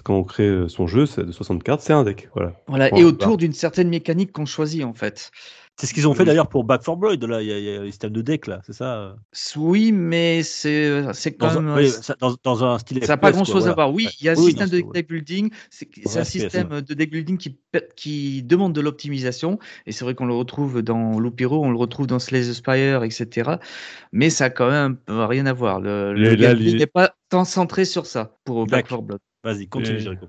quand 0.02 0.16
on 0.16 0.24
crée 0.24 0.68
son 0.68 0.86
jeu, 0.86 1.06
c'est 1.06 1.24
de 1.24 1.32
60 1.32 1.62
cartes, 1.62 1.80
c'est 1.82 1.92
un 1.92 2.04
deck. 2.04 2.28
Voilà. 2.34 2.52
Voilà, 2.66 2.90
Bon, 2.90 2.96
et 2.96 3.02
bah. 3.02 3.08
autour 3.08 3.36
d'une 3.36 3.52
certaine 3.52 3.88
mécanique 3.88 4.32
qu'on 4.32 4.46
choisit, 4.46 4.84
en 4.84 4.94
fait. 4.94 5.30
C'est 5.78 5.86
ce 5.86 5.92
qu'ils 5.92 6.08
ont 6.08 6.14
fait 6.14 6.24
d'ailleurs 6.24 6.48
pour 6.48 6.64
Back 6.64 6.82
4 6.82 6.96
Blood. 6.96 7.22
Là, 7.24 7.42
il 7.42 7.48
y, 7.48 7.52
a- 7.52 7.58
il 7.58 7.64
y 7.64 7.76
a 7.76 7.80
le 7.80 7.86
système 7.90 8.10
de 8.10 8.22
deck 8.22 8.46
là, 8.46 8.62
c'est 8.64 8.72
ça 8.72 8.96
euh, 8.96 9.12
Oui, 9.56 9.92
mais 9.92 10.42
c'est 10.42 11.12
c'est 11.12 11.34
quand 11.34 11.52
dans, 11.52 11.60
même. 11.60 11.70
un, 11.70 11.76
euh, 11.76 11.82
oui, 11.82 11.90
ça- 11.90 12.16
dans, 12.18 12.34
dans 12.42 12.64
un 12.64 12.78
style. 12.78 13.04
Ça 13.04 13.12
n'a 13.12 13.16
pas 13.18 13.30
grand 13.30 13.44
chose 13.44 13.66
voilà. 13.66 13.72
à 13.72 13.74
voir. 13.74 13.92
Oui, 13.92 14.08
il 14.20 14.24
y 14.24 14.28
a 14.30 14.32
un 14.32 14.36
Oui, 14.36 14.44
système 14.46 14.70
non, 14.70 14.78
de 14.78 14.92
deck 14.92 15.08
building. 15.08 15.50
C'est 15.68 15.88
un 16.06 16.24
FPS, 16.24 16.30
système 16.30 16.80
de 16.80 16.94
deck 16.94 17.10
building 17.10 17.36
qui, 17.36 17.58
qui 17.94 18.42
demande 18.42 18.72
de 18.72 18.80
l'optimisation. 18.80 19.58
Et 19.84 19.92
c'est 19.92 20.04
vrai 20.06 20.14
qu'on 20.14 20.24
le 20.26 20.34
retrouve 20.34 20.80
dans 20.80 21.18
Loupiro, 21.18 21.62
on 21.62 21.70
le 21.70 21.76
retrouve 21.76 22.06
dans 22.06 22.18
Slay 22.18 22.40
the 22.40 22.54
Spire, 22.54 23.04
etc. 23.04 23.58
Mais 24.12 24.30
ça 24.30 24.46
a 24.46 24.50
quand 24.50 24.70
même 24.70 24.96
euh, 25.10 25.26
rien 25.26 25.44
à 25.44 25.52
voir. 25.52 25.80
Le, 25.80 26.14
le 26.14 26.76
n'est 26.78 26.86
pas 26.86 27.14
tant 27.28 27.44
centré 27.44 27.84
sur 27.84 28.06
ça 28.06 28.38
pour 28.44 28.66
D'accord. 28.66 29.00
4 29.00 29.02
Blood. 29.02 29.20
Vas-y, 29.46 29.68
continue, 29.68 30.00
Jericho. 30.00 30.26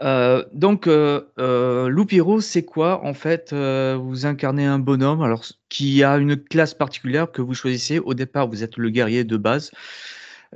Euh, 0.00 0.42
donc, 0.54 0.86
euh, 0.86 1.20
euh, 1.38 1.88
Loupiro, 1.88 2.40
c'est 2.40 2.64
quoi 2.64 3.04
En 3.04 3.12
fait, 3.12 3.52
euh, 3.52 3.98
vous 4.00 4.24
incarnez 4.24 4.64
un 4.64 4.78
bonhomme 4.78 5.20
alors, 5.20 5.44
qui 5.68 6.02
a 6.02 6.16
une 6.16 6.34
classe 6.42 6.72
particulière 6.72 7.30
que 7.30 7.42
vous 7.42 7.52
choisissez. 7.52 7.98
Au 7.98 8.14
départ, 8.14 8.48
vous 8.48 8.64
êtes 8.64 8.78
le 8.78 8.88
guerrier 8.88 9.24
de 9.24 9.36
base. 9.36 9.70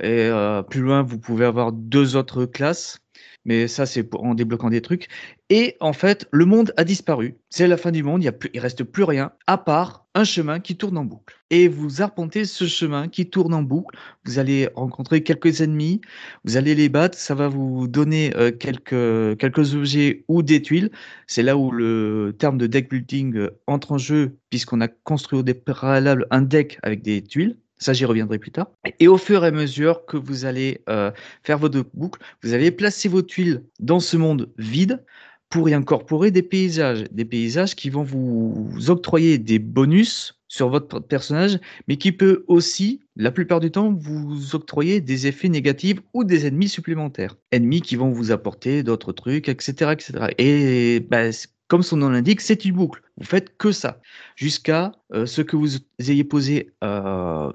Et 0.01 0.25
euh, 0.25 0.63
plus 0.63 0.81
loin, 0.81 1.03
vous 1.03 1.19
pouvez 1.19 1.45
avoir 1.45 1.71
deux 1.71 2.15
autres 2.15 2.45
classes. 2.45 2.97
Mais 3.45 3.67
ça, 3.67 3.85
c'est 3.85 4.07
en 4.15 4.35
débloquant 4.35 4.69
des 4.69 4.81
trucs. 4.81 5.07
Et 5.49 5.75
en 5.79 5.93
fait, 5.93 6.27
le 6.31 6.45
monde 6.45 6.73
a 6.77 6.83
disparu. 6.83 7.35
C'est 7.49 7.67
la 7.67 7.77
fin 7.77 7.91
du 7.91 8.03
monde. 8.03 8.23
Il 8.23 8.33
il 8.53 8.59
reste 8.59 8.83
plus 8.83 9.03
rien 9.03 9.31
à 9.47 9.57
part 9.57 10.07
un 10.15 10.23
chemin 10.23 10.59
qui 10.59 10.77
tourne 10.77 10.97
en 10.97 11.05
boucle. 11.05 11.35
Et 11.49 11.67
vous 11.67 12.01
arpentez 12.01 12.45
ce 12.45 12.65
chemin 12.65 13.07
qui 13.07 13.29
tourne 13.29 13.53
en 13.53 13.63
boucle. 13.63 13.97
Vous 14.25 14.39
allez 14.39 14.69
rencontrer 14.75 15.23
quelques 15.23 15.61
ennemis. 15.61 16.01
Vous 16.45 16.57
allez 16.57 16.75
les 16.75 16.89
battre. 16.89 17.17
Ça 17.17 17.35
va 17.35 17.47
vous 17.47 17.87
donner 17.87 18.35
euh, 18.37 18.51
quelques, 18.51 19.37
quelques 19.37 19.75
objets 19.75 20.23
ou 20.27 20.41
des 20.43 20.61
tuiles. 20.61 20.91
C'est 21.27 21.43
là 21.43 21.57
où 21.57 21.71
le 21.71 22.35
terme 22.37 22.57
de 22.57 22.67
deck 22.67 22.89
building 22.89 23.35
euh, 23.35 23.59
entre 23.67 23.93
en 23.93 23.97
jeu, 23.97 24.37
puisqu'on 24.49 24.81
a 24.81 24.87
construit 24.87 25.39
au 25.39 25.43
préalable 25.43 26.27
un 26.31 26.41
deck 26.41 26.79
avec 26.83 27.01
des 27.01 27.21
tuiles. 27.21 27.57
Ça, 27.83 27.91
j'y 27.91 28.05
reviendrai 28.05 28.39
plus 28.39 28.51
tard. 28.51 28.71
Et 29.01 29.09
au 29.09 29.17
fur 29.17 29.43
et 29.43 29.47
à 29.47 29.51
mesure 29.51 30.05
que 30.05 30.15
vous 30.15 30.45
allez 30.45 30.79
euh, 30.87 31.11
faire 31.43 31.57
votre 31.57 31.83
boucle, 31.93 32.21
vous 32.41 32.53
allez 32.53 32.71
placer 32.71 33.09
vos 33.09 33.21
tuiles 33.21 33.65
dans 33.81 33.99
ce 33.99 34.15
monde 34.15 34.49
vide 34.57 35.03
pour 35.49 35.67
y 35.67 35.73
incorporer 35.73 36.31
des 36.31 36.43
paysages. 36.43 37.03
Des 37.11 37.25
paysages 37.25 37.75
qui 37.75 37.89
vont 37.89 38.03
vous 38.03 38.73
octroyer 38.87 39.37
des 39.37 39.59
bonus 39.59 40.39
sur 40.47 40.69
votre 40.69 41.01
personnage, 41.01 41.59
mais 41.89 41.97
qui 41.97 42.13
peut 42.13 42.45
aussi, 42.47 43.01
la 43.17 43.31
plupart 43.31 43.59
du 43.59 43.69
temps, 43.69 43.91
vous 43.91 44.55
octroyer 44.55 45.01
des 45.01 45.27
effets 45.27 45.49
négatifs 45.49 45.97
ou 46.13 46.23
des 46.23 46.45
ennemis 46.45 46.69
supplémentaires. 46.69 47.35
Ennemis 47.51 47.81
qui 47.81 47.97
vont 47.97 48.11
vous 48.11 48.31
apporter 48.31 48.81
d'autres 48.83 49.11
trucs, 49.11 49.49
etc. 49.49 49.91
etc. 49.91 50.27
Et 50.37 51.01
bah, 51.01 51.31
comme 51.67 51.83
son 51.83 51.97
nom 51.97 52.09
l'indique, 52.09 52.41
c'est 52.41 52.65
une 52.65 52.75
boucle. 52.75 53.01
Vous 53.17 53.25
faites 53.25 53.57
que 53.57 53.71
ça, 53.71 54.01
jusqu'à 54.35 54.91
euh, 55.13 55.25
ce 55.25 55.41
que 55.41 55.55
vous 55.55 55.77
ayez 55.99 56.23
posé 56.23 56.71
euh, 56.83 57.51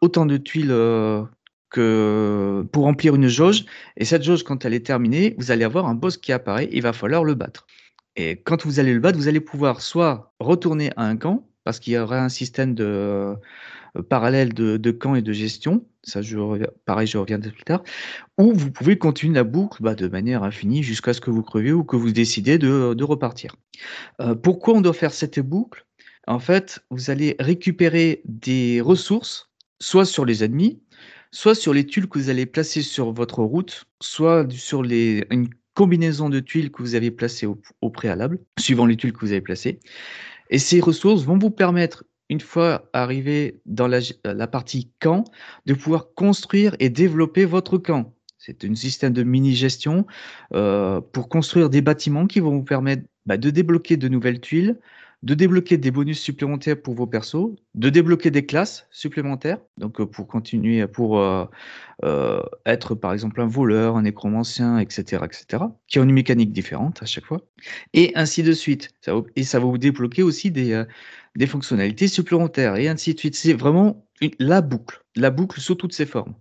autant 0.00 0.26
de 0.26 0.36
tuiles 0.36 0.70
euh, 0.70 1.22
que 1.70 2.64
pour 2.72 2.84
remplir 2.84 3.14
une 3.14 3.28
jauge. 3.28 3.64
Et 3.96 4.04
cette 4.04 4.22
jauge, 4.22 4.42
quand 4.44 4.64
elle 4.64 4.74
est 4.74 4.86
terminée, 4.86 5.34
vous 5.38 5.50
allez 5.50 5.64
avoir 5.64 5.86
un 5.86 5.94
boss 5.94 6.16
qui 6.16 6.32
apparaît. 6.32 6.68
Il 6.72 6.82
va 6.82 6.92
falloir 6.92 7.24
le 7.24 7.34
battre. 7.34 7.66
Et 8.16 8.36
quand 8.36 8.64
vous 8.64 8.80
allez 8.80 8.94
le 8.94 9.00
battre, 9.00 9.18
vous 9.18 9.28
allez 9.28 9.40
pouvoir 9.40 9.80
soit 9.82 10.32
retourner 10.40 10.90
à 10.96 11.04
un 11.04 11.16
camp, 11.16 11.46
parce 11.64 11.80
qu'il 11.80 11.92
y 11.92 11.98
aura 11.98 12.20
un 12.22 12.28
système 12.28 12.74
de 12.74 13.34
parallèle 14.02 14.54
de, 14.54 14.90
camps 14.90 15.14
et 15.14 15.22
de 15.22 15.32
gestion. 15.32 15.86
Ça, 16.02 16.22
je 16.22 16.38
reviens- 16.38 16.70
pareil, 16.84 17.06
je 17.06 17.18
reviendrai 17.18 17.50
plus 17.50 17.64
tard. 17.64 17.82
Ou 18.38 18.52
vous 18.52 18.70
pouvez 18.70 18.98
continuer 18.98 19.34
la 19.34 19.44
boucle 19.44 19.82
bah, 19.82 19.94
de 19.94 20.08
manière 20.08 20.42
infinie 20.42 20.82
jusqu'à 20.82 21.12
ce 21.12 21.20
que 21.20 21.30
vous 21.30 21.42
creviez 21.42 21.72
ou 21.72 21.84
que 21.84 21.96
vous 21.96 22.12
décidez 22.12 22.58
de, 22.58 23.02
repartir. 23.02 23.54
Euh, 24.20 24.34
pourquoi 24.34 24.74
on 24.74 24.80
doit 24.80 24.92
faire 24.92 25.12
cette 25.12 25.40
boucle? 25.40 25.86
En 26.26 26.38
fait, 26.38 26.80
vous 26.90 27.10
allez 27.10 27.36
récupérer 27.38 28.22
des 28.24 28.80
ressources, 28.80 29.50
soit 29.80 30.04
sur 30.04 30.24
les 30.24 30.42
ennemis, 30.42 30.82
soit 31.30 31.54
sur 31.54 31.72
les 31.72 31.86
tuiles 31.86 32.08
que 32.08 32.18
vous 32.18 32.30
allez 32.30 32.46
placer 32.46 32.82
sur 32.82 33.12
votre 33.12 33.42
route, 33.42 33.84
soit 34.00 34.50
sur 34.50 34.82
une 34.82 35.48
combinaison 35.74 36.30
de 36.30 36.40
tuiles 36.40 36.72
que 36.72 36.82
vous 36.82 36.94
avez 36.94 37.10
placées 37.10 37.46
au, 37.46 37.60
au 37.80 37.90
préalable, 37.90 38.40
suivant 38.58 38.86
les 38.86 38.96
tuiles 38.96 39.12
que 39.12 39.20
vous 39.20 39.32
avez 39.32 39.40
placées. 39.40 39.78
Et 40.50 40.58
ces 40.58 40.80
ressources 40.80 41.24
vont 41.24 41.38
vous 41.38 41.50
permettre, 41.50 42.04
une 42.28 42.40
fois 42.40 42.88
arrivé 42.92 43.60
dans 43.66 43.88
la, 43.88 44.46
partie 44.46 44.90
camp, 45.00 45.24
de 45.66 45.74
pouvoir 45.74 46.14
construire 46.14 46.74
et 46.80 46.88
développer 46.88 47.44
votre 47.44 47.78
camp. 47.78 48.12
C'est 48.38 48.64
un 48.64 48.74
système 48.74 49.12
de 49.12 49.22
mini-gestion 49.22 50.06
euh, 50.54 51.00
pour 51.00 51.28
construire 51.28 51.70
des 51.70 51.82
bâtiments 51.82 52.26
qui 52.26 52.40
vont 52.40 52.50
vous 52.50 52.64
permettre 52.64 53.02
bah, 53.26 53.36
de 53.36 53.50
débloquer 53.50 53.96
de 53.96 54.08
nouvelles 54.08 54.40
tuiles, 54.40 54.78
de 55.22 55.34
débloquer 55.34 55.78
des 55.78 55.90
bonus 55.90 56.20
supplémentaires 56.20 56.80
pour 56.80 56.94
vos 56.94 57.06
persos, 57.06 57.56
de 57.74 57.88
débloquer 57.88 58.30
des 58.30 58.44
classes 58.44 58.86
supplémentaires, 58.90 59.58
donc 59.78 60.00
euh, 60.00 60.06
pour 60.06 60.28
continuer, 60.28 60.86
pour 60.86 61.18
euh, 61.18 61.46
être 62.66 62.94
par 62.94 63.12
exemple 63.12 63.40
un 63.40 63.46
voleur, 63.46 63.96
un 63.96 64.02
nécromancien, 64.02 64.78
etc., 64.78 65.24
etc., 65.24 65.64
qui 65.88 65.98
ont 65.98 66.04
une 66.04 66.12
mécanique 66.12 66.52
différente 66.52 67.02
à 67.02 67.06
chaque 67.06 67.24
fois, 67.24 67.40
et 67.94 68.12
ainsi 68.14 68.42
de 68.42 68.52
suite. 68.52 68.90
Et 69.34 69.42
ça 69.42 69.58
va 69.58 69.64
vous 69.64 69.78
débloquer 69.78 70.22
aussi 70.22 70.50
des, 70.50 70.84
des 71.36 71.46
fonctionnalités 71.46 72.08
supplémentaires, 72.08 72.76
et 72.76 72.88
ainsi 72.88 73.14
de 73.14 73.18
suite. 73.18 73.36
C'est 73.36 73.52
vraiment 73.54 74.06
une- 74.20 74.32
la 74.38 74.60
boucle, 74.60 75.02
la 75.14 75.30
boucle 75.30 75.60
sous 75.60 75.74
toutes 75.74 75.92
ses 75.92 76.06
formes. 76.06 76.34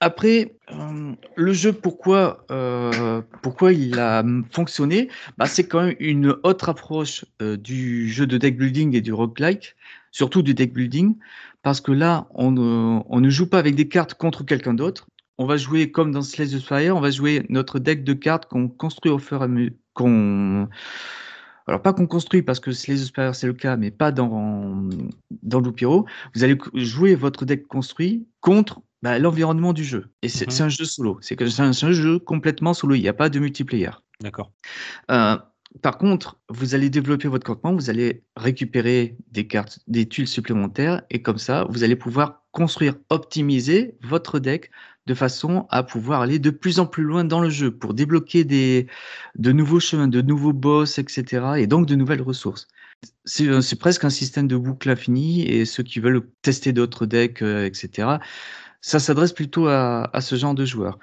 Après, 0.00 0.56
euh, 0.70 1.12
le 1.34 1.52
jeu, 1.52 1.72
pourquoi, 1.72 2.44
euh, 2.50 3.22
pourquoi 3.42 3.72
il 3.72 3.98
a 3.98 4.22
fonctionné? 4.50 5.08
Bah, 5.38 5.46
C'est 5.46 5.66
quand 5.66 5.82
même 5.82 5.96
une 5.98 6.36
autre 6.42 6.68
approche 6.68 7.24
euh, 7.40 7.56
du 7.56 8.08
jeu 8.08 8.26
de 8.26 8.36
deck 8.36 8.58
building 8.58 8.94
et 8.94 9.00
du 9.00 9.12
roguelike, 9.12 9.76
surtout 10.10 10.42
du 10.42 10.52
deck 10.52 10.74
building, 10.74 11.16
parce 11.62 11.80
que 11.80 11.92
là, 11.92 12.26
on 12.34 12.50
ne, 12.50 13.30
joue 13.30 13.48
pas 13.48 13.58
avec 13.58 13.76
des 13.76 13.88
cartes 13.88 14.14
contre 14.14 14.44
quelqu'un 14.44 14.74
d'autre. 14.74 15.06
On 15.38 15.46
va 15.46 15.56
jouer 15.56 15.90
comme 15.90 16.12
dans 16.12 16.22
Slay 16.22 16.46
the 16.46 16.58
Spire, 16.58 16.96
on 16.96 17.00
va 17.00 17.10
jouer 17.10 17.46
notre 17.48 17.78
deck 17.78 18.04
de 18.04 18.12
cartes 18.12 18.46
qu'on 18.46 18.68
construit 18.68 19.10
au 19.10 19.18
fur 19.18 19.40
et 19.40 19.44
à 19.44 19.48
mesure. 19.48 19.72
qu'on 19.94 20.68
alors 21.66 21.82
pas 21.82 21.92
qu'on 21.92 22.06
construit 22.06 22.42
parce 22.42 22.60
que 22.60 22.72
Slay 22.72 22.96
the 22.96 23.04
Spire 23.04 23.34
c'est 23.34 23.46
le 23.46 23.54
cas, 23.54 23.76
mais 23.76 23.90
pas 23.90 24.12
dans 24.12 24.88
dans 25.42 25.60
Loupiro. 25.60 26.06
Vous 26.34 26.44
allez 26.44 26.58
jouer 26.74 27.14
votre 27.14 27.44
deck 27.44 27.66
construit 27.66 28.26
contre 28.40 28.80
bah, 29.02 29.18
l'environnement 29.18 29.72
du 29.72 29.84
jeu. 29.84 30.06
Et 30.22 30.28
c'est 30.28 30.48
Mhm. 30.48 30.66
un 30.66 30.68
jeu 30.68 30.84
solo. 30.84 31.18
C'est 31.20 31.40
un, 31.60 31.70
un 31.70 31.92
jeu 31.92 32.18
complètement 32.18 32.72
solo. 32.74 32.94
Il 32.94 33.02
n'y 33.02 33.08
a 33.08 33.12
pas 33.12 33.28
de 33.28 33.38
multiplayer. 33.38 33.90
D'accord. 34.20 34.52
Euh, 35.10 35.36
par 35.82 35.98
contre, 35.98 36.38
vous 36.48 36.74
allez 36.74 36.88
développer 36.88 37.28
votre 37.28 37.44
campement, 37.44 37.74
vous 37.74 37.90
allez 37.90 38.22
récupérer 38.36 39.16
des 39.32 39.46
cartes, 39.46 39.80
des 39.88 40.08
tuiles 40.08 40.28
supplémentaires, 40.28 41.02
et 41.10 41.20
comme 41.20 41.38
ça, 41.38 41.66
vous 41.68 41.82
allez 41.82 41.96
pouvoir 41.96 42.43
construire, 42.54 42.94
optimiser 43.10 43.96
votre 44.02 44.38
deck 44.38 44.70
de 45.06 45.12
façon 45.12 45.66
à 45.70 45.82
pouvoir 45.82 46.22
aller 46.22 46.38
de 46.38 46.50
plus 46.50 46.78
en 46.78 46.86
plus 46.86 47.02
loin 47.02 47.24
dans 47.24 47.40
le 47.40 47.50
jeu 47.50 47.70
pour 47.70 47.92
débloquer 47.92 48.44
des, 48.44 48.86
de 49.36 49.52
nouveaux 49.52 49.80
chemins, 49.80 50.08
de 50.08 50.22
nouveaux 50.22 50.54
boss, 50.54 50.98
etc. 50.98 51.44
et 51.58 51.66
donc 51.66 51.86
de 51.86 51.94
nouvelles 51.94 52.22
ressources. 52.22 52.68
C'est 53.26 53.48
euh, 53.48 53.60
presque 53.78 54.04
un 54.04 54.10
système 54.10 54.48
de 54.48 54.56
boucle 54.56 54.88
infinie 54.88 55.42
et 55.42 55.66
ceux 55.66 55.82
qui 55.82 56.00
veulent 56.00 56.26
tester 56.40 56.72
d'autres 56.72 57.04
decks, 57.04 57.42
euh, 57.42 57.66
etc., 57.66 58.18
ça 58.80 58.98
s'adresse 58.98 59.32
plutôt 59.32 59.66
à, 59.68 60.10
ce 60.20 60.36
genre 60.36 60.54
de 60.54 60.64
joueurs. 60.64 60.98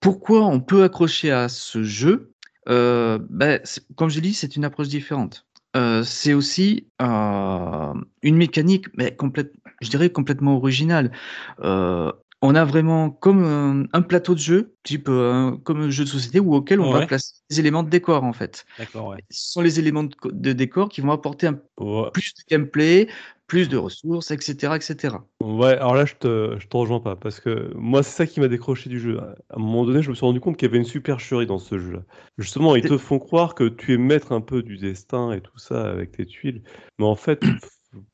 Pourquoi 0.00 0.46
on 0.46 0.60
peut 0.60 0.84
accrocher 0.84 1.32
à 1.32 1.48
ce 1.48 1.82
jeu? 1.82 2.32
Euh, 2.68 3.18
ben, 3.30 3.60
Comme 3.96 4.10
je 4.10 4.20
dis, 4.20 4.32
c'est 4.32 4.54
une 4.56 4.64
approche 4.64 4.88
différente. 4.88 5.45
Euh, 5.76 6.02
c'est 6.04 6.32
aussi 6.34 6.88
euh, 7.02 7.92
une 8.22 8.36
mécanique, 8.36 8.86
mais 8.96 9.14
complète, 9.14 9.52
je 9.82 9.90
dirais 9.90 10.10
complètement 10.10 10.56
originale. 10.56 11.12
Euh, 11.60 12.10
on 12.42 12.54
a 12.54 12.64
vraiment 12.64 13.10
comme 13.10 13.44
un, 13.44 13.84
un 13.92 14.02
plateau 14.02 14.34
de 14.34 14.38
jeu, 14.38 14.74
type 14.84 15.08
un- 15.08 15.58
comme 15.64 15.82
un 15.82 15.90
jeu 15.90 16.04
de 16.04 16.08
société, 16.08 16.38
où 16.40 16.54
auquel 16.54 16.80
on 16.80 16.92
Ouais. 16.92 17.00
va 17.00 17.06
placer 17.06 17.34
des 17.50 17.60
éléments 17.60 17.82
de 17.82 17.90
décor 17.90 18.24
en 18.24 18.32
fait. 18.32 18.64
D'accord, 18.78 19.08
ouais. 19.08 19.18
Ce 19.30 19.52
sont 19.52 19.62
les 19.62 19.78
éléments 19.78 20.04
de, 20.04 20.14
co- 20.14 20.30
de 20.32 20.52
décor 20.52 20.88
qui 20.88 21.00
vont 21.00 21.12
apporter 21.12 21.46
un, 21.48 21.58
Ouais. 21.78 22.10
plus 22.12 22.32
de 22.34 22.42
gameplay, 22.48 23.08
plus 23.46 23.68
de 23.68 23.76
ressources, 23.76 24.30
etc., 24.30 24.74
etc. 24.74 25.16
Ouais, 25.40 25.76
alors 25.76 25.94
là, 25.94 26.04
je 26.04 26.14
te, 26.14 26.56
je 26.58 26.66
te 26.66 26.76
rejoins 26.76 27.00
pas, 27.00 27.16
parce 27.16 27.40
que 27.40 27.72
moi, 27.74 28.02
c'est 28.02 28.16
ça 28.16 28.26
qui 28.26 28.40
m'a 28.40 28.48
décroché 28.48 28.90
du 28.90 28.98
jeu. 28.98 29.20
À 29.20 29.56
un 29.56 29.58
moment 29.58 29.84
donné, 29.84 30.02
je 30.02 30.10
me 30.10 30.14
suis 30.14 30.26
rendu 30.26 30.40
compte 30.40 30.56
qu'il 30.56 30.66
y 30.66 30.70
avait 30.70 30.78
une 30.78 30.84
supercherie 30.84 31.46
dans 31.46 31.58
ce 31.58 31.78
jeu-là. 31.78 32.02
Justement, 32.38 32.76
ils 32.76 32.84
te 32.84 32.98
font 32.98 33.18
croire 33.18 33.54
que 33.54 33.68
tu 33.68 33.94
es 33.94 33.98
maître 33.98 34.32
un 34.32 34.40
peu 34.40 34.62
du 34.62 34.76
destin 34.76 35.32
et 35.32 35.40
tout 35.40 35.58
ça 35.58 35.90
avec 35.90 36.12
tes 36.12 36.26
tuiles, 36.26 36.62
mais 36.98 37.06
en 37.06 37.16
fait, 37.16 37.40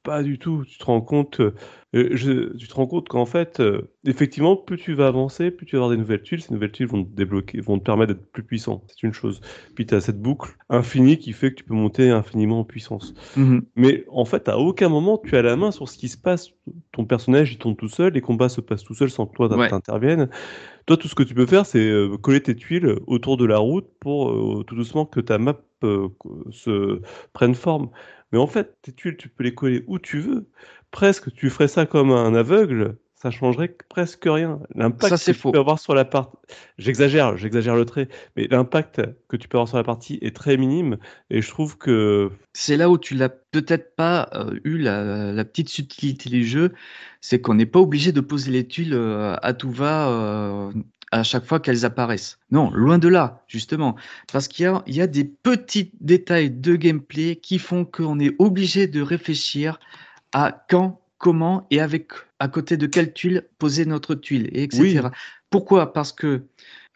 Pas 0.03 0.23
du 0.23 0.39
tout. 0.39 0.65
Tu 0.67 0.79
te 0.79 0.85
rends 0.85 1.01
compte, 1.01 1.41
euh, 1.41 1.53
je- 1.93 2.57
tu 2.57 2.69
te 2.69 2.75
rends 2.75 2.87
compte 2.87 3.09
qu'en 3.09 3.27
fait, 3.27 3.61
euh, 3.61 3.91
effectivement, 4.05 4.57
plus 4.57 4.79
tu 4.79 4.95
vas 4.95 5.07
avancer, 5.07 5.51
plus 5.51 5.67
tu 5.67 5.77
vas 5.77 5.83
avoir 5.83 5.91
des 5.91 5.97
nouvelles 5.97 6.23
tuiles. 6.23 6.43
Ces 6.43 6.53
nouvelles 6.53 6.73
tuiles 6.73 6.87
vont 6.89 7.05
te 7.05 7.11
débloquer, 7.11 7.61
vont 7.61 7.79
te 7.79 7.85
permettre 7.85 8.15
d'être 8.15 8.31
plus 8.33 8.43
puissant. 8.43 8.83
C'est 8.89 9.03
une 9.05 9.13
chose. 9.13 9.41
Puis 9.75 9.87
tu 9.87 9.95
as 9.95 10.01
cette 10.01 10.21
boucle 10.21 10.51
infinie 10.69 11.19
qui 11.19 11.33
fait 11.33 11.51
que 11.51 11.57
tu 11.57 11.65
peux 11.65 11.75
monter 11.75 12.11
infiniment 12.11 12.61
en 12.61 12.65
puissance. 12.65 13.15
Mhm. 13.37 13.63
Mais 13.77 14.05
en 14.11 14.25
fait, 14.25 14.49
à 14.49 14.59
aucun 14.59 14.89
moment 14.89 15.19
tu 15.19 15.37
as 15.37 15.43
la 15.43 15.57
main 15.57 15.71
sur 15.71 15.89
ce 15.89 15.97
qui 15.99 16.09
se 16.09 16.19
passe. 16.19 16.51
Ton 16.93 17.05
personnage, 17.05 17.53
il 17.53 17.59
tourne 17.59 17.77
tout 17.77 17.89
seul, 17.89 18.13
les 18.13 18.21
combats 18.21 18.49
se 18.49 18.61
passent 18.61 18.85
tout 18.85 18.95
seul 18.95 19.11
sans 19.11 19.27
que 19.27 19.35
toi 19.35 19.49
Ouais. 19.57 19.69
t'interviennes. 19.69 20.29
Toi, 20.87 20.97
tout 20.97 21.09
ce 21.09 21.15
que 21.15 21.23
tu 21.23 21.35
peux 21.35 21.47
faire, 21.47 21.67
c'est 21.67 21.79
euh, 21.89 22.17
coller 22.19 22.43
tes 22.43 22.57
tuiles 22.57 22.97
autour 23.07 23.37
de 23.37 23.45
la 23.47 23.59
route 23.59 23.87
pour 24.01 24.31
euh, 24.31 24.65
tout 24.65 24.75
doucement 24.75 25.07
que 25.07 25.21
ta 25.21 25.39
map 25.39 25.61
euh, 25.85 26.09
se 26.51 27.01
prenne 27.33 27.55
forme. 27.55 27.91
Mais 28.33 28.39
en 28.39 28.47
fait, 28.47 28.79
tes 28.83 28.93
tuiles, 28.93 29.17
tu 29.17 29.29
peux 29.29 29.45
les 29.45 29.55
coller 29.55 29.85
où 29.87 29.99
tu 29.99 30.21
veux. 30.21 30.51
Presque, 30.91 31.33
tu 31.35 31.51
ferais 31.51 31.69
ça 31.69 31.87
comme 31.87 32.11
un 32.13 32.35
aveugle, 32.35 32.99
ça 33.15 33.31
changerait 33.31 33.77
presque 33.89 34.25
rien. 34.25 34.61
L'impact 34.75 35.17
que 35.17 35.21
c'est 35.21 35.33
tu 35.33 35.35
faux. 35.35 35.53
peux 35.53 35.59
avoir 35.59 35.79
sur 35.79 35.95
la 35.95 36.05
partie, 36.05 36.37
j'exagère, 36.79 37.37
j'exagère 37.37 37.77
le 37.77 37.85
trait, 37.85 38.09
mais 38.37 38.47
l'impact 38.49 39.03
que 39.29 39.37
tu 39.37 39.49
peux 39.49 39.59
avoir 39.59 39.69
sur 39.69 39.77
la 39.79 39.85
partie 39.85 40.19
est 40.23 40.35
très 40.35 40.57
minime. 40.57 40.99
Et 41.31 41.43
je 41.43 41.49
trouve 41.51 41.79
que 41.79 42.31
C'est 42.55 42.77
là 42.77 42.91
où 42.91 42.99
tu 42.99 43.15
l'as 43.15 43.31
peut-être 43.31 43.95
pas 43.97 44.29
euh, 44.35 44.59
eu 44.65 44.77
la, 44.79 45.33
la 45.33 45.45
petite 45.45 45.69
subtilité 45.71 46.29
du 46.29 46.45
jeu, 46.45 46.73
c'est 47.21 47.41
qu'on 47.41 47.55
n'est 47.55 47.67
pas 47.67 47.81
obligé 47.81 48.13
de 48.13 48.21
poser 48.21 48.51
les 48.51 48.67
tuiles 48.69 48.93
euh, 48.95 49.37
à 49.43 49.55
tout 49.55 49.71
va 49.71 50.11
euh, 50.11 50.73
à 51.13 51.23
chaque 51.23 51.45
fois 51.45 51.61
qu'elles 51.61 51.85
apparaissent. 51.85 52.39
Non, 52.51 52.71
loin 52.71 52.99
de 52.99 53.07
là, 53.07 53.45
justement, 53.47 53.95
parce 54.33 54.49
qu'il 54.49 54.65
y 54.65 54.67
a, 54.67 54.83
il 54.87 54.97
y 54.97 55.03
a 55.03 55.07
des 55.07 55.25
petits 55.25 55.93
détails 56.01 56.51
de 56.51 56.75
gameplay 56.75 57.37
qui 57.37 57.59
font 57.59 57.85
qu'on 57.85 58.19
est 58.19 58.35
obligé 58.39 58.87
de 58.87 59.03
réfléchir 59.03 59.79
à 60.33 60.65
quand, 60.69 61.01
comment 61.19 61.67
et 61.71 61.81
avec 61.81 62.13
à 62.41 62.49
côté 62.49 62.77
de 62.77 62.87
quelle 62.87 63.13
tuile 63.13 63.45
poser 63.59 63.85
notre 63.85 64.15
tuile, 64.15 64.49
et 64.53 64.65
etc. 64.65 65.09
Pourquoi? 65.51 65.93
Parce 65.93 66.13
que 66.13 66.43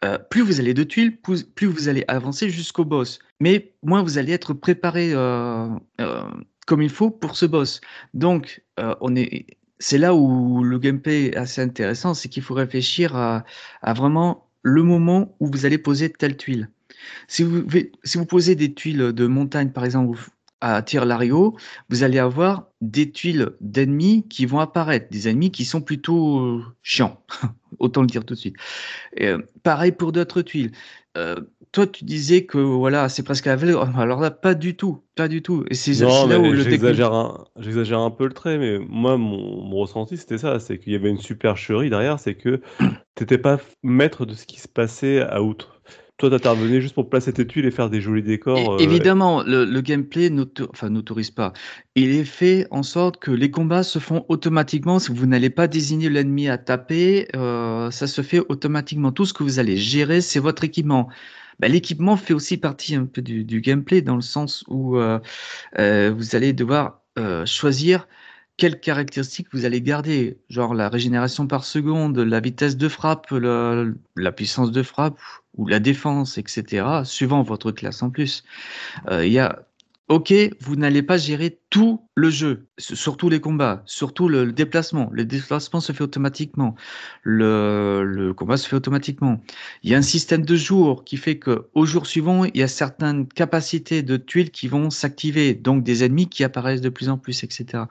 euh, 0.03 0.17
plus 0.17 0.41
vous 0.41 0.59
allez 0.59 0.73
de 0.73 0.83
tuiles, 0.83 1.15
plus, 1.15 1.43
plus 1.43 1.67
vous 1.67 1.87
allez 1.87 2.03
avancer 2.07 2.49
jusqu'au 2.49 2.85
boss. 2.85 3.19
Mais 3.39 3.71
moins 3.83 4.01
vous 4.01 4.17
allez 4.17 4.33
être 4.33 4.53
préparé 4.53 5.11
euh, 5.13 5.67
euh, 6.01 6.23
comme 6.65 6.81
il 6.81 6.89
faut 6.89 7.11
pour 7.11 7.35
ce 7.35 7.45
boss. 7.45 7.81
Donc, 8.13 8.63
on 8.77 9.15
est, 9.15 9.45
c'est 9.79 9.97
là 9.97 10.15
où 10.15 10.63
le 10.63 10.79
gameplay 10.79 11.27
est 11.27 11.35
assez 11.35 11.61
intéressant, 11.61 12.13
c'est 12.13 12.29
qu'il 12.29 12.43
faut 12.43 12.53
réfléchir 12.53 13.15
à, 13.15 13.43
vraiment 13.93 14.47
le 14.63 14.83
moment 14.83 15.35
où 15.39 15.47
vous 15.47 15.65
allez 15.65 15.77
poser 15.77 16.11
telle 16.11 16.37
tuile. 16.37 16.69
Si 17.27 17.43
vous, 17.43 17.65
si 18.03 18.17
vous 18.17 18.25
posez 18.25 18.55
des 18.55 18.73
tuiles 18.73 19.13
de 19.13 19.27
montagne, 19.27 19.69
par 19.69 19.85
exemple, 19.85 20.19
à 20.61 20.81
tir 20.81 21.05
Lario, 21.05 21.55
vous 21.89 22.03
allez 22.03 22.19
avoir 22.19 22.67
des 22.81 23.11
tuiles 23.11 23.51
d'ennemis 23.61 24.27
qui 24.27 24.45
vont 24.45 24.59
apparaître, 24.59 25.07
des 25.11 25.29
ennemis 25.29 25.51
qui 25.51 25.65
sont 25.65 25.81
plutôt 25.81 26.61
chiants, 26.81 27.21
autant 27.79 28.01
le 28.01 28.07
dire 28.07 28.25
tout 28.25 28.33
de 28.33 28.39
suite. 28.39 28.55
Euh, 29.21 29.39
pareil 29.63 29.91
pour 29.91 30.11
d'autres 30.11 30.41
tuiles. 30.41 30.71
Euh, 31.17 31.35
toi, 31.71 31.87
tu 31.87 32.05
disais 32.05 32.45
que 32.45 32.57
voilà, 32.57 33.09
c'est 33.09 33.23
presque 33.23 33.47
aveugle. 33.47 33.77
Alors 33.97 34.21
là, 34.21 34.31
pas 34.31 34.53
du 34.53 34.75
tout, 34.75 35.03
pas 35.15 35.27
du 35.27 35.41
tout. 35.41 35.65
Et 35.69 35.73
c'est 35.73 35.93
là 36.03 36.39
où 36.39 36.51
le 36.51 36.61
j'exagère 36.61 37.13
un, 37.13 37.45
j'exagère 37.57 37.99
un 37.99 38.11
peu 38.11 38.25
le 38.25 38.33
trait, 38.33 38.57
mais 38.57 38.77
moi, 38.79 39.17
mon, 39.17 39.63
mon 39.63 39.77
ressenti, 39.77 40.17
c'était 40.17 40.37
ça, 40.37 40.59
c'est 40.59 40.77
qu'il 40.77 40.93
y 40.93 40.95
avait 40.95 41.09
une 41.09 41.19
supercherie 41.19 41.89
derrière, 41.89 42.19
c'est 42.19 42.35
que 42.35 42.61
t'étais 43.15 43.37
pas 43.37 43.59
maître 43.83 44.25
de 44.25 44.33
ce 44.33 44.45
qui 44.45 44.59
se 44.59 44.67
passait 44.67 45.21
à 45.21 45.41
outre. 45.41 45.81
Toi, 46.17 46.31
t'intervenais 46.31 46.81
juste 46.81 46.95
pour 46.95 47.09
placer 47.09 47.31
tes 47.31 47.45
tuiles 47.45 47.65
et 47.65 47.71
faire 47.71 47.89
des 47.91 48.01
jolis 48.01 48.23
décors. 48.23 48.57
Et- 48.57 48.73
euh, 48.73 48.83
évidemment, 48.83 49.43
le, 49.43 49.65
le 49.65 49.81
gameplay 49.81 50.29
n'autorise 50.31 51.29
pas. 51.31 51.53
Il 51.95 52.09
est 52.09 52.25
fait 52.25 52.67
en 52.71 52.81
sorte 52.81 53.17
que 53.19 53.29
les 53.31 53.51
combats 53.51 53.83
se 53.83 53.99
font 53.99 54.25
automatiquement. 54.27 54.97
Si 54.99 55.11
vous 55.11 55.27
n'allez 55.27 55.51
pas 55.51 55.67
désigner 55.67 56.09
l'ennemi 56.09 56.49
à 56.49 56.57
taper, 56.57 57.27
euh, 57.35 57.91
ça 57.91 58.07
se 58.07 58.21
fait 58.23 58.39
automatiquement. 58.49 59.11
Tout 59.11 59.25
ce 59.25 59.33
que 59.33 59.43
vous 59.43 59.59
allez 59.59 59.77
gérer, 59.77 60.21
c'est 60.21 60.39
votre 60.39 60.63
équipement. 60.63 61.07
Ben, 61.59 61.71
L'équipement 61.71 62.17
fait 62.17 62.33
aussi 62.33 62.57
partie 62.57 62.95
un 62.95 63.05
peu 63.05 63.21
du, 63.21 63.43
du 63.43 63.61
gameplay 63.61 64.01
dans 64.01 64.15
le 64.15 64.21
sens 64.21 64.63
où 64.67 64.97
euh, 64.97 65.19
vous 65.77 66.35
allez 66.35 66.53
devoir 66.53 67.01
choisir 67.45 68.07
quelles 68.57 68.79
caractéristiques 68.79 69.47
vous 69.53 69.65
allez 69.65 69.81
garder, 69.81 70.39
genre 70.49 70.73
la 70.73 70.89
régénération 70.89 71.47
par 71.47 71.63
seconde, 71.63 72.17
la 72.17 72.39
vitesse 72.39 72.75
de 72.75 72.89
frappe, 72.89 73.29
la, 73.31 74.31
puissance 74.31 74.71
de 74.71 74.83
frappe 74.83 75.19
ou 75.55 75.67
la 75.67 75.79
défense, 75.79 76.37
etc., 76.37 76.85
suivant 77.03 77.43
votre 77.43 77.71
classe 77.71 78.01
en 78.01 78.09
plus. 78.09 78.43
Euh, 79.09 79.55
ok, 80.09 80.33
vous 80.61 80.75
n'allez 80.77 81.03
pas 81.03 81.17
gérer 81.17 81.59
tout 81.69 82.07
le 82.15 82.29
jeu, 82.29 82.67
surtout 82.77 83.29
les 83.29 83.41
combats, 83.41 83.83
surtout 83.85 84.29
le, 84.29 84.51
déplacement. 84.53 85.09
Le 85.11 85.25
déplacement 85.25 85.81
se 85.81 85.91
fait 85.91 86.03
automatiquement, 86.03 86.75
le, 87.23 88.31
combat 88.35 88.55
se 88.57 88.67
fait 88.67 88.75
automatiquement. 88.75 89.41
Il 89.83 89.91
y 89.91 89.95
a 89.95 89.97
un 89.97 90.01
système 90.01 90.45
de 90.45 90.55
jours 90.55 91.03
qui 91.03 91.17
fait 91.17 91.39
que 91.39 91.67
au 91.73 91.85
jour 91.85 92.07
suivant, 92.07 92.45
il 92.45 92.57
y 92.57 92.63
a 92.63 92.67
certaines 92.69 93.27
capacités 93.27 94.01
de 94.01 94.15
tuiles 94.17 94.51
qui 94.51 94.67
vont 94.69 94.89
s'activer, 94.89 95.53
donc 95.53 95.83
des 95.83 96.05
ennemis 96.05 96.29
qui 96.29 96.43
apparaissent 96.45 96.81
de 96.81 96.89
plus 96.89 97.09
en 97.09 97.17
plus, 97.17 97.43
etc. 97.43 97.83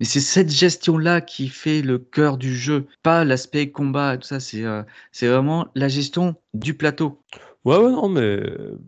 Mais 0.00 0.06
c'est 0.06 0.20
cette 0.20 0.50
gestion-là 0.50 1.22
qui 1.22 1.48
fait 1.48 1.80
le 1.80 1.98
cœur 1.98 2.36
du 2.36 2.54
jeu, 2.54 2.86
pas 3.02 3.24
l'aspect 3.24 3.70
combat 3.70 4.14
et 4.14 4.18
tout 4.18 4.26
ça. 4.26 4.40
C'est 4.40 4.64
euh, 4.64 4.82
c'est 5.12 5.28
vraiment 5.28 5.68
la 5.74 5.88
gestion 5.88 6.36
du 6.52 6.74
plateau. 6.74 7.22
Ouais, 7.64 7.78
ouais, 7.78 7.90
non, 7.92 8.08
mais 8.10 8.20
euh, 8.20 8.78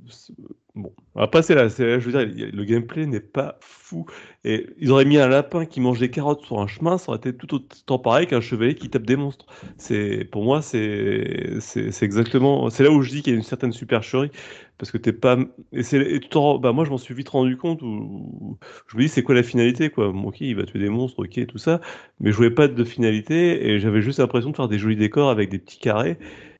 bon. 0.75 0.93
Après, 1.17 1.43
c'est 1.43 1.55
là, 1.55 1.69
je 1.69 1.99
veux 1.99 2.13
dire, 2.13 2.51
le 2.53 2.65
gameplay 2.65 3.07
n'est 3.07 3.21
pas 3.21 3.59
fou. 3.61 4.07
Et 4.45 4.67
ils 4.79 4.91
auraient 4.91 5.05
mis 5.05 5.19
un 5.19 5.29
lapin 5.29 5.65
qui 5.65 5.81
mange 5.81 5.99
des 5.99 6.11
carottes 6.11 6.43
sur 6.45 6.61
un 6.61 6.67
chemin, 6.67 6.99
ça 6.99 7.11
aurait 7.11 7.19
été 7.19 7.35
tout 7.35 7.55
autant 7.55 7.99
pareil 7.99 8.27
qu'un 8.27 8.41
chevalier 8.41 8.75
qui 8.75 8.91
tape 8.91 9.07
des 9.07 9.17
monstres. 9.17 9.47
C'est, 9.79 10.25
pour 10.25 10.45
moi, 10.45 10.63
c'est, 10.63 11.59
c'est, 11.61 12.03
exactement, 12.03 12.69
c'est 12.71 12.85
là 12.85 12.91
où 12.91 13.03
je 13.03 13.11
dis 13.11 13.23
qu'il 13.23 13.33
y 13.33 13.37
a 13.37 13.39
une 13.39 13.45
certaine 13.45 13.73
supercherie, 13.73 14.31
parce 14.79 14.91
que 14.93 14.99
t'es 14.99 15.13
pas, 15.13 15.39
et 15.73 15.83
c'est, 15.83 16.21
bah 16.61 16.73
moi, 16.73 16.85
je 16.85 16.91
m'en 16.91 16.99
suis 16.99 17.15
vite 17.15 17.29
rendu 17.31 17.57
compte 17.57 17.83
où, 17.83 18.59
je 18.89 18.97
me 18.97 19.03
dis, 19.03 19.09
c'est 19.09 19.23
quoi 19.23 19.35
la 19.35 19.43
finalité, 19.43 19.91
quoi? 19.91 20.09
Ok, 20.09 20.41
il 20.41 20.55
va 20.57 20.65
tuer 20.65 20.79
des 20.81 20.91
monstres, 20.91 21.21
ok, 21.25 21.47
tout 21.47 21.59
ça, 21.59 21.81
mais 22.21 22.31
je 22.31 22.37
voyais 22.37 22.51
pas 22.51 22.69
de 22.69 22.85
finalité, 22.85 23.69
et 23.69 23.81
j'avais 23.81 24.03
juste 24.03 24.19
l'impression 24.19 24.51
de 24.51 24.57
faire 24.57 24.69
des 24.69 24.79
jolis 24.79 24.97
décors 24.97 25.31
avec 25.31 25.51
des 25.51 25.59
petits 25.59 25.79
carrés. 25.79 26.19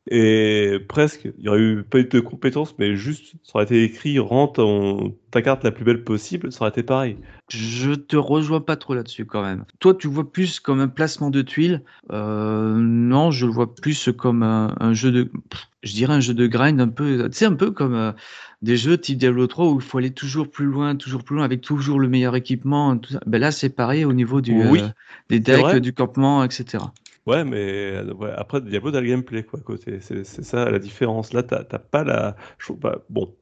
Et 0.09 0.79
presque, 0.89 1.29
il 1.39 1.45
y 1.45 1.49
aurait 1.49 1.59
eu 1.61 1.83
pas 1.83 1.99
eu 1.99 2.05
de 2.05 2.21
compétences, 2.21 2.77
mais 2.79 2.95
juste, 2.95 3.35
ça 3.43 3.53
aurait 3.57 3.65
été 3.65 3.83
écrit, 3.83 4.19
ton- 4.49 5.15
ta 5.31 5.43
carte 5.43 5.65
la 5.65 5.71
plus 5.73 5.85
belle 5.85 6.05
possible, 6.05 6.53
ça 6.53 6.63
aurait 6.63 6.71
été 6.71 6.83
pareil. 6.83 7.17
Je 7.49 7.93
te 7.93 8.17
rejoins 8.17 8.61
pas 8.61 8.77
trop 8.77 8.95
là-dessus 8.95 9.25
quand 9.25 9.43
même. 9.43 9.65
Toi, 9.79 9.95
tu 9.95 10.09
vois 10.09 10.31
plus 10.31 10.59
comme 10.59 10.81
un 10.81 10.89
placement 10.89 11.31
de 11.31 11.43
tuiles. 11.43 11.83
Euh, 12.11 12.75
non, 12.77 13.31
je 13.31 13.47
le 13.47 13.53
vois 13.53 13.75
plus 13.75 14.09
comme 14.17 14.43
un, 14.43 14.75
un 14.81 14.95
jeu 14.95 15.13
de, 15.13 15.31
je 15.83 15.93
dirais 15.93 16.15
un 16.15 16.21
jeu 16.21 16.35
de 16.35 16.47
grind 16.47 16.81
un 16.81 16.89
peu, 16.89 17.29
tu 17.31 17.37
sais, 17.37 17.45
un 17.45 17.55
peu 17.55 17.71
comme 17.71 17.95
euh, 17.95 18.13
des 18.63 18.77
jeux 18.77 18.99
type 18.99 19.19
Diablo 19.19 19.47
3 19.47 19.71
où 19.71 19.77
il 19.77 19.83
faut 19.83 19.99
aller 19.99 20.13
toujours 20.13 20.51
plus 20.51 20.67
loin, 20.67 20.97
toujours 20.97 21.23
plus 21.23 21.37
loin 21.37 21.45
avec 21.45 21.61
toujours 21.61 22.01
le 22.01 22.09
meilleur 22.09 22.35
équipement. 22.35 22.97
Tout 22.99 23.13
ça. 23.13 23.21
Ben 23.27 23.41
là, 23.41 23.53
c'est 23.53 23.71
pareil 23.71 24.05
au 24.05 24.13
niveau 24.13 24.41
du, 24.41 24.61
Oui, 24.61 24.81
euh, 24.81 24.89
des 25.31 25.41
decks, 25.41 25.77
du 25.77 25.93
campement, 25.93 26.43
etc. 26.43 26.93
Ouais, 27.27 27.45
mais 27.45 28.03
ouais, 28.19 28.31
après, 28.37 28.61
Diablo, 28.61 28.93
t'as 28.93 29.01
le 29.01 29.09
gameplay, 29.09 29.43
quoi, 29.45 29.59
côté. 29.61 29.99
C'est 30.01 30.25
ça 30.25 30.71
la 30.71 30.79
différence. 30.79 31.33
Là, 31.33 31.43
t'as 31.43 31.65
pas 31.79 32.05
la. 32.05 32.37
Bon, 33.11 33.35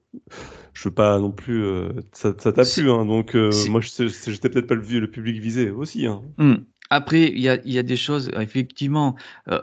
je 0.72 0.88
veux 0.88 0.94
pas 0.94 1.18
non 1.18 1.30
plus. 1.30 1.64
euh, 1.64 1.88
Ça 2.12 2.32
t'a 2.34 2.64
plu, 2.64 2.90
hein, 2.90 3.04
donc 3.06 3.34
euh, 3.36 3.50
moi, 3.68 3.80
j'étais 3.80 4.48
peut-être 4.48 4.66
pas 4.66 4.74
le, 4.74 4.82
le 5.00 5.10
public 5.10 5.40
visé 5.40 5.70
aussi. 5.70 6.06
Hein. 6.06 6.22
Hmm. 6.38 6.54
Après, 6.90 7.22
il 7.30 7.40
y 7.40 7.48
a, 7.48 7.56
il 7.64 7.72
y 7.72 7.78
a 7.78 7.82
des 7.82 7.96
choses, 7.96 8.30
effectivement. 8.38 9.16
euh, 9.48 9.60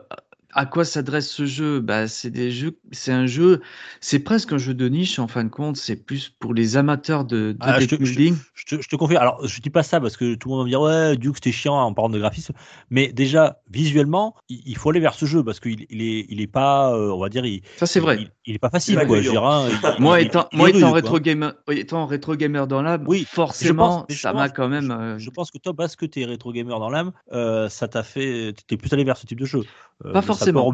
à 0.54 0.66
quoi 0.66 0.86
s'adresse 0.86 1.30
ce 1.32 1.46
jeu? 1.46 1.80
Bah, 1.80 2.08
c'est 2.08 2.30
des 2.30 2.52
jeux, 2.52 2.78
c'est 2.92 3.12
un 3.12 3.26
jeu, 3.26 3.62
c'est 4.00 4.20
presque 4.20 4.54
un 4.54 4.58
jeu 4.58 4.74
de 4.74 4.88
niche 4.90 5.20
en 5.20 5.28
fin 5.28 5.44
de 5.44 5.50
compte. 5.50 5.78
C'est 5.78 5.96
plus 5.96 6.30
pour 6.30 6.54
les 6.54 6.78
amateurs 6.78 7.26
de, 7.26 7.52
de 7.54 7.58
Ah, 7.60 7.80
je, 7.80 7.88
deck 7.88 7.98
te, 7.98 8.04
je, 8.06 8.14
te, 8.14 8.20
building. 8.20 8.36
je 8.54 8.66
te- 8.66 8.82
je 8.82 8.88
te 8.88 8.96
confirme. 8.96 9.22
Alors, 9.22 9.46
je 9.48 9.62
dis 9.62 9.70
pas 9.70 9.84
ça 9.84 10.00
parce 10.02 10.18
que 10.18 10.36
tout 10.36 10.50
le 10.50 10.56
monde 10.56 10.60
va 10.62 10.66
me 10.66 10.70
dire 10.70 10.82
ouais, 10.82 11.18
Duke 11.18 11.36
c'était 11.36 11.52
chiant 11.52 11.76
en 11.76 11.94
parlant 11.94 12.10
de 12.10 12.20
graphisme, 12.20 12.54
mais 12.90 13.12
déjà 13.12 13.62
visuellement, 13.70 14.36
il, 14.50 14.62
il 14.66 14.78
faut 14.78 14.90
aller 14.90 15.00
vers 15.00 15.14
ce 15.14 15.26
jeu 15.26 15.44
parce 15.44 15.60
qu'il 15.60 15.86
il 15.90 16.02
est, 16.02 16.26
il 16.30 16.42
est 16.42 16.48
pas, 16.48 16.94
euh, 16.94 17.12
on 17.12 17.20
va 17.20 17.30
dire, 17.30 17.46
il, 17.46 17.62
Ça, 17.78 17.86
c'est 17.86 18.00
vrai. 18.00 18.18
il, 18.22 18.30
il 18.46 18.56
est 18.56 18.60
pas 18.60 18.70
facile 18.70 18.96
est 19.02 19.06
quoi. 19.06 19.20
Dire, 19.22 19.46
hein, 19.46 19.68
Moi 20.00 20.22
étant, 20.22 20.48
moi 20.54 20.70
étant 20.70 20.88
rude, 20.92 20.96
rétro 20.96 21.20
gamer, 21.20 21.54
étant 21.70 22.06
rétro 22.06 22.36
gamer 22.36 22.68
dans 22.68 22.82
l'âme, 22.82 23.06
Oui, 23.08 23.26
forcément, 23.26 24.04
pense- 24.06 24.16
ça 24.18 24.34
m'a 24.34 24.50
quand 24.50 24.68
même. 24.68 24.92
euh, 24.92 25.18
Je 25.20 25.30
pense 25.30 25.52
que 25.52 25.58
toi, 25.58 25.74
parce 25.74 25.96
que 25.96 26.06
tu 26.06 26.22
es 26.22 26.26
rétro 26.26 26.52
gamer 26.52 26.80
dans 26.80 26.90
l'âme, 26.90 27.12
euh, 27.32 27.70
ça 27.70 27.88
t'a 27.88 28.04
fait, 28.04 28.54
t'es 28.68 28.78
plus 28.78 28.92
allé 28.94 29.04
vers 29.04 29.18
ce 29.18 29.26
type 29.26 29.40
de 29.40 29.46
jeu. 29.46 29.64
Euh, 30.06 30.14
Pas 30.14 30.22
peut 30.22 30.28
forcément. 30.46 30.74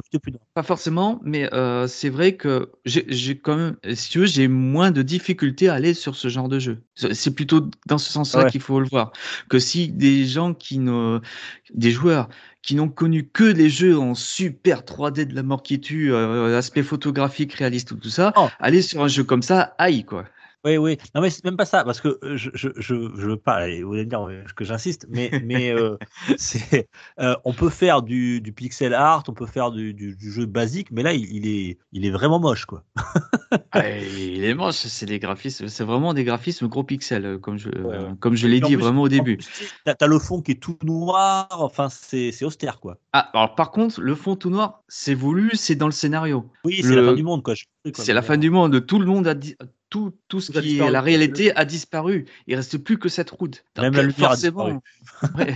Pas 0.54 0.64
forcément, 0.64 1.20
mais 1.24 1.54
euh, 1.54 1.88
c'est 1.88 2.10
vrai 2.10 2.36
que 2.36 2.72
j'ai 2.86 3.38
quand 3.38 3.56
même, 3.58 3.78
si 3.96 4.10
tu 4.10 4.20
veux, 4.20 4.26
j'ai 4.26 4.48
moins 4.48 4.92
de 4.92 5.02
difficultés 5.02 5.70
à 5.70 5.74
aller 5.76 5.94
sur 5.94 6.16
ce 6.16 6.28
genre 6.30 6.50
de 6.50 6.60
jeu. 6.60 6.84
C'est 6.96 7.14
c'est 7.14 7.32
plutôt 7.36 7.70
dans 7.88 7.98
ce 7.98 8.12
sens-là 8.12 8.46
Ouais. 8.46 8.52
qu'il 8.52 8.62
faut 8.62 8.80
le 8.80 8.88
voir. 8.88 9.12
Que 9.50 9.60
si 9.60 9.90
des 9.90 10.26
gens 10.26 10.54
qui 10.54 10.80
ne, 10.80 11.20
des 11.74 11.92
joueurs 11.92 12.30
qui 12.62 12.76
n'ont 12.76 12.90
connu 12.90 13.28
que 13.30 13.44
les 13.46 13.70
jeux 13.70 13.98
en 13.98 14.14
super 14.16 14.84
3D 14.84 15.26
de 15.26 15.36
la 15.36 15.44
mort 15.44 15.64
qui 15.64 15.80
tue, 15.80 16.12
euh, 16.14 16.58
aspect 16.58 16.84
photographique 16.84 17.54
réaliste, 17.54 18.00
tout 18.00 18.10
ça, 18.10 18.34
Oh. 18.36 18.48
aller 18.60 18.82
sur 18.82 19.04
un 19.04 19.08
jeu 19.08 19.24
comme 19.24 19.42
ça, 19.42 19.76
aïe 19.78 20.04
quoi. 20.04 20.26
Oui, 20.66 20.78
oui. 20.78 20.98
Non, 21.16 21.22
mais 21.22 21.30
c'est 21.30 21.44
même 21.46 21.56
pas 21.56 21.66
ça, 21.66 21.84
parce 21.86 22.02
que 22.02 22.18
euh, 22.24 22.36
je, 22.36 22.50
je, 22.54 22.70
je, 22.76 22.96
je 22.96 23.28
veux 23.28 23.38
pas, 23.38 23.68
vous 23.68 23.94
allez 23.94 24.06
me 24.06 24.06
dire 24.06 24.56
que 24.56 24.66
j'insiste, 24.66 25.06
mais, 25.10 25.32
mais 25.44 25.72
euh, 25.72 25.98
c'est, 26.38 26.90
euh, 27.20 27.36
on 27.46 27.54
peut 27.54 27.70
faire 27.70 28.02
du, 28.02 28.42
du 28.42 28.52
pixel 28.52 28.94
art, 28.94 29.24
on 29.28 29.34
peut 29.34 29.46
faire 29.46 29.72
du, 29.72 29.94
du, 29.94 30.16
du 30.16 30.32
jeu 30.32 30.46
basique, 30.46 30.92
mais 30.92 31.04
là, 31.04 31.14
il, 31.14 31.32
il 31.34 31.48
est, 31.48 31.78
il 31.94 32.06
est 32.06 32.10
vraiment 32.10 32.40
moche, 32.40 32.66
quoi. 32.66 32.84
Ah, 33.72 33.90
il 33.90 34.44
est 34.44 34.54
moche, 34.56 34.76
c'est 34.76 35.06
des 35.06 35.20
graphismes, 35.20 35.68
c'est 35.68 35.86
vraiment 35.86 36.14
des 36.14 36.24
graphismes 36.26 36.68
gros 36.68 36.84
pixels, 36.84 37.40
comme 37.40 37.58
je, 37.58 37.70
Ouais, 37.70 37.98
ouais. 37.98 38.10
comme 38.20 38.36
je 38.36 38.48
l'ai 38.48 38.60
dit 38.60 38.74
plus- 38.74 38.84
vraiment 38.84 39.04
au 39.04 39.10
début. 39.10 39.38
tu 39.38 39.66
T'as, 39.86 40.08
le 40.08 40.20
fond 40.20 40.42
qui 40.42 40.52
est 40.52 40.56
tout 40.56 40.78
noir, 40.84 41.48
enfin, 41.52 41.88
c'est, 41.90 42.44
austère, 42.44 42.80
quoi. 42.80 42.98
Ah, 43.14 43.30
alors 43.34 43.56
par 43.56 43.72
contre, 43.72 44.02
le 44.02 44.16
fond 44.16 44.36
tout 44.36 44.50
noir, 44.50 44.84
c'est 44.88 45.14
voulu, 45.14 45.52
c'est 45.54 45.76
dans 45.76 45.86
le 45.86 45.92
scénario. 45.94 46.50
Oui, 46.66 46.80
c'est 46.82 46.90
Le- 46.90 47.02
la 47.02 47.08
fin 47.12 47.16
du 47.16 47.24
monde, 47.24 47.44
quoi. 47.44 47.54
C'est 47.94 48.14
la 48.14 48.22
fin 48.22 48.38
du 48.38 48.50
monde. 48.50 48.86
Tout 48.86 49.00
le 49.00 49.06
monde 49.06 49.28
a 49.28 49.34
dit. 49.34 49.56
Tout, 49.90 50.14
tout 50.28 50.42
ce 50.42 50.52
qui 50.52 50.80
est 50.80 50.92
la 50.92 51.02
réalité 51.02 51.56
a 51.56 51.64
disparu. 51.64 52.26
Il 52.48 52.56
reste 52.56 52.78
plus 52.78 53.00
que 53.00 53.08
cette 53.08 53.30
route. 53.30 53.64
Même 53.78 53.94
Donc, 53.94 53.96
la 53.96 54.02
lumière 54.04 54.26
a 54.26 54.30
forcément, 54.30 54.82
ouais. 55.38 55.56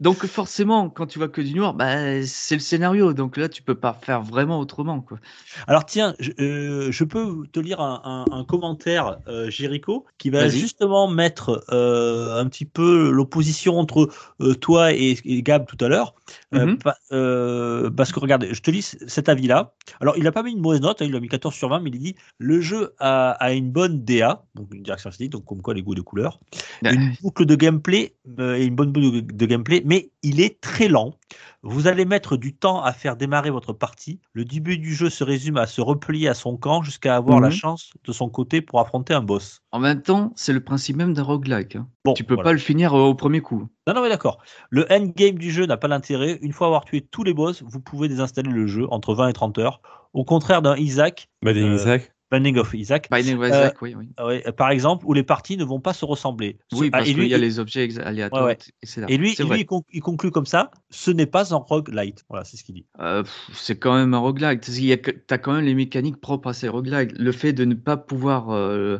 Donc 0.00 0.24
forcément, 0.26 0.88
quand 0.88 1.06
tu 1.06 1.18
vois 1.18 1.28
que 1.28 1.40
du 1.40 1.54
noir, 1.54 1.74
bah, 1.74 2.24
c'est 2.24 2.54
le 2.54 2.60
scénario. 2.60 3.12
Donc 3.12 3.36
là, 3.36 3.48
tu 3.48 3.62
peux 3.62 3.74
pas 3.74 3.92
faire 3.94 4.22
vraiment 4.22 4.60
autrement. 4.60 5.00
Quoi. 5.00 5.18
Alors 5.66 5.84
tiens, 5.84 6.14
je, 6.18 6.30
euh, 6.40 6.92
je 6.92 7.04
peux 7.04 7.46
te 7.52 7.60
lire 7.60 7.80
un, 7.80 8.26
un- 8.30 8.38
un 8.38 8.44
commentaire, 8.44 9.18
euh, 9.28 9.50
Jéricho, 9.50 10.06
qui 10.18 10.30
va 10.30 10.48
justement 10.48 11.08
mettre 11.08 11.64
euh, 11.72 12.40
un 12.40 12.46
petit 12.48 12.64
peu 12.64 13.10
l'opposition 13.10 13.78
entre 13.78 14.10
euh, 14.40 14.54
toi 14.54 14.92
et, 14.92 15.18
et 15.24 15.42
Gab 15.42 15.66
tout 15.66 15.82
à 15.84 15.88
l'heure. 15.88 16.14
Euh, 16.54 16.66
Mhm. 16.66 16.78
pa- 16.78 16.96
euh, 17.12 17.90
parce 17.90 18.12
que 18.12 18.20
regarde, 18.20 18.46
je 18.50 18.60
te 18.60 18.70
lis 18.70 18.96
cet 19.06 19.28
avis-là. 19.28 19.74
Alors, 20.00 20.16
il 20.16 20.24
n'a 20.24 20.32
pas 20.32 20.42
mis 20.42 20.52
une 20.52 20.60
mauvaise 20.60 20.80
note, 20.80 21.00
hein, 21.02 21.06
il 21.08 21.14
a 21.16 21.20
mis 21.20 21.28
14 21.28 21.54
sur 21.54 21.68
20, 21.68 21.80
mais 21.80 21.90
il 21.90 21.98
dit 21.98 22.14
le 22.38 22.60
jeu 22.60 22.94
a, 22.98 23.30
a 23.32 23.52
une 23.58 23.70
bonne 23.70 24.04
DA, 24.04 24.44
donc 24.54 24.72
une 24.74 24.82
direction 24.82 25.08
artistique, 25.08 25.32
donc 25.32 25.44
comme 25.44 25.62
quoi 25.62 25.74
les 25.74 25.82
goûts 25.82 25.94
de 25.94 26.00
couleurs, 26.02 26.40
une 26.84 27.14
boucle 27.22 27.46
de 27.46 27.54
gameplay 27.54 28.14
euh, 28.38 28.56
et 28.56 28.64
une 28.64 28.74
bonne 28.74 28.92
boucle 28.92 29.22
de, 29.22 29.46
gameplay, 29.46 29.82
mais 29.84 30.10
il 30.22 30.40
est 30.40 30.60
très 30.60 30.88
lent. 30.88 31.14
Vous 31.62 31.88
allez 31.88 32.04
mettre 32.04 32.36
du 32.36 32.54
temps 32.54 32.82
à 32.82 32.92
faire 32.92 33.16
démarrer 33.16 33.50
votre 33.50 33.72
partie. 33.72 34.20
Le 34.34 34.44
début 34.44 34.78
du 34.78 34.94
jeu 34.94 35.10
se 35.10 35.24
résume 35.24 35.56
à 35.56 35.66
se 35.66 35.80
replier 35.80 36.28
à 36.28 36.34
son 36.34 36.56
camp 36.56 36.82
jusqu'à 36.82 37.16
avoir 37.16 37.40
la 37.40 37.48
Mhm. 37.48 37.54
chance 37.54 37.90
de 38.04 38.12
son 38.12 38.28
côté 38.28 38.60
pour 38.60 38.78
affronter 38.78 39.14
un 39.14 39.20
boss. 39.22 39.60
En 39.72 39.80
même 39.80 40.00
temps, 40.02 40.32
c'est 40.36 40.52
le 40.52 40.60
principe 40.62 40.96
même 40.96 41.12
d'un 41.12 41.22
roguelike. 41.24 41.74
hein. 41.76 41.88
Bon, 42.04 42.12
Tu 42.14 42.22
peux 42.22 42.34
voilà. 42.34 42.50
pas 42.50 42.52
le 42.52 42.58
finir 42.60 42.94
euh, 42.94 43.00
au 43.08 43.14
premier 43.16 43.40
coup. 43.40 43.68
Non, 43.88 43.94
non, 43.94 44.02
mais 44.02 44.08
d'accord. 44.08 44.38
Le 44.70 44.86
endgame 44.92 45.38
du 45.38 45.50
jeu 45.50 45.66
n'a 45.66 45.76
pas 45.76 45.88
d'intérêt. 45.88 46.38
Une 46.42 46.52
fois 46.52 46.68
avoir 46.68 46.84
tué 46.84 47.00
tous 47.00 47.24
les 47.24 47.34
boss, 47.34 47.62
vous 47.66 47.80
pouvez 47.80 48.06
désinstaller 48.08 48.50
le 48.50 48.66
jeu 48.68 48.86
entre 48.90 49.14
20 49.14 49.28
et 49.28 49.32
30 49.32 49.58
heures. 49.58 49.80
Au 50.12 50.24
contraire 50.24 50.62
d'un 50.62 50.76
Isaac, 50.76 51.28
Binding 51.42 51.64
Euh, 51.64 51.74
Isaac. 51.74 52.12
Binding 52.30 52.58
of 52.58 52.74
Isaac, 52.74 53.08
Binding 53.08 53.38
of 53.38 53.48
Isaac, 53.48 53.80
oui, 53.82 53.94
oui. 53.96 54.08
euh, 54.18 54.26
ouais, 54.26 54.52
par 54.52 54.70
exemple, 54.70 55.04
où 55.06 55.12
les 55.12 55.22
parties 55.22 55.56
ne 55.56 55.64
vont 55.64 55.78
pas 55.78 55.92
se 55.92 56.04
ressembler. 56.04 56.58
Oui, 56.72 56.88
ah, 56.92 56.98
parce 56.98 57.10
qu'il 57.12 57.24
y 57.26 57.34
a 57.34 57.38
les 57.38 57.60
objets 57.60 57.88
aléatoires, 58.00 58.42
Ouais, 58.44 58.48
ouais. 58.50 58.58
etc. 58.82 59.06
et 59.08 59.16
lui, 59.16 59.36
il, 59.38 59.64
con- 59.66 59.84
il 59.92 60.00
conclut 60.00 60.32
comme 60.32 60.46
ça 60.46 60.72
ce 60.90 61.12
n'est 61.12 61.26
pas 61.26 61.54
un 61.54 61.58
roguelite. 61.58 62.24
Voilà, 62.28 62.44
c'est 62.44 62.56
ce 62.56 62.64
qu'il 62.64 62.74
dit. 62.74 62.86
Euh, 62.98 63.22
c'est 63.52 63.78
quand 63.78 63.94
même 63.94 64.12
un 64.12 64.18
roguelike. 64.18 64.60
Tu 64.60 64.92
as 65.30 65.38
quand 65.38 65.52
même 65.52 65.64
les 65.64 65.74
mécaniques 65.74 66.20
propres 66.20 66.48
à 66.48 66.52
ces 66.52 66.68
roguelikes. 66.68 67.12
Le 67.16 67.30
fait 67.30 67.52
de 67.52 67.64
ne 67.64 67.74
pas 67.74 67.96
pouvoir 67.96 68.50
euh, 68.50 68.98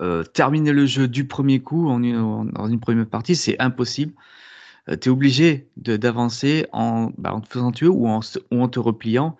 euh, 0.00 0.22
terminer 0.24 0.72
le 0.72 0.84
jeu 0.84 1.08
du 1.08 1.26
premier 1.26 1.60
coup 1.60 1.88
en 1.88 2.02
une, 2.02 2.18
en- 2.18 2.44
dans 2.44 2.68
une 2.68 2.80
première 2.80 3.06
partie, 3.06 3.34
c'est 3.34 3.58
impossible. 3.60 4.12
tu 5.00 5.08
es 5.08 5.08
obligé 5.08 5.68
d'avancer 5.76 6.66
en, 6.72 7.10
bah, 7.18 7.32
en 7.34 7.40
te 7.40 7.48
faisant 7.48 7.72
tuer 7.72 7.88
ou 7.88 8.08
en, 8.08 8.20
se- 8.22 8.38
ou 8.50 8.62
en 8.62 8.68
te 8.68 8.78
repliant. 8.78 9.36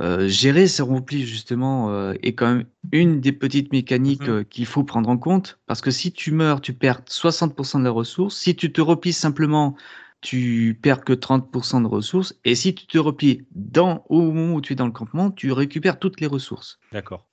Euh, 0.00 0.28
gérer 0.28 0.68
ces 0.68 0.82
replis, 0.82 1.26
justement, 1.26 1.90
euh, 1.90 2.14
est 2.22 2.34
quand 2.34 2.46
même 2.46 2.64
une 2.92 3.20
des 3.20 3.32
petites 3.32 3.72
mécaniques 3.72 4.22
Mhm. 4.22 4.28
euh, 4.28 4.44
qu'il 4.44 4.66
faut 4.66 4.84
prendre 4.84 5.08
en 5.08 5.18
compte. 5.18 5.58
Parce 5.66 5.80
que 5.80 5.90
si 5.90 6.12
tu 6.12 6.30
meurs, 6.30 6.60
tu 6.60 6.72
perds 6.72 7.02
60% 7.06 7.80
de 7.80 7.84
la 7.84 7.90
ressource. 7.90 8.36
Si 8.36 8.54
tu 8.54 8.72
te 8.72 8.80
replies 8.80 9.12
simplement, 9.12 9.76
tu 10.20 10.78
perds 10.82 11.04
que 11.04 11.12
30% 11.12 11.80
de 11.80 11.86
ressources. 11.86 12.34
Et 12.44 12.54
si 12.54 12.74
tu 12.74 12.86
te 12.86 12.98
replies 12.98 13.42
dans, 13.54 14.04
au 14.08 14.22
moment 14.32 14.54
où 14.54 14.60
tu 14.60 14.72
es 14.72 14.76
dans 14.76 14.86
le 14.86 14.92
campement, 14.92 15.30
tu 15.30 15.52
récupères 15.52 15.98
toutes 15.98 16.20
les 16.20 16.26
ressources. 16.26 16.78
D'accord. 16.92 17.26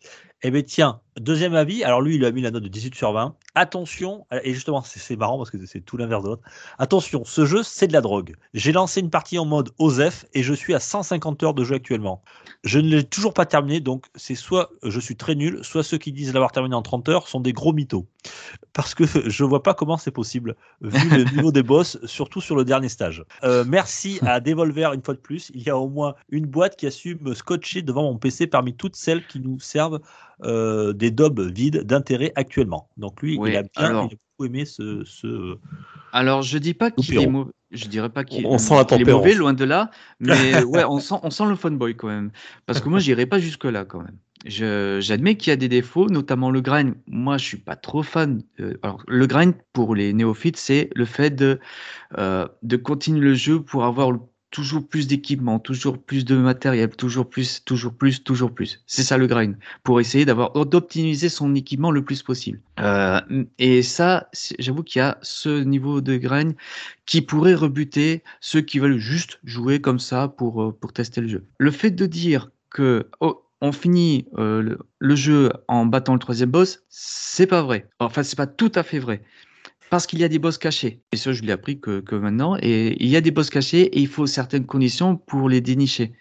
Eh 0.44 0.52
bien, 0.52 0.62
tiens, 0.62 1.00
deuxième 1.20 1.56
avis. 1.56 1.84
Alors, 1.84 2.02
lui, 2.02 2.16
il 2.16 2.26
a 2.26 2.32
mis 2.32 2.42
la 2.42 2.52
note 2.52 2.64
de 2.64 2.68
18 2.68 2.94
sur 2.96 3.12
20. 3.14 3.36
Attention, 3.56 4.26
et 4.44 4.54
justement, 4.54 4.82
c'est 4.84 5.16
marrant 5.16 5.38
parce 5.38 5.50
que 5.50 5.66
c'est 5.66 5.80
tout 5.80 5.96
l'inverse 5.96 6.24
de 6.24 6.30
l'autre. 6.30 6.44
Attention, 6.78 7.24
ce 7.24 7.46
jeu, 7.46 7.64
c'est 7.64 7.88
de 7.88 7.94
la 7.94 8.02
drogue. 8.02 8.36
J'ai 8.54 8.74
lancé 8.74 9.00
une 9.00 9.10
partie 9.10 9.40
en 9.40 9.46
mode 9.46 9.72
OZEF 9.80 10.26
et 10.34 10.44
je 10.44 10.54
suis 10.54 10.74
à 10.74 10.80
150 10.80 11.42
heures 11.44 11.54
de 11.54 11.64
jeu 11.64 11.76
actuellement. 11.76 12.22
Je 12.66 12.80
ne 12.80 12.90
l'ai 12.90 13.04
toujours 13.04 13.34
pas 13.34 13.46
terminé, 13.46 13.80
donc 13.80 14.06
c'est 14.16 14.36
soit 14.36 14.72
je 14.84 15.00
suis 15.00 15.16
très 15.16 15.36
nul, 15.36 15.60
soit 15.64 15.84
ceux 15.84 15.98
qui 15.98 16.12
disent 16.12 16.34
l'avoir 16.34 16.52
terminé 16.52 16.76
en 16.76 16.82
30 16.82 17.08
heures 17.10 17.28
sont 17.30 17.40
des 17.40 17.54
gros 17.54 17.72
mythos. 17.72 18.06
Parce 18.74 18.94
que 18.94 19.04
je 19.30 19.44
vois 19.46 19.64
pas 19.64 19.74
comment 19.74 19.98
c'est 19.98 20.12
possible, 20.12 20.56
vu 20.82 21.10
le 21.10 21.24
niveau 21.36 21.54
des 21.54 21.64
boss, 21.64 21.98
surtout 22.06 22.42
sur 22.42 22.58
le 22.58 22.66
dernier 22.66 22.90
stage. 22.90 23.24
Euh, 23.44 23.64
merci 23.66 24.20
à 24.22 24.40
Devolver 24.46 24.94
une 24.94 25.02
fois 25.02 25.14
de 25.14 25.20
plus. 25.20 25.50
Il 25.56 25.62
y 25.64 25.70
a 25.70 25.78
au 25.78 25.88
moins 25.88 26.16
une 26.30 26.46
boîte 26.46 26.76
qui 26.76 26.88
a 26.88 26.92
su 26.92 27.18
me 27.22 27.34
scotcher 27.34 27.84
devant 27.84 28.04
mon 28.04 28.18
PC 28.18 28.48
parmi 28.48 28.76
toutes 28.76 28.98
celles 28.98 29.26
qui 29.28 29.40
nous 29.40 29.62
servent 29.62 30.02
euh, 30.44 30.94
des 30.94 31.12
dobs 31.12 31.40
vides 31.40 31.84
d'intérêt 31.84 32.32
actuellement. 32.36 32.90
Donc 32.98 33.22
lui, 33.22 33.38
Oui, 33.38 33.52
il 33.52 33.58
a 33.58 33.64
bien 33.64 33.70
alors- 33.76 34.08
il 34.12 34.16
a 34.16 34.18
beaucoup 34.38 34.46
aimé 34.54 34.66
ce. 34.66 35.04
ce... 35.06 35.58
Alors, 36.12 36.42
je 36.42 36.58
dis 36.58 36.74
pas 36.74 36.92
qu'il 36.92 37.18
est 37.20 37.28
mauvais. 37.28 37.52
Je 37.72 37.88
dirais 37.88 38.10
pas 38.10 38.24
qu'il 38.24 38.46
On 38.46 38.58
sent 38.58 38.74
la 38.76 38.98
est 38.98 39.04
mauvais, 39.04 39.34
loin 39.34 39.54
de 39.54 39.66
là. 39.66 39.92
Mais 40.20 40.64
ouais, 40.64 40.84
on 40.86 41.00
sent, 41.00 41.16
on 41.24 41.30
sent 41.30 41.46
le 41.48 41.56
fanboy 41.56 41.96
quand 41.96 42.08
même. 42.08 42.32
Parce 42.66 42.80
que 42.80 42.88
moi, 42.90 43.00
j'irai 43.00 43.26
pas 43.26 43.40
jusque-là 43.40 43.84
quand 43.86 44.00
même. 44.00 44.18
Je- 44.46 45.00
J'admets 45.02 45.36
qu'il 45.36 45.50
y 45.50 45.54
a 45.54 45.58
des 45.58 45.68
défauts, 45.68 46.08
notamment 46.08 46.52
le 46.52 46.62
grind. 46.62 46.94
Moi, 47.08 47.38
je 47.38 47.46
suis 47.46 47.58
pas 47.58 47.76
trop 47.76 48.04
fan. 48.04 48.44
Alors, 48.84 49.02
le 49.08 49.26
grind 49.26 49.56
pour 49.74 49.96
les 49.96 50.14
néophytes, 50.14 50.58
c'est 50.58 50.90
le 50.96 51.06
fait 51.06 51.32
de, 51.32 51.60
euh, 52.18 52.48
de 52.62 52.78
continuer 52.78 53.22
le 53.22 53.34
jeu 53.34 53.62
pour 53.62 53.84
avoir 53.84 54.12
le- 54.12 54.20
toujours 54.56 54.88
plus 54.88 55.06
d'équipement, 55.06 55.60
toujours 55.60 55.98
plus 55.98 56.24
de 56.24 56.38
matériel, 56.38 56.90
toujours 56.96 57.30
plus, 57.30 57.62
toujours 57.66 57.94
plus, 57.94 58.24
toujours 58.24 58.54
plus. 58.54 58.82
C'est 58.88 59.04
ça 59.04 59.18
le 59.18 59.28
grind. 59.28 59.58
Pour 59.84 60.00
essayer 60.00 60.24
d'avoir 60.24 60.54
d'optimiser 60.54 61.28
son 61.28 61.54
équipement 61.56 61.92
le 61.92 62.06
plus 62.06 62.24
possible. 62.24 62.62
Euh, 62.80 63.20
et 63.60 63.84
ça, 63.84 64.30
j'avoue 64.58 64.84
qu'il 64.84 65.00
y 65.00 65.04
a 65.04 65.18
ce 65.22 65.62
niveau 65.62 66.00
de 66.00 66.16
grind 66.16 66.56
qui 67.06 67.22
pourrait 67.22 67.54
rebuter 67.54 68.24
ceux 68.40 68.62
qui 68.62 68.80
veulent 68.80 68.98
juste 68.98 69.42
jouer 69.44 69.82
comme 69.82 70.00
ça 70.00 70.30
pour, 70.30 70.64
euh, 70.64 70.72
pour 70.72 70.94
tester 70.94 71.20
le 71.20 71.28
jeu. 71.28 71.44
Le 71.58 71.72
fait 71.72 71.92
de 71.92 72.06
dire 72.06 72.50
que 72.70 73.10
oh, 73.20 73.44
on 73.60 73.74
finit 73.74 74.26
euh, 74.38 74.62
le, 74.62 74.80
le 75.00 75.16
jeu 75.18 75.52
en 75.68 75.86
battant 75.86 76.14
le 76.14 76.20
troisième 76.20 76.52
boss, 76.52 76.84
c'est 76.88 77.48
pas 77.48 77.62
vrai. 77.62 77.90
Enfin, 78.00 78.24
c'est 78.24 78.38
pas 78.38 78.48
tout 78.48 78.72
à 78.74 78.84
fait 78.84 79.00
vrai. 79.00 79.22
Parce 79.96 80.08
qu'il 80.08 80.20
y 80.20 80.26
a 80.26 80.28
des 80.28 80.40
boss 80.40 80.58
cachés. 80.58 81.00
Et 81.14 81.16
ça, 81.16 81.32
je 81.32 81.42
l'ai 81.44 81.54
appris 81.54 81.80
que, 81.80 82.02
que 82.02 82.16
maintenant. 82.16 82.58
Et 82.62 83.02
il 83.02 83.08
y 83.08 83.16
a 83.16 83.22
des 83.22 83.32
boss 83.32 83.50
cachés 83.50 83.84
et 83.84 84.02
il 84.02 84.10
faut 84.10 84.28
certaines 84.28 84.66
conditions 84.66 85.16
pour 85.16 85.48
les 85.48 85.62
dénicher. 85.62 86.12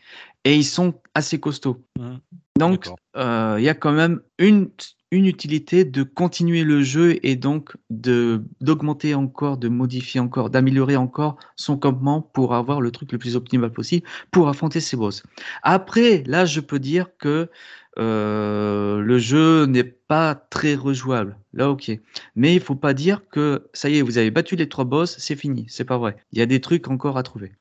Et 0.44 0.54
ils 0.54 0.64
sont 0.64 0.94
assez 1.12 1.40
costauds. 1.40 1.84
Mhm. 1.98 2.20
Donc, 2.56 2.88
euh, 3.16 3.56
il 3.58 3.64
y 3.64 3.68
a 3.68 3.74
quand 3.74 3.90
même 3.90 4.20
une, 4.38 4.70
une 5.10 5.26
utilité 5.26 5.84
de 5.84 6.04
continuer 6.04 6.62
le 6.62 6.84
jeu 6.84 7.18
et 7.26 7.34
donc 7.34 7.76
d'augmenter 7.90 9.16
encore, 9.16 9.56
de 9.56 9.66
modifier 9.66 10.20
encore, 10.20 10.50
d'améliorer 10.50 10.94
encore 10.94 11.36
son 11.56 11.76
campement 11.76 12.22
pour 12.22 12.54
avoir 12.54 12.80
le 12.80 12.92
truc 12.92 13.10
le 13.10 13.18
plus 13.18 13.34
optimal 13.34 13.72
possible 13.72 14.06
pour 14.30 14.48
affronter 14.48 14.78
ces 14.78 14.96
boss. 14.96 15.24
Après, 15.64 16.22
là, 16.28 16.44
je 16.44 16.60
peux 16.60 16.78
dire 16.78 17.08
que 17.18 17.50
euh, 17.98 19.00
le 19.00 19.18
jeu 19.18 19.66
n'est 19.66 19.82
pas 19.82 20.03
très 20.50 20.74
rejouable. 20.74 21.36
Là, 21.52 21.70
ok. 21.70 21.90
Mais 22.36 22.54
il 22.54 22.60
faut 22.60 22.74
pas 22.74 22.94
dire 22.94 23.20
que 23.30 23.68
ça 23.72 23.88
y 23.88 23.98
est, 23.98 24.02
vous 24.02 24.18
avez 24.18 24.30
battu 24.30 24.56
les 24.56 24.68
trois 24.68 24.84
boss, 24.84 25.16
c'est 25.18 25.36
fini. 25.36 25.66
C'est 25.68 25.84
pas 25.84 25.98
vrai. 25.98 26.16
Il 26.32 26.38
y 26.38 26.42
a 26.42 26.46
des 26.46 26.60
trucs 26.60 26.88
encore 26.88 27.16
à 27.16 27.22
trouver. 27.22 27.52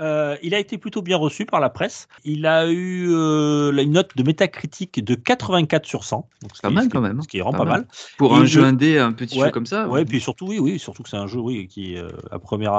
Euh, 0.00 0.36
il 0.42 0.54
a 0.54 0.58
été 0.58 0.78
plutôt 0.78 1.00
bien 1.02 1.16
reçu 1.16 1.46
par 1.46 1.60
la 1.60 1.70
presse. 1.70 2.08
Il 2.24 2.46
a 2.46 2.66
eu 2.68 3.08
euh, 3.10 3.72
une 3.76 3.92
note 3.92 4.16
de 4.16 4.22
métacritique 4.22 5.04
de 5.04 5.14
84 5.14 5.86
sur 5.86 6.02
100. 6.04 6.28
Donc, 6.42 6.50
Pas 6.60 6.70
mal 6.70 6.84
qui- 6.84 6.90
quand 6.90 7.00
même, 7.00 7.22
Ce 7.22 7.28
qui 7.28 7.38
vraiment 7.38 7.52
pas 7.52 7.58
pas 7.58 7.64
mal. 7.64 7.80
mal. 7.82 7.86
Pour 8.18 8.36
Et 8.36 8.40
un 8.40 8.44
jeu 8.46 8.64
indé, 8.64 8.98
un 8.98 9.12
petit 9.12 9.38
Ouais, 9.38 9.46
jeu 9.46 9.50
comme 9.52 9.66
ça. 9.66 9.86
Ouais, 9.86 10.04
puis 10.04 10.20
surtout, 10.20 10.46
oui, 10.48 10.58
oui, 10.58 10.78
surtout 10.78 11.02
que 11.02 11.08
c'est 11.08 11.16
un 11.18 11.26
jeu, 11.28 11.38
oui, 11.38 11.68
qui 11.68 11.96
euh, 11.96 12.08
à 12.30 12.38
première 12.38 12.72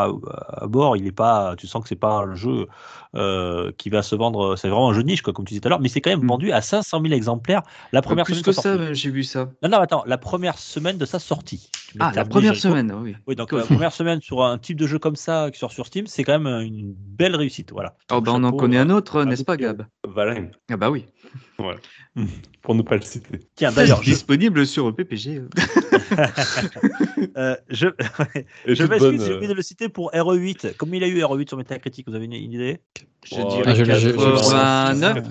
abord, 0.50 0.98
il 0.98 1.08
est 1.08 1.12
pas, 1.14 1.56
tu 1.58 1.68
sens 1.68 1.82
que 1.84 1.88
c'est 1.88 1.96
pas 1.96 2.18
un 2.18 2.36
jeu 2.36 2.68
euh, 3.16 3.72
qui 3.78 3.90
va 3.90 4.02
se 4.02 4.16
vendre. 4.16 4.56
C'est 4.58 4.68
vraiment 4.68 4.90
un 4.90 4.94
jeu 4.94 5.04
niche, 5.04 5.22
quoi, 5.22 5.34
comme 5.34 5.46
tu 5.46 5.50
disais 5.52 5.62
tout 5.62 5.68
à 5.68 5.70
l'heure. 5.70 5.80
Mais 5.82 5.90
c'est 5.90 6.02
quand 6.02 6.10
même 6.10 6.24
Mm. 6.24 6.28
vendu 6.28 6.52
à 6.52 6.62
500 6.62 7.02
000 7.02 7.14
exemplaires 7.14 7.62
la 7.94 8.02
première 8.02 8.26
plus 8.26 8.34
semaine 8.34 8.44
que 8.44 8.50
de 8.50 8.56
sa 8.56 8.62
ça, 8.62 8.78
même, 8.82 8.94
j'ai 8.94 9.10
vu 9.10 9.24
ça. 9.24 9.52
Non, 9.64 9.70
non, 9.70 9.80
attends, 9.80 10.04
la 10.06 10.18
première 10.18 10.58
semaine 10.58 10.98
de 10.98 11.06
sa 11.06 11.20
sortie. 11.20 11.70
Ah, 12.00 12.12
la 12.16 12.26
première 12.26 12.54
Jericho. 12.54 12.70
semaine, 12.70 12.94
oui. 13.02 13.16
Oui, 13.28 13.36
donc 13.36 13.52
la 13.52 13.64
première 13.64 13.92
semaine 13.92 14.22
sur 14.22 14.44
un 14.44 14.58
type 14.58 14.78
de 14.78 14.88
jeu 14.88 15.00
comme 15.00 15.16
ça 15.16 15.50
qui 15.52 15.60
sort 15.60 15.72
sur 15.72 15.86
Steam, 15.88 16.08
c'est 16.08 16.24
quand 16.24 16.40
même 16.40 16.48
euh, 16.48 16.62
une 16.62 16.94
belle 16.94 17.36
réussite, 17.36 17.72
voilà. 17.72 17.96
Oh, 18.12 18.22
bah, 18.22 18.32
on 18.36 18.44
en 18.44 18.52
connaît 18.52 18.78
euh, 18.78 18.84
un 18.84 18.90
autre, 18.90 19.22
à 19.22 19.26
n'est-ce 19.26 19.44
pas. 19.44 19.58
Gab? 19.58 19.86
Valheim, 20.08 20.52
Ah 20.70 20.78
bah 20.78 20.90
oui. 20.90 21.06
pour 22.62 22.76
ne 22.76 22.82
pas 22.82 22.96
le 22.96 23.02
citer. 23.02 23.40
Tiens, 23.56 23.72
d'ailleurs, 23.72 24.02
je, 24.04 24.10
disponible 24.12 24.66
sur 24.66 24.94
PPG. 24.96 25.38
euh. 25.38 25.50
euh, 27.38 27.56
je, 27.70 27.88
je 28.66 28.84
m'excuse, 28.84 28.88
bonne, 29.00 29.20
j'ai 29.20 29.32
euh, 29.32 29.36
oublié 29.36 29.48
de 29.48 29.54
le 29.54 29.62
citer 29.62 29.90
pour 29.90 30.12
RE8. 30.12 30.76
Comme 30.76 30.94
il 30.94 31.04
a 31.04 31.08
eu 31.08 31.22
RE8 31.22 31.48
sur 31.48 31.58
Metacritic, 31.58 32.08
vous 32.08 32.16
avez 32.16 32.26
une, 32.26 32.34
idée? 32.34 32.80
Je 33.26 33.36
oh, 33.40 33.50
dirais 33.50 33.64
Ah, 33.68 33.76
je 33.76 33.84
l'ai- 33.84 34.00
je- 34.00 34.10
je- 34.10 34.16
89, 34.16 35.30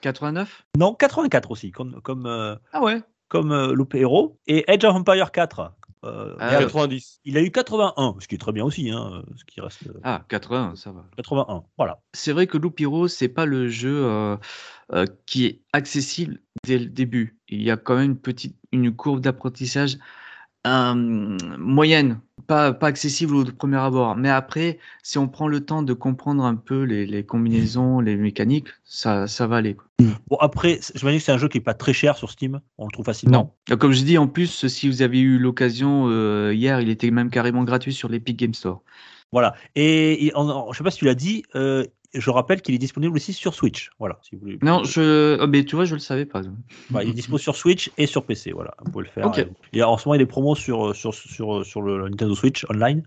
87 0.00 0.68
Non, 0.76 0.94
84 0.94 1.50
aussi, 1.50 1.70
comme, 1.70 2.00
comme 2.02 2.26
euh, 2.26 2.54
Ah 2.72 2.82
ouais. 2.82 3.02
comme 3.28 3.52
euh, 3.52 3.72
Loop 3.72 3.94
Hero. 3.94 4.38
Et 4.46 4.64
Age 4.68 4.84
of 4.84 4.94
Empire 4.94 5.30
4. 5.32 5.72
Euh, 6.06 6.36
Ah, 6.38 6.50
merde, 6.52 6.64
90. 6.64 7.20
il 7.24 7.36
a 7.36 7.42
eu 7.42 7.50
81, 7.50 8.16
ce 8.20 8.28
qui 8.28 8.34
est 8.34 8.38
très 8.38 8.52
bien 8.52 8.64
aussi, 8.64 8.90
hein, 8.90 9.22
ce 9.36 9.44
qui 9.44 9.60
reste 9.60 9.86
euh, 9.88 10.00
Ah, 10.02 10.24
80, 10.28 10.74
ça 10.76 10.92
va. 10.92 11.04
81. 11.16 11.64
Voilà. 11.76 12.00
C'est 12.12 12.32
vrai 12.32 12.46
que 12.46 12.56
Loop 12.58 12.80
Hero, 12.80 13.08
c'est 13.08 13.28
pas 13.28 13.46
le 13.46 13.68
jeu 13.68 14.04
euh, 14.04 14.36
euh, 14.92 15.04
qui 15.26 15.46
est 15.46 15.60
accessible 15.72 16.40
dès 16.64 16.78
le 16.78 16.86
début. 16.86 17.38
Il 17.48 17.62
y 17.62 17.70
a 17.70 17.76
quand 17.76 17.96
même 17.96 18.12
une 18.12 18.18
petite 18.18 18.56
une 18.72 18.94
courbe 18.94 19.20
d'apprentissage 19.20 19.98
euh, 20.66 20.94
moyenne, 21.58 22.20
pas, 22.46 22.72
pas 22.72 22.86
accessible 22.88 23.34
au 23.34 23.44
premier 23.44 23.76
abord. 23.76 24.16
Mais 24.16 24.30
après, 24.30 24.78
si 25.02 25.18
on 25.18 25.28
prend 25.28 25.48
le 25.48 25.64
temps 25.64 25.82
de 25.82 25.92
comprendre 25.92 26.44
un 26.44 26.54
peu 26.54 26.82
les, 26.82 27.06
les 27.06 27.24
combinaisons, 27.24 28.00
les 28.00 28.16
mécaniques, 28.16 28.68
ça, 28.84 29.26
ça 29.26 29.46
va 29.46 29.56
aller. 29.56 29.74
quoi. 29.74 29.86
Bon, 30.28 30.36
après, 30.40 30.80
j'imagine 30.94 31.18
que 31.20 31.24
c'est 31.24 31.32
un 31.32 31.38
jeu 31.38 31.48
qui 31.48 31.58
est 31.58 31.62
pas 31.62 31.74
très 31.74 31.92
cher 31.92 32.16
sur 32.16 32.30
Steam. 32.30 32.60
On 32.78 32.86
le 32.86 32.92
trouve 32.92 33.04
facilement. 33.06 33.54
Euh, 33.70 33.76
Comme 33.76 33.92
je 33.92 34.02
dis, 34.02 34.18
en 34.18 34.26
plus, 34.28 34.66
si 34.66 34.88
vous 34.88 35.02
avez 35.02 35.20
eu 35.20 35.38
l'occasion 35.38 36.06
euh, 36.08 36.52
hier, 36.54 36.80
il 36.80 36.88
était 36.90 37.10
même 37.10 37.30
carrément 37.30 37.64
gratuit 37.64 37.92
sur 37.94 38.08
l'Epic 38.08 38.38
Game 38.38 38.54
Store. 38.54 38.82
Voilà. 39.32 39.54
Et, 39.74 40.26
et 40.26 40.34
en- 40.34 40.48
en- 40.48 40.72
je 40.72 40.78
sais 40.78 40.84
pas 40.84 40.90
si 40.90 40.98
tu 40.98 41.04
l'as 41.04 41.14
dit, 41.14 41.42
euh, 41.56 41.84
je 42.20 42.30
rappelle 42.30 42.60
qu'il 42.62 42.74
est 42.74 42.78
disponible 42.78 43.14
aussi 43.16 43.32
sur 43.32 43.54
Switch. 43.54 43.90
Voilà. 43.98 44.18
Si 44.22 44.34
vous 44.34 44.40
voulez. 44.42 44.58
Non, 44.62 44.84
je, 44.84 45.38
oh, 45.40 45.46
mais 45.46 45.64
tu 45.64 45.76
vois, 45.76 45.84
je 45.84 45.94
le 45.94 46.00
savais 46.00 46.26
pas. 46.26 46.42
Bah, 46.90 47.02
il 47.04 47.10
est 47.10 47.14
dispo 47.14 47.38
sur 47.38 47.56
Switch 47.56 47.90
et 47.98 48.06
sur 48.06 48.24
PC. 48.24 48.52
Voilà. 48.52 48.74
Vous 48.84 48.90
pouvez 48.92 49.04
le 49.04 49.10
faire. 49.10 49.26
Ok. 49.26 49.46
Et 49.72 49.82
en 49.82 49.96
ce 49.98 50.08
moment, 50.08 50.14
il 50.16 50.20
est 50.22 50.26
promo 50.26 50.54
sur, 50.54 50.94
sur, 50.94 51.14
sur, 51.14 51.64
sur 51.64 51.82
le 51.82 52.08
Nintendo 52.08 52.34
Switch 52.34 52.64
online. 52.70 53.02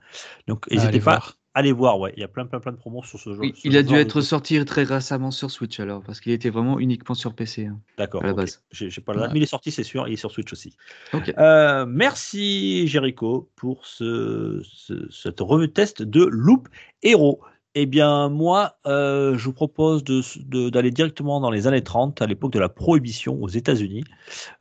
Donc, 0.47 0.65
Allez 0.69 0.77
n'hésitez 0.79 0.99
pas 0.99 1.11
voir. 1.17 1.37
à 1.53 1.59
aller 1.59 1.71
voir. 1.71 1.99
Ouais. 1.99 2.13
Il 2.15 2.21
y 2.21 2.23
a 2.23 2.27
plein, 2.27 2.45
plein, 2.45 2.59
plein 2.59 2.71
de 2.71 2.77
promos 2.77 3.03
sur 3.03 3.19
ce 3.19 3.33
jeu. 3.33 3.41
Ce 3.55 3.67
il 3.67 3.75
a 3.77 3.83
dû 3.83 3.93
de 3.93 3.99
être 3.99 4.21
sorti 4.21 4.63
très 4.65 4.83
récemment 4.83 5.31
sur 5.31 5.49
Switch 5.51 5.79
alors, 5.79 6.01
parce 6.03 6.19
qu'il 6.21 6.31
était 6.31 6.49
vraiment 6.49 6.79
uniquement 6.79 7.15
sur 7.15 7.33
PC. 7.33 7.65
hein. 7.65 7.79
D'accord. 7.97 8.23
à 8.23 8.27
la 8.27 8.33
base. 8.33 8.63
J'ai 8.71 8.89
pas 9.01 9.13
la 9.13 9.19
date, 9.21 9.27
Ouais. 9.29 9.33
mais 9.33 9.39
il 9.39 9.43
est 9.43 9.47
sorti, 9.47 9.71
c'est 9.71 9.83
sûr. 9.83 10.07
Il 10.07 10.13
est 10.13 10.17
sur 10.17 10.31
Switch 10.31 10.51
aussi. 10.53 10.75
Ok. 11.13 11.33
Euh, 11.37 11.85
merci 11.87 12.87
Jericho 12.87 13.49
pour 13.55 13.85
ce, 13.85 14.61
ce- 14.63 15.09
cette 15.11 15.39
revue 15.39 15.71
test 15.71 16.01
de 16.03 16.23
Loop 16.25 16.69
Hero. 17.03 17.39
Eh 17.75 17.85
bien, 17.85 18.29
moi, 18.29 18.77
euh, 18.87 19.37
je 19.37 19.45
vous 19.45 19.53
propose 19.53 20.03
de- 20.03 20.21
de- 20.43 20.69
d'aller 20.69 20.91
directement 20.91 21.39
dans 21.39 21.51
les 21.51 21.67
années 21.67 21.83
30, 21.83 22.21
à 22.21 22.25
l'époque 22.25 22.51
de 22.51 22.59
la 22.59 22.69
prohibition 22.69 23.37
aux 23.41 23.47
États-Unis, 23.47 24.03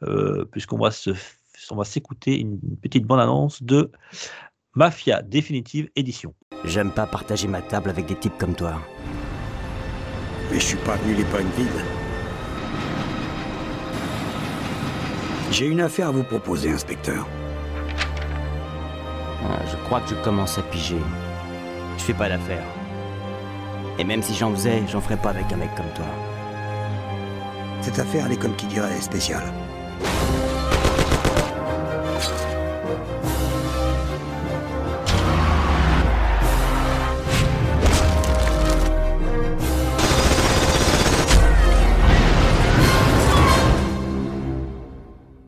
euh, 0.03 0.45
puisqu'on 0.45 0.79
va 0.79 0.91
se, 0.91 1.11
on 1.71 1.77
va 1.77 1.85
s'écouter 1.85 2.39
une 2.39 2.61
petite 2.83 3.05
bande-annonce 3.05 3.63
de 3.63 3.91
Mafia 4.75 5.23
Définitive 5.23 5.89
Édition. 5.97 6.35
J'aime 6.65 6.91
pas 6.93 7.07
partager 7.07 7.49
ma 7.49 7.63
table 7.63 7.89
avec 7.91 8.07
des 8.07 8.15
types 8.15 8.37
comme 8.39 8.55
toi. 8.55 8.75
Mais 10.51 10.61
je 10.61 10.65
suis 10.65 10.77
pas 10.79 10.97
venu 10.97 11.15
les 11.15 11.25
pognes 11.25 11.49
vides. 11.57 11.85
J'ai 15.51 15.67
une 15.67 15.81
affaire 15.81 16.09
à 16.09 16.11
vous 16.11 16.25
proposer, 16.25 16.71
inspecteur. 16.71 17.27
Ah, 19.45 19.59
je 19.71 19.77
crois 19.87 20.01
que 20.03 20.11
je 20.11 20.15
commence 20.17 20.59
à 20.59 20.63
piger. 20.63 20.99
Je 21.97 22.03
fais 22.05 22.13
pas 22.15 22.29
d'affaires. 22.29 22.65
Et 23.99 24.05
même 24.05 24.23
si 24.23 24.33
j'en 24.35 24.55
faisais, 24.55 24.83
j'en 24.87 25.01
ferais 25.01 25.17
pas 25.17 25.31
avec 25.31 25.53
un 25.53 25.57
mec 25.57 25.75
comme 25.75 25.93
toi. 25.95 26.07
Cette 27.81 27.99
affaire, 27.99 28.27
elle 28.27 28.33
est 28.33 28.37
comme 28.37 28.55
qui 28.55 28.67
dirait 28.67 29.01
spéciale. 29.01 29.53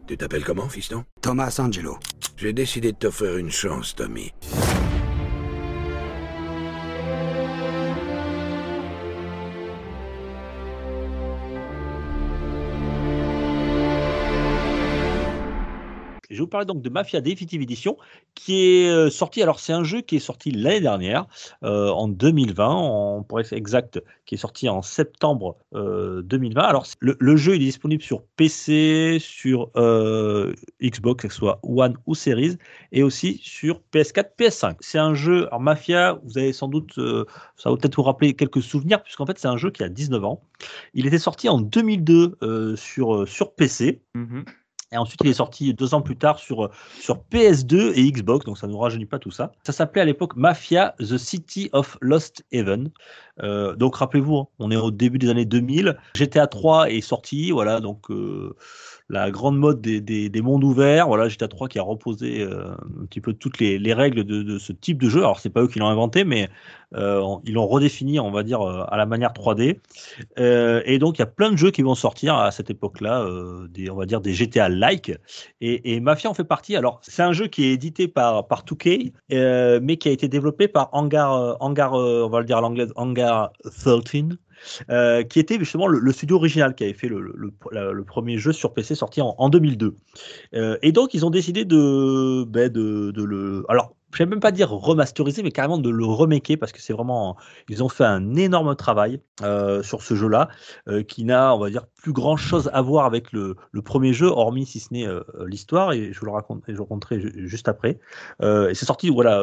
Tu 0.08 0.16
t'appelles 0.16 0.44
comment, 0.44 0.68
fiston? 0.68 1.04
Thomas 1.22 1.56
Angelo. 1.60 1.98
J'ai 2.36 2.52
décidé 2.52 2.90
de 2.90 2.96
t'offrir 2.96 3.36
une 3.36 3.50
chance, 3.50 3.94
Tommy. 3.94 4.32
Je 16.40 16.44
vais 16.44 16.46
vous 16.46 16.50
parler 16.50 16.66
donc 16.66 16.80
de 16.80 16.88
Mafia 16.88 17.20
Definitive 17.20 17.60
Edition, 17.60 17.98
qui 18.34 18.64
est 18.64 18.88
euh, 18.88 19.10
sorti. 19.10 19.42
Alors, 19.42 19.60
c'est 19.60 19.74
un 19.74 19.84
jeu 19.84 20.00
qui 20.00 20.16
est 20.16 20.20
sorti 20.20 20.50
l'année 20.50 20.80
dernière, 20.80 21.26
euh, 21.64 21.90
en 21.90 22.08
2020, 22.08 22.66
en, 22.66 23.22
pour 23.22 23.40
être 23.40 23.52
exact, 23.52 24.02
qui 24.24 24.36
est 24.36 24.38
sorti 24.38 24.68
en 24.68 24.80
septembre 24.80 25.56
euh, 25.74 26.22
2020. 26.22 26.62
Alors, 26.62 26.86
le, 27.00 27.36
jeu 27.36 27.56
est 27.56 27.58
disponible 27.58 28.02
sur 28.02 28.22
PC, 28.36 29.18
sur 29.20 29.70
euh, 29.76 30.54
Xbox, 30.82 31.26
que 31.26 31.32
ce 31.32 31.38
soit 31.38 31.60
One 31.62 31.96
ou 32.06 32.14
Series, 32.14 32.56
et 32.92 33.02
aussi 33.02 33.38
sur 33.42 33.82
PS4, 33.92 34.30
PS5. 34.38 34.76
C'est 34.80 34.98
un 34.98 35.14
jeu, 35.14 35.46
alors 35.48 35.60
Mafia, 35.60 36.20
vous 36.24 36.38
avez 36.38 36.54
sans 36.54 36.68
doute, 36.68 36.96
euh, 36.96 37.26
ça 37.56 37.70
va 37.70 37.76
peut-être 37.76 37.96
vous 37.96 38.02
rappeler 38.02 38.32
quelques 38.32 38.62
souvenirs, 38.62 39.02
puisqu'en 39.02 39.26
fait, 39.26 39.38
c'est 39.38 39.48
un 39.48 39.58
jeu 39.58 39.70
qui 39.70 39.82
a 39.82 39.90
19 39.90 40.24
ans. 40.24 40.42
Il 40.94 41.06
était 41.06 41.18
sorti 41.18 41.50
en 41.50 41.60
2002 41.60 42.38
euh, 42.42 42.76
sur, 42.76 43.28
sur 43.28 43.52
PC. 43.52 44.00
Et 44.92 44.96
ensuite, 44.96 45.20
il 45.22 45.30
est 45.30 45.34
sorti 45.34 45.72
deux 45.72 45.94
ans 45.94 46.02
plus 46.02 46.16
tard 46.16 46.40
sur, 46.40 46.68
sur 46.98 47.22
PS2 47.30 47.92
et 47.94 48.10
Xbox, 48.10 48.44
donc 48.44 48.58
ça 48.58 48.66
ne 48.66 48.72
nous 48.72 48.78
rajeunit 48.78 49.06
pas 49.06 49.20
tout 49.20 49.30
ça. 49.30 49.52
Ça 49.62 49.72
s'appelait 49.72 50.02
à 50.02 50.04
l'époque 50.04 50.34
Mafia 50.34 50.96
The 50.98 51.16
City 51.16 51.70
of 51.72 51.96
Lost 52.00 52.44
Haven. 52.52 52.90
Euh, 53.42 53.76
donc 53.76 53.94
rappelez-vous, 53.96 54.36
hein, 54.36 54.48
on 54.58 54.70
est 54.72 54.76
au 54.76 54.90
début 54.90 55.18
des 55.18 55.30
années 55.30 55.44
2000. 55.44 55.96
GTA 56.16 56.48
3 56.48 56.90
est 56.90 57.00
sorti, 57.02 57.52
voilà, 57.52 57.78
donc 57.78 58.10
euh, 58.10 58.56
la 59.10 59.30
grande 59.32 59.58
mode 59.58 59.80
des, 59.80 60.00
des, 60.00 60.28
des 60.28 60.40
mondes 60.40 60.62
ouverts. 60.62 61.08
Voilà, 61.08 61.28
GTA 61.28 61.48
3 61.48 61.68
qui 61.68 61.78
a 61.80 61.82
reposé 61.82 62.42
euh, 62.42 62.70
un 63.02 63.06
petit 63.06 63.20
peu 63.20 63.32
toutes 63.32 63.58
les, 63.58 63.78
les 63.78 63.92
règles 63.92 64.24
de, 64.24 64.58
ce 64.58 64.72
type 64.72 65.02
de 65.02 65.08
jeu. 65.08 65.18
Alors, 65.18 65.40
c'est 65.40 65.50
pas 65.50 65.62
eux 65.62 65.68
qui 65.68 65.80
l'ont 65.80 65.88
inventé, 65.88 66.22
mais 66.22 66.48
euh, 66.94 67.20
ils 67.44 67.54
l'ont 67.54 67.66
redéfini, 67.66 68.20
on 68.20 68.30
va 68.30 68.44
dire, 68.44 68.62
euh, 68.62 68.84
à 68.88 68.96
la 68.96 69.06
manière 69.06 69.32
3D. 69.32 69.80
Euh, 70.38 70.82
et 70.84 71.00
donc, 71.00 71.18
il 71.18 71.22
y 71.22 71.22
a 71.22 71.26
plein 71.26 71.50
de 71.50 71.56
jeux 71.56 71.72
qui 71.72 71.82
vont 71.82 71.96
sortir 71.96 72.36
à 72.36 72.52
cette 72.52 72.70
époque-là, 72.70 73.26
on 73.26 73.94
va 73.94 74.06
dire 74.06 74.20
des 74.20 74.32
GTA-like. 74.32 75.12
Et, 75.60 76.00
Mafia 76.00 76.30
en 76.30 76.34
fait 76.34 76.44
partie. 76.44 76.76
Alors, 76.76 77.00
c'est 77.02 77.22
un 77.22 77.32
jeu 77.32 77.48
qui 77.48 77.64
est 77.64 77.72
édité 77.72 78.06
par, 78.06 78.46
par 78.46 78.64
2K, 78.64 79.12
euh, 79.32 79.80
mais 79.82 79.96
qui 79.96 80.08
a 80.08 80.12
été 80.12 80.28
développé 80.28 80.68
par 80.68 80.88
Hangar, 80.92 81.56
Hangar 81.60 81.94
on 81.94 82.28
va 82.28 82.38
le 82.38 82.46
dire 82.46 82.58
à 82.58 82.60
l'anglaise, 82.60 82.92
Hangar 82.94 83.52
13. 83.64 84.38
Euh, 84.90 85.22
qui 85.22 85.38
était 85.38 85.58
justement 85.58 85.86
le, 85.86 86.12
studio 86.12 86.36
original 86.36 86.74
qui 86.74 86.84
avait 86.84 86.92
fait 86.92 87.08
le, 87.08 88.04
premier 88.04 88.38
jeu 88.38 88.52
sur 88.52 88.72
PC 88.72 88.94
sorti 88.94 89.20
en, 89.20 89.34
en 89.38 89.48
2002. 89.48 89.94
Euh, 90.54 90.78
et 90.82 90.92
donc, 90.92 91.14
ils 91.14 91.24
ont 91.24 91.30
décidé 91.30 91.64
de, 91.64 92.44
ben, 92.44 92.68
de 92.68 93.22
le. 93.22 93.64
Alors, 93.68 93.94
je 94.12 94.18
vais 94.18 94.26
même 94.26 94.40
pas 94.40 94.52
dire 94.52 94.70
remasteriser, 94.70 95.42
mais 95.42 95.52
carrément 95.52 95.78
de 95.78 95.90
le 95.90 96.04
remaker 96.04 96.58
parce 96.58 96.72
que 96.72 96.80
c'est 96.80 96.92
vraiment. 96.92 97.36
Ils 97.68 97.82
ont 97.82 97.88
fait 97.88 98.04
un 98.04 98.34
énorme 98.34 98.74
travail 98.74 99.20
euh, 99.42 99.82
sur 99.82 100.02
ce 100.02 100.14
jeu-là 100.14 100.48
euh, 100.88 101.02
qui 101.02 101.24
n'a, 101.24 101.54
on 101.54 101.58
va 101.58 101.70
dire, 101.70 101.86
plus 102.02 102.12
grand 102.12 102.36
chose 102.36 102.70
à 102.72 102.82
voir 102.82 103.04
avec 103.06 103.32
le, 103.32 103.56
premier 103.84 104.12
jeu, 104.12 104.26
hormis 104.26 104.66
si 104.66 104.80
ce 104.80 104.92
n'est 104.92 105.06
euh, 105.06 105.22
l'histoire, 105.46 105.92
et 105.92 106.12
je 106.12 106.20
vous 106.20 106.26
le 106.26 106.32
raconterai 106.32 107.20
ju- 107.20 107.48
juste 107.48 107.68
après. 107.68 107.98
Et 108.42 108.74
c'est 108.74 108.86
sorti, 108.86 109.10
voilà. 109.10 109.40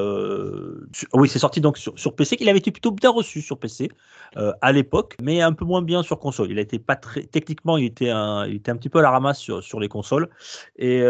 sur- 0.94 1.07
oui, 1.14 1.30
c'est 1.30 1.39
sorti 1.39 1.61
donc 1.61 1.77
sur, 1.77 2.15
PC, 2.15 2.38
qu'il 2.38 2.49
avait 2.49 2.60
été 2.60 2.72
plutôt 2.72 2.91
bien 2.91 3.10
reçu 3.10 3.41
sur 3.41 3.60
PC 3.60 3.89
à 4.35 4.72
l'époque, 4.72 5.15
mais 5.22 5.41
un 5.41 5.53
peu 5.53 5.65
moins 5.65 5.81
bien 5.81 6.03
sur 6.03 6.19
console. 6.19 6.52
Il 6.52 6.60
a 6.60 6.61
été 6.61 6.80
pas 6.80 6.95
très 6.95 7.23
techniquement, 7.23 7.77
il 7.77 7.85
était 7.85 8.10
un, 8.10 8.45
il 8.45 8.56
était 8.56 8.72
un 8.72 8.77
petit 8.77 8.89
peu 8.89 8.99
à 8.99 9.02
la 9.02 9.11
ramasse 9.11 9.39
sur, 9.39 9.64
sur 9.64 9.80
les 9.80 9.88
consoles, 9.88 10.30
et 10.77 11.02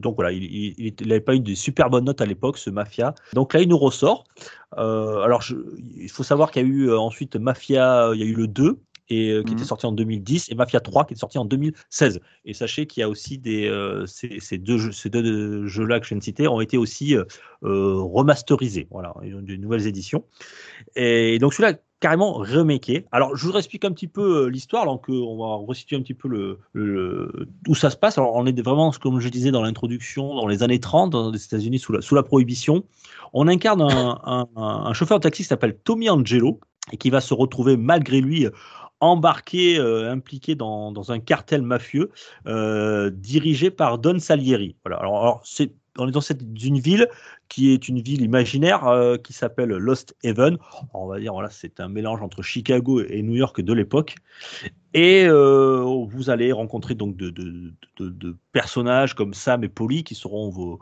donc 0.00 0.16
voilà, 0.16 0.32
il 0.32 0.94
n'avait 1.06 1.20
pas 1.20 1.34
eu 1.34 1.40
de 1.40 1.54
super 1.54 1.90
bonnes 1.90 2.04
notes 2.04 2.20
à 2.20 2.26
l'époque, 2.26 2.58
ce 2.58 2.70
Mafia. 2.78 3.14
Donc 3.34 3.54
là, 3.54 3.60
il 3.60 3.68
nous 3.68 3.78
ressort. 3.78 4.24
Euh, 4.78 5.20
alors, 5.22 5.42
je- 5.42 5.56
il 5.96 6.08
faut 6.10 6.22
savoir 6.24 6.50
qu'il 6.50 6.62
y 6.62 6.64
a 6.64 6.68
eu 6.68 6.88
euh, 6.90 6.98
ensuite 6.98 7.36
Mafia, 7.36 8.10
il 8.14 8.20
y 8.20 8.22
a 8.22 8.26
eu 8.26 8.34
le 8.34 8.46
2. 8.48 8.78
Et, 9.10 9.30
euh, 9.30 9.42
qui 9.42 9.54
était 9.54 9.64
sorti 9.64 9.86
en 9.86 9.92
2010 9.92 10.50
et 10.50 10.54
Mafia 10.54 10.80
3 10.80 11.06
qui 11.06 11.14
est 11.14 11.16
sorti 11.16 11.38
en 11.38 11.46
2016 11.46 12.20
et 12.44 12.52
sachez 12.52 12.86
qu'il 12.86 13.00
y 13.00 13.04
a 13.04 13.08
aussi 13.08 13.38
des 13.38 13.66
euh, 13.66 14.04
ces, 14.04 14.38
ces 14.38 14.58
deux 14.58 14.76
jeux 14.76 14.92
ces 14.92 15.08
deux 15.08 15.66
jeux 15.66 15.86
là 15.86 15.98
que 15.98 16.04
je 16.04 16.10
viens 16.10 16.18
de 16.18 16.22
citer 16.22 16.46
ont 16.46 16.60
été 16.60 16.76
aussi 16.76 17.16
euh, 17.16 17.24
euh, 17.64 17.94
remasterisés 18.02 18.86
voilà 18.90 19.14
ils 19.24 19.34
ont 19.34 19.40
des 19.40 19.56
nouvelles 19.56 19.86
éditions 19.86 20.24
et 20.94 21.38
donc 21.38 21.54
celui-là 21.54 21.78
carrément 22.00 22.32
remaké. 22.32 23.06
Alors, 23.12 23.36
je 23.36 23.46
vous 23.46 23.56
explique 23.56 23.84
un 23.84 23.92
petit 23.92 24.06
peu 24.06 24.44
euh, 24.44 24.48
l'histoire, 24.48 24.84
donc 24.86 25.08
euh, 25.08 25.12
on 25.12 25.38
va 25.38 25.66
resituer 25.66 25.96
un 25.96 26.02
petit 26.02 26.14
peu 26.14 26.28
le, 26.28 27.48
où 27.66 27.74
ça 27.74 27.90
se 27.90 27.96
passe. 27.96 28.18
Alors, 28.18 28.34
on 28.34 28.46
est 28.46 28.60
vraiment, 28.62 28.90
comme 28.92 29.20
je 29.20 29.28
disais 29.28 29.50
dans 29.50 29.62
l'introduction, 29.62 30.34
dans 30.34 30.46
les 30.46 30.62
années 30.62 30.80
30, 30.80 31.10
dans 31.10 31.30
les 31.30 31.44
États-Unis, 31.44 31.78
sous 31.78 31.92
la, 31.92 32.00
sous 32.00 32.14
la 32.14 32.22
prohibition. 32.22 32.84
On 33.32 33.48
incarne 33.48 33.82
un, 34.56 34.92
chauffeur 34.92 35.18
de 35.18 35.22
taxi 35.22 35.42
qui 35.42 35.48
s'appelle 35.48 35.76
Tommy 35.84 36.08
Angelo 36.08 36.60
et 36.92 36.96
qui 36.96 37.10
va 37.10 37.20
se 37.20 37.34
retrouver 37.34 37.76
malgré 37.76 38.20
lui 38.20 38.46
embarqué, 39.00 39.78
euh, 39.78 40.10
impliqué 40.10 40.54
dans, 40.54 40.90
dans 40.90 41.12
un 41.12 41.20
cartel 41.20 41.62
mafieux 41.62 42.10
dirigé 43.12 43.70
par 43.70 43.98
Don 43.98 44.18
Salieri. 44.18 44.76
Voilà. 44.84 44.98
Alors, 44.98 45.40
c'est 45.44 45.72
on 45.98 46.08
est 46.08 46.12
dans 46.12 46.20
cette 46.20 46.52
d'une 46.52 46.78
ville 46.78 47.08
qui 47.48 47.72
est 47.72 47.88
une 47.88 48.00
ville 48.00 48.22
imaginaire 48.22 48.86
euh, 48.86 49.16
qui 49.16 49.32
s'appelle 49.32 49.70
Lost 49.70 50.14
Haven. 50.24 50.58
On 50.94 51.06
va 51.06 51.18
dire 51.18 51.32
voilà, 51.32 51.50
c'est 51.50 51.80
un 51.80 51.88
mélange 51.88 52.22
entre 52.22 52.42
Chicago 52.42 53.02
et 53.02 53.22
New 53.22 53.34
York 53.34 53.60
de 53.60 53.72
l'époque. 53.72 54.14
Et 54.94 55.26
euh, 55.26 55.82
vous 56.08 56.30
allez 56.30 56.52
rencontrer 56.52 56.94
donc 56.94 57.16
de, 57.16 57.74
personnages 58.52 59.14
comme 59.14 59.34
Sam 59.34 59.64
et 59.64 59.68
Polly 59.68 60.04
qui 60.04 60.14
seront 60.14 60.48
vos, 60.50 60.78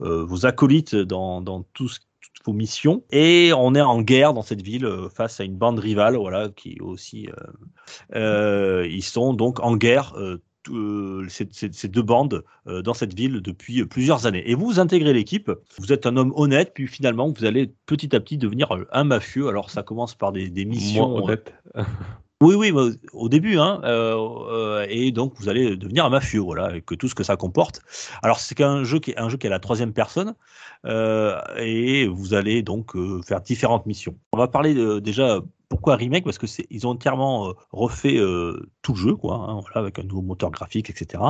euh, 0.00 0.24
vos 0.24 0.46
acolytes 0.46 0.94
dans, 0.94 1.40
dans 1.40 1.62
toutes 1.74 2.00
vos 2.46 2.52
missions 2.54 3.04
et 3.10 3.52
on 3.54 3.74
est 3.74 3.82
en 3.82 4.00
guerre 4.00 4.32
dans 4.32 4.40
cette 4.40 4.62
ville 4.62 4.88
face 5.14 5.40
à 5.40 5.44
une 5.44 5.56
bande 5.56 5.78
rivale 5.78 6.16
voilà 6.16 6.48
qui 6.48 6.78
aussi 6.80 7.28
ils 8.14 9.02
sont 9.02 9.34
donc 9.34 9.60
en 9.60 9.76
guerre 9.76 10.14
euh, 10.68 11.26
ces, 11.28 11.48
ces- 11.52 11.72
ces 11.72 11.88
deux 11.88 12.02
bandes 12.02 12.44
euh, 12.66 12.82
dans 12.82 12.94
cette 12.94 13.14
ville 13.14 13.40
depuis 13.40 13.80
euh, 13.80 13.86
plusieurs 13.86 14.26
années. 14.26 14.42
Et 14.50 14.54
vous, 14.54 14.66
vous 14.66 14.80
intégrez 14.80 15.12
l'équipe, 15.12 15.50
vous 15.78 15.92
êtes 15.92 16.06
un 16.06 16.16
homme 16.16 16.32
honnête, 16.36 16.72
puis 16.74 16.86
finalement, 16.86 17.32
vous 17.32 17.44
allez 17.44 17.72
petit 17.86 18.14
à 18.14 18.20
petit 18.20 18.38
devenir 18.38 18.74
euh, 18.74 18.86
un 18.92 19.04
mafieux. 19.04 19.48
Alors, 19.48 19.70
ça 19.70 19.82
commence 19.82 20.14
par 20.14 20.32
des, 20.32 20.50
des 20.50 20.64
missions. 20.64 21.08
Moi, 21.08 21.22
honnête. 21.22 21.54
Oui, 22.42 22.54
oui, 22.54 22.72
bah, 22.72 22.86
au 23.12 23.28
début, 23.28 23.58
hein, 23.58 23.82
euh, 23.84 24.16
euh, 24.50 24.86
et 24.88 25.12
donc 25.12 25.34
vous 25.36 25.50
allez 25.50 25.76
devenir 25.76 26.06
un 26.06 26.08
mafieux, 26.08 26.40
voilà, 26.40 26.74
et 26.74 26.80
que 26.80 26.94
tout 26.94 27.06
ce 27.06 27.14
que 27.14 27.22
ça 27.22 27.36
comporte. 27.36 27.82
Alors 28.22 28.38
c'est 28.38 28.54
qu'un 28.54 28.82
jeu 28.82 28.98
qui 28.98 29.10
est 29.10 29.18
un 29.18 29.28
jeu 29.28 29.36
qui 29.36 29.46
est 29.46 29.50
à 29.50 29.52
la 29.52 29.58
troisième 29.58 29.92
personne, 29.92 30.34
euh, 30.86 31.38
et 31.58 32.06
vous 32.06 32.32
allez 32.32 32.62
donc 32.62 32.96
euh, 32.96 33.20
faire 33.20 33.42
différentes 33.42 33.84
missions. 33.84 34.16
On 34.32 34.38
va 34.38 34.48
parler 34.48 34.74
déjà 35.02 35.40
pourquoi 35.70 35.96
remake? 35.96 36.24
Parce 36.24 36.36
que 36.36 36.46
c'est 36.46 36.66
ils 36.68 36.86
ont 36.86 36.90
entièrement 36.90 37.48
euh, 37.48 37.52
refait 37.72 38.18
euh, 38.18 38.68
tout 38.82 38.92
le 38.92 38.98
jeu, 38.98 39.14
quoi, 39.14 39.36
hein, 39.36 39.60
avec 39.74 39.98
un 39.98 40.02
nouveau 40.02 40.20
moteur 40.20 40.50
graphique, 40.50 40.90
etc. 40.90 41.22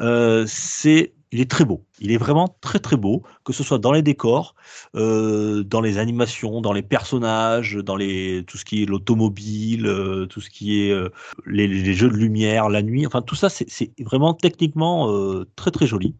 Euh, 0.00 0.44
c'est 0.46 1.14
il 1.36 1.42
est 1.42 1.50
très 1.50 1.66
beau. 1.66 1.84
Il 2.00 2.12
est 2.12 2.16
vraiment 2.16 2.56
très 2.62 2.78
très 2.78 2.96
beau, 2.96 3.22
que 3.44 3.52
ce 3.52 3.62
soit 3.62 3.78
dans 3.78 3.92
les 3.92 4.00
décors, 4.00 4.54
euh, 4.94 5.62
dans 5.64 5.82
les 5.82 5.98
animations, 5.98 6.62
dans 6.62 6.72
les 6.72 6.82
personnages, 6.82 7.74
dans 7.74 7.94
les 7.94 8.42
tout 8.46 8.56
ce 8.56 8.64
qui 8.64 8.82
est 8.82 8.86
l'automobile, 8.86 9.86
euh, 9.86 10.24
tout 10.24 10.40
ce 10.40 10.48
qui 10.48 10.80
est 10.80 10.90
euh, 10.92 11.10
les, 11.44 11.92
jeux 11.92 12.08
de 12.08 12.16
lumière, 12.16 12.70
la 12.70 12.80
nuit. 12.80 13.06
Enfin 13.06 13.20
tout 13.20 13.34
ça, 13.34 13.50
c'est 13.50 13.92
vraiment 13.98 14.32
techniquement 14.32 15.12
très 15.56 15.70
très 15.70 15.86
joli. 15.86 16.14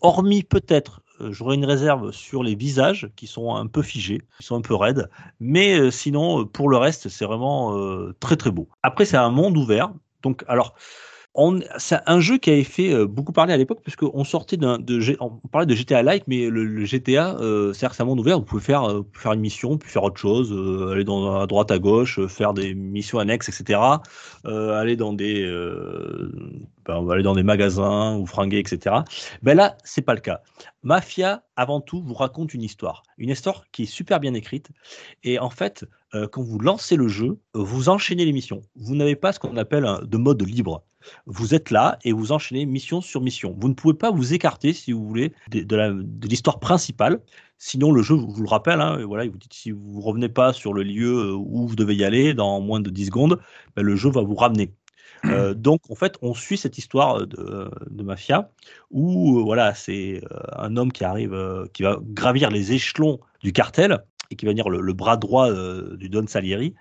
Hormis 0.00 0.42
peut-être, 0.42 1.00
j'aurais 1.30 1.54
une 1.54 1.64
réserve 1.64 2.10
sur 2.10 2.42
les 2.42 2.56
visages 2.56 3.08
qui 3.14 3.28
sont 3.28 3.54
un 3.54 3.68
peu 3.68 3.82
figés, 3.82 4.20
qui 4.40 4.46
sont 4.46 4.56
un 4.56 4.62
peu 4.62 4.74
raides, 4.74 5.08
mais 5.38 5.92
sinon 5.92 6.44
pour 6.44 6.68
le 6.68 6.76
reste, 6.76 7.08
c'est 7.08 7.24
vraiment 7.24 7.78
très 8.18 8.36
très 8.36 8.50
beau. 8.50 8.68
Après, 8.82 9.04
c'est 9.04 9.16
un 9.16 9.30
monde 9.30 9.56
ouvert. 9.56 9.92
Donc 10.22 10.44
alors. 10.48 10.74
C'est 11.78 11.98
un 12.06 12.20
jeu 12.20 12.38
qui 12.38 12.50
avait 12.50 12.64
fait 12.64 12.92
euh, 12.92 13.06
beaucoup 13.06 13.32
parler 13.32 13.52
à 13.52 13.56
l'époque 13.56 13.80
parce 13.84 13.96
qu'on 13.96 14.24
sortait 14.24 14.56
d'un, 14.56 14.78
de, 14.78 15.16
on 15.20 15.30
parlait 15.48 15.66
de 15.66 15.74
GTA 15.74 16.02
Like, 16.02 16.24
mais 16.26 16.50
le, 16.50 16.84
GTA, 16.84 17.36
euh, 17.38 17.72
c'est-à-dire 17.72 17.94
c'est 17.94 18.02
un 18.02 18.06
monde 18.06 18.18
ouvert. 18.18 18.38
Vous 18.38 18.44
pouvez 18.44 18.62
faire, 18.62 18.84
euh, 18.84 19.02
faire 19.12 19.32
une 19.32 19.40
mission, 19.40 19.78
puis 19.78 19.88
faire 19.88 20.02
autre 20.02 20.18
chose, 20.18 20.52
aller 20.90 21.04
dans, 21.04 21.40
à 21.40 21.46
droite, 21.46 21.70
à 21.70 21.78
gauche, 21.78 22.24
faire 22.26 22.52
des 22.52 22.74
missions 22.74 23.20
annexes, 23.20 23.48
etc. 23.48 23.80
aller 24.44 24.96
dans 24.96 25.12
des, 25.12 25.48
on 26.98 27.04
va 27.04 27.14
aller 27.14 27.22
dans 27.22 27.34
des 27.34 27.42
magasins 27.42 28.16
ou 28.16 28.26
fringuer, 28.26 28.58
etc. 28.58 28.96
Ben 29.42 29.56
là, 29.56 29.76
c'est 29.84 30.02
pas 30.02 30.14
le 30.14 30.20
cas. 30.20 30.42
Mafia, 30.82 31.44
avant 31.56 31.80
tout, 31.80 32.02
vous 32.02 32.14
raconte 32.14 32.54
une 32.54 32.62
histoire, 32.62 33.02
une 33.18 33.30
histoire 33.30 33.64
qui 33.72 33.82
est 33.82 33.86
super 33.86 34.20
bien 34.20 34.34
écrite. 34.34 34.70
Et 35.24 35.38
en 35.38 35.50
fait, 35.50 35.84
euh, 36.14 36.26
quand 36.26 36.42
vous 36.42 36.58
lancez 36.58 36.96
le 36.96 37.08
jeu, 37.08 37.38
vous 37.54 37.88
enchaînez 37.88 38.24
les 38.24 38.32
missions. 38.32 38.62
Vous 38.76 38.94
n'avez 38.94 39.16
pas 39.16 39.32
ce 39.32 39.38
qu'on 39.38 39.56
appelle 39.56 39.86
de 40.02 40.16
mode 40.16 40.42
libre. 40.42 40.82
Vous 41.26 41.54
êtes 41.54 41.70
là 41.70 41.98
et 42.04 42.12
vous 42.12 42.32
enchaînez 42.32 42.66
mission 42.66 43.00
sur 43.00 43.20
mission. 43.20 43.54
Vous 43.58 43.68
ne 43.68 43.74
pouvez 43.74 43.94
pas 43.94 44.10
vous 44.10 44.34
écarter, 44.34 44.72
si 44.72 44.92
vous 44.92 45.06
voulez, 45.06 45.32
de, 45.50 46.26
l'histoire 46.26 46.60
principale. 46.60 47.20
Sinon, 47.58 47.92
le 47.92 48.02
jeu 48.02 48.14
vous, 48.14 48.30
vous 48.30 48.42
le 48.42 48.48
rappelle. 48.48 48.80
Hein, 48.80 49.04
voilà, 49.06 49.24
il 49.24 49.30
vous 49.30 49.38
dit 49.38 49.48
si 49.50 49.70
vous 49.70 50.00
revenez 50.00 50.28
pas 50.28 50.52
sur 50.52 50.72
le 50.72 50.82
lieu 50.82 51.30
euh, 51.30 51.34
où 51.34 51.66
vous 51.66 51.76
devez 51.76 51.94
y 51.94 52.04
aller 52.04 52.34
dans 52.34 52.60
moins 52.60 52.80
de 52.80 52.90
10 52.90 53.06
secondes, 53.06 53.40
ben, 53.76 53.82
le 53.82 53.96
jeu 53.96 54.10
va 54.10 54.22
vous 54.22 54.34
ramener. 54.34 54.72
Euh, 55.26 55.54
donc, 55.54 55.80
en 55.90 55.94
fait, 55.94 56.16
on 56.22 56.34
suit 56.34 56.56
cette 56.56 56.78
histoire 56.78 57.26
de, 57.26 57.70
de 57.90 58.02
mafia 58.02 58.50
où 58.90 59.38
euh, 59.38 59.42
voilà, 59.42 59.74
c'est 59.74 60.22
euh, 60.32 60.38
un 60.56 60.76
homme 60.76 60.92
qui 60.92 61.04
arrive, 61.04 61.36
qui 61.72 61.82
va 61.82 61.98
gravir 62.02 62.50
les 62.50 62.72
échelons 62.72 63.20
du 63.42 63.52
cartel 63.52 64.02
et 64.32 64.36
qui 64.36 64.46
va 64.46 64.52
devenir 64.52 64.70
le, 64.70 64.80
le 64.80 64.92
bras 64.92 65.16
droit 65.16 65.50
euh, 65.50 65.96
du 65.96 66.08
Don 66.08 66.24
Salieri. 66.26 66.74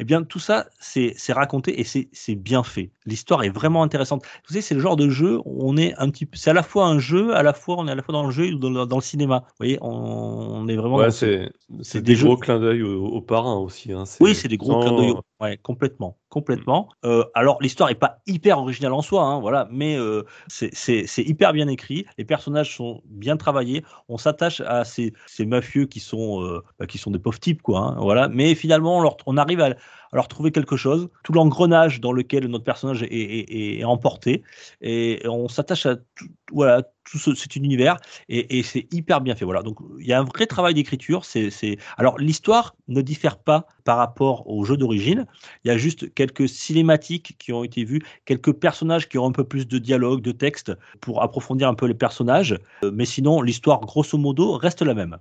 Eh 0.00 0.04
bien, 0.04 0.24
tout 0.24 0.40
ça, 0.40 0.66
c'est 0.80 1.14
raconté 1.32 1.80
et 1.80 1.84
c'est 1.84 2.34
bien 2.34 2.64
fait. 2.64 2.90
L'histoire 3.06 3.44
est 3.44 3.48
vraiment 3.48 3.84
intéressante. 3.84 4.24
Vous 4.24 4.48
savez, 4.54 4.60
c'est 4.60 4.74
le 4.74 4.80
genre 4.80 4.96
de 4.96 5.08
jeu 5.08 5.38
où 5.44 5.68
on 5.70 5.76
est 5.76 5.94
un 5.98 6.10
petit 6.10 6.26
peu, 6.26 6.36
c'est 6.36 6.50
à 6.50 6.52
la 6.52 6.64
fois 6.64 6.86
un 6.86 6.98
jeu, 6.98 7.34
à 7.36 7.44
la 7.44 7.52
fois 7.52 7.76
on 7.78 7.86
est 7.86 7.92
à 7.92 7.94
la 7.94 8.02
fois 8.02 8.12
dans 8.12 8.24
le 8.26 8.32
jeu 8.32 8.46
et 8.46 8.54
dans, 8.56 8.70
le- 8.70 8.86
dans 8.86 8.96
le 8.96 9.02
cinéma. 9.02 9.44
Vous 9.46 9.54
voyez, 9.60 9.78
on, 9.82 9.88
on 9.88 10.66
est 10.68 10.74
vraiment. 10.74 10.96
Ouais, 10.96 11.12
c'est 11.12 11.48
des 11.94 12.00
des 12.00 12.14
gros 12.16 12.32
jeux- 12.34 12.40
clins 12.40 12.58
d'œil 12.58 12.82
aux, 12.82 13.06
aux 13.06 13.20
parrains 13.22 13.56
aussi. 13.56 13.92
Hein. 13.92 14.02
Oui, 14.18 14.34
c'est 14.34 14.48
des 14.48 14.56
gros 14.56 14.80
clins 14.80 14.96
d'œil. 14.96 15.14
Ouais, 15.40 15.58
complètement, 15.58 16.16
complètement. 16.36 16.90
Euh, 17.06 17.24
alors 17.32 17.56
l'histoire 17.62 17.88
est 17.88 17.94
pas 17.94 18.18
hyper 18.26 18.58
originale 18.58 18.92
en 18.92 19.00
soi, 19.00 19.22
hein, 19.22 19.40
voilà, 19.40 19.66
mais 19.70 19.96
euh, 19.96 20.22
c'est- 20.48 20.70
hyper 21.16 21.54
bien 21.54 21.66
écrit. 21.66 22.04
Les 22.18 22.26
personnages 22.26 22.76
sont 22.76 23.00
bien 23.06 23.38
travaillés. 23.38 23.82
On 24.10 24.18
s'attache 24.18 24.60
à 24.60 24.84
ces, 24.84 25.14
mafieux 25.46 25.86
qui 25.86 25.98
sont 25.98 26.42
euh, 26.42 26.62
bah, 26.78 26.84
qui 26.86 26.98
sont 26.98 27.10
des 27.10 27.18
pauvres 27.18 27.40
types, 27.40 27.62
quoi. 27.62 27.78
hein, 27.80 27.96
voilà. 28.00 28.28
Mais 28.28 28.54
finalement, 28.54 29.02
on 29.24 29.36
arrive 29.38 29.62
à, 29.62 29.70
leur 30.12 30.28
trouver 30.28 30.52
quelque 30.52 30.76
chose. 30.76 31.08
Tout 31.24 31.32
l'engrenage 31.32 32.00
dans 32.00 32.12
lequel 32.12 32.46
notre 32.46 32.64
personnage 32.64 33.04
est, 33.10 33.84
emporté, 33.84 34.42
et 34.80 35.22
on 35.26 35.48
s'attache 35.48 35.86
à 35.86 35.96
tout, 35.96 36.26
voilà 36.52 36.82
tout 37.10 37.18
ce, 37.18 37.34
cet 37.34 37.56
univers 37.56 37.96
et, 38.28 38.58
et 38.58 38.62
c'est 38.62 38.86
hyper 38.92 39.20
bien 39.20 39.34
fait. 39.34 39.44
Voilà. 39.44 39.62
Donc 39.62 39.78
il 39.98 40.06
y 40.06 40.12
a 40.12 40.20
un 40.20 40.24
vrai 40.24 40.46
travail 40.46 40.74
d'écriture. 40.74 41.24
C'est, 41.24 41.50
c'est... 41.50 41.78
Alors 41.96 42.18
l'histoire 42.18 42.74
ne 42.88 43.00
diffère 43.00 43.38
pas 43.38 43.66
par 43.84 43.98
rapport 43.98 44.48
au 44.48 44.64
jeu 44.64 44.76
d'origine. 44.76 45.26
Il 45.64 45.68
y 45.68 45.70
a 45.70 45.78
juste 45.78 46.12
quelques 46.14 46.48
cinématiques 46.48 47.36
qui 47.38 47.52
ont 47.52 47.64
été 47.64 47.84
vues, 47.84 48.02
quelques 48.24 48.52
personnages 48.52 49.08
qui 49.08 49.18
ont 49.18 49.26
un 49.26 49.32
peu 49.32 49.44
plus 49.44 49.66
de 49.66 49.78
dialogue, 49.78 50.20
de 50.20 50.32
texte 50.32 50.72
pour 51.00 51.22
approfondir 51.22 51.68
un 51.68 51.74
peu 51.74 51.86
les 51.86 51.94
personnages. 51.94 52.58
Euh, 52.82 52.90
Mais 52.92 53.04
sinon, 53.04 53.42
l'histoire 53.42 53.80
grosso 53.80 54.18
modo 54.18 54.56
reste 54.56 54.82
la 54.82 54.94
même. 54.94 55.18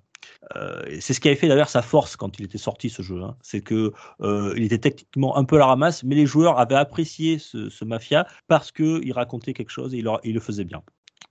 Euh, 0.56 0.84
c'est 1.00 1.14
ce 1.14 1.20
qui 1.20 1.28
avait 1.28 1.38
fait 1.38 1.48
d'ailleurs 1.48 1.70
sa 1.70 1.82
force 1.82 2.16
quand 2.16 2.40
il 2.40 2.46
était 2.46 2.58
sorti 2.58 2.90
ce 2.90 3.02
jeu. 3.02 3.22
hein. 3.22 3.36
C'est 3.42 3.62
que 3.62 3.94
euh, 4.22 4.54
il 4.56 4.64
était 4.64 4.78
techniquement 4.78 5.38
un 5.38 5.44
peu 5.44 5.56
à 5.58 5.60
la 5.60 5.66
ramasse, 5.68 6.04
mais 6.04 6.16
les 6.16 6.26
joueurs 6.26 6.60
avaient 6.60 6.76
apprécié 6.76 7.40
ce, 7.40 7.86
mafia 7.86 8.26
parce 8.48 8.72
que 8.72 9.02
il 9.04 9.12
racontait 9.14 9.54
quelque 9.54 9.70
chose 9.70 9.94
et 9.94 10.04
il, 10.24 10.34
le 10.34 10.40
faisait 10.40 10.64
bien. 10.64 10.82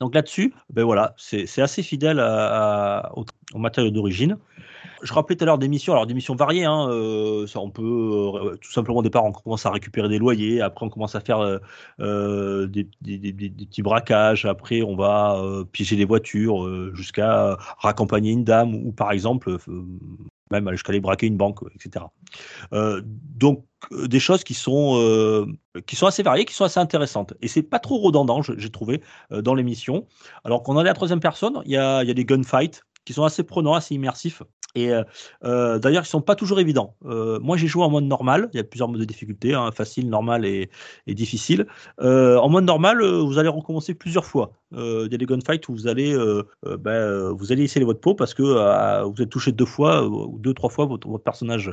Donc 0.00 0.14
là-dessus, 0.14 0.54
ben 0.70 0.84
voilà, 0.84 1.14
c'est 1.16 1.60
assez 1.60 1.82
fidèle 1.82 2.20
au, 2.20 3.24
au 3.54 3.58
matériau 3.58 3.90
d'origine. 3.90 4.38
Je 5.04 5.12
rappelais 5.12 5.36
tout 5.36 5.44
à 5.44 5.46
l'heure 5.46 5.58
des 5.58 5.68
missions, 5.68 5.92
alors 5.92 6.06
des 6.06 6.14
missions 6.14 6.34
variées. 6.34 6.64
Hein, 6.64 6.88
euh, 6.88 7.46
on 7.56 7.70
peut 7.70 7.82
euh, 7.82 8.56
tout 8.56 8.72
simplement 8.72 8.98
au 8.98 9.02
départ, 9.02 9.22
on 9.22 9.32
commence 9.32 9.66
à 9.66 9.70
récupérer 9.70 10.08
des 10.08 10.18
loyers. 10.18 10.62
Après, 10.62 10.86
on 10.86 10.88
commence 10.88 11.14
à 11.14 11.20
faire 11.20 11.60
euh, 12.00 12.66
des, 12.66 12.84
petits 12.84 13.82
braquages. 13.82 14.46
Après, 14.46 14.80
on 14.80 14.96
va 14.96 15.38
piéger 15.72 15.96
des 15.96 16.06
voitures 16.06 16.94
jusqu'à 16.94 17.56
raccompagner 17.78 18.32
une 18.32 18.44
dame 18.44 18.74
ou, 18.74 18.92
par 18.92 19.12
exemple, 19.12 19.58
même 20.50 20.70
jusqu'à 20.70 20.92
aller 20.92 21.00
braquer 21.00 21.26
une 21.26 21.36
banque, 21.36 21.60
etc. 21.74 22.06
Donc 22.72 23.64
des 23.90 24.20
choses 24.20 24.42
qui 24.42 24.54
sont 24.54 25.46
qui 25.86 25.96
sont 25.96 26.06
assez 26.06 26.22
variées, 26.22 26.46
qui 26.46 26.54
sont 26.54 26.64
assez 26.64 26.80
intéressantes. 26.80 27.34
Et 27.42 27.48
c'est 27.48 27.62
pas 27.62 27.78
trop 27.78 27.98
redondant, 27.98 28.40
j'ai 28.40 28.70
trouvé, 28.70 29.02
dans 29.30 29.54
l'émission. 29.54 30.06
Alors 30.44 30.62
qu'on 30.62 30.76
en 30.76 30.78
est 30.78 30.88
à 30.88 30.92
la 30.92 30.94
troisième 30.94 31.20
personne, 31.20 31.60
il 31.66 31.72
y 31.72 31.76
a, 31.76 32.02
il 32.02 32.08
y 32.08 32.10
a 32.10 32.14
des 32.14 32.24
gunfights 32.24 32.82
qui 33.04 33.12
sont 33.12 33.24
assez 33.24 33.42
prenants, 33.42 33.74
assez 33.74 33.94
immersifs. 33.94 34.42
Et 34.74 34.92
euh, 34.92 35.02
euh, 35.44 35.78
d'ailleurs, 35.78 36.04
ils 36.04 36.08
sont 36.08 36.20
pas 36.20 36.34
toujours 36.34 36.60
évidents. 36.60 36.96
Euh, 37.04 37.38
moi, 37.40 37.56
j'ai 37.56 37.66
joué 37.66 37.84
en 37.84 37.90
mode 37.90 38.04
normal. 38.04 38.48
Il 38.52 38.56
y 38.56 38.60
a 38.60 38.64
plusieurs 38.64 38.88
modes 38.88 39.00
de 39.00 39.04
difficulté, 39.04 39.54
hein, 39.54 39.70
facile, 39.72 40.08
normal 40.08 40.44
et, 40.44 40.70
difficile. 41.06 41.66
En 41.98 42.48
mode 42.48 42.64
normal, 42.64 43.02
vous 43.04 43.38
allez 43.38 43.48
recommencer 43.48 43.94
plusieurs 43.94 44.24
fois. 44.24 44.52
Euh, 44.74 45.04
Il 45.06 45.12
y 45.12 45.14
a 45.14 45.18
des 45.18 45.26
où 45.68 45.72
vous 45.72 45.86
allez, 45.88 46.12
euh, 46.12 46.42
euh, 46.66 46.76
euh, 46.86 47.32
vous 47.32 47.52
allez 47.52 47.64
essayer 47.64 47.84
votre 47.84 48.00
peau 48.00 48.14
parce 48.14 48.34
que 48.34 48.42
euh, 48.42 49.04
vous 49.04 49.22
êtes 49.22 49.30
touché 49.30 49.52
deux 49.52 49.64
fois 49.66 50.02
euh, 50.02 50.08
ou 50.08 50.38
deux, 50.38 50.54
trois 50.54 50.70
fois, 50.70 50.86
votre, 50.86 51.08
personnage 51.18 51.72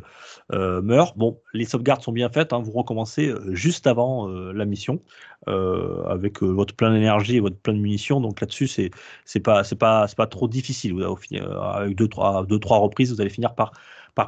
euh, 0.53 0.81
meurt. 0.81 1.17
Bon, 1.17 1.39
les 1.53 1.65
sauvegardes 1.65 2.01
sont 2.01 2.11
bien 2.11 2.29
faites. 2.29 2.53
hein, 2.53 2.61
vous 2.61 2.71
recommencez 2.71 3.27
euh, 3.29 3.53
juste 3.53 3.87
avant 3.87 4.29
euh, 4.29 4.51
la 4.53 4.65
mission 4.65 5.01
euh, 5.47 6.03
avec 6.05 6.41
euh, 6.43 6.47
votre 6.47 6.75
plein 6.75 6.93
d'énergie 6.93 7.37
et 7.37 7.39
votre 7.39 7.57
plein 7.57 7.73
de 7.73 7.79
munitions. 7.79 8.21
Donc 8.21 8.41
là-dessus, 8.41 8.67
c'est 8.67 8.91
c'est 9.25 9.39
pas 9.39 9.63
c'est 9.63 9.75
pas 9.75 10.07
c'est 10.07 10.17
pas 10.17 10.27
trop 10.27 10.47
difficile. 10.47 10.93
Vous 10.93 11.01
euh, 11.01 11.59
avec 11.61 11.95
deux 11.95 12.07
trois 12.07 12.45
deux 12.45 12.59
trois 12.59 12.77
reprises, 12.79 13.13
vous 13.13 13.21
allez 13.21 13.29
finir 13.29 13.55
par 13.55 13.71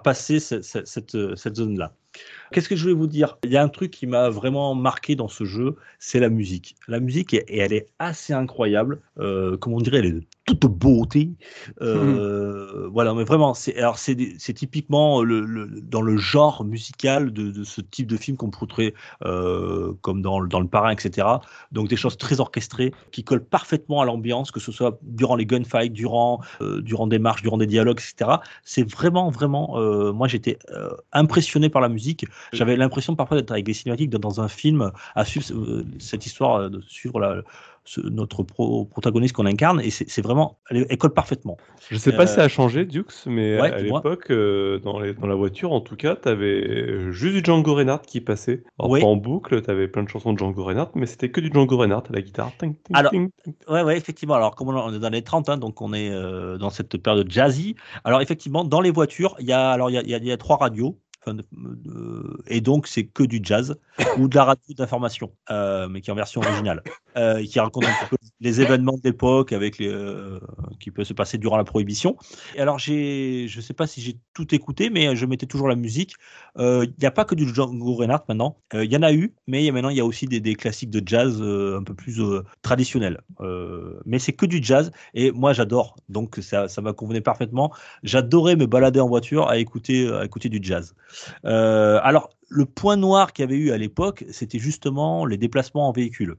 passer 0.03 0.39
cette 0.39 1.55
zone 1.55 1.77
là. 1.77 1.93
Qu'est-ce 2.51 2.69
que 2.69 2.75
je 2.75 2.83
voulais 2.83 2.93
vous 2.93 3.07
dire? 3.07 3.37
Il 3.43 3.51
y 3.51 3.57
a 3.57 3.63
un 3.63 3.69
truc 3.69 3.91
qui 3.91 4.07
m'a 4.07 4.29
vraiment 4.29 4.75
marqué 4.75 5.15
dans 5.15 5.27
ce 5.27 5.43
jeu, 5.45 5.75
c'est 5.99 6.19
la 6.19 6.29
musique. 6.29 6.75
La 6.87 6.99
musique, 6.99 7.33
et 7.33 7.57
elle 7.57 7.73
est 7.73 7.87
assez 7.99 8.33
incroyable. 8.33 9.01
Euh, 9.19 9.57
comme 9.57 9.73
on 9.73 9.81
dirait, 9.81 9.99
elle 9.99 10.05
est 10.05 10.27
toute 10.45 10.65
beauté. 10.65 11.31
Euh, 11.81 12.87
Voilà, 12.91 13.13
mais 13.13 13.23
vraiment, 13.23 13.53
c'est 13.53 13.75
alors 13.77 13.97
typiquement 14.53 15.23
le, 15.23 15.41
le- 15.41 15.81
dans 15.81 16.01
le 16.01 16.17
genre 16.17 16.63
musical 16.63 17.31
de, 17.33 17.49
de 17.51 17.63
ce 17.63 17.81
type 17.81 18.07
de 18.07 18.17
film 18.17 18.37
qu'on 18.37 18.49
pourrait 18.49 18.93
euh, 19.25 19.93
comme 20.01 20.21
dans, 20.21 20.39
le- 20.39 20.47
dans 20.47 20.59
le 20.59 20.67
Parrain, 20.67 20.91
etc. 20.91 21.41
Donc 21.71 21.87
des 21.87 21.95
choses 21.95 22.17
très 22.17 22.39
orchestrées 22.39 22.93
qui 23.11 23.23
collent 23.23 23.43
parfaitement 23.45 24.01
à 24.01 24.05
l'ambiance, 24.05 24.51
que 24.51 24.59
ce 24.59 24.71
soit 24.71 24.99
durant 25.01 25.35
les 25.35 25.45
gunfights, 25.45 25.93
durant 25.93 26.41
euh, 26.61 26.81
durant 26.81 27.07
des 27.07 27.19
marches, 27.19 27.41
durant 27.41 27.57
des 27.57 27.67
dialogues, 27.67 27.99
etc. 27.99 28.41
C'est 28.63 28.87
vraiment 28.89 29.29
vraiment, 29.29 29.79
moi 30.13 30.27
j'étais 30.27 30.57
impressionné 31.11 31.69
par 31.69 31.81
la 31.81 31.89
musique. 31.89 32.02
J'avais 32.51 32.75
l'impression 32.75 33.15
parfois 33.15 33.37
d'être 33.37 33.51
avec 33.51 33.65
des 33.65 33.73
cinématiques 33.73 34.09
dans, 34.09 34.19
dans 34.19 34.41
un 34.41 34.47
film 34.47 34.91
à 35.15 35.25
suivre 35.25 35.45
euh, 35.53 35.85
cette 35.99 36.25
histoire, 36.25 36.55
euh, 36.55 36.69
de 36.69 36.81
suivre 36.81 37.19
la, 37.19 37.41
ce- 37.85 38.01
notre 38.01 38.43
pro- 38.43 38.85
protagoniste 38.85 39.33
qu'on 39.35 39.45
incarne, 39.45 39.81
et 39.81 39.89
c'est 39.89 40.21
vraiment, 40.21 40.57
elle, 40.69 40.85
elle 40.89 40.97
colle 40.97 41.13
parfaitement. 41.13 41.57
Je 41.89 41.97
sais 41.97 42.11
pas 42.11 42.23
Euh, 42.23 42.27
si 42.27 42.35
ça 42.35 42.43
a 42.43 42.47
changé, 42.47 42.85
Dukes, 42.85 43.25
mais 43.25 43.59
ouais, 43.59 43.71
à 43.71 43.79
l'époque, 43.81 44.31
euh, 44.31 44.79
dans, 44.79 44.99
la 44.99 45.35
voiture, 45.35 45.71
en 45.73 45.81
tout 45.81 45.95
cas, 45.95 46.15
t'avais 46.15 47.11
juste 47.11 47.35
du 47.35 47.43
Django 47.43 47.73
Reinhardt 47.75 48.05
qui 48.05 48.21
passait. 48.21 48.63
Alors, 48.79 48.91
Oui. 48.91 49.01
pas 49.01 49.05
en 49.07 49.15
boucle, 49.15 49.61
t'avais 49.61 49.87
plein 49.87 50.03
de 50.03 50.09
chansons 50.09 50.33
de 50.33 50.39
Django 50.39 50.63
Reinhardt, 50.63 50.91
mais 50.95 51.05
c'était 51.05 51.29
que 51.29 51.41
du 51.41 51.49
Django 51.51 51.77
Reinhardt 51.77 52.03
à 52.09 52.13
la 52.13 52.21
guitare. 52.21 52.51
Ting, 52.57 52.75
ting, 52.83 52.95
Alors, 52.95 53.11
ting. 53.11 53.29
Ouais, 53.67 53.83
ouais, 53.83 53.97
effectivement. 53.97 54.35
Alors, 54.35 54.55
comme 54.55 54.69
on 54.69 54.93
est 54.93 54.99
dans 54.99 55.09
les 55.09 55.21
30, 55.23 55.49
hein, 55.49 55.57
donc 55.57 55.81
on 55.81 55.93
est 55.93 56.09
euh, 56.11 56.57
dans 56.57 56.69
cette 56.69 56.97
période 56.97 57.29
jazzy. 57.29 57.75
Alors, 58.03 58.21
effectivement, 58.21 58.63
dans 58.63 58.81
les 58.81 58.91
voitures, 58.91 59.35
il 59.39 59.47
y 59.47 59.51
a, 59.51 59.71
alors, 59.71 59.89
il 59.89 59.93
y 59.93 59.97
a, 59.97 60.01
il 60.01 60.09
y 60.09 60.13
a- 60.15 60.17
il 60.17 60.25
y 60.25 60.31
a 60.31 60.37
trois 60.37 60.57
radios. 60.57 60.97
De- 61.31 62.43
et 62.47 62.61
donc, 62.61 62.87
c'est 62.87 63.05
que 63.05 63.23
du 63.23 63.39
jazz 63.43 63.75
ou 64.17 64.27
de 64.27 64.35
la 64.35 64.43
radio 64.45 64.73
d'information, 64.75 65.31
euh, 65.49 65.87
mais 65.87 66.01
qui 66.01 66.09
est 66.09 66.13
en 66.13 66.15
version 66.15 66.41
originale, 66.41 66.83
euh, 67.17 67.43
qui 67.45 67.59
raconte 67.59 67.85
un 67.85 68.07
peu 68.09 68.17
les 68.43 68.61
événements 68.61 68.93
de 68.93 69.01
l'époque 69.03 69.53
avec 69.53 69.77
les, 69.79 69.87
euh, 69.87 70.39
qui 70.79 70.91
peut 70.91 71.03
se 71.03 71.13
passer 71.13 71.37
durant 71.37 71.57
la 71.57 71.63
prohibition. 71.63 72.17
Et 72.55 72.59
alors, 72.59 72.77
j'ai, 72.77 73.47
je 73.47 73.61
sais 73.61 73.73
pas 73.73 73.87
si 73.87 74.01
j'ai 74.01 74.17
tout 74.33 74.53
écouté, 74.53 74.89
mais 74.89 75.15
je 75.15 75.25
mettais 75.25 75.45
toujours 75.45 75.67
la 75.67 75.75
musique. 75.75 76.15
Euh, 76.57 76.85
Il 76.85 76.93
n'y 76.99 77.07
a 77.07 77.11
pas 77.11 77.25
que 77.25 77.35
du 77.35 77.47
Django 77.47 77.95
Reinhardt 77.95 78.25
maintenant. 78.27 78.57
Euh, 78.73 78.83
Il 78.83 78.91
y 78.91 78.97
en 78.97 79.01
a 79.01 79.13
eu, 79.13 79.33
mais 79.47 79.71
maintenant 79.71 79.89
il 79.89 79.97
y 79.97 80.01
a 80.01 80.05
aussi 80.05 80.27
des, 80.27 80.41
des 80.41 80.55
classiques 80.55 80.89
de 80.89 81.01
jazz 81.05 81.41
un 81.41 81.83
peu 81.83 81.93
plus 81.93 82.19
traditionnels. 82.61 83.21
Mais 84.05 84.19
c'est 84.19 84.33
que 84.33 84.45
du 84.45 84.61
jazz 84.61 84.91
et 85.13 85.31
moi 85.31 85.53
j'adore. 85.53 85.95
Donc 86.09 86.37
ça, 86.41 86.67
ça 86.67 86.81
m'a 86.81 86.93
convenu 86.93 87.21
parfaitement. 87.21 87.73
J'adorais 88.03 88.55
me 88.55 88.65
balader 88.65 88.99
en 88.99 89.07
voiture 89.07 89.47
à 89.47 89.57
écouter, 89.57 90.11
à 90.11 90.25
écouter 90.25 90.49
du 90.49 90.59
jazz. 90.61 90.95
Alors 91.43 92.29
le 92.53 92.65
point 92.65 92.95
noir 92.97 93.33
qu'il 93.33 93.43
y 93.43 93.47
avait 93.47 93.57
eu 93.57 93.71
à 93.71 93.77
l'époque, 93.77 94.25
c'était 94.29 94.59
justement 94.59 95.25
les 95.25 95.37
déplacements 95.37 95.89
en 95.89 95.91
véhicule. 95.91 96.35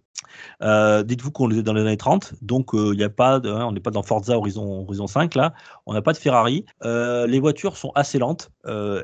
Euh, 0.63 1.03
Dites-vous 1.03 1.33
qu'on 1.33 1.51
est 1.51 1.63
dans 1.63 1.73
les 1.73 1.83
années 1.83 1.97
30, 1.97 2.35
donc 2.41 2.75
euh, 2.75 2.97
a 3.05 3.09
pas, 3.09 3.37
hein, 3.37 3.67
on 3.67 3.73
n'est 3.73 3.81
pas 3.81 3.91
dans 3.91 4.03
Forza 4.03 4.37
Horizon, 4.37 4.83
Horizon 4.83 5.07
5 5.07 5.35
là, 5.35 5.55
on 5.87 5.93
n'a 5.93 6.03
pas 6.03 6.13
de 6.13 6.19
Ferrari. 6.19 6.65
Euh, 6.85 7.27
les 7.27 7.41
voitures 7.41 7.77
sont 7.77 7.91
assez 7.95 8.19
lentes, 8.19 8.51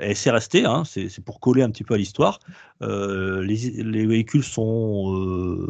et 0.01 0.15
c'est 0.15 0.31
resté, 0.31 0.65
hein, 0.65 0.85
c'est 0.85 1.25
pour 1.25 1.41
coller 1.41 1.63
un 1.63 1.71
petit 1.71 1.85
peu 1.85 1.95
à 1.95 1.99
l'histoire. 1.99 2.39
Les, 2.81 3.43
les 3.43 4.07
véhicules 4.07 4.45
sont, 4.45 5.67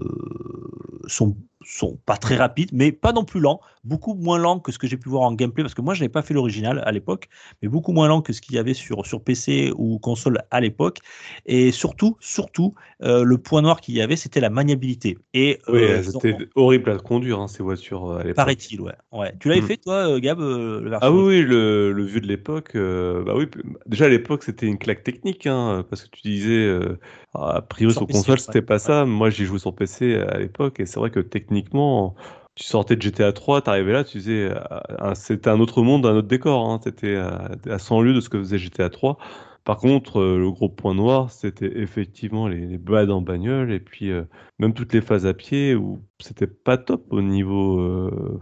sont 1.62 1.98
pas 2.06 2.16
très 2.16 2.36
rapides, 2.36 2.70
mais 2.72 2.92
pas 2.92 3.12
non 3.12 3.24
plus 3.24 3.40
lents, 3.40 3.60
beaucoup 3.84 4.14
moins 4.14 4.38
lents 4.38 4.60
que 4.60 4.72
ce 4.72 4.78
que 4.78 4.86
j'ai 4.86 4.96
pu 4.96 5.08
voir 5.08 5.22
en 5.22 5.32
gameplay, 5.34 5.62
parce 5.62 5.74
que 5.74 5.82
moi 5.82 5.94
je 5.94 6.00
n'avais 6.00 6.08
pas 6.12 6.22
fait 6.22 6.34
l'original 6.34 6.82
à 6.84 6.92
l'époque, 6.92 7.28
mais 7.62 7.68
beaucoup 7.68 7.92
moins 7.92 8.08
lents 8.08 8.22
que 8.22 8.32
ce 8.32 8.40
qu'il 8.40 8.54
y 8.54 8.58
avait 8.58 8.74
sur, 8.74 9.06
sur 9.06 9.22
PC 9.22 9.72
ou 9.76 9.98
console 9.98 10.42
à 10.50 10.60
l'époque. 10.60 10.98
Et 11.46 11.72
surtout, 11.72 12.16
surtout, 12.20 12.74
euh, 13.02 13.24
le 13.24 13.38
point 13.38 13.62
noir 13.62 13.80
qu'il 13.80 13.94
y 13.94 14.00
avait, 14.02 14.16
c'était 14.16 14.40
la 14.40 14.50
maniabilité. 14.50 15.18
Et 15.34 15.60
Oui, 15.68 15.80
euh, 15.80 16.02
ont- 16.14 16.26
c'était 16.26 16.36
horrible 16.54 16.90
à 16.90 16.98
conduire, 16.98 17.40
hein, 17.40 17.48
ces 17.48 17.62
voitures 17.62 18.10
euh, 18.10 18.18
à 18.20 18.24
l'époque. 18.24 18.58
paraît-il, 18.58 18.80
ouais. 18.80 18.94
ouais. 19.12 19.34
Tu 19.38 19.48
l'avais 19.48 19.60
Mm. 19.60 19.66
fait 19.66 19.76
toi, 19.76 20.08
euh, 20.08 20.20
Gab, 20.20 20.40
euh, 20.40 20.80
le 20.80 20.90
Ah 21.02 21.10
oui, 21.12 21.40
le, 21.42 21.92
le 21.92 22.04
vieux 22.04 22.20
de 22.20 22.26
l'époque, 22.26 22.74
euh, 22.76 23.22
bah 23.24 23.32
oui, 23.34 23.46
déjà 23.86 24.04
à 24.04 24.08
l'époque 24.10 24.42
c'était 24.42 24.66
une 24.66 24.78
claque 24.78 25.02
technique, 25.02 25.46
hein, 25.46 25.82
parce 25.88 26.04
que 26.04 26.10
tu 26.10 26.20
disais, 26.28 26.50
euh, 26.52 26.98
a 27.32 27.62
priori 27.62 27.94
Sur 27.94 28.04
sur 28.04 28.06
PC, 28.06 28.10
console 28.10 28.38
ouais, 28.48 28.54
c'était 28.54 28.60
pas 28.60 28.78
ça, 28.78 29.06
moi 29.06 29.30
j'ai 29.30 29.46
joué 29.46 29.58
sur 29.58 29.74
PC 29.74 30.16
à 30.16 30.38
l'époque, 30.38 30.78
et 30.78 30.84
c'est 30.84 31.00
vrai 31.00 31.10
que 31.10 31.20
techniquement, 31.50 32.14
tu 32.54 32.64
sortais 32.64 32.96
de 32.96 33.02
GTA 33.02 33.32
3, 33.32 33.62
t'arrivais 33.62 33.92
là, 33.92 34.04
tu 34.04 34.18
disais, 34.18 34.50
euh, 34.50 35.14
c'était 35.14 35.50
un 35.50 35.60
autre 35.60 35.82
monde, 35.82 36.06
un 36.06 36.14
autre 36.16 36.28
décor, 36.28 36.70
hein, 36.70 36.80
c'était 36.82 37.16
à, 37.16 37.50
à 37.68 37.78
100 37.78 38.00
lieues 38.00 38.14
de 38.14 38.20
ce 38.20 38.28
que 38.28 38.38
faisait 38.38 38.58
GTA 38.58 38.90
3. 38.90 39.18
Par 39.64 39.76
contre, 39.78 40.20
euh, 40.20 40.38
le 40.38 40.50
gros 40.50 40.68
point 40.68 40.94
noir, 40.94 41.30
c'était 41.30 41.78
effectivement 41.78 42.48
les, 42.48 42.66
les 42.66 42.78
balades 42.78 43.10
en 43.10 43.20
bagnole, 43.20 43.72
et 43.72 43.80
puis 43.80 44.10
euh, 44.10 44.24
même 44.58 44.74
toutes 44.74 44.92
les 44.92 45.00
phases 45.00 45.26
à 45.26 45.34
pied, 45.34 45.74
où 45.74 46.02
c'était 46.18 46.46
pas 46.46 46.78
top 46.78 47.12
au 47.12 47.20
niveau, 47.22 47.80
euh, 47.80 48.40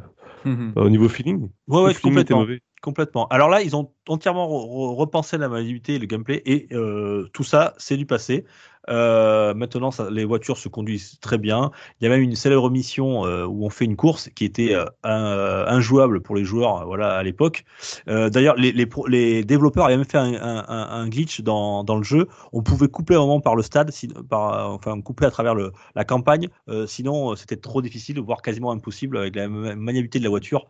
bah, 0.75 0.83
au 0.83 0.91
niveau 0.91 1.09
feeling. 1.09 1.51
Ouais, 1.67 1.83
ouais, 1.83 1.95
feeling 1.95 2.03
complètement. 2.03 2.41
mauvais. 2.41 2.61
Complètement. 2.81 3.27
Alors 3.29 3.49
là, 3.49 3.63
ils 3.63 3.75
ont 3.75 3.93
entièrement 4.07 4.47
re- 4.47 4.93
re- 4.93 4.95
repensé 4.97 5.37
la 5.37 5.49
maniabilité 5.49 5.95
et 5.95 5.99
le 5.99 6.07
gameplay, 6.07 6.43
et 6.47 6.69
euh, 6.73 7.29
tout 7.33 7.43
ça, 7.43 7.75
c'est 7.79 7.97
du 7.97 8.07
passé. 8.07 8.45
Euh, 8.89 9.55
maintenant, 9.55 9.91
les 10.11 10.25
voitures 10.25 10.59
se 10.59 10.69
conduisent 10.69 11.19
très 11.21 11.39
bien. 11.39 11.71
Il 12.01 12.05
y 12.05 12.07
a 12.07 12.11
même 12.11 12.23
une 12.23 12.35
célèbre 12.35 12.71
mission 12.71 13.27
euh, 13.27 13.45
où 13.45 13.65
on 13.65 13.71
fait 13.71 13.85
une 13.85 13.97
course 13.97 14.29
qui 14.35 14.45
était 14.45 14.75
euh, 14.75 15.67
injouable 15.67 16.21
pour 16.21 16.35
les 16.35 16.45
joueurs, 16.45 16.87
voilà, 16.87 17.17
à 17.17 17.23
l'époque. 17.23 17.65
D'ailleurs, 18.07 18.57
les, 18.57 19.45
développeurs 19.45 19.87
avaient 19.87 19.97
même 19.97 20.07
fait 20.07 20.19
un, 20.19 21.09
glitch 21.09 21.41
dans, 21.41 21.85
le 21.89 22.03
jeu. 22.03 22.29
On 22.53 22.63
pouvait 22.63 22.89
couper 22.89 23.15
un 23.15 23.21
moment 23.21 23.41
par 23.41 23.57
le 23.57 23.63
stade, 23.63 23.91
enfin 24.31 25.01
couper 25.01 25.27
à 25.27 25.31
travers 25.31 25.55
la 25.95 26.05
campagne. 26.05 26.49
Sinon, 26.87 27.37
c'était 27.37 27.57
trop 27.57 27.83
difficile, 27.83 28.21
voire 28.21 28.43
quasiment 28.43 28.73
impossible 28.73 29.19
avec 29.19 29.37
la 29.37 29.49
ma- 29.49 29.75
maniabilité 29.75 30.19
de 30.19 30.25
la 30.25 30.31
voiture. 30.31 30.67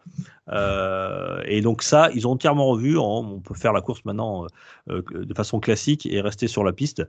Et 1.46 1.60
donc 1.60 1.82
ça, 1.82 2.10
ils 2.14 2.26
ont 2.26 2.32
entièrement 2.32 2.66
revu. 2.66 2.98
On, 2.98 3.34
on 3.34 3.40
peut 3.40 3.54
faire 3.54 3.72
la 3.72 3.80
course 3.80 4.04
maintenant 4.04 4.46
de 4.88 5.34
façon 5.34 5.60
classique 5.60 6.06
et 6.06 6.20
rester 6.20 6.48
sur 6.48 6.64
la 6.64 6.72
piste, 6.72 7.04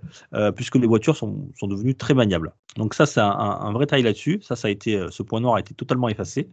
puisque 0.56 0.76
les 0.76 0.88
voitures 0.88 0.99
sont, 1.04 1.50
sont 1.60 1.68
devenues 1.68 1.96
très 1.96 2.14
maniables. 2.14 2.54
Donc 2.78 2.94
ça, 2.94 3.06
c'est 3.06 3.20
un, 3.20 3.72
vrai 3.74 3.88
taille 3.88 4.04
là-dessus. 4.04 4.40
Ça, 4.42 4.56
ça 4.56 4.68
a 4.68 4.72
été, 4.72 4.96
euh, 4.96 5.10
ce 5.10 5.24
point 5.24 5.42
noir 5.42 5.56
a 5.56 5.60
été 5.60 5.74
totalement 5.74 6.08
effacé. 6.08 6.50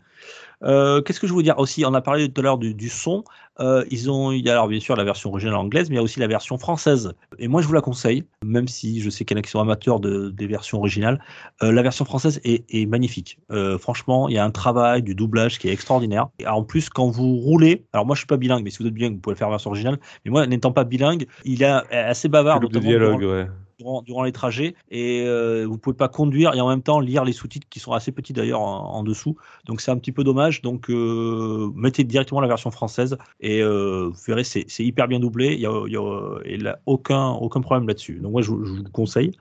Euh, 0.63 1.03
Qu'est-ce 1.03 1.21
que 1.21 1.27
je 1.27 1.33
voulais 1.33 1.45
dire 1.45 1.59
aussi? 1.59 1.85
On 1.85 1.93
a 1.93 2.01
parlé 2.01 2.31
tout 2.31 2.41
à 2.41 2.45
l'heure 2.45 2.59
du, 2.59 2.75
du 2.75 2.89
son. 2.89 3.23
Euh, 3.61 3.85
ils 3.91 4.11
ont, 4.11 4.33
il 4.33 4.45
y 4.45 4.51
a 4.51 4.53
alors 4.53 4.69
bien 4.69 4.81
sûr 4.81 4.97
la 4.97 5.05
version 5.05 5.31
originale 5.31 5.57
anglaise, 5.57 5.89
mais 5.89 5.97
il 5.97 5.99
y 5.99 6.01
a 6.01 6.03
aussi 6.03 6.19
la 6.19 6.27
version 6.27 6.59
française. 6.59 7.13
Et 7.39 7.49
moi, 7.49 7.61
je 7.61 7.67
vous 7.67 7.75
la 7.75 7.81
conseille, 7.81 8.25
même 8.43 8.67
si 8.67 9.01
je 9.01 9.11
sais 9.11 9.25
qu'il 9.25 9.37
y 9.37 9.39
en 9.39 9.41
a 9.41 9.43
qui 9.43 9.51
sont 9.51 9.61
amateurs 9.61 10.01
de, 10.01 10.31
des 10.31 10.47
versions 10.47 10.79
originales. 10.79 11.23
Euh, 11.63 11.71
la 11.71 11.83
version 11.83 12.05
française 12.05 12.41
est, 12.45 12.65
est 12.71 12.87
magnifique. 12.87 13.39
Franchement, 13.79 14.29
il 14.29 14.35
y 14.35 14.39
a 14.39 14.45
un 14.45 14.51
travail 14.51 15.03
du 15.03 15.15
doublage 15.15 15.59
qui 15.59 15.69
est 15.69 15.73
extraordinaire. 15.73 16.29
Et 16.39 16.47
en 16.47 16.63
plus, 16.63 16.89
quand 16.89 17.09
vous 17.09 17.37
roulez, 17.37 17.85
alors 17.93 18.07
moi, 18.07 18.15
je 18.15 18.21
suis 18.21 18.27
pas 18.27 18.37
bilingue, 18.37 18.65
mais 18.65 18.71
si 18.71 18.79
vous 18.79 18.87
êtes 18.87 18.95
bilingue, 18.95 19.15
vous 19.15 19.21
pouvez 19.21 19.35
le 19.35 19.39
faire 19.39 19.49
en 19.49 19.51
version 19.51 19.71
originale. 19.71 19.99
Mais 20.25 20.31
moi, 20.31 20.47
n'étant 20.47 20.73
pas 20.73 20.85
bilingue, 20.85 21.27
il 21.45 21.63
est 21.63 21.67
assez 21.67 22.29
bavard, 22.29 22.61
Le 22.61 22.69
dialogue, 22.69 23.23
ouais. 23.23 23.47
Durant, 23.79 24.23
les 24.25 24.33
trajets 24.33 24.75
et 24.91 25.23
euh, 25.27 25.67
vous 25.67 25.79
pouvez 25.79 25.97
pas 25.97 26.09
conduire 26.09 26.55
et 26.55 26.61
en 26.61 26.69
même 26.69 26.83
temps 26.83 27.01
lire 27.01 27.25
les 27.25 27.33
sous-titres 27.33 27.69
qui 27.69 27.79
sont 27.81 27.93
assez 27.93 28.13
petits 28.13 28.33
d'ailleurs 28.33 28.61
en, 28.61 29.03
dessous. 29.03 29.37
Donc 29.67 29.81
c'est 29.81 29.91
un 29.91 29.99
petit 29.99 30.13
peu 30.13 30.25
dommage. 30.25 30.63
Donc 30.63 30.89
euh, 30.91 31.71
mettez 31.75 32.05
directement 32.05 32.41
la 32.41 32.49
version 32.49 32.71
française 32.71 33.17
et 33.41 33.61
euh, 33.63 34.09
vous 34.09 34.21
verrez 34.27 34.45
c'est 34.45 34.67
hyper 34.79 35.09
bien 35.09 35.21
doublé. 35.21 35.55
Il 35.55 35.61
y 35.61 35.67
a, 35.67 35.87
y 35.89 35.97
a- 35.97 36.71
a 36.71 36.79
aucun 36.87 37.31
aucun 37.33 37.61
problème 37.61 37.87
là-dessus. 37.87 38.21
Donc 38.21 38.33
moi 38.33 38.43
je, 38.43 38.49
je 38.49 38.73
vous 38.73 38.85
conseille 38.93 39.33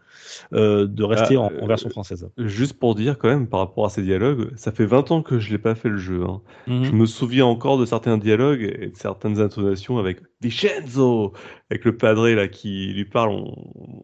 euh, 0.54 0.88
de 0.88 1.04
rester 1.04 1.36
Ah, 1.36 1.42
en, 1.42 1.46
en 1.46 1.52
euh, 1.52 1.68
version 1.68 1.90
française. 1.90 2.28
Juste 2.38 2.80
pour 2.80 2.96
dire 2.96 3.18
quand 3.18 3.28
même 3.30 3.48
par 3.48 3.60
rapport 3.60 3.86
à 3.86 3.90
ces 3.90 4.02
dialogues, 4.02 4.52
ça 4.56 4.72
fait 4.72 4.86
20 4.86 5.10
ans 5.12 5.22
que 5.22 5.40
je 5.40 5.52
l'ai 5.52 5.58
pas 5.58 5.76
fait 5.76 5.90
le 5.90 5.98
jeu. 5.98 6.24
hein. 6.24 6.42
Mhm. 6.68 6.84
Je 6.84 6.92
me 6.92 7.06
souviens 7.06 7.46
encore 7.46 7.78
de 7.78 7.86
certains 7.86 8.18
dialogues 8.18 8.62
et 8.62 8.88
de 8.88 8.96
certaines 8.96 9.40
intonations 9.40 9.98
avec 9.98 10.20
Vincenzo, 10.42 11.34
avec 11.70 11.86
le 11.86 11.98
padré 11.98 12.36
là 12.36 12.48
qui 12.48 12.88
lui 12.94 13.06
parle. 13.06 13.32
On, 13.32 13.54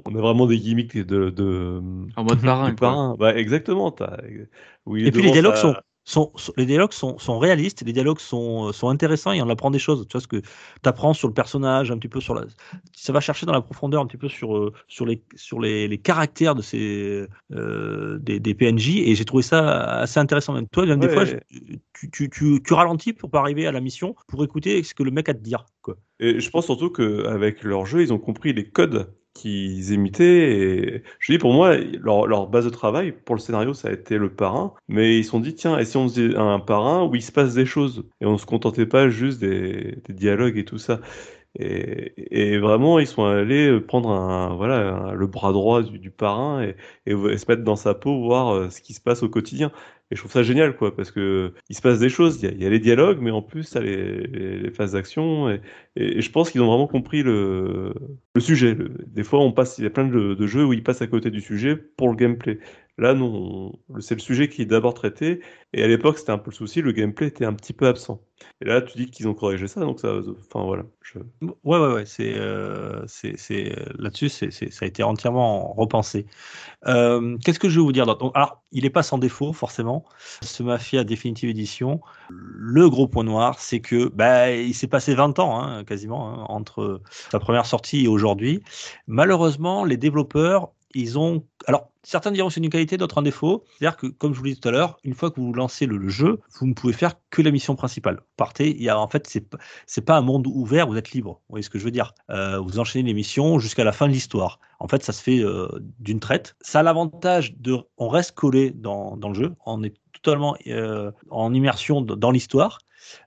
on 0.06 0.16
a 0.16 0.22
vraiment 0.22 0.46
des 0.48 0.58
gimmicks 0.60 0.98
de, 0.98 1.30
de 1.30 1.82
En 2.16 2.24
mode 2.24 2.42
parrain. 2.42 3.16
Bah, 3.18 3.36
exactement. 3.36 3.94
Et 4.96 5.12
puis 5.12 5.22
les 5.22 5.32
dialogues 5.32 5.56
sont, 5.56 5.76
sont, 6.04 6.32
sont- 6.36 6.54
les 6.58 6.66
dialogues 6.66 6.94
sont, 6.94 7.18
sont 7.20 7.40
réalistes, 7.40 7.84
les 7.86 7.94
dialogues 7.94 8.20
sont, 8.20 8.72
sont 8.74 8.90
intéressants 8.90 9.32
et 9.34 9.42
on 9.42 9.50
apprend 9.50 9.72
des 9.72 9.80
choses. 9.80 10.08
Tu 10.08 10.14
vois 10.14 10.22
ce 10.22 10.28
que 10.28 10.38
tu 10.42 10.50
apprends 10.86 11.14
sur 11.14 11.28
le 11.28 11.34
personnage, 11.34 11.92
un 11.92 11.98
petit 11.98 12.08
peu 12.10 12.20
sur 12.22 12.34
la, 12.36 12.46
ça 12.94 13.14
va 13.14 13.20
chercher 13.20 13.46
dans 13.46 13.54
la 13.54 13.62
profondeur 13.62 14.02
un 14.02 14.06
petit 14.08 14.18
peu 14.18 14.30
sur, 14.30 14.56
euh, 14.58 14.74
sur 14.88 15.06
les, 15.06 15.24
sur 15.36 15.60
les, 15.60 15.88
les 15.88 15.98
caractères 15.98 16.56
de 16.56 16.62
ces, 16.62 17.28
euh, 17.52 18.18
des, 18.20 18.40
des 18.40 18.54
PNJ 18.56 18.98
et 18.98 19.16
j'ai 19.16 19.26
trouvé 19.26 19.44
ça 19.44 20.00
assez 20.00 20.20
intéressant. 20.20 20.54
Même 20.54 20.68
toi, 20.68 20.86
même 20.86 21.00
des 21.00 21.10
fois, 21.10 21.26
je- 21.26 21.36
tu, 21.94 22.10
tu, 22.12 22.30
tu, 22.30 22.62
tu 22.64 22.74
ralentis 22.74 23.14
pour 23.14 23.30
pas 23.30 23.40
arriver 23.40 23.68
à 23.68 23.72
la 23.72 23.82
mission 23.82 24.16
pour 24.28 24.44
écouter 24.44 24.84
ce 24.84 24.94
que 24.94 25.04
le 25.04 25.12
mec 25.12 25.30
a 25.30 25.32
à 25.32 25.34
te 25.36 25.40
dire. 25.40 25.66
Quoi. 25.82 25.96
Et 26.20 26.40
je 26.40 26.50
pense 26.50 26.66
surtout 26.66 26.90
qu'avec 26.90 27.64
leur 27.64 27.86
jeu, 27.86 28.02
ils 28.02 28.12
ont 28.14 28.20
compris 28.20 28.54
les 28.54 28.70
codes 28.70 29.14
qu'ils 29.34 29.92
imitaient. 29.92 31.04
Je 31.20 31.32
dis, 31.32 31.38
pour 31.38 31.54
moi, 31.54 31.78
leur, 31.78 32.48
base 32.48 32.66
de 32.66 32.70
travail 32.70 33.12
pour 33.12 33.36
le 33.36 33.42
scénario, 33.42 33.74
ça 33.74 33.90
a 33.90 33.92
été 33.92 34.18
le 34.18 34.34
parrain. 34.34 34.74
Mais 34.88 35.18
ils 35.18 35.24
se 35.24 35.32
sont 35.32 35.40
dit, 35.40 35.56
tiens, 35.56 35.78
et 35.78 35.86
si 35.86 35.98
on 35.98 36.08
faisait 36.08 36.36
un 36.36 36.60
parrain 36.60 37.06
où 37.06 37.16
il 37.16 37.22
se 37.24 37.32
passe 37.32 37.54
des 37.54 37.66
choses 37.66 38.06
Et 38.22 38.26
on 38.26 38.38
se 38.38 38.46
contentait 38.46 38.86
pas 38.86 39.10
juste 39.10 39.40
des, 39.40 39.98
dialogues 40.10 40.58
et 40.58 40.66
tout 40.66 40.78
ça? 40.78 41.02
Et, 41.60 42.58
vraiment, 42.60 43.00
ils 43.00 43.08
sont 43.08 43.26
allés 43.26 43.80
prendre 43.82 44.10
un, 44.12 44.56
voilà, 44.56 45.14
le 45.14 45.28
bras 45.28 45.52
droit 45.52 45.84
du, 45.84 46.10
parrain 46.10 46.64
et, 46.64 46.76
et, 47.06 47.12
et 47.12 47.38
se 47.38 47.46
mettre 47.50 47.64
dans 47.64 47.76
sa 47.76 47.94
peau, 47.94 48.22
voir 48.22 48.54
euh, 48.54 48.70
ce 48.70 48.82
qui 48.82 48.94
se 48.94 49.02
passe 49.02 49.22
au 49.24 49.30
quotidien. 49.30 49.72
Et 50.12 50.16
je 50.16 50.20
trouve 50.20 50.32
ça 50.32 50.44
génial, 50.44 50.76
quoi, 50.76 50.94
parce 50.94 51.10
que 51.10 51.54
il 51.70 51.76
se 51.76 51.82
passe 51.82 52.00
des 52.00 52.10
choses. 52.10 52.44
Il 52.44 52.62
y 52.62 52.66
a, 52.66 52.70
les 52.70 52.80
dialogues, 52.80 53.20
mais 53.22 53.32
en 53.32 53.42
plus, 53.42 53.70
t'as 53.70 53.80
les, 53.80 54.28
les, 54.28 54.70
phases 54.70 54.92
d'action. 54.92 55.50
Et, 55.50 55.62
je 55.96 56.30
pense 56.32 56.52
qu'ils 56.52 56.62
ont 56.62 56.68
vraiment 56.68 56.88
compris 56.88 57.24
le, 57.24 57.94
sujet. 58.38 58.76
Des 59.08 59.24
fois, 59.24 59.40
on 59.40 59.54
passe, 59.54 59.78
il 59.78 59.86
y 59.86 59.88
a 59.88 59.90
plein 59.90 60.06
de 60.06 60.48
jeux 60.48 60.66
où 60.66 60.74
ils 60.74 60.84
passent 60.84 61.02
à 61.02 61.08
côté 61.08 61.32
du 61.32 61.40
sujet 61.42 61.76
pour 61.78 62.10
le 62.10 62.16
gameplay. 62.16 62.60
Là, 62.98 63.14
non, 63.14 63.74
on- 63.90 64.00
c'est 64.02 64.16
le 64.16 64.20
sujet 64.22 64.50
qui 64.50 64.62
est 64.64 64.66
d'abord 64.66 64.94
traité. 64.94 65.42
Et 65.74 65.84
à 65.84 65.88
l'époque, 65.88 66.18
c'était 66.20 66.32
un 66.32 66.38
peu 66.38 66.52
le 66.52 66.56
souci, 66.56 66.82
le 66.82 66.92
gameplay 66.92 67.28
était 67.28 67.46
un 67.46 67.54
petit 67.54 67.74
peu 67.74 67.88
absent. 67.88 68.22
Et 68.62 68.66
là, 68.66 68.82
tu 68.82 68.98
dis 68.98 69.10
qu'ils 69.10 69.28
ont 69.28 69.34
corrigé 69.34 69.68
ça, 69.68 69.82
donc 69.82 70.00
ça, 70.00 70.14
enfin 70.48 70.64
voilà. 70.66 70.84
Ouais, 71.42 71.78
ouais, 71.80 71.94
ouais. 71.94 72.06
C'est, 72.06 72.34
euh, 72.38 73.04
c'est, 73.08 73.76
là-dessus, 73.98 74.30
ça 74.30 74.46
a 74.82 74.86
été 74.86 75.04
entièrement 75.04 75.74
repensé. 75.74 76.26
Euh, 76.88 77.38
qu'est-ce 77.44 77.60
que 77.60 77.70
je 77.70 77.80
vais 77.80 77.84
vous 77.84 77.92
dire 77.92 78.06
d'autre? 78.06 78.32
Alors, 78.36 78.64
il 78.72 78.84
n'est 78.84 78.90
pas 78.90 79.04
sans 79.04 79.18
défaut, 79.18 79.54
forcément. 79.54 80.06
Ce 80.42 80.64
Mafia 80.64 81.04
Definitive 81.04 81.50
Edition, 81.50 82.02
le 82.30 82.90
gros 82.90 83.08
point 83.08 83.24
noir, 83.24 83.60
c'est 83.60 83.82
que 83.82 84.10
bah, 84.10 84.52
il 84.52 84.74
s'est 84.74 84.88
passé 84.88 85.16
20 85.16 85.38
ans, 85.40 85.62
hein, 85.62 85.84
quasiment, 85.84 86.30
hein, 86.42 86.46
entre 86.50 87.02
sa 87.32 87.40
première 87.40 87.66
sortie 87.66 88.06
et 88.06 88.08
aujourd'hui. 88.08 88.64
Malheureusement, 89.08 89.84
les 89.86 89.98
développeurs, 89.98 90.72
ils 90.96 91.18
ont. 91.18 91.46
Alors, 91.68 91.92
certains 92.04 92.32
diront 92.32 92.48
que 92.48 92.54
c'est 92.54 92.60
une 92.60 92.70
qualité, 92.70 92.98
d'autres 92.98 93.18
un 93.18 93.22
défaut. 93.22 93.64
C'est-à-dire 93.78 93.98
que, 93.98 94.08
comme 94.08 94.34
je 94.34 94.40
vous 94.40 94.46
l'ai 94.46 94.54
dit 94.54 94.60
tout 94.60 94.70
à 94.70 94.72
l'heure, 94.72 94.98
une 95.04 95.14
fois 95.14 95.32
que 95.32 95.40
vous 95.40 95.54
lancez 95.54 95.86
le, 95.86 96.10
jeu, 96.10 96.40
vous 96.60 96.68
ne 96.68 96.74
pouvez 96.74 96.94
faire 96.94 97.14
que 97.30 97.42
la 97.42 97.52
mission 97.52 97.76
principale. 97.76 98.16
Vous 98.16 98.36
partez, 98.38 98.72
il 98.72 98.82
y 98.82 98.90
a, 98.90 99.00
en 99.00 99.08
fait, 99.08 99.28
c'est, 99.28 99.46
c'est 99.86 100.02
pas 100.02 100.18
un 100.18 100.22
monde 100.22 100.48
ouvert, 100.48 100.88
vous 100.88 100.98
êtes 100.98 101.12
libre. 101.12 101.42
Vous 101.48 101.54
voyez 101.54 101.64
ce 101.64 101.70
que 101.70 101.80
je 101.80 101.84
veux 101.84 101.92
dire? 101.92 102.14
Euh, 102.30 102.60
Vous 102.60 102.80
enchaînez 102.80 103.06
les 103.06 103.14
missions 103.14 103.60
jusqu'à 103.60 103.84
la 103.84 103.92
fin 103.92 104.08
de 104.08 104.14
l'histoire. 104.14 104.60
En 104.80 104.88
fait, 104.88 105.04
ça 105.04 105.14
se 105.14 105.22
fait 105.22 105.40
euh, 105.40 105.68
d'une 106.00 106.20
traite. 106.20 106.56
Ça 106.62 106.80
a 106.80 106.84
l'avantage 106.84 107.56
de. 107.58 107.78
On 107.98 108.10
reste 108.10 108.34
collé 108.34 108.72
dans, 108.72 109.18
dans 109.18 109.30
le 109.30 109.36
jeu. 109.36 109.54
On 109.66 109.84
est 109.84 109.94
totalement 110.14 110.56
euh, 110.68 111.12
en 111.30 111.54
immersion 111.54 112.02
dans 112.02 112.32
l'histoire. 112.32 112.80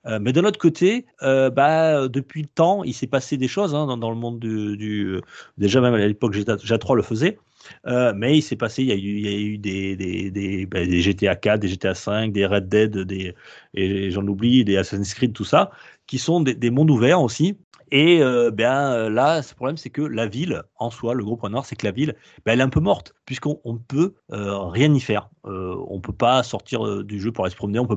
Euh, 0.07 0.19
mais 0.21 0.33
d'un 0.33 0.45
autre 0.45 0.59
côté, 0.59 1.07
euh, 1.23 1.51
bah, 1.51 2.09
depuis 2.09 2.43
le 2.43 2.49
temps, 2.49 2.85
il 2.85 2.95
s'est 2.95 3.07
passé 3.07 3.37
des 3.37 3.49
choses 3.49 3.75
hein, 3.75 3.97
dans, 3.97 4.11
le 4.11 4.17
monde 4.17 4.39
du, 4.39 4.77
du- 4.77 5.21
déjà 5.59 5.81
même 5.81 5.95
à 5.95 5.99
l'époque 6.07 6.33
GTA, 6.35 6.57
GTA 6.59 6.79
3 6.79 6.97
le 6.97 7.03
faisait. 7.03 7.39
Euh, 7.87 8.13
mais 8.15 8.37
il 8.39 8.43
s'est 8.43 8.57
passé, 8.57 8.83
il 8.83 8.89
y 8.89 8.93
a 8.93 8.95
eu, 8.95 8.99
il 8.99 9.27
y 9.27 9.29
a 9.29 9.39
eu 9.39 9.59
des, 9.59 10.31
des, 10.31 10.67
bah, 10.67 10.85
GTA 10.85 11.37
4, 11.37 11.61
des 11.61 11.69
GTA 11.69 11.95
5, 11.95 12.33
des 12.33 12.47
Red 12.47 12.69
Dead, 12.69 12.99
des, 12.99 13.35
et 13.75 14.11
j'en 14.11 14.27
oublie, 14.27 14.65
des 14.65 14.77
Assassin's 14.77 15.15
Creed, 15.15 15.33
tout 15.33 15.45
ça, 15.45 15.71
qui 16.07 16.19
sont 16.19 16.41
des 16.41 16.71
mondes 16.71 16.91
ouverts 16.91 17.23
aussi. 17.23 17.57
Et 17.97 18.21
euh, 18.21 18.51
ben 18.51 18.91
euh, 18.91 19.09
là, 19.09 19.41
ce 19.41 19.55
problème, 19.55 19.77
c'est 19.77 19.89
que 19.89 20.03
la 20.03 20.27
ville, 20.27 20.65
en 20.81 20.91
soi, 20.91 21.15
le 21.15 21.23
gros 21.23 21.37
point 21.37 21.49
noir, 21.49 21.65
c'est 21.65 21.77
que 21.77 21.87
la 21.87 21.93
ville, 21.93 22.17
ben, 22.45 22.53
elle 22.53 22.59
est 22.59 22.65
un 22.65 22.69
peu 22.69 22.81
morte, 22.81 23.15
puisqu'on 23.25 23.61
on 23.63 23.77
peut 23.77 24.15
euh, 24.33 24.59
rien 24.67 24.93
y 24.93 24.99
faire. 24.99 25.31
Euh, 25.47 25.77
on 25.89 26.01
peut 26.01 26.13
pas 26.13 26.43
sortir 26.43 27.05
du 27.05 27.21
jeu 27.21 27.31
pour 27.31 27.45
aller 27.45 27.53
se 27.53 27.57
promener, 27.57 27.79
on 27.79 27.85
on 27.85 27.87
peut 27.87 27.97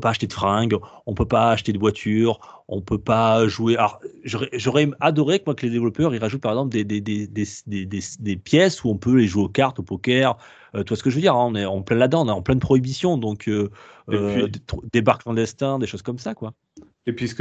pas 0.00 0.10
acheter 0.10 0.26
de 0.26 0.32
fringues, 0.32 0.76
on 1.06 1.14
peut 1.14 1.24
pas 1.24 1.52
acheter 1.52 1.72
de 1.72 1.78
voitures, 1.78 2.64
on 2.66 2.80
peut 2.80 2.98
pas 2.98 3.46
jouer. 3.46 3.76
Alors, 3.76 4.00
j'aurais 4.24 4.90
adoré 4.98 5.38
que, 5.38 5.44
moi, 5.46 5.54
que 5.54 5.64
les 5.64 5.72
développeurs 5.72 6.12
ils 6.12 6.20
rajoutent 6.20 6.42
par 6.42 6.50
exemple 6.52 6.70
des, 6.70 8.36
pièces 8.44 8.82
où 8.82 8.88
on 8.88 8.96
peut 8.96 9.14
les 9.14 9.28
jouer 9.28 9.44
aux 9.44 9.48
cartes, 9.48 9.78
au 9.78 9.84
poker. 9.84 10.36
Euh, 10.74 10.82
tu 10.82 10.88
vois 10.88 10.96
ce 10.96 11.04
que 11.04 11.10
je 11.10 11.14
veux 11.14 11.20
dire 11.20 11.36
hein, 11.36 11.46
On 11.48 11.54
est 11.54 11.64
en 11.64 11.82
plein 11.82 11.96
là-dedans, 11.96 12.26
on 12.26 12.28
est 12.28 12.32
en 12.32 12.42
pleine 12.42 12.58
prohibition, 12.58 13.18
donc 13.18 13.48
euh, 13.48 13.70
euh, 14.10 14.48
des 14.92 15.00
bars 15.00 15.18
clandestins, 15.18 15.78
des 15.78 15.86
choses 15.86 16.02
comme 16.02 16.18
ça, 16.18 16.34
quoi. 16.34 16.54
Et 17.08 17.12
puis 17.12 17.28
ce 17.28 17.34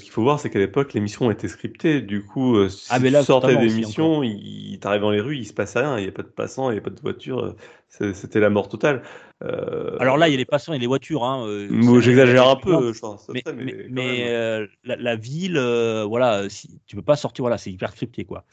qu'il 0.00 0.10
faut 0.10 0.22
voir, 0.22 0.40
c'est 0.40 0.50
qu'à 0.50 0.58
l'époque, 0.58 0.92
les 0.92 1.00
missions 1.00 1.30
étaient 1.30 1.46
scriptées. 1.46 2.00
Du 2.00 2.24
coup, 2.24 2.56
euh, 2.56 2.68
si 2.68 2.88
Ah, 2.90 2.98
mais 2.98 3.10
là, 3.10 3.20
tu 3.20 3.26
sortais 3.26 3.56
des 3.56 3.72
missions, 3.72 4.24
il, 4.24 4.78
t'arrive 4.80 5.02
dans 5.02 5.12
les 5.12 5.20
rues, 5.20 5.36
il 5.36 5.46
se 5.46 5.52
passait 5.52 5.78
rien, 5.78 5.96
il 5.98 6.02
n'y 6.02 6.08
a 6.08 6.12
pas 6.12 6.22
de 6.22 6.28
passants, 6.28 6.70
il 6.70 6.74
n'y 6.74 6.78
a 6.78 6.82
pas 6.82 6.90
de 6.90 7.00
voiture, 7.00 7.54
c'est- 7.88 8.14
c'était 8.14 8.40
la 8.40 8.50
mort 8.50 8.68
totale. 8.68 9.02
Euh, 9.44 9.96
Alors 10.00 10.16
là, 10.16 10.28
il 10.28 10.32
y 10.32 10.34
a 10.34 10.38
les 10.38 10.44
passants 10.44 10.72
et 10.72 10.78
les 10.80 10.88
voitures. 10.88 11.24
Hein, 11.24 11.46
euh, 11.46 12.00
j'exagère 12.00 12.48
un 12.48 12.56
peu, 12.56 12.92
je 12.92 12.98
pense, 12.98 13.30
Mais, 13.90 14.26
euh, 14.28 14.66
la, 14.82 14.96
la 14.96 15.14
ville, 15.14 15.56
euh, 15.56 16.04
voilà, 16.04 16.48
si, 16.48 16.80
tu 16.86 16.96
peux 16.96 17.02
pas 17.02 17.16
sortir, 17.16 17.44
voilà, 17.44 17.58
c'est 17.58 17.70
hyper 17.70 17.92
scripté, 17.92 18.24
quoi. 18.24 18.44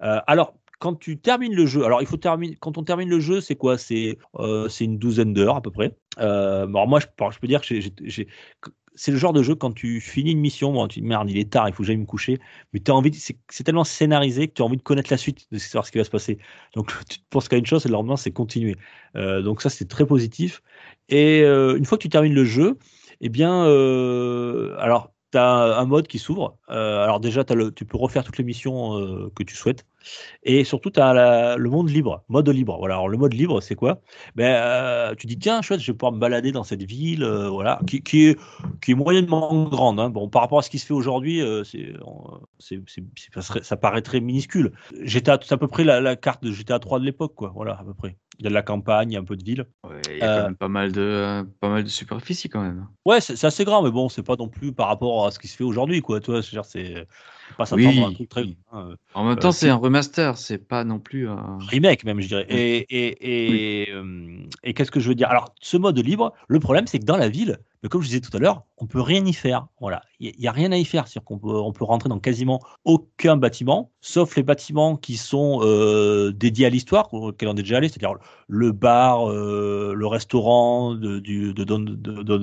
Alors, 0.00 0.54
quand 0.80 0.94
tu 0.94 1.18
termines 1.18 1.54
le 1.54 1.66
jeu, 1.66 1.84
alors 1.84 2.00
il 2.00 2.08
faut 2.08 2.16
terminer, 2.16 2.56
quand 2.58 2.78
on 2.78 2.82
termine 2.82 3.08
le 3.08 3.20
jeu, 3.20 3.40
c'est 3.40 3.54
quoi? 3.54 3.76
C'est 3.78 4.16
euh, 4.36 4.68
c'est 4.68 4.86
une 4.86 4.98
douzaine 4.98 5.34
d'heures 5.34 5.56
à 5.56 5.60
peu 5.60 5.70
près. 5.70 5.94
Euh, 6.18 6.66
alors 6.66 6.88
moi, 6.88 7.00
je, 7.00 7.06
je 7.30 7.38
peux 7.38 7.46
dire 7.46 7.60
que 7.60 7.78
j'ai- 8.02 8.26
c'est 9.00 9.12
le 9.12 9.16
genre 9.16 9.32
de 9.32 9.42
jeu 9.42 9.54
quand 9.54 9.72
tu 9.72 9.98
finis 9.98 10.32
une 10.32 10.40
mission, 10.40 10.74
bon, 10.74 10.86
tu 10.86 11.00
dis 11.00 11.06
merde, 11.06 11.30
il 11.30 11.38
est 11.38 11.50
tard, 11.50 11.66
il 11.70 11.72
faut 11.72 11.82
que 11.82 11.86
j'aille 11.86 11.96
me 11.96 12.04
coucher, 12.04 12.38
mais 12.74 12.82
as 12.90 12.94
envie, 12.94 13.10
c'est 13.14 13.64
tellement 13.64 13.82
scénarisé 13.82 14.48
que 14.48 14.52
tu 14.52 14.60
as 14.60 14.64
envie 14.66 14.76
de 14.76 14.82
connaître 14.82 15.10
la 15.10 15.16
suite, 15.16 15.46
de 15.50 15.56
savoir 15.56 15.86
ce 15.86 15.90
qui 15.90 15.96
va 15.96 16.04
se 16.04 16.10
passer. 16.10 16.36
Donc 16.74 16.92
tu 17.08 17.18
penses 17.30 17.48
qu'à 17.48 17.56
une 17.56 17.64
chose 17.64 17.86
et 17.86 17.88
le 17.88 18.16
c'est 18.16 18.30
continuer. 18.30 18.76
Euh, 19.16 19.40
donc 19.40 19.62
ça, 19.62 19.70
c'est 19.70 19.88
très 19.88 20.04
positif. 20.04 20.62
Et 21.08 21.40
euh, 21.44 21.78
une 21.78 21.86
fois 21.86 21.96
que 21.96 22.02
tu 22.02 22.10
termines 22.10 22.34
le 22.34 22.44
jeu, 22.44 22.76
eh 23.22 23.30
bien, 23.30 23.64
euh, 23.64 24.76
alors, 24.78 25.14
tu 25.32 25.38
as 25.38 25.78
un 25.78 25.86
mode 25.86 26.06
qui 26.06 26.18
s'ouvre. 26.18 26.58
Alors 26.68 27.20
déjà, 27.20 27.42
le, 27.54 27.72
tu 27.72 27.86
peux 27.86 27.96
refaire 27.96 28.22
toutes 28.22 28.36
les 28.36 28.44
missions 28.44 29.30
que 29.34 29.42
tu 29.44 29.56
souhaites. 29.56 29.86
Et 30.42 30.64
surtout, 30.64 30.90
tu 30.90 31.00
as 31.00 31.56
le 31.56 31.70
monde 31.70 31.90
libre, 31.90 32.24
mode 32.28 32.48
libre. 32.48 32.76
Voilà, 32.78 32.94
alors 32.94 33.08
le 33.08 33.18
mode 33.18 33.34
libre, 33.34 33.60
c'est 33.60 33.74
quoi? 33.74 34.00
Ben, 34.34 34.44
euh, 34.54 35.14
Tu 35.14 35.26
dis, 35.26 35.38
tiens, 35.38 35.62
chouette, 35.62 35.80
je 35.80 35.90
vais 35.92 35.96
pouvoir 35.96 36.12
me 36.12 36.18
balader 36.18 36.52
dans 36.52 36.64
cette 36.64 36.82
ville, 36.82 37.22
euh, 37.24 37.48
voilà, 37.48 37.80
qui, 37.86 38.02
qui, 38.02 38.26
est, 38.28 38.38
qui 38.80 38.92
est 38.92 38.94
moyennement 38.94 39.68
grande. 39.68 40.00
hein. 40.00 40.10
Bon, 40.10 40.28
par 40.28 40.42
rapport 40.42 40.58
à 40.58 40.62
ce 40.62 40.70
qui 40.70 40.78
se 40.78 40.86
fait 40.86 40.94
aujourd'hui, 40.94 41.42
euh, 41.42 41.64
c'est, 41.64 41.92
ça, 43.62 43.76
paraît 43.76 44.02
très 44.02 44.20
minuscule. 44.20 44.72
GTA, 45.02 45.38
c'est 45.42 45.54
à 45.54 45.58
peu 45.58 45.68
près 45.68 45.84
la, 45.84 46.00
la 46.00 46.16
carte 46.16 46.42
de 46.42 46.52
GTA 46.52 46.78
3 46.78 46.98
de 47.00 47.04
l'époque, 47.04 47.34
quoi. 47.34 47.52
Voilà, 47.54 47.72
à 47.78 47.84
peu 47.84 47.94
près. 47.94 48.16
Il 48.38 48.44
y 48.44 48.46
a 48.46 48.50
de 48.50 48.54
la 48.54 48.62
campagne, 48.62 49.10
il 49.10 49.14
y 49.14 49.16
a 49.16 49.20
un 49.20 49.24
peu 49.24 49.36
de 49.36 49.44
ville. 49.44 49.66
Il 50.08 50.18
y 50.18 50.22
a 50.22 50.26
Euh, 50.26 50.36
quand 50.38 50.44
même 50.48 50.56
pas 50.56 50.68
mal 50.68 50.92
de, 50.92 51.42
pas 51.60 51.68
mal 51.68 51.84
de 51.84 51.88
superficie 51.88 52.48
quand 52.48 52.62
même. 52.62 52.86
Ouais, 53.04 53.20
c'est 53.20 53.44
assez 53.44 53.64
grand, 53.64 53.82
mais 53.82 53.90
bon, 53.90 54.08
c'est 54.08 54.22
pas 54.22 54.36
non 54.36 54.48
plus 54.48 54.72
par 54.72 54.88
rapport 54.88 55.26
à 55.26 55.30
ce 55.30 55.38
qui 55.38 55.48
se 55.48 55.56
fait 55.56 55.64
aujourd'hui, 55.64 56.00
quoi. 56.00 56.20
Tu 56.20 56.30
vois, 56.30 56.42
c'est 56.42 57.06
pas 57.54 57.66
s'attendre 57.66 58.02
à 58.04 58.06
un 58.08 58.10
Oui, 58.10 58.14
truc 58.14 58.28
très 58.28 58.42
oui. 58.42 58.58
hein, 58.72 58.96
En 59.14 59.28
même 59.28 59.38
euh, 59.38 59.40
temps, 59.40 59.52
c'est 59.52 59.68
qui- 59.68 59.70
un 59.70 59.76
remaster, 59.76 60.36
c'est 60.38 60.58
pas 60.58 60.84
non 60.84 60.98
plus 61.00 61.28
un. 61.28 61.68
remake 61.68 62.04
même, 62.04 62.20
je 62.20 62.28
dirais. 62.28 62.46
Et, 62.48 62.86
et, 62.90 63.92
euh, 63.92 64.44
et 64.62 64.74
qu'est-ce 64.74 64.90
que 64.90 65.00
je 65.00 65.08
veux 65.08 65.14
dire? 65.14 65.28
Alors, 65.28 65.54
ce 65.60 65.76
mode 65.76 65.98
libre, 65.98 66.32
le 66.48 66.60
problème, 66.60 66.86
c'est 66.86 66.98
que 66.98 67.04
dans 67.04 67.16
la 67.16 67.28
ville, 67.28 67.58
mais 67.82 67.88
comme 67.88 68.02
je 68.02 68.08
disais 68.08 68.20
tout 68.20 68.34
à 68.36 68.40
l'heure, 68.40 68.64
on 68.76 68.86
peut 68.86 69.00
rien 69.00 69.24
y 69.24 69.32
faire. 69.32 69.66
Voilà, 69.80 70.02
il 70.18 70.34
n'y 70.38 70.46
a 70.48 70.52
rien 70.52 70.70
à 70.72 70.76
y 70.76 70.84
faire. 70.84 71.08
C'est-à-dire 71.08 71.24
qu'on 71.24 71.38
peut, 71.38 71.48
on 71.48 71.72
peut 71.72 71.84
rentrer 71.84 72.08
dans 72.08 72.18
quasiment 72.18 72.60
aucun 72.84 73.36
bâtiment, 73.36 73.90
sauf 74.00 74.36
les 74.36 74.42
bâtiments 74.42 74.96
qui 74.96 75.16
sont 75.16 75.60
euh, 75.62 76.32
dédiés 76.32 76.66
à 76.66 76.70
l'histoire, 76.70 77.12
auxquels 77.14 77.48
on 77.48 77.52
est 77.52 77.62
déjà 77.62 77.78
allé, 77.78 77.88
c'est-à-dire 77.88 78.18
le 78.48 78.72
bar, 78.72 79.30
euh, 79.30 79.94
le 79.94 80.06
restaurant 80.06 80.94
de, 80.94 81.20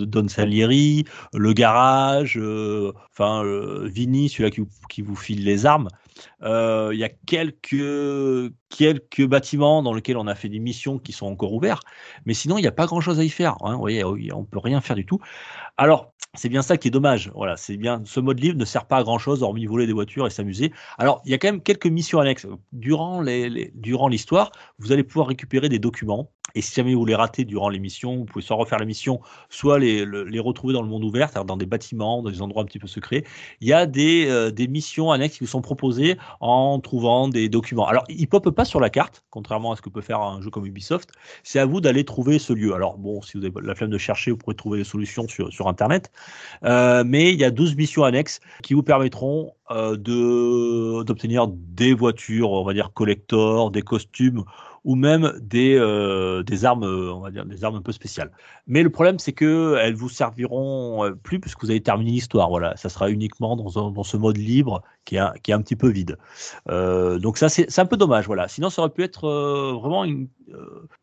Don, 0.05 0.27
Salieri, 0.27 1.05
le 1.33 1.53
garage, 1.53 2.37
euh, 2.37 2.93
enfin 3.11 3.43
euh, 3.43 3.87
Vini, 3.87 4.29
celui-là 4.29 4.51
qui, 4.89 5.01
vous- 5.01 5.15
file 5.15 5.43
les 5.43 5.65
armes. 5.65 5.89
Il 6.41 6.97
y 6.97 7.03
a 7.03 7.09
quelques, 7.09 8.51
quelques 8.69 9.25
bâtiments 9.25 9.81
dans 9.83 9.93
lesquels 9.93 10.17
on 10.17 10.27
a 10.27 10.35
fait 10.35 10.49
des 10.49 10.59
missions 10.59 10.99
qui 10.99 11.11
sont 11.13 11.27
encore 11.27 11.53
ouverts, 11.53 11.81
mais 12.25 12.33
sinon 12.33 12.57
il 12.57 12.61
n'y 12.61 12.67
a 12.67 12.71
pas 12.71 12.85
grand-chose 12.85 13.19
à 13.19 13.23
y 13.23 13.29
faire. 13.29 13.55
hein. 13.61 13.73
Vous 13.73 13.79
voyez, 13.79 14.03
on 14.03 14.43
peut 14.45 14.59
rien 14.59 14.81
faire 14.81 14.95
du 14.95 15.05
tout. 15.05 15.19
Alors, 15.77 16.13
c'est 16.35 16.49
bien 16.49 16.61
ça 16.61 16.77
qui 16.77 16.87
est 16.89 16.91
dommage. 16.91 17.31
Voilà, 17.35 17.57
c'est 17.57 17.77
bien. 17.77 18.01
Ce 18.05 18.19
mode 18.19 18.39
livre 18.39 18.57
ne 18.57 18.65
sert 18.65 18.85
pas 18.87 18.97
à 18.97 19.03
grand 19.03 19.19
chose, 19.19 19.43
hormis 19.43 19.65
voler 19.65 19.87
des 19.87 19.93
voitures 19.93 20.27
et 20.27 20.29
s'amuser. 20.29 20.71
Alors, 20.97 21.21
il 21.25 21.31
y 21.31 21.33
a 21.33 21.37
quand 21.37 21.47
même 21.47 21.61
quelques 21.63 21.87
missions 21.87 22.19
annexes. 22.19 22.47
Durant 22.73 23.21
les- 23.21 23.71
durant 23.75 24.07
l'histoire, 24.07 24.51
vous 24.79 24.91
allez 24.91 25.03
pouvoir 25.03 25.27
récupérer 25.27 25.69
des 25.69 25.79
documents. 25.79 26.31
Et 26.55 26.61
si 26.61 26.73
jamais 26.73 26.95
vous 26.95 27.05
les 27.05 27.15
ratez 27.15 27.45
durant 27.45 27.69
l'émission, 27.69 28.15
vous 28.17 28.25
pouvez 28.25 28.43
soit 28.43 28.55
refaire 28.55 28.79
la 28.79 28.85
mission, 28.85 29.19
soit 29.49 29.79
les, 29.79 30.05
le- 30.05 30.23
les 30.23 30.39
retrouver 30.39 30.73
dans 30.73 30.81
le 30.81 30.87
monde 30.87 31.03
ouvert, 31.03 31.29
c'est-à-dire 31.29 31.45
dans 31.45 31.57
des 31.57 31.65
bâtiments, 31.65 32.21
dans 32.23 32.29
des 32.29 32.41
endroits 32.41 32.63
un 32.63 32.65
petit 32.65 32.79
peu 32.79 32.87
secrets. 32.87 33.23
Il 33.61 33.67
y 33.67 33.73
a 33.73 33.85
des, 33.85 34.25
euh, 34.27 34.51
des 34.51 34.67
missions 34.67 35.11
annexes 35.11 35.37
qui 35.37 35.43
vous 35.43 35.49
sont 35.49 35.61
proposées 35.61 36.17
en 36.39 36.79
trouvant 36.79 37.27
des 37.27 37.49
documents. 37.49 37.85
Alors, 37.87 38.03
ils 38.09 38.21
ne 38.21 38.25
popent 38.27 38.49
pas 38.51 38.65
sur 38.65 38.79
la 38.79 38.89
carte, 38.89 39.23
contrairement 39.29 39.71
à 39.73 39.75
ce 39.75 39.81
que 39.81 39.89
peut 39.89 40.01
faire 40.01 40.21
un 40.21 40.41
jeu 40.41 40.49
comme 40.49 40.65
Ubisoft. 40.65 41.09
C'est 41.43 41.59
à 41.59 41.65
vous 41.65 41.81
d'aller 41.81 42.03
trouver 42.05 42.39
ce 42.39 42.53
lieu. 42.53 42.73
Alors, 42.73 42.97
bon, 42.97 43.21
si 43.21 43.37
vous 43.37 43.45
avez 43.45 43.53
la 43.61 43.75
flemme 43.75 43.89
de 43.89 43.97
chercher, 43.97 44.31
vous 44.31 44.37
pourrez 44.37 44.55
trouver 44.55 44.77
des 44.79 44.83
solutions 44.85 45.27
sur, 45.27 45.51
sur 45.51 45.67
Internet. 45.67 46.11
Euh, 46.63 47.03
mais 47.05 47.33
il 47.33 47.39
y 47.39 47.43
a 47.43 47.51
12 47.51 47.75
missions 47.75 48.03
annexes 48.03 48.39
qui 48.63 48.73
vous 48.73 48.83
permettront 48.83 49.53
euh, 49.71 49.95
d'obtenir 51.03 51.47
des 51.47 51.93
voitures, 51.93 52.51
on 52.51 52.63
va 52.63 52.73
dire 52.73 52.91
collector, 52.93 53.71
des 53.71 53.81
costumes 53.81 54.43
ou 54.83 54.95
même 54.95 55.33
des, 55.41 55.75
euh, 55.75 56.43
des 56.43 56.65
armes, 56.65 56.83
euh, 56.83 57.13
on 57.13 57.19
va 57.21 57.31
dire 57.31 57.45
des 57.45 57.63
armes 57.63 57.75
un 57.75 57.81
peu 57.81 57.91
spéciales. 57.91 58.31
Mais 58.67 58.83
le 58.83 58.89
problème, 58.89 59.19
c'est 59.19 59.33
que 59.33 59.77
elles 59.81 59.95
vous 59.95 60.09
serviront 60.09 61.05
euh, 61.05 61.11
plus 61.11 61.39
puisque 61.39 61.61
vous 61.63 61.69
avez 61.71 61.81
terminé 61.81 62.11
l'histoire. 62.11 62.49
Voilà, 62.49 62.75
ça 62.77 62.89
sera 62.89 63.09
uniquement 63.09 63.55
dans, 63.55 63.91
dans 63.91 64.03
ce 64.03 64.17
mode 64.17 64.37
libre 64.37 64.81
qui 65.05 65.15
est, 65.15 65.19
un- 65.19 65.33
qui 65.41 65.51
est 65.51 65.53
un 65.53 65.61
petit 65.61 65.75
peu 65.75 65.89
vide. 65.89 66.17
Donc 66.67 67.37
ça, 67.37 67.49
c'est 67.49 67.79
un 67.79 67.85
peu 67.85 67.97
dommage. 67.97 68.27
Voilà. 68.27 68.47
Sinon, 68.47 68.69
ça 68.69 68.81
aurait 68.81 68.91
pu 68.91 69.03
être 69.03 69.27
vraiment 69.81 70.05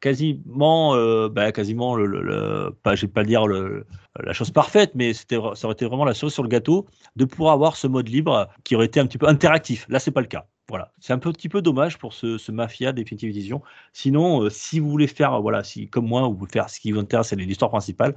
quasiment, 0.00 0.96
bah, 1.28 1.52
quasiment 1.52 1.96
le, 1.96 2.70
pas, 2.82 2.94
je 2.94 3.02
vais 3.06 3.12
pas 3.12 3.22
le 3.22 3.26
dire 3.26 3.46
la 3.46 4.32
chose 4.32 4.50
parfaite, 4.50 4.92
mais 4.94 5.12
c'était, 5.12 5.36
ça 5.54 5.66
aurait 5.66 5.72
été 5.74 5.86
vraiment 5.86 6.04
la 6.04 6.14
cerise 6.14 6.32
sur 6.34 6.42
le 6.42 6.48
gâteau 6.48 6.86
de 7.16 7.24
pouvoir 7.24 7.54
avoir 7.54 7.76
ce 7.76 7.86
mode 7.86 8.08
libre 8.08 8.48
qui 8.64 8.76
aurait 8.76 8.86
été 8.86 9.00
un 9.00 9.06
petit 9.06 9.18
peu 9.18 9.28
interactif. 9.28 9.86
Là, 9.88 9.98
c'est 9.98 10.10
pas 10.10 10.20
le 10.20 10.26
cas. 10.26 10.46
Voilà, 10.70 10.92
c'est 10.98 11.12
un 11.12 11.18
petit 11.18 11.50
peu 11.50 11.60
dommage 11.60 11.98
pour 11.98 12.14
ce, 12.14 12.50
Mafia 12.50 12.92
Definitive 12.92 13.28
Edition. 13.28 13.60
Sinon, 13.92 14.44
euh, 14.44 14.50
si 14.50 14.80
vous 14.80 14.88
voulez 14.88 15.06
faire, 15.06 15.34
euh, 15.34 15.40
voilà, 15.40 15.62
si 15.62 15.88
comme 15.88 16.06
moi, 16.06 16.22
vous 16.26 16.34
voulez 16.34 16.50
faire 16.50 16.70
ce 16.70 16.80
qui 16.80 16.90
vous 16.90 16.98
intéresse, 16.98 17.28
c'est 17.28 17.36
l'histoire 17.36 17.70
principale, 17.70 18.16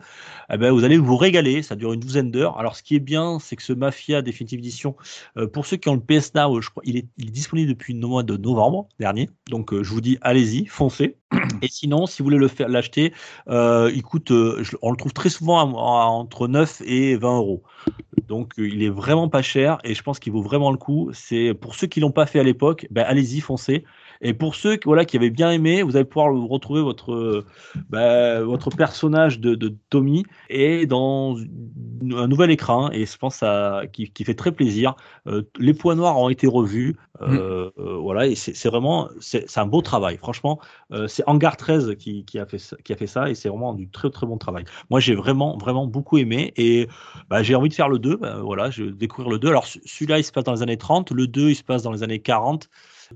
eh 0.49 0.57
ben, 0.57 0.71
vous 0.71 0.85
allez 0.85 0.97
vous 0.97 1.17
régaler. 1.17 1.61
Ça 1.61 1.75
dure 1.75 1.91
une 1.91 1.99
douzaine 1.99 2.31
d'heures. 2.31 2.57
Alors, 2.57 2.77
ce 2.77 2.83
qui 2.83 2.95
est 2.95 3.01
bien, 3.01 3.39
c'est 3.39 3.57
que 3.57 3.63
ce 3.63 3.73
Mafia 3.73 4.21
Definitive 4.21 4.59
Edition, 4.59 4.95
euh, 5.35 5.47
pour 5.47 5.65
ceux 5.65 5.75
qui 5.75 5.89
ont 5.89 5.95
le 5.95 5.99
PS 5.99 6.33
Now, 6.35 6.61
je 6.61 6.69
crois, 6.69 6.83
il 6.85 6.95
est, 6.95 7.07
il 7.17 7.27
est 7.27 7.31
disponible 7.31 7.69
depuis 7.69 7.93
le 7.93 8.07
mois 8.07 8.23
de 8.23 8.37
novembre 8.37 8.87
dernier. 8.97 9.29
Donc, 9.49 9.73
euh, 9.73 9.83
je 9.83 9.91
vous 9.91 10.01
dis, 10.01 10.17
allez-y, 10.21 10.67
foncez. 10.67 11.17
Et 11.61 11.67
sinon, 11.67 12.05
si 12.05 12.21
vous 12.21 12.29
voulez 12.29 12.47
l'acheter, 12.67 13.13
euh, 13.49 13.91
il 13.93 14.01
coûte, 14.01 14.31
euh, 14.31 14.63
on 14.81 14.91
le 14.91 14.97
trouve 14.97 15.13
très 15.13 15.29
souvent 15.29 15.59
entre 15.59 16.47
9 16.47 16.81
et 16.85 17.17
20 17.17 17.37
euros. 17.37 17.63
Donc, 18.27 18.53
euh, 18.59 18.67
il 18.67 18.83
est 18.83 18.89
vraiment 18.89 19.27
pas 19.27 19.41
cher 19.41 19.77
et 19.83 19.93
je 19.93 20.01
pense 20.03 20.19
qu'il 20.19 20.31
vaut 20.33 20.41
vraiment 20.41 20.71
le 20.71 20.77
coup. 20.77 21.11
Pour 21.59 21.75
ceux 21.75 21.87
qui 21.87 21.99
l'ont 21.99 22.11
pas 22.11 22.25
fait 22.25 22.39
à 22.39 22.43
l'époque, 22.43 22.87
ben, 22.91 23.05
allez-y, 23.07 23.41
foncez. 23.41 23.83
Et 24.21 24.33
pour 24.33 24.55
ceux 24.55 24.75
qui, 24.77 24.85
voilà, 24.85 25.05
qui 25.05 25.17
avaient 25.17 25.29
bien 25.29 25.51
aimé, 25.51 25.81
vous 25.83 25.95
allez 25.95 26.05
pouvoir 26.05 26.33
retrouver 26.33 26.81
votre, 26.81 27.13
euh, 27.13 27.45
ben, 27.89 28.41
votre 28.43 28.69
personnage 28.71 29.39
de, 29.39 29.55
de 29.55 29.75
Tommy 29.89 30.23
et 30.49 30.85
dans 30.85 31.37
un 31.37 32.27
nouvel 32.27 32.51
écran. 32.51 32.91
Et 32.91 33.05
je 33.05 33.17
pense 33.17 33.43
à, 33.43 33.83
qui, 33.91 34.11
qui 34.11 34.23
fait 34.23 34.33
très 34.35 34.51
plaisir. 34.51 34.95
Euh, 35.27 35.43
les 35.59 35.73
points 35.73 35.95
noirs 35.95 36.17
ont 36.17 36.29
été 36.29 36.47
revus. 36.47 36.95
Euh, 37.21 37.71
euh, 37.79 37.95
voilà, 37.97 38.27
et 38.27 38.35
c'est 38.35 38.69
vraiment, 38.69 39.09
c'est 39.19 39.57
un 39.57 39.65
beau 39.65 39.81
travail. 39.81 40.17
Franchement, 40.17 40.59
c'est 41.07 41.23
Hangar 41.27 41.57
13 41.57 41.95
qui, 41.97 42.25
qui 42.25 42.37
a 42.39 42.45
fait 42.45 42.59
ça, 42.59 42.77
qui 42.83 42.93
a 42.93 42.95
fait 42.95 43.07
ça 43.07 43.29
et 43.29 43.35
c'est 43.35 43.49
vraiment 43.49 43.73
du 43.73 43.89
très 43.89 44.09
très 44.11 44.27
bon 44.27 44.37
travail. 44.37 44.65
Moi, 44.89 44.99
j'ai 44.99 45.15
vraiment 45.15 45.57
vraiment 45.57 45.87
beaucoup 45.87 46.17
aimé 46.17 46.53
et 46.57 46.87
bah, 47.29 47.41
j'ai 47.43 47.55
envie 47.55 47.69
de 47.69 47.73
faire 47.73 47.89
le 47.89 47.99
2. 47.99 48.17
bah, 48.17 48.37
voilà, 48.41 48.69
je 48.69 48.83
vais 48.83 48.91
découvrir 48.91 49.31
le 49.31 49.39
2. 49.39 49.49
Alors, 49.49 49.65
ce- 49.65 49.79
celui-là, 49.85 50.19
il 50.19 50.23
se 50.23 50.31
passe 50.31 50.43
dans 50.43 50.53
les 50.53 50.61
années 50.61 50.77
30. 50.77 51.11
Le 51.11 51.27
2, 51.27 51.49
il 51.49 51.55
se 51.55 51.63
passe 51.63 51.81
dans 51.83 51.91
les 51.91 52.03
années 52.03 52.19
40. 52.19 52.69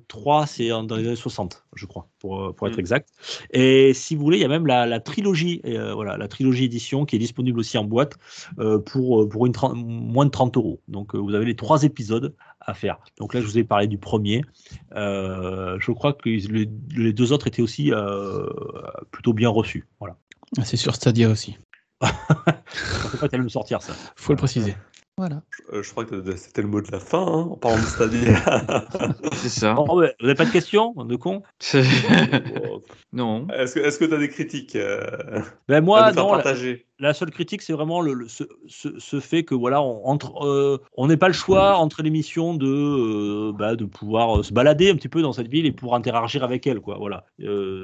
3, 0.07 0.45
c'est 0.47 0.69
dans 0.69 0.95
les 0.95 1.05
années 1.07 1.15
60, 1.15 1.65
je 1.75 1.85
crois, 1.85 2.07
pour, 2.19 2.41
euh, 2.41 2.53
pour 2.53 2.67
être 2.67 2.77
Mm. 2.77 2.79
exact. 2.79 3.09
Et 3.51 3.93
si 3.93 4.15
vous 4.15 4.21
voulez, 4.21 4.37
il 4.37 4.41
y 4.41 4.45
a 4.45 4.47
même 4.47 4.67
la, 4.67 4.85
la 4.85 4.99
trilogie, 4.99 5.61
euh, 5.65 5.93
voilà, 5.93 6.17
la 6.17 6.27
trilogie 6.27 6.65
édition 6.65 7.05
qui 7.05 7.15
est 7.15 7.19
disponible 7.19 7.59
aussi 7.59 7.77
en 7.77 7.83
boîte 7.83 8.17
euh, 8.59 8.79
pour, 8.79 9.27
pour 9.27 9.45
une 9.45 9.53
moins 9.73 10.25
de 10.25 10.31
30 10.31 10.57
euros. 10.57 10.81
Donc, 10.87 11.15
euh, 11.15 11.17
vous 11.17 11.33
avez 11.33 11.45
les 11.45 11.55
trois 11.55 11.83
épisodes 11.83 12.33
à 12.59 12.73
faire. 12.73 12.99
Donc 13.17 13.33
là, 13.33 13.41
je 13.41 13.45
vous 13.45 13.57
ai 13.57 13.63
parlé 13.63 13.87
du 13.87 13.97
premier. 13.97 14.43
Euh, 14.95 15.77
je 15.79 15.91
crois 15.91 16.13
que 16.13 16.29
les, 16.29 16.69
les 16.95 17.13
deux 17.13 17.31
autres 17.33 17.47
étaient 17.47 17.61
aussi 17.61 17.91
euh, 17.91 18.45
plutôt 19.11 19.33
bien 19.33 19.49
reçus. 19.49 19.87
Voilà. 19.99 20.15
Ah, 20.57 20.65
C'est 20.65 20.77
sur 20.77 20.95
Stadia 20.95 21.29
aussi. 21.29 21.57
Sais 22.01 23.17
pas 23.19 23.29
qu'elle 23.29 23.43
me 23.43 23.49
sortir 23.49 23.81
ça. 23.81 23.93
Faut 24.15 24.33
le 24.33 24.37
préciser. 24.37 24.75
Voilà. 25.21 25.43
Euh, 25.71 25.83
je 25.83 25.91
crois 25.91 26.03
que 26.03 26.35
c'était 26.35 26.63
le 26.63 26.67
mot 26.67 26.81
de 26.81 26.91
la 26.91 26.99
fin, 26.99 27.21
hein, 27.21 27.47
en 27.51 27.55
parlant 27.55 27.77
de 27.77 27.85
Stadia. 27.85 28.41
C'est 29.33 29.49
ça. 29.49 29.75
Oh, 29.77 29.85
vous 29.93 30.01
n'avez 30.19 30.33
pas 30.33 30.45
de 30.45 30.51
questions, 30.51 30.93
de 30.95 31.15
con? 31.15 31.43
Non. 33.13 33.47
Est-ce 33.49 33.99
que 33.99 34.05
tu 34.05 34.13
as 34.15 34.17
des 34.17 34.29
critiques 34.29 34.75
euh, 34.75 35.41
Ben 35.67 35.75
à 35.77 35.81
moi, 35.81 36.07
nous 36.07 36.15
faire 36.15 36.23
non. 36.23 36.31
La, 36.31 36.41
partager 36.41 36.87
la 37.01 37.15
seule 37.15 37.31
critique, 37.31 37.63
c'est 37.63 37.73
vraiment 37.73 38.03
ce, 38.67 39.19
fait 39.19 39.43
que 39.43 39.55
voilà, 39.55 39.81
on 39.81 40.05
entre, 40.05 40.45
euh, 40.45 41.07
n'est 41.07 41.17
pas 41.17 41.27
le 41.27 41.33
choix 41.33 41.77
entre 41.77 42.03
l'émission 42.03 42.53
de, 42.53 42.67
euh, 42.67 43.51
bah, 43.53 43.75
de 43.75 43.85
pouvoir 43.85 44.39
euh, 44.39 44.43
se 44.43 44.53
balader 44.53 44.91
un 44.91 44.95
petit 44.95 45.09
peu 45.09 45.23
dans 45.23 45.33
cette 45.33 45.47
ville 45.47 45.65
et 45.65 45.71
pour 45.71 45.95
interagir 45.95 46.43
avec 46.43 46.67
elle, 46.67 46.79
quoi. 46.79 46.97
Voilà. 46.99 47.25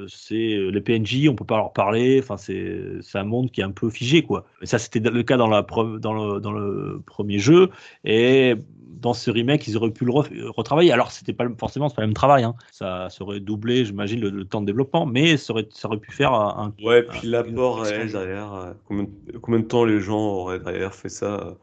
C'est 0.08 0.36
les 0.36 0.80
PNJ, 0.80 1.28
on 1.28 1.34
peut 1.34 1.44
pas 1.44 1.56
leur 1.56 1.72
parler. 1.72 2.20
Enfin, 2.22 2.36
c'est 2.36 3.18
un 3.18 3.24
monde 3.24 3.50
qui 3.50 3.60
est 3.60 3.64
un 3.64 3.72
peu 3.72 3.90
figé, 3.90 4.22
quoi. 4.22 4.46
Ça, 4.62 4.78
c'était 4.78 5.00
le 5.00 5.22
cas 5.24 5.36
dans 5.36 5.48
la 5.48 5.66
le 5.68 5.98
dans 5.98 6.52
le 6.52 7.02
premier 7.04 7.40
jeu 7.40 7.70
et 8.04 8.54
dans 8.88 9.14
ce 9.14 9.30
remake, 9.30 9.66
ils 9.68 9.76
auraient 9.76 9.90
pu 9.92 10.04
le 10.04 10.12
re- 10.12 10.48
retravailler. 10.48 10.92
Alors, 10.92 11.12
c'était 11.12 11.32
pas 11.32 11.46
forcément 11.58 11.88
pas 11.90 12.02
le 12.02 12.08
même 12.08 12.14
travail. 12.14 12.44
Hein. 12.44 12.54
Ça 12.72 13.08
serait 13.10 13.40
doublé, 13.40 13.84
j'imagine, 13.84 14.20
le, 14.20 14.30
le 14.30 14.44
temps 14.44 14.60
de 14.60 14.66
développement, 14.66 15.06
mais 15.06 15.36
ça 15.36 15.52
aurait, 15.52 15.68
ça 15.70 15.88
aurait 15.88 15.98
pu 15.98 16.10
faire 16.12 16.32
un. 16.32 16.74
Ouais, 16.82 17.02
puis 17.02 17.20
un- 17.26 17.30
l'apport 17.30 17.78
une- 17.78 17.84
réel 17.84 18.12
derrière, 18.12 18.52
euh, 18.54 18.72
combien, 18.86 19.06
combien 19.42 19.60
de 19.60 19.66
temps 19.66 19.84
les 19.84 20.00
gens 20.00 20.18
auraient 20.18 20.60
derrière 20.60 20.94
fait 20.94 21.08
ça 21.08 21.40
euh, 21.46 21.54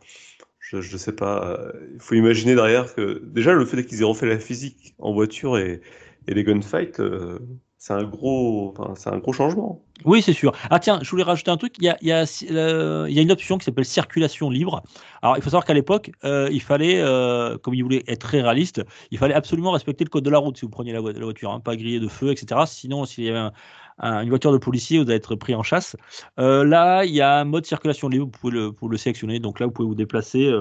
je, 0.59 0.81
je 0.81 0.97
sais 0.97 1.13
pas. 1.15 1.45
euh, 1.59 1.71
Il 1.93 1.99
faut 1.99 2.15
imaginer 2.15 2.55
derrière 2.55 2.93
que 2.95 3.21
déjà 3.23 3.53
le 3.53 3.65
fait 3.65 3.85
qu'ils 3.85 4.01
aient 4.01 4.05
refait 4.05 4.25
la 4.27 4.39
physique 4.39 4.95
en 4.99 5.13
voiture 5.13 5.57
et, 5.57 5.81
et 6.27 6.33
les 6.33 6.43
gunfights, 6.43 6.99
euh, 6.99 7.39
c'est 7.85 7.93
un 7.93 8.03
gros, 8.03 8.73
enfin, 8.75 8.95
c'est 8.95 9.11
un 9.11 9.19
gros 9.19 9.31
changement. 9.31 9.79
Oui, 10.05 10.23
c'est 10.23 10.33
sûr. 10.33 10.53
Ah 10.71 10.79
tiens, 10.79 10.97
je 11.03 11.09
voulais 11.11 11.21
rajouter 11.21 11.51
un 11.51 11.57
truc. 11.57 11.75
Il 11.77 11.83
y 11.83 11.89
a, 11.89 11.95
il 12.01 12.07
y 12.07 12.11
a, 12.11 12.25
euh, 12.49 13.05
il 13.07 13.13
y 13.15 13.19
a 13.19 13.21
une 13.21 13.31
option 13.31 13.59
qui 13.59 13.65
s'appelle 13.65 13.85
circulation 13.85 14.49
libre. 14.49 14.81
Alors, 15.21 15.37
il 15.37 15.43
faut 15.43 15.51
savoir 15.51 15.65
qu'à 15.65 15.75
l'époque, 15.75 16.09
euh, 16.23 16.49
il 16.51 16.63
fallait, 16.63 16.99
euh, 16.99 17.59
comme 17.59 17.75
il 17.75 17.83
voulait 17.83 18.03
être 18.07 18.21
très 18.21 18.41
réaliste, 18.41 18.81
il 19.11 19.19
fallait 19.19 19.35
absolument 19.35 19.69
respecter 19.69 20.03
le 20.03 20.09
code 20.09 20.23
de 20.25 20.31
la 20.31 20.39
route 20.39 20.57
si 20.57 20.65
vous 20.65 20.71
preniez 20.71 20.93
la, 20.93 20.99
vo- 20.99 21.11
la 21.11 21.23
voiture, 21.23 21.51
hein, 21.51 21.59
pas 21.59 21.75
griller 21.75 21.99
de 21.99 22.07
feu, 22.07 22.31
etc. 22.31 22.65
Sinon, 22.65 23.05
s'il 23.05 23.25
y 23.25 23.29
avait 23.29 23.37
un- 23.37 23.51
un- 23.99 24.21
une 24.23 24.29
voiture 24.29 24.51
de 24.51 24.57
policier, 24.57 24.97
vous 24.97 25.03
allez 25.03 25.17
être 25.17 25.35
pris 25.35 25.53
en 25.53 25.61
chasse. 25.61 25.95
Là, 26.37 27.03
il 27.05 27.13
y 27.13 27.21
a 27.21 27.37
un 27.41 27.45
mode 27.45 27.67
circulation 27.67 28.09
libre, 28.09 28.25
vous 28.25 28.31
pouvez 28.31 28.53
le, 28.53 28.71
vous 28.81 28.89
le 28.89 28.97
sélectionner. 28.97 29.39
Donc 29.39 29.59
là, 29.59 29.67
vous 29.67 29.71
pouvez 29.71 29.87
vous 29.87 29.93
déplacer 29.93 30.51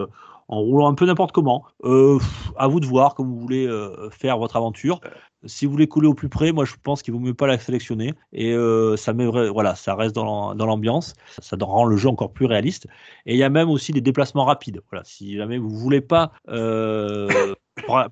en 0.48 0.60
roulant 0.60 0.88
un 0.88 0.94
peu 0.94 1.06
n'importe 1.06 1.32
comment. 1.32 1.64
Euh, 1.84 2.18
à 2.56 2.68
vous 2.68 2.80
de 2.80 2.86
voir 2.86 3.14
comme 3.14 3.28
vous 3.28 3.40
voulez 3.40 3.66
euh, 3.66 4.10
faire 4.10 4.38
votre 4.38 4.56
aventure. 4.56 5.00
Si 5.46 5.66
vous 5.66 5.72
voulez 5.72 5.88
couler 5.88 6.08
au 6.08 6.14
plus 6.14 6.28
près, 6.30 6.52
moi 6.52 6.64
je 6.64 6.74
pense 6.82 7.02
qu'il 7.02 7.12
vaut 7.12 7.20
mieux 7.20 7.34
pas 7.34 7.46
la 7.46 7.58
sélectionner 7.58 8.14
et 8.32 8.52
euh, 8.52 8.96
ça 8.96 9.12
met 9.12 9.26
voilà, 9.26 9.74
ça 9.74 9.94
reste 9.94 10.14
dans 10.14 10.24
l'am- 10.24 10.56
dans 10.56 10.64
l'ambiance, 10.66 11.14
ça 11.38 11.56
rend 11.60 11.84
le 11.84 11.96
jeu 11.96 12.08
encore 12.08 12.32
plus 12.32 12.46
réaliste. 12.46 12.86
Et 13.26 13.34
il 13.34 13.38
y 13.38 13.42
a 13.42 13.50
même 13.50 13.68
aussi 13.68 13.92
des 13.92 14.00
déplacements 14.00 14.44
rapides. 14.44 14.80
Voilà, 14.90 15.04
si 15.04 15.36
jamais 15.36 15.58
vous 15.58 15.70
voulez 15.70 16.00
pas 16.00 16.32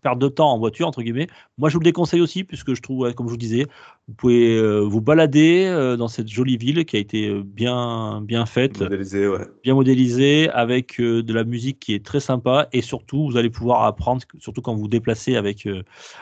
perdre 0.02 0.16
de 0.16 0.28
temps 0.28 0.52
en 0.52 0.58
voiture 0.58 0.88
entre 0.88 1.02
guillemets, 1.02 1.28
moi 1.58 1.68
je 1.68 1.74
vous 1.74 1.80
le 1.80 1.84
déconseille 1.84 2.20
aussi 2.20 2.44
puisque 2.44 2.74
je 2.74 2.82
trouve, 2.82 3.12
comme 3.14 3.26
je 3.26 3.32
vous 3.32 3.36
disais, 3.36 3.66
vous 4.08 4.14
pouvez 4.14 4.56
euh, 4.56 4.80
vous 4.80 5.00
balader 5.00 5.64
euh, 5.66 5.96
dans 5.96 6.08
cette 6.08 6.28
jolie 6.28 6.56
ville 6.56 6.84
qui 6.84 6.96
a 6.96 6.98
été 6.98 7.28
euh, 7.28 7.42
bien 7.44 8.20
bien 8.22 8.46
faite 8.46 8.80
ouais. 8.80 9.46
bien 9.62 9.74
modélisé, 9.74 10.48
avec 10.50 11.00
de 11.00 11.32
la 11.32 11.44
musique 11.44 11.78
qui 11.80 11.94
est 11.94 12.04
très 12.04 12.20
sympa, 12.20 12.68
et 12.72 12.82
surtout, 12.82 13.24
vous 13.24 13.36
allez 13.36 13.50
pouvoir 13.50 13.84
apprendre, 13.84 14.22
surtout 14.38 14.62
quand 14.62 14.74
vous 14.74 14.82
vous 14.82 14.88
déplacez 14.88 15.36
avec 15.36 15.68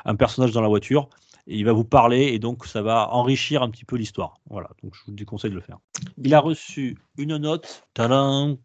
un 0.05 0.15
personnage 0.15 0.53
dans 0.53 0.61
la 0.61 0.69
voiture, 0.69 1.09
et 1.47 1.57
il 1.57 1.65
va 1.65 1.73
vous 1.73 1.85
parler, 1.85 2.29
et 2.33 2.39
donc 2.39 2.67
ça 2.67 2.83
va 2.83 3.13
enrichir 3.13 3.63
un 3.63 3.71
petit 3.71 3.85
peu 3.85 3.97
l'histoire. 3.97 4.39
Voilà, 4.49 4.71
donc 4.83 4.95
je 4.95 5.01
vous 5.07 5.13
déconseille 5.13 5.51
de 5.51 5.57
le 5.57 5.61
faire. 5.61 5.79
Il 6.19 6.35
a 6.35 6.41
reçu 6.41 6.99
une 7.19 7.37
note, 7.37 7.85
brrr, 7.97 8.57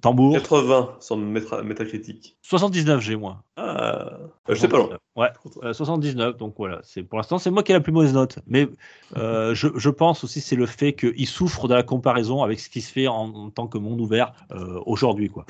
tambour, 0.00 0.34
80 0.34 0.96
sur 1.00 1.16
Metacritic. 1.16 2.36
79 2.42 3.00
j'ai 3.00 3.16
moi. 3.16 3.42
Ah, 3.56 4.18
euh, 4.48 4.54
j'étais 4.54 4.68
pas 4.68 4.78
loin. 4.78 4.98
Ouais, 5.16 5.28
euh, 5.62 5.72
79, 5.72 6.36
donc 6.36 6.54
voilà, 6.56 6.80
c'est 6.82 7.02
pour 7.02 7.18
l'instant 7.18 7.38
c'est 7.38 7.50
moi 7.50 7.62
qui 7.62 7.72
ai 7.72 7.74
la 7.74 7.80
plus 7.80 7.92
mauvaise 7.92 8.14
note, 8.14 8.38
mais 8.46 8.68
euh, 9.16 9.54
je, 9.54 9.68
je 9.76 9.90
pense 9.90 10.24
aussi 10.24 10.40
c'est 10.40 10.56
le 10.56 10.66
fait 10.66 10.94
qu'il 10.94 11.26
souffre 11.26 11.68
de 11.68 11.74
la 11.74 11.82
comparaison 11.82 12.42
avec 12.42 12.60
ce 12.60 12.68
qui 12.68 12.80
se 12.80 12.92
fait 12.92 13.06
en, 13.06 13.34
en 13.34 13.50
tant 13.50 13.66
que 13.68 13.78
monde 13.78 14.00
ouvert 14.00 14.32
euh, 14.50 14.80
aujourd'hui, 14.86 15.28
quoi. 15.28 15.46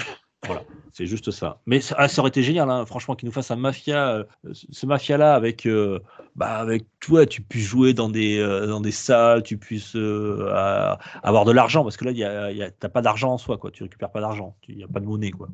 Voilà, 0.46 0.62
c'est 0.92 1.06
juste 1.06 1.30
ça. 1.30 1.60
Mais 1.66 1.80
ça, 1.80 1.96
ah, 1.98 2.06
aurait 2.18 2.28
été 2.28 2.42
génial, 2.42 2.70
hein, 2.70 2.84
franchement, 2.86 3.14
qu'il 3.14 3.26
nous 3.26 3.32
fasse 3.32 3.50
un 3.50 3.56
mafia, 3.56 4.10
euh, 4.10 4.24
ce 4.52 4.86
mafia-là 4.86 5.34
avec, 5.34 5.66
euh, 5.66 6.00
bah, 6.36 6.56
avec 6.56 6.84
toi, 7.00 7.26
tu 7.26 7.40
puisses 7.40 7.66
jouer 7.66 7.94
dans 7.94 8.08
des, 8.08 8.38
euh, 8.38 8.90
salles, 8.90 9.42
tu 9.42 9.56
puisses 9.56 9.96
avoir 9.96 11.44
de 11.44 11.52
l'argent, 11.52 11.82
parce 11.82 11.96
que 11.96 12.04
là, 12.04 12.10
y 12.12 12.24
a, 12.24 12.70
t'as 12.70 12.88
pas 12.88 13.02
d'argent 13.02 13.32
en 13.32 13.38
soi, 13.38 13.58
quoi. 13.58 13.70
Tu 13.70 13.82
récupères 13.82 14.10
pas 14.10 14.20
d'argent, 14.20 14.56
il 14.68 14.76
n'y 14.76 14.84
a 14.84 14.88
pas 14.88 15.00
de 15.00 15.06
monnaie, 15.06 15.30
quoi. 15.30 15.48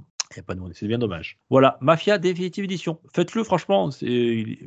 Pas 0.46 0.54
de 0.54 0.60
monnaie, 0.60 0.74
c'est 0.76 0.86
bien 0.86 0.98
dommage. 0.98 1.38
Voilà, 1.50 1.76
Mafia 1.80 2.18
Definitive 2.18 2.64
Edition. 2.64 2.98
Faites-le, 3.14 3.44
franchement, 3.44 3.90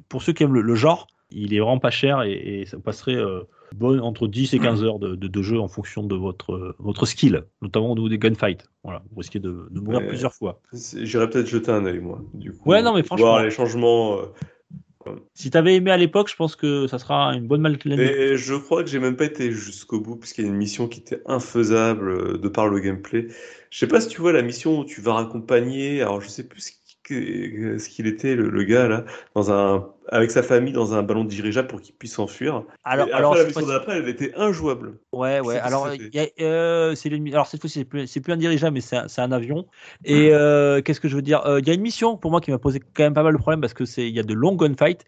pour 0.10 0.22
ceux 0.22 0.34
qui 0.34 0.44
aiment 0.44 0.54
le, 0.54 0.76
genre, 0.76 1.08
il 1.32 1.54
est 1.54 1.60
vraiment 1.60 1.80
pas 1.80 1.92
cher 1.92 2.22
et, 2.24 2.66
ça 2.68 2.78
passerait 2.80 3.18
bon, 3.74 4.00
entre 4.00 4.28
10 4.28 4.54
et 4.54 4.60
15 4.60 4.84
heures 4.84 5.00
de, 5.00 5.16
de- 5.16 5.28
de 5.28 5.42
jeu 5.42 5.60
en 5.60 5.68
fonction 5.68 6.04
de 6.04 6.16
votre, 6.16 6.54
euh, 6.54 6.76
votre 6.80 7.06
skill, 7.06 7.44
notamment 7.62 7.92
au 7.92 7.96
niveau 7.96 8.10
des 8.10 8.18
gunfights. 8.18 8.66
Voilà, 8.84 9.04
vous 9.12 9.20
risquez 9.20 9.40
de, 9.40 9.68
de 9.70 9.80
mourir 9.80 10.00
Ouais. 10.00 10.08
plusieurs 10.08 10.34
fois. 10.34 10.62
J'irais 10.74 11.30
peut-être 11.30 11.48
jeter 11.48 11.72
un 11.72 11.86
œil, 11.86 12.00
moi. 12.00 12.22
Du 12.34 12.52
coup, 12.54 12.70
Ouais, 12.70 12.82
non, 12.82 12.94
mais 12.94 13.04
franchement- 13.04 13.26
Voir 13.28 13.44
les 13.44 13.52
changements. 13.52 14.20
euh, 14.20 14.26
Si 15.34 15.50
t'avais 15.52 15.76
aimé 15.76 15.92
à 15.92 15.98
l'époque, 15.98 16.30
je 16.30 16.36
pense 16.38 16.56
que 16.56 16.88
ça 16.88 16.98
sera 16.98 17.34
une 17.36 17.46
bonne 17.46 17.60
malclène. 17.60 18.00
Et 18.00 18.38
je 18.38 18.54
crois 18.56 18.84
que 18.86 18.90
j'ai 18.90 19.00
même 19.00 19.18
pas 19.18 19.26
été 19.26 19.52
jusqu'au 19.52 20.00
bout, 20.00 20.16
puisqu'il 20.16 20.44
y 20.44 20.48
a 20.48 20.50
une 20.50 20.56
mission 20.56 20.88
qui 20.88 21.02
était 21.02 21.22
infaisable 21.26 22.10
euh, 22.10 22.38
de 22.38 22.48
par 22.48 22.70
le 22.70 22.80
gameplay. 22.80 23.28
Je 23.70 23.80
sais 23.80 23.88
pas 23.88 24.00
si 24.00 24.08
tu 24.08 24.22
vois 24.22 24.32
la 24.32 24.42
mission 24.42 24.80
où 24.80 24.86
tu 24.86 25.02
vas 25.02 25.14
raccompagner, 25.16 26.02
alors 26.02 26.22
je 26.22 26.30
sais 26.30 26.48
plus 26.48 26.62
ce 27.08 27.14
qui- 27.14 27.80
ce 27.80 27.90
qu'il 27.90 28.08
était, 28.08 28.36
le, 28.36 28.50
le 28.50 28.64
gars 28.64 28.88
là, 28.88 29.06
dans 29.36 29.52
un, 29.52 29.90
avec 30.10 30.32
sa 30.32 30.44
famille 30.44 30.74
dans 30.74 30.94
un 30.94 31.04
ballon 31.04 31.24
dirigeable 31.26 31.68
pour 31.68 31.82
qu'il 31.82 31.96
puisse 31.96 32.14
s'enfuir. 32.14 32.64
Alors- 32.84 33.08
après, 33.14 33.40
la 33.40 33.46
mission 33.46 33.66
d'après, 33.66 33.98
elle 33.98 34.08
était 34.10 34.34
injouable. 34.36 35.00
Ouais, 35.12 35.40
ouais. 35.42 35.58
Alors, 35.58 35.90
y 35.94 36.20
a, 36.20 36.26
euh. 36.42 36.96
Alors 37.32 37.48
cette 37.48 37.62
fois-ci, 37.62 37.86
c'est 38.08 38.20
plus, 38.22 38.32
un 38.34 38.38
dirigeable, 38.38 38.74
mais 38.76 38.82
c'est 38.82 38.96
un, 38.98 39.08
un 39.18 39.32
avion. 39.32 39.66
Et 40.06 40.30
Mmh. 40.30 40.34
euh, 40.34 40.82
qu'est-ce 40.82 41.00
que 41.00 41.08
je 41.08 41.16
veux 41.16 41.22
dire 41.22 41.46
Euh, 41.46 41.60
Il 41.60 41.68
y 41.68 41.72
a 41.72 41.74
une 41.74 41.82
mission 41.82 42.18
pour 42.18 42.32
moi 42.32 42.42
qui 42.42 42.52
m'a 42.52 42.60
posé 42.60 42.80
quand 42.80 43.04
même 43.04 43.14
pas 43.14 43.24
mal 43.24 43.34
de 43.34 43.38
problèmes 43.38 43.62
parce 43.62 43.74
que 43.74 43.86
c'est 43.86 44.08
il 44.08 44.16
y 44.16 44.20
a 44.20 44.24
de 44.24 44.34
longs 44.34 44.56
gunfights. 44.56 45.04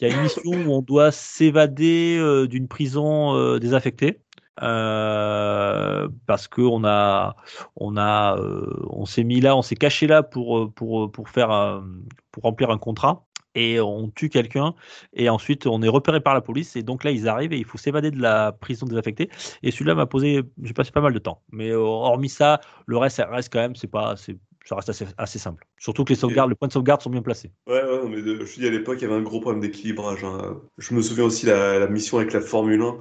Il 0.00 0.08
y 0.08 0.10
a 0.10 0.14
une 0.14 0.22
mission 0.22 0.42
où 0.44 0.72
on 0.72 0.82
doit 0.82 1.10
s'évader 1.12 2.46
d'une 2.48 2.68
prison 2.68 3.58
désaffectée. 3.58 4.18
Euh, 4.62 6.08
parce 6.26 6.48
que 6.48 6.60
on 6.62 6.84
a 6.84 7.36
on 7.76 7.96
a 7.96 8.36
euh, 8.38 8.66
on 8.90 9.06
s'est 9.06 9.24
mis 9.24 9.40
là 9.40 9.56
on 9.56 9.62
s'est 9.62 9.76
caché 9.76 10.06
là 10.06 10.22
pour 10.22 10.72
pour 10.74 11.10
pour 11.12 11.28
faire 11.28 11.50
un- 11.50 11.86
pour 12.32 12.42
remplir 12.44 12.70
un 12.70 12.78
contrat 12.78 13.24
et 13.54 13.80
on 13.80 14.08
tue 14.10 14.28
quelqu'un 14.28 14.74
et 15.14 15.28
ensuite 15.30 15.66
on 15.66 15.82
est 15.82 15.88
repéré 15.88 16.20
par 16.20 16.34
la 16.34 16.40
police 16.40 16.76
et 16.76 16.82
donc 16.82 17.04
là 17.04 17.10
ils 17.10 17.28
arrivent 17.28 17.52
et 17.52 17.58
il 17.58 17.64
faut 17.64 17.78
s'évader 17.78 18.10
de 18.10 18.20
la 18.20 18.52
prison 18.52 18.86
désaffectée 18.86 19.30
et 19.62 19.70
celui-là 19.70 19.94
m'a 19.94 20.06
posé 20.06 20.42
j'ai 20.62 20.74
passé 20.74 20.90
pas 20.92 21.00
mal 21.00 21.12
de 21.14 21.18
temps 21.18 21.42
mais 21.50 21.70
euh, 21.70 21.78
hormis 21.78 22.28
ça 22.28 22.60
le 22.86 22.96
reste 22.98 23.16
ça 23.16 23.26
reste 23.26 23.52
quand 23.52 23.60
même 23.60 23.74
c'est 23.76 23.88
pas 23.88 24.16
c'est 24.16 24.36
ça 24.66 24.74
reste 24.76 24.90
assez, 24.90 25.06
assez 25.16 25.38
simple 25.38 25.66
surtout 25.78 26.04
que 26.04 26.10
les 26.10 26.16
sauvegardes 26.16 26.50
les 26.50 26.54
points 26.56 26.68
de 26.68 26.72
sauvegarde 26.74 27.00
sont 27.00 27.08
bien 27.10 27.22
placés 27.22 27.50
Ouais, 27.66 27.82
ouais, 27.82 28.08
mais 28.08 28.20
de- 28.22 28.44
je 28.44 28.54
te 28.54 28.60
dis 28.60 28.66
à 28.66 28.70
l'époque, 28.70 28.98
il 29.00 29.02
y 29.02 29.04
avait 29.06 29.14
un 29.14 29.22
gros 29.22 29.40
problème 29.40 29.60
d'équilibrage. 29.62 30.24
hein. 30.24 30.60
Je 30.76 30.94
me 30.94 31.00
souviens 31.00 31.24
aussi 31.24 31.46
la, 31.46 31.78
la 31.78 31.86
mission 31.86 32.18
avec 32.18 32.32
la 32.34 32.40
Formule 32.42 32.82
1 32.82 32.98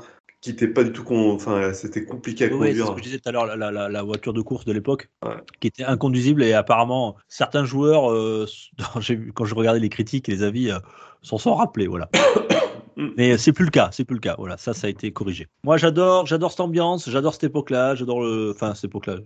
qui 0.48 0.52
était 0.54 0.68
pas 0.68 0.84
du 0.84 0.92
tout 0.94 1.04
con... 1.04 1.34
enfin, 1.34 1.74
c'était 1.74 2.06
compliqué 2.06 2.46
à 2.46 2.48
Oui, 2.48 2.54
oui, 2.54 2.68
c'est 2.68 2.74
ce 2.76 2.80
conduire. 2.80 2.96
que 2.96 3.00
je 3.02 3.04
disais 3.06 3.20
tout 3.20 3.28
à 3.30 3.32
l'heure, 3.34 3.46
la, 3.46 3.56
la- 3.58 3.72
la- 3.72 3.90
la 3.90 4.04
voiture 4.04 4.32
de 4.34 4.42
course 4.42 4.64
de 4.66 4.72
l'époque, 4.72 5.10
Ouais. 5.26 5.34
qui 5.60 5.68
était 5.68 5.84
inconduisible 5.84 6.42
et 6.44 6.54
apparemment 6.54 7.16
certains 7.28 7.66
joueurs, 7.66 8.12
euh, 8.12 8.46
j'ai 9.02 9.20
quand 9.34 9.46
je 9.46 9.56
regardais 9.56 9.80
les 9.82 9.90
critiques 9.90 10.30
et 10.30 10.32
les 10.32 10.44
avis, 10.44 10.72
euh, 10.72 10.80
s'en 11.22 11.38
sont 11.38 11.54
rappelés, 11.56 11.88
voilà. 11.88 12.10
Mm. 12.98 13.10
Mais 13.16 13.38
c'est 13.38 13.54
plus 13.54 13.66
le 13.66 13.70
cas, 13.72 13.90
c'est 13.92 14.06
plus 14.06 14.16
le 14.16 14.20
cas, 14.20 14.34
voilà, 14.40 14.58
ça, 14.58 14.74
ça 14.74 14.88
a 14.88 14.90
été 14.90 15.12
corrigé. 15.14 15.48
Moi, 15.64 15.78
j'adore, 15.78 16.26
j'adore 16.26 16.50
cette 16.50 16.62
ambiance, 16.62 17.08
j'adore 17.10 17.34
cette 17.36 17.44
époque-là, 17.44 17.94
j'adore 17.94 18.22
le, 18.22 18.52
enfin, 18.56 18.74
cette 18.74 18.86
époque-là. 18.86 19.18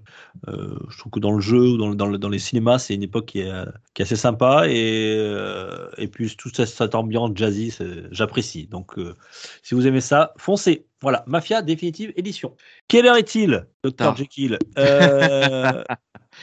Euh, 0.49 0.75
je 0.89 0.97
trouve 0.97 1.11
que 1.13 1.19
dans 1.21 1.31
le 1.31 1.39
jeu 1.39 1.69
ou 1.69 1.77
dans, 1.77 1.87
le- 1.89 1.95
dans, 1.95 2.07
le- 2.07 2.17
dans 2.17 2.27
les 2.27 2.39
cinémas, 2.39 2.79
c'est 2.79 2.95
une 2.95 3.03
époque 3.03 3.27
qui 3.27 3.39
est, 3.39 3.51
qui 3.93 4.01
est 4.01 4.05
assez 4.05 4.17
sympa 4.17 4.67
et, 4.67 5.15
euh, 5.17 5.87
et 5.97 6.09
puis 6.09 6.35
toute 6.35 6.57
cette, 6.57 6.67
cette 6.67 6.95
ambiance 6.95 7.31
jazzy, 7.33 7.73
j'apprécie. 8.11 8.67
Donc, 8.67 8.97
euh, 8.99 9.15
si 9.63 9.73
vous 9.73 9.87
aimez 9.87 10.01
ça, 10.01 10.33
foncez. 10.37 10.85
Voilà, 11.01 11.23
Mafia 11.25 11.61
définitive 11.61 12.11
édition. 12.17 12.55
Quelle 12.89 13.05
heure 13.07 13.15
est-il, 13.15 13.67
Dr. 13.85 14.17
Jekyll? 14.17 14.59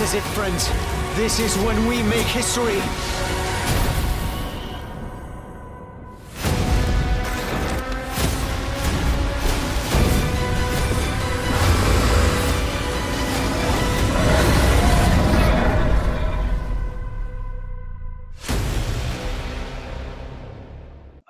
This 0.00 0.14
is 0.14 0.24
it, 0.24 0.28
friends. 0.30 0.70
This 1.14 1.38
is 1.40 1.54
when 1.58 1.86
we 1.86 2.02
make 2.04 2.24
history. 2.24 2.80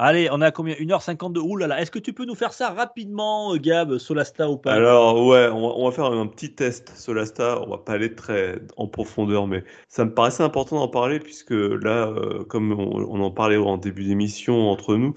Allez, 0.03 0.31
on 0.33 0.41
à 0.41 0.51
combien? 0.51 0.77
1h52. 0.77 1.41
Ouh 1.41 1.57
là 1.57 1.67
là, 1.67 1.83
est-ce 1.83 1.91
que 1.91 1.99
tu 1.99 2.15
peux 2.15 2.25
nous 2.25 2.35
faire 2.35 2.55
ça 2.55 2.71
rapidement, 2.71 3.55
Gab, 3.57 3.99
Solasta 3.99 4.49
ou 4.49 4.57
pas? 4.57 4.73
Alors 4.73 5.27
ouais, 5.27 5.51
on 5.53 5.61
va, 5.61 5.75
on 5.77 5.85
va 5.85 5.95
faire 5.95 6.07
un 6.07 6.27
petit 6.27 6.55
test 6.55 6.91
Solasta. 6.97 7.61
On 7.61 7.69
va 7.69 7.77
pas 7.77 7.93
aller 7.93 8.15
très 8.15 8.63
en 8.79 8.89
profondeur, 8.89 9.47
mais 9.47 9.63
ça 9.89 10.07
me 10.07 10.15
paraissait 10.15 10.43
important 10.43 10.79
d'en 10.79 10.89
parler 10.89 11.21
puisque 11.21 11.51
là, 11.51 12.09
euh, 12.09 12.45
comme 12.45 12.73
on, 12.73 12.97
on 13.11 13.21
en 13.21 13.31
parlait 13.31 13.59
en 13.59 13.77
début 13.77 14.05
d'émission 14.05 14.71
entre 14.71 14.97
nous, 14.97 15.13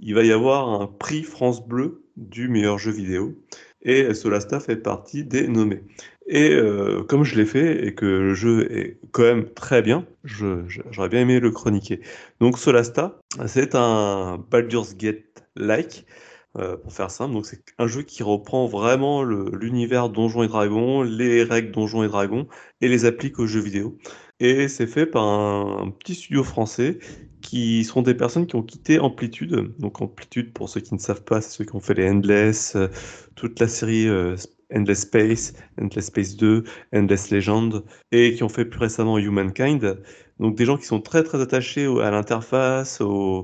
il 0.00 0.14
va 0.14 0.22
y 0.22 0.32
avoir 0.32 0.68
un 0.68 0.86
prix 0.86 1.22
France 1.22 1.66
Bleu 1.66 2.04
du 2.18 2.48
meilleur 2.48 2.78
jeu 2.78 2.92
vidéo 2.92 3.34
et 3.80 4.12
Solasta 4.12 4.60
fait 4.60 4.76
partie 4.76 5.24
des 5.24 5.48
nommés. 5.48 5.82
Et 6.28 6.50
euh, 6.50 7.04
comme 7.04 7.22
je 7.22 7.36
l'ai 7.36 7.46
fait 7.46 7.86
et 7.86 7.94
que 7.94 8.04
le 8.04 8.34
jeu 8.34 8.70
est 8.72 8.98
quand 9.12 9.22
même 9.22 9.48
très 9.54 9.80
bien, 9.80 10.06
j'aurais 10.24 11.08
bien 11.08 11.20
aimé 11.20 11.38
le 11.38 11.50
chroniquer. 11.52 12.00
Donc 12.40 12.58
Solasta, 12.58 13.20
c'est 13.46 13.74
un 13.74 14.44
Baldur's 14.50 14.96
Gate-like. 14.96 16.04
Euh, 16.58 16.76
pour 16.76 16.92
faire 16.92 17.10
simple, 17.10 17.36
c'est 17.44 17.60
un 17.78 17.86
jeu 17.86 18.02
qui 18.02 18.22
reprend 18.22 18.66
vraiment 18.66 19.22
l'univers 19.22 20.08
Donjons 20.08 20.42
et 20.42 20.48
Dragons, 20.48 21.02
les 21.02 21.42
règles 21.44 21.70
Donjons 21.70 22.02
et 22.02 22.08
Dragons, 22.08 22.46
et 22.80 22.88
les 22.88 23.04
applique 23.04 23.38
aux 23.38 23.46
jeux 23.46 23.60
vidéo. 23.60 23.98
Et 24.40 24.68
c'est 24.68 24.86
fait 24.86 25.06
par 25.06 25.22
un, 25.22 25.90
petit 25.90 26.14
studio 26.14 26.42
français 26.42 26.98
qui 27.42 27.84
sont 27.84 28.02
des 28.02 28.14
personnes 28.14 28.46
qui 28.46 28.56
ont 28.56 28.62
quitté 28.62 28.98
Amplitude. 28.98 29.74
Donc 29.78 30.00
Amplitude, 30.00 30.52
pour 30.54 30.68
ceux 30.70 30.80
qui 30.80 30.94
ne 30.94 30.98
savent 30.98 31.24
pas, 31.24 31.40
c'est 31.42 31.50
ceux 31.50 31.64
qui 31.66 31.76
ont 31.76 31.80
fait 31.80 31.94
les 31.94 32.08
Endless, 32.08 32.74
euh, 32.74 32.88
toute 33.34 33.60
la 33.60 33.68
série 33.68 34.08
Endless 34.74 35.00
Space, 35.02 35.52
Endless 35.80 36.06
Space 36.06 36.36
2, 36.36 36.64
Endless 36.94 37.30
Legend, 37.30 37.84
et 38.12 38.34
qui 38.34 38.42
ont 38.42 38.48
fait 38.48 38.64
plus 38.64 38.80
récemment 38.80 39.18
Humankind. 39.18 40.02
Donc 40.40 40.56
des 40.56 40.64
gens 40.64 40.76
qui 40.76 40.86
sont 40.86 41.00
très 41.00 41.22
très 41.22 41.40
attachés 41.40 41.86
à 42.02 42.10
l'interface, 42.10 43.00
euh, 43.00 43.42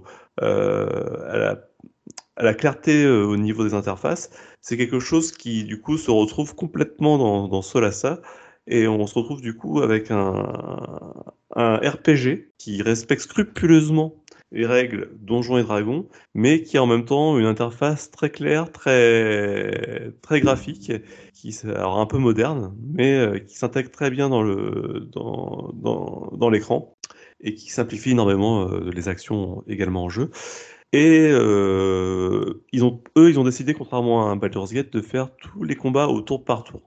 à 2.37 2.43
la 2.43 2.55
clarté 2.55 3.05
euh, 3.05 3.25
au 3.25 3.37
niveau 3.37 3.65
des 3.65 3.75
interfaces, 3.75 4.31
c'est 4.61 4.77
quelque 4.77 5.01
chose 5.01 5.33
qui 5.33 5.65
du 5.65 5.81
coup 5.81 5.99
se 5.99 6.11
retrouve 6.11 6.55
complètement 6.55 7.19
dans, 7.19 7.49
dans 7.49 7.63
Solasta 7.63 8.21
et 8.67 8.87
on 8.89 9.07
se 9.07 9.15
retrouve 9.19 9.41
du 9.43 9.57
coup 9.57 9.81
avec 9.81 10.11
un 10.11 11.77
RPG 11.77 12.53
qui 12.59 12.83
respecte 12.83 13.23
scrupuleusement 13.23 14.22
les 14.53 14.67
règles 14.67 15.11
Donjons 15.19 15.59
et 15.59 15.63
Dragons, 15.63 16.07
mais 16.35 16.63
qui 16.63 16.77
a 16.77 16.83
en 16.83 16.87
même 16.87 17.05
temps 17.05 17.39
une 17.39 17.47
interface 17.47 18.11
très 18.11 18.31
claire, 18.31 18.71
très 18.71 20.13
très 20.23 20.41
graphique, 20.41 20.93
qui 21.33 21.59
alors 21.65 21.99
un 21.99 22.07
peu 22.07 22.19
moderne, 22.19 22.75
mais 22.95 23.17
euh, 23.17 23.39
qui 23.39 23.57
s'intègre 23.57 23.91
très 23.91 24.11
bien 24.11 24.29
dans 24.29 24.43
le 24.43 25.09
dans, 25.11 25.73
dans, 25.75 26.31
dans 26.37 26.51
l'écran 26.51 26.97
et 27.41 27.55
qui 27.55 27.71
simplifie 27.71 28.11
énormément 28.11 28.69
euh, 28.69 28.91
les 28.95 29.09
actions 29.09 29.65
également 29.67 30.05
en 30.05 30.09
jeu. 30.09 30.31
Et 30.93 31.29
euh, 31.31 32.63
ils 32.73 32.85
ont, 32.85 33.03
eux, 33.17 33.31
ils 33.31 33.41
ont 33.41 33.45
décidé, 33.45 33.73
contrairement 33.75 34.29
à 34.29 34.31
un 34.31 34.37
Baldur's 34.37 34.73
Gate, 34.73 34.93
de 34.93 35.01
faire 35.01 35.35
tous 35.37 35.65
les 35.65 35.75
combats 35.75 36.09
au 36.09 36.21
tour 36.21 36.45
par 36.45 36.65
tour. 36.65 36.83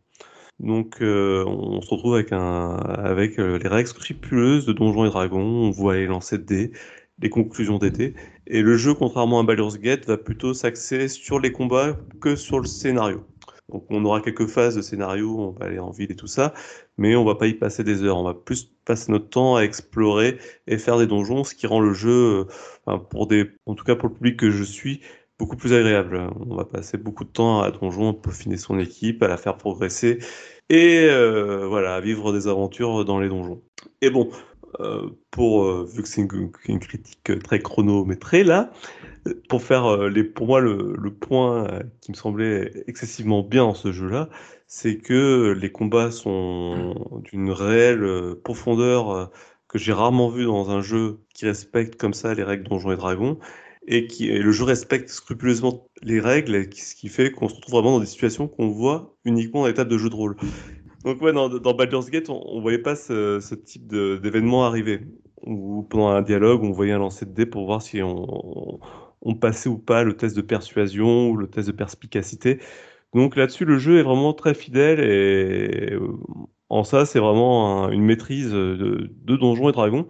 Donc, 0.59 0.97
on 1.01 1.81
se 1.81 1.89
retrouve 1.89 2.13
avec, 2.13 2.31
un, 2.31 2.77
avec 2.77 3.37
les 3.37 3.67
règles 3.67 3.89
scrupuleuses 3.89 4.65
de 4.65 4.73
Donjons 4.73 5.05
et 5.05 5.09
Dragons. 5.09 5.39
On 5.41 5.71
voit 5.71 5.95
les 5.95 6.05
lancers 6.05 6.39
de 6.39 6.43
dés, 6.45 6.71
les 7.21 7.29
conclusions 7.29 7.77
dés. 7.77 8.13
Et 8.47 8.61
le 8.61 8.77
jeu, 8.77 8.93
contrairement 8.93 9.39
à 9.39 9.43
Baldur's 9.43 9.79
Gate, 9.79 10.05
va 10.05 10.17
plutôt 10.17 10.53
s'axer 10.53 11.07
sur 11.07 11.39
les 11.39 11.51
combats 11.51 11.97
que 12.21 12.35
sur 12.35 12.59
le 12.59 12.67
scénario. 12.67 13.25
Donc, 13.69 13.85
on 13.89 14.05
aura 14.05 14.21
quelques 14.21 14.47
phases 14.47 14.75
de 14.75 14.81
scénario, 14.81 15.39
on 15.39 15.51
va 15.51 15.65
aller 15.65 15.79
en 15.79 15.89
ville 15.89 16.11
et 16.11 16.15
tout 16.15 16.27
ça, 16.27 16.53
mais 16.97 17.15
on 17.15 17.25
va 17.25 17.35
pas 17.35 17.47
y 17.47 17.55
passer 17.55 17.83
des 17.83 18.03
heures. 18.03 18.17
On 18.17 18.23
va 18.23 18.35
plus 18.35 18.71
passer 18.85 19.11
notre 19.11 19.29
temps 19.29 19.55
à 19.55 19.61
explorer 19.61 20.37
et 20.67 20.77
faire 20.77 20.99
des 20.99 21.07
donjons, 21.07 21.43
ce 21.43 21.55
qui 21.55 21.65
rend 21.65 21.79
le 21.79 21.93
jeu, 21.93 22.45
euh, 22.87 23.03
en 23.65 23.75
tout 23.75 23.83
cas 23.83 23.95
pour 23.95 24.09
le 24.09 24.13
public 24.13 24.37
que 24.37 24.51
je 24.51 24.63
suis, 24.63 25.01
beaucoup 25.39 25.57
plus 25.57 25.73
agréable. 25.73 26.29
On 26.47 26.55
va 26.55 26.65
passer 26.65 26.97
beaucoup 26.97 27.23
de 27.23 27.29
temps 27.29 27.61
à 27.61 27.71
donjon, 27.71 28.13
peaufiner 28.13 28.57
son 28.57 28.77
équipe, 28.79 29.23
à 29.23 29.27
la 29.27 29.37
faire 29.37 29.57
progresser 29.57 30.19
et 30.69 31.07
euh, 31.09 31.67
voilà, 31.67 31.95
à 31.95 32.01
vivre 32.01 32.33
des 32.33 32.47
aventures 32.47 33.05
dans 33.05 33.19
les 33.19 33.29
donjons. 33.29 33.61
Et 34.01 34.09
bon, 34.09 34.29
pour 35.31 35.63
euh, 35.63 35.85
vu 35.85 36.01
que 36.01 36.07
c'est 36.07 36.21
une, 36.21 36.79
critique 36.79 37.31
très 37.43 37.59
chronométrée 37.59 38.43
là, 38.43 38.71
pour 39.49 39.63
faire 39.63 39.85
euh, 39.85 40.23
pour 40.33 40.47
moi 40.47 40.59
le, 40.59 40.95
point 41.11 41.67
euh, 41.67 41.83
qui 42.01 42.11
me 42.11 42.15
semblait 42.15 42.71
excessivement 42.87 43.43
bien 43.43 43.63
dans 43.63 43.73
ce 43.73 43.91
jeu-là, 43.91 44.29
c'est 44.67 44.97
que 44.97 45.55
les 45.59 45.71
combats 45.71 46.11
sont 46.11 47.21
d'une 47.23 47.51
réelle 47.51 48.03
euh, 48.03 48.35
profondeur 48.43 49.11
euh, 49.11 49.25
que 49.67 49.77
j'ai 49.77 49.93
rarement 49.93 50.29
vu 50.29 50.45
dans 50.45 50.69
un 50.69 50.81
jeu 50.81 51.19
qui 51.33 51.45
respecte 51.45 51.95
comme 51.95 52.13
ça 52.13 52.33
les 52.33 52.43
règles 52.43 52.67
Donjons 52.67 52.91
et 52.91 52.97
Dragons 52.97 53.39
et 53.87 54.07
qui 54.07 54.27
le 54.27 54.51
jeu 54.51 54.63
respecte 54.63 55.09
scrupuleusement 55.09 55.87
les 56.01 56.19
règles, 56.19 56.73
ce 56.73 56.95
qui 56.95 57.07
fait 57.07 57.31
qu'on 57.31 57.47
se 57.47 57.55
retrouve 57.55 57.75
vraiment 57.75 57.91
dans 57.91 57.99
des 57.99 58.07
situations 58.07 58.47
qu'on 58.47 58.69
voit 58.69 59.15
uniquement 59.25 59.67
dans 59.67 59.73
tables 59.73 59.91
de 59.91 59.97
jeu 59.97 60.09
de 60.09 60.15
rôle. 60.15 60.37
Donc 61.05 61.21
ouais, 61.21 61.33
dans, 61.33 61.49
dans 61.49 61.73
Baldur's 61.75 62.09
Gate, 62.09 62.29
on, 62.29 62.41
on 62.47 62.61
voyait 62.61 62.79
pas 62.79 62.95
ce, 62.95 63.39
ce 63.39 63.55
type 63.55 63.87
d'événement 63.87 64.65
arriver. 64.65 65.01
Où 65.45 65.83
pendant 65.83 66.09
un 66.09 66.23
dialogue, 66.23 66.63
on 66.63 66.71
voyait 66.71 66.93
un 66.93 66.97
lancer 66.99 67.25
de 67.27 67.31
dés 67.31 67.45
pour 67.45 67.65
voir 67.67 67.81
si 67.81 68.01
on, 68.01 68.79
on 69.21 69.35
passait 69.35 69.69
ou 69.69 69.77
pas 69.77 70.03
le 70.03 70.17
test 70.17 70.35
de 70.35 70.41
persuasion 70.41 71.29
ou 71.29 71.37
le 71.37 71.47
test 71.49 71.67
de 71.67 71.73
perspicacité. 71.73 72.59
Donc 73.13 73.35
là-dessus, 73.35 73.65
le 73.65 73.79
jeu 73.79 73.99
est 73.99 74.03
vraiment 74.03 74.33
très 74.33 74.53
fidèle 74.55 74.99
et 75.01 75.97
en 76.69 76.83
ça, 76.83 77.05
c'est 77.05 77.19
vraiment 77.19 77.85
un- 77.85 77.91
une 77.91 78.03
maîtrise 78.03 78.51
de, 78.51 79.09
de 79.11 79.35
Donjons 79.37 79.69
et 79.69 79.71
Dragons. 79.73 80.07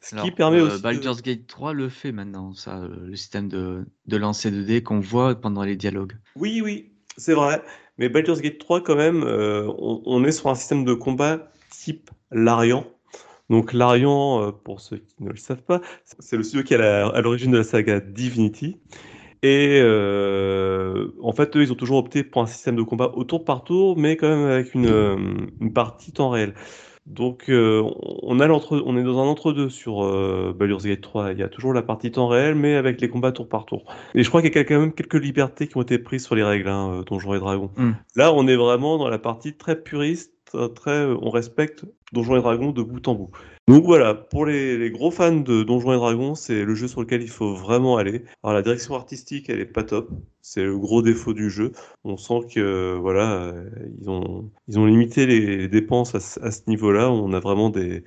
Ce 0.00 0.14
Alors, 0.14 0.26
qui 0.26 0.32
permet 0.32 0.60
euh, 0.60 0.66
aussi. 0.66 0.82
de- 0.82 0.82
Baldur's 0.82 1.22
Gate 1.22 1.46
3 1.46 1.72
le 1.72 1.88
fait 1.88 2.12
maintenant, 2.12 2.52
ça, 2.54 2.86
le 2.88 3.16
système 3.16 3.48
de, 3.48 3.86
de 4.06 4.16
lancer 4.16 4.50
de 4.50 4.62
dés 4.62 4.82
qu'on 4.82 5.00
voit 5.00 5.34
pendant 5.40 5.62
les 5.64 5.76
dialogues. 5.76 6.18
Oui, 6.34 6.60
oui, 6.62 6.91
c'est 7.16 7.34
vrai. 7.34 7.62
Mais 7.98 8.08
Baldur's 8.08 8.40
Gate 8.40 8.58
3, 8.58 8.82
quand 8.82 8.96
même, 8.96 9.22
euh, 9.22 9.70
on, 9.78 10.24
est 10.24 10.32
sur 10.32 10.48
un 10.48 10.54
système 10.54 10.84
de 10.84 10.94
combat 10.94 11.52
type 11.70 12.10
Larian. 12.30 12.86
Donc 13.50 13.72
Larian, 13.72 14.42
euh, 14.42 14.52
pour 14.52 14.80
ceux 14.80 14.98
qui 14.98 15.22
ne 15.22 15.30
le 15.30 15.36
savent 15.36 15.62
pas, 15.62 15.80
c'est 16.18 16.36
le 16.36 16.42
studio 16.42 16.64
qui 16.64 16.74
est 16.74 16.80
à 16.80 17.20
l'origine 17.20 17.50
de 17.50 17.58
la 17.58 17.64
saga 17.64 18.00
Divinity. 18.00 18.78
Et 19.42 19.80
euh, 19.82 21.08
en 21.20 21.32
fait, 21.32 21.56
eux, 21.56 21.62
ils 21.62 21.72
ont 21.72 21.76
toujours 21.76 21.98
opté 21.98 22.22
pour 22.22 22.42
un 22.42 22.46
système 22.46 22.76
de 22.76 22.82
combat 22.82 23.10
au 23.14 23.24
tour 23.24 23.44
par 23.44 23.64
tour, 23.64 23.98
mais 23.98 24.16
quand 24.16 24.28
même 24.28 24.46
avec 24.48 24.72
une, 24.74 24.86
euh, 24.86 25.16
une 25.60 25.72
partie 25.72 26.12
temps 26.12 26.30
réel. 26.30 26.54
Donc 27.06 27.48
euh, 27.48 27.82
on, 28.22 28.38
a 28.38 28.46
l'entre- 28.46 28.82
on 28.86 28.96
est 28.96 29.02
dans 29.02 29.18
un 29.18 29.26
entre-deux 29.26 29.68
sur 29.70 30.04
euh, 30.04 30.54
Baldur's 30.56 30.84
Gate 30.84 31.00
3. 31.00 31.32
Il 31.32 31.38
y 31.38 31.42
a 31.42 31.48
toujours 31.48 31.72
la 31.72 31.82
partie 31.82 32.12
temps 32.12 32.28
réel, 32.28 32.54
mais 32.54 32.76
avec 32.76 33.00
les 33.00 33.08
combats 33.08 33.32
tour 33.32 33.48
par 33.48 33.66
tour. 33.66 33.84
Et 34.14 34.22
je 34.22 34.28
crois 34.28 34.40
qu'il 34.40 34.54
y 34.54 34.58
a 34.58 34.64
quand 34.64 34.78
même 34.78 34.92
quelques 34.92 35.14
libertés 35.14 35.66
qui 35.66 35.76
ont 35.76 35.82
été 35.82 35.98
prises 35.98 36.24
sur 36.24 36.34
les 36.36 36.44
règles, 36.44 36.68
hein, 36.68 37.00
euh, 37.00 37.02
Donjons 37.02 37.34
et 37.34 37.40
Dragons. 37.40 37.72
Mm. 37.76 37.92
Là, 38.14 38.32
on 38.32 38.46
est 38.46 38.56
vraiment 38.56 38.98
dans 38.98 39.08
la 39.08 39.18
partie 39.18 39.56
très 39.56 39.80
puriste, 39.82 40.32
très, 40.74 41.06
on 41.06 41.30
respecte 41.30 41.84
Donjons 42.12 42.36
et 42.36 42.40
Dragons 42.40 42.70
de 42.72 42.82
bout 42.82 43.06
en 43.08 43.14
bout. 43.14 43.30
Donc 43.68 43.84
voilà, 43.84 44.14
pour 44.14 44.44
les, 44.44 44.90
gros 44.90 45.10
fans 45.12 45.36
de 45.36 45.62
Donjons 45.62 45.92
et 45.92 45.96
Dragons, 45.96 46.34
c'est 46.34 46.64
le 46.64 46.74
jeu 46.74 46.88
sur 46.88 47.00
lequel 47.00 47.22
il 47.22 47.30
faut 47.30 47.54
vraiment 47.54 47.96
aller. 47.96 48.24
Alors 48.42 48.54
la 48.54 48.62
direction 48.62 48.94
artistique, 48.96 49.48
elle 49.48 49.60
est 49.60 49.66
pas 49.66 49.84
top. 49.84 50.10
C'est 50.40 50.64
le 50.64 50.76
gros 50.76 51.00
défaut 51.00 51.32
du 51.32 51.48
jeu. 51.48 51.72
On 52.02 52.16
sent 52.16 52.40
que 52.52 52.96
voilà, 53.00 53.44
euh, 53.44 53.70
ils 54.00 54.78
ont 54.78 54.86
limité 54.86 55.26
les, 55.26 55.68
dépenses 55.68 56.14
à, 56.14 56.20
ce- 56.20 56.68
niveau-là. 56.68 57.10
On 57.10 57.32
a 57.32 57.40
vraiment 57.40 57.70
des 57.70 58.02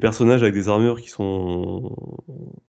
personnages 0.00 0.42
avec 0.42 0.54
des 0.54 0.68
armures 0.68 1.00
qui 1.00 1.08
sont 1.08 1.94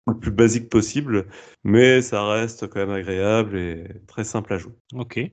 le 0.07 0.19
plus 0.19 0.31
basiques 0.31 0.69
possible, 0.69 1.27
mais 1.63 2.01
ça 2.01 2.25
reste 2.27 2.67
quand 2.67 2.79
même 2.79 2.91
agréable 2.91 3.57
et 3.57 3.85
très 4.07 4.23
simple 4.23 4.53
à 4.53 4.57
jouer. 4.57 4.73
Ok. 4.93 5.31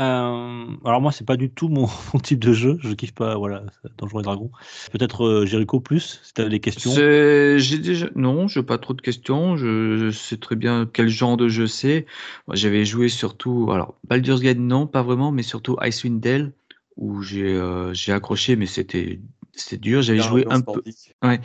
Euh, 0.00 0.64
alors 0.84 1.00
moi, 1.00 1.12
c'est 1.12 1.26
pas 1.26 1.36
du 1.36 1.50
tout 1.50 1.68
mon, 1.68 1.86
mon 2.14 2.20
type 2.20 2.38
de 2.38 2.52
jeu. 2.52 2.78
Je 2.80 2.92
kiffe 2.94 3.12
pas, 3.12 3.36
voilà, 3.36 3.64
Donjons 3.98 4.20
et 4.20 4.22
Dragons. 4.22 4.50
Peut-être 4.92 5.26
euh, 5.26 5.46
Jericho 5.46 5.80
plus, 5.80 6.20
si 6.22 6.34
tu 6.34 6.40
as 6.40 6.48
des 6.48 6.60
questions. 6.60 6.90
J'ai 6.92 7.78
déjà 7.78 8.06
non, 8.14 8.48
je 8.48 8.60
pas 8.60 8.78
trop 8.78 8.94
de 8.94 9.02
questions. 9.02 9.56
Je, 9.56 9.96
je 9.98 10.10
sais 10.10 10.38
très 10.38 10.56
bien 10.56 10.88
quel 10.90 11.08
genre 11.08 11.36
de 11.36 11.48
jeu 11.48 11.66
c'est. 11.66 12.06
Moi, 12.46 12.56
j'avais 12.56 12.84
joué 12.84 13.08
surtout, 13.08 13.68
alors 13.72 13.94
Baldur's 14.08 14.40
Gate 14.40 14.58
non, 14.58 14.86
pas 14.86 15.02
vraiment, 15.02 15.32
mais 15.32 15.42
surtout 15.42 15.76
Icewind 15.82 16.20
Dale 16.20 16.52
où 16.96 17.22
j'ai 17.22 17.54
euh, 17.54 17.92
j'ai 17.94 18.12
accroché, 18.12 18.56
mais 18.56 18.66
c'était 18.66 19.20
c'était 19.54 19.78
dur. 19.78 20.02
J'avais 20.02 20.20
joué 20.20 20.44
un 20.48 20.60
peu, 20.60 20.82
ouais, 21.22 21.40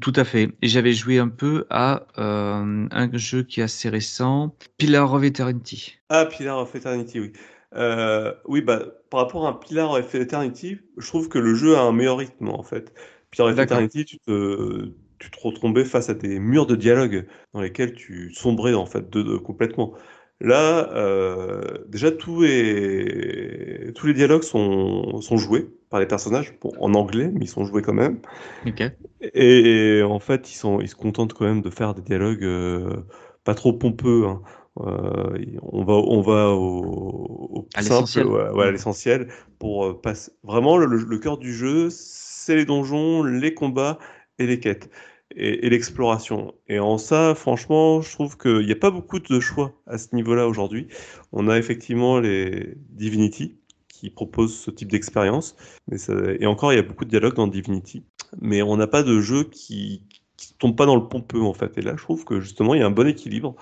tout 0.00 0.12
à 0.14 0.24
fait. 0.24 0.50
Et 0.62 0.68
j'avais 0.68 0.92
joué 0.92 1.18
un 1.18 1.28
peu 1.28 1.66
à 1.70 2.06
euh, 2.18 2.86
un 2.90 3.10
jeu 3.16 3.42
qui 3.42 3.60
est 3.60 3.64
assez 3.64 3.88
récent, 3.88 4.54
Pillar 4.78 5.12
of 5.12 5.24
Eternity. 5.24 5.94
Ah, 6.08 6.26
Pillar 6.26 6.58
of 6.58 6.74
Eternity, 6.74 7.20
oui. 7.20 7.32
Euh, 7.74 8.34
oui, 8.46 8.60
bah, 8.60 8.80
par 9.10 9.20
rapport 9.20 9.46
à 9.46 9.50
un 9.50 9.52
Pillar 9.54 9.90
of 9.92 10.14
Eternity, 10.14 10.78
je 10.98 11.06
trouve 11.06 11.28
que 11.28 11.38
le 11.38 11.54
jeu 11.54 11.76
a 11.76 11.82
un 11.82 11.92
meilleur 11.92 12.18
rythme, 12.18 12.48
en 12.48 12.62
fait. 12.62 12.92
Pillar 13.30 13.48
of. 13.48 13.58
Eternity, 13.58 14.04
tu 14.04 14.18
te, 14.18 14.92
tu 15.18 15.30
te 15.30 15.40
retrouvais 15.40 15.84
face 15.84 16.08
à 16.10 16.14
des 16.14 16.38
murs 16.38 16.66
de 16.66 16.76
dialogue 16.76 17.26
dans 17.54 17.60
lesquels 17.60 17.94
tu 17.94 18.32
sombrais, 18.34 18.74
en 18.74 18.86
fait, 18.86 19.08
de, 19.10 19.22
de- 19.22 19.36
complètement. 19.36 19.94
Là, 20.40 20.90
euh, 20.94 21.78
déjà, 21.88 22.10
tout 22.10 22.44
est... 22.44 23.92
tous 23.94 24.06
les 24.06 24.14
dialogues 24.14 24.42
sont, 24.42 25.20
sont 25.20 25.36
joués 25.38 25.68
par 25.88 26.00
les 26.00 26.06
personnages, 26.06 26.54
bon, 26.60 26.72
en 26.80 26.94
anglais, 26.94 27.30
mais 27.32 27.44
ils 27.44 27.48
sont 27.48 27.64
joués 27.64 27.82
quand 27.82 27.94
même. 27.94 28.20
Ok. 28.66 28.82
Et, 29.20 29.98
et 29.98 30.02
en 30.02 30.18
fait, 30.18 30.50
ils 30.50 30.54
sont, 30.54 30.80
ils 30.80 30.88
se 30.88 30.94
contentent 30.96 31.32
quand 31.34 31.44
même 31.44 31.62
de 31.62 31.70
faire 31.70 31.94
des 31.94 32.02
dialogues 32.02 32.44
euh, 32.44 33.04
pas 33.44 33.54
trop 33.54 33.72
pompeux. 33.72 34.26
hein. 34.26 34.42
Euh, 34.80 35.38
on 35.62 35.84
va, 35.84 35.92
on 35.94 36.20
va 36.22 36.48
au, 36.50 37.68
simple, 37.78 38.20
ouais, 38.26 38.50
ouais, 38.50 38.64
à 38.66 38.70
Mm. 38.70 38.72
l'essentiel 38.72 39.28
pour 39.58 39.84
euh, 39.86 40.00
passer. 40.00 40.32
Vraiment, 40.42 40.76
le, 40.78 40.86
le 40.86 41.18
cœur 41.18 41.38
du 41.38 41.52
jeu, 41.52 41.88
c'est 41.90 42.56
les 42.56 42.64
donjons, 42.64 43.22
les 43.22 43.54
combats 43.54 43.98
et 44.38 44.46
les 44.46 44.60
quêtes 44.60 44.90
et, 45.36 45.66
et 45.66 45.70
l'exploration. 45.70 46.54
Et 46.68 46.78
en 46.78 46.98
ça, 46.98 47.34
franchement, 47.34 48.00
je 48.00 48.12
trouve 48.12 48.36
qu'il 48.38 48.64
n'y 48.66 48.72
a 48.72 48.76
pas 48.76 48.90
beaucoup 48.90 49.18
de 49.18 49.40
choix 49.40 49.74
à 49.86 49.98
ce 49.98 50.14
niveau-là 50.14 50.48
aujourd'hui. 50.48 50.88
On 51.32 51.48
a 51.48 51.58
effectivement 51.58 52.18
les 52.18 52.74
Divinity 52.90 53.56
qui 53.88 54.10
proposent 54.10 54.56
ce 54.58 54.70
type 54.70 54.90
d'expérience, 54.90 55.56
mais 55.88 55.98
ça- 55.98 56.14
et 56.40 56.46
encore, 56.46 56.72
il 56.72 56.76
y 56.76 56.78
a 56.78 56.82
beaucoup 56.82 57.04
de 57.04 57.10
dialogues 57.10 57.34
dans 57.34 57.46
Divinity, 57.46 58.04
mais 58.40 58.62
on 58.62 58.76
n'a 58.76 58.86
pas 58.86 59.02
de 59.02 59.20
jeu 59.20 59.44
qui 59.44 60.02
qui 60.36 60.54
tombe 60.54 60.74
pas 60.76 60.86
dans 60.86 60.96
le 60.96 61.06
pompeux 61.08 61.40
en 61.42 61.54
fait. 61.54 61.78
Et 61.78 61.82
là, 61.82 61.94
je 61.96 62.02
trouve 62.02 62.24
que 62.24 62.40
justement, 62.40 62.74
il 62.74 62.80
y 62.80 62.82
a 62.82 62.86
un 62.86 62.90
bon 62.90 63.06
équilibre. 63.06 63.54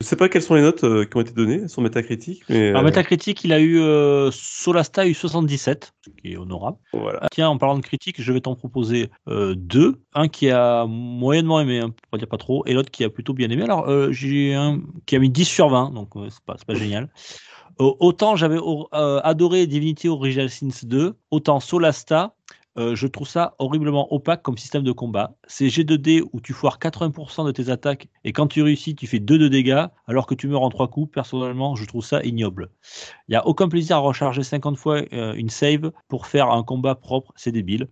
Je 0.00 0.06
sais 0.06 0.16
pas 0.16 0.28
quelles 0.28 0.42
sont 0.42 0.54
les 0.54 0.60
notes 0.62 0.84
euh, 0.84 1.04
qui 1.04 1.16
ont 1.16 1.20
été 1.22 1.32
données 1.32 1.68
sur 1.68 1.80
Metacritic, 1.82 2.42
mais 2.48 2.68
Alors 2.68 2.82
euh, 2.82 2.84
Metacritic, 2.84 3.42
il 3.44 3.52
a 3.52 3.60
eu 3.60 3.80
euh, 3.80 4.30
Solasta 4.30 5.02
a 5.02 5.06
eu 5.06 5.14
77, 5.14 5.92
ce 6.04 6.10
qui 6.10 6.32
est 6.32 6.36
honorable. 6.36 6.76
voilà. 6.92 7.26
Tiens, 7.32 7.48
en 7.48 7.56
parlant 7.58 7.76
de 7.76 7.82
critique, 7.82 8.20
je 8.20 8.32
vais 8.32 8.40
t'en 8.40 8.54
proposer 8.54 9.08
euh, 9.28 9.54
deux. 9.56 10.02
Un 10.14 10.28
qui 10.28 10.50
a 10.50 10.84
moyennement 10.86 11.60
aimé, 11.60 11.80
hein, 11.80 11.88
pour 11.90 12.08
pas 12.10 12.18
dire 12.18 12.28
pas 12.28 12.36
trop, 12.36 12.62
et 12.66 12.74
l'autre 12.74 12.90
qui 12.90 13.04
a 13.04 13.10
plutôt 13.10 13.32
bien 13.32 13.48
aimé. 13.50 13.62
Alors, 13.62 13.90
j'ai 14.12 14.54
un 14.54 14.80
qui 15.06 15.16
a 15.16 15.18
mis 15.18 15.30
10 15.30 15.44
sur 15.46 15.68
20, 15.70 15.90
donc 15.94 16.10
c'est 16.30 16.44
pas, 16.44 16.56
pas 16.66 16.74
génial. 16.74 17.10
Autant 17.78 18.36
j'avais 18.36 18.58
or- 18.58 18.88
adoré 18.92 19.66
Divinity 19.66 20.08
Original 20.08 20.48
Sins 20.48 20.84
2, 20.84 21.14
autant 21.30 21.60
Solasta, 21.60 22.35
euh, 22.78 22.94
je 22.94 23.06
trouve 23.06 23.28
ça 23.28 23.54
horriblement 23.58 24.12
opaque 24.12 24.42
comme 24.42 24.58
système 24.58 24.82
de 24.82 24.92
combat. 24.92 25.36
C'est 25.46 25.66
G2D 25.66 26.22
où 26.32 26.40
tu 26.40 26.52
foires 26.52 26.78
80% 26.78 27.46
de 27.46 27.52
tes 27.52 27.70
attaques 27.70 28.08
et 28.24 28.32
quand 28.32 28.46
tu 28.46 28.62
réussis, 28.62 28.94
tu 28.94 29.06
fais 29.06 29.18
2 29.18 29.38
de 29.38 29.48
dégâts 29.48 29.86
alors 30.06 30.26
que 30.26 30.34
tu 30.34 30.48
meurs 30.48 30.62
en 30.62 30.68
3 30.68 30.88
coups. 30.88 31.10
Personnellement, 31.12 31.74
je 31.74 31.84
trouve 31.86 32.04
ça 32.04 32.22
ignoble. 32.22 32.70
Il 33.28 33.32
n'y 33.32 33.36
a 33.36 33.46
aucun 33.46 33.68
plaisir 33.68 33.96
à 33.96 34.00
recharger 34.00 34.42
50 34.42 34.76
fois 34.76 35.02
euh, 35.12 35.32
une 35.34 35.50
save 35.50 35.90
pour 36.08 36.26
faire 36.26 36.50
un 36.50 36.62
combat 36.62 36.94
propre, 36.94 37.32
c'est 37.36 37.52
débile. 37.52 37.88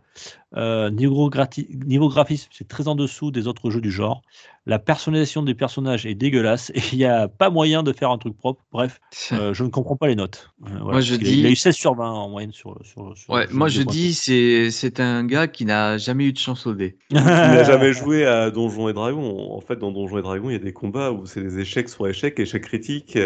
Euh, 0.56 0.90
niveau, 0.90 1.28
graphisme, 1.28 2.48
c'est 2.52 2.68
très 2.68 2.86
en 2.88 2.94
dessous 2.94 3.30
des 3.30 3.46
autres 3.48 3.70
jeux 3.70 3.80
du 3.80 3.90
genre. 3.90 4.22
La 4.66 4.78
personnalisation 4.78 5.42
des 5.42 5.54
personnages 5.54 6.06
est 6.06 6.14
dégueulasse 6.14 6.70
et 6.74 6.80
il 6.92 6.98
n'y 6.98 7.04
a 7.04 7.28
pas 7.28 7.50
moyen 7.50 7.82
de 7.82 7.92
faire 7.92 8.10
un 8.10 8.18
truc 8.18 8.36
propre. 8.36 8.62
Bref, 8.72 9.00
euh, 9.32 9.52
je 9.52 9.64
ne 9.64 9.68
comprends 9.68 9.96
pas 9.96 10.06
les 10.06 10.14
notes. 10.16 10.50
Euh, 10.62 10.68
voilà, 10.80 10.92
Moi, 10.92 11.00
je 11.00 11.14
a- 11.14 11.18
dis- 11.18 11.40
Il 11.40 11.46
a 11.46 11.50
eu 11.50 11.56
16 11.56 11.74
sur 11.74 11.94
20 11.94 12.10
en 12.10 12.28
moyenne 12.30 12.52
sur. 12.52 12.78
sur, 12.84 13.16
sur 13.16 13.34
Ouais, 13.34 13.46
moi 13.50 13.68
je 13.68 13.82
dis 13.82 14.14
c'est 14.14 14.70
c'est 14.70 15.00
un 15.00 15.24
gars 15.24 15.48
qui 15.48 15.64
n'a 15.64 15.98
jamais 15.98 16.24
eu 16.26 16.32
de 16.32 16.38
chance 16.38 16.66
au 16.66 16.74
dé. 16.74 16.96
Tu 17.10 17.14
n'as 17.16 17.64
jamais 17.64 17.92
joué 17.92 18.24
à 18.24 18.50
Donjons 18.50 18.88
et 18.88 18.92
Dragons. 18.92 19.52
En 19.52 19.60
fait, 19.60 19.76
dans 19.76 19.90
Donjons 19.92 20.18
et 20.18 20.22
Dragons, 20.22 20.50
il 20.50 20.54
y 20.54 20.56
a 20.56 20.60
des 20.60 20.72
combats 20.72 21.10
où 21.12 21.26
c'est 21.26 21.42
des 21.42 21.58
échecs 21.58 21.88
sur 21.88 22.06
échecs, 22.06 22.38
échecs 22.38 22.62
critiques. 22.62 23.18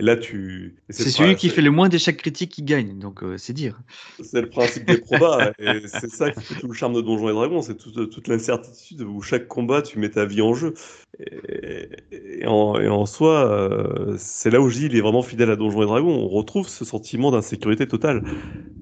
Et 0.00 0.02
là, 0.02 0.16
tu. 0.16 0.74
C'est 0.90 1.10
celui 1.10 1.36
qui 1.36 1.48
fait 1.48 1.62
le 1.62 1.70
moins 1.70 1.88
d'échecs 1.88 2.16
critiques 2.16 2.50
qui 2.50 2.64
gagne, 2.64 2.98
donc 2.98 3.22
euh, 3.22 3.38
c'est 3.38 3.52
dire. 3.52 3.80
C'est 4.20 4.40
le 4.40 4.50
principe 4.50 4.86
des 4.86 4.98
probas, 4.98 5.52
et 5.60 5.86
c'est 5.86 6.10
ça 6.10 6.32
qui 6.32 6.40
fait 6.40 6.58
tout 6.58 6.66
le 6.66 6.74
charme 6.74 6.94
de 6.94 7.00
Donjons 7.00 7.28
et 7.28 7.32
Dragons, 7.32 7.62
c'est 7.62 7.76
toute, 7.76 8.10
toute 8.10 8.26
l'incertitude 8.26 9.02
où 9.02 9.22
chaque 9.22 9.46
combat 9.46 9.82
tu 9.82 10.00
mets 10.00 10.10
ta 10.10 10.24
vie 10.24 10.42
en 10.42 10.52
jeu. 10.52 10.74
Et, 11.20 11.88
et 12.10 12.46
en, 12.46 12.80
et 12.80 12.88
en 12.88 13.06
soi, 13.06 13.48
euh, 13.48 14.16
c'est 14.18 14.50
là 14.50 14.60
où 14.60 14.68
je 14.68 14.78
dis 14.78 14.86
il 14.86 14.96
est 14.96 15.00
vraiment 15.00 15.22
fidèle 15.22 15.50
à 15.50 15.54
Donjons 15.54 15.82
et 15.82 15.86
Dragons. 15.86 16.12
On 16.12 16.28
retrouve 16.28 16.68
ce 16.68 16.84
sentiment 16.84 17.30
d'insécurité 17.30 17.86
totale. 17.86 18.24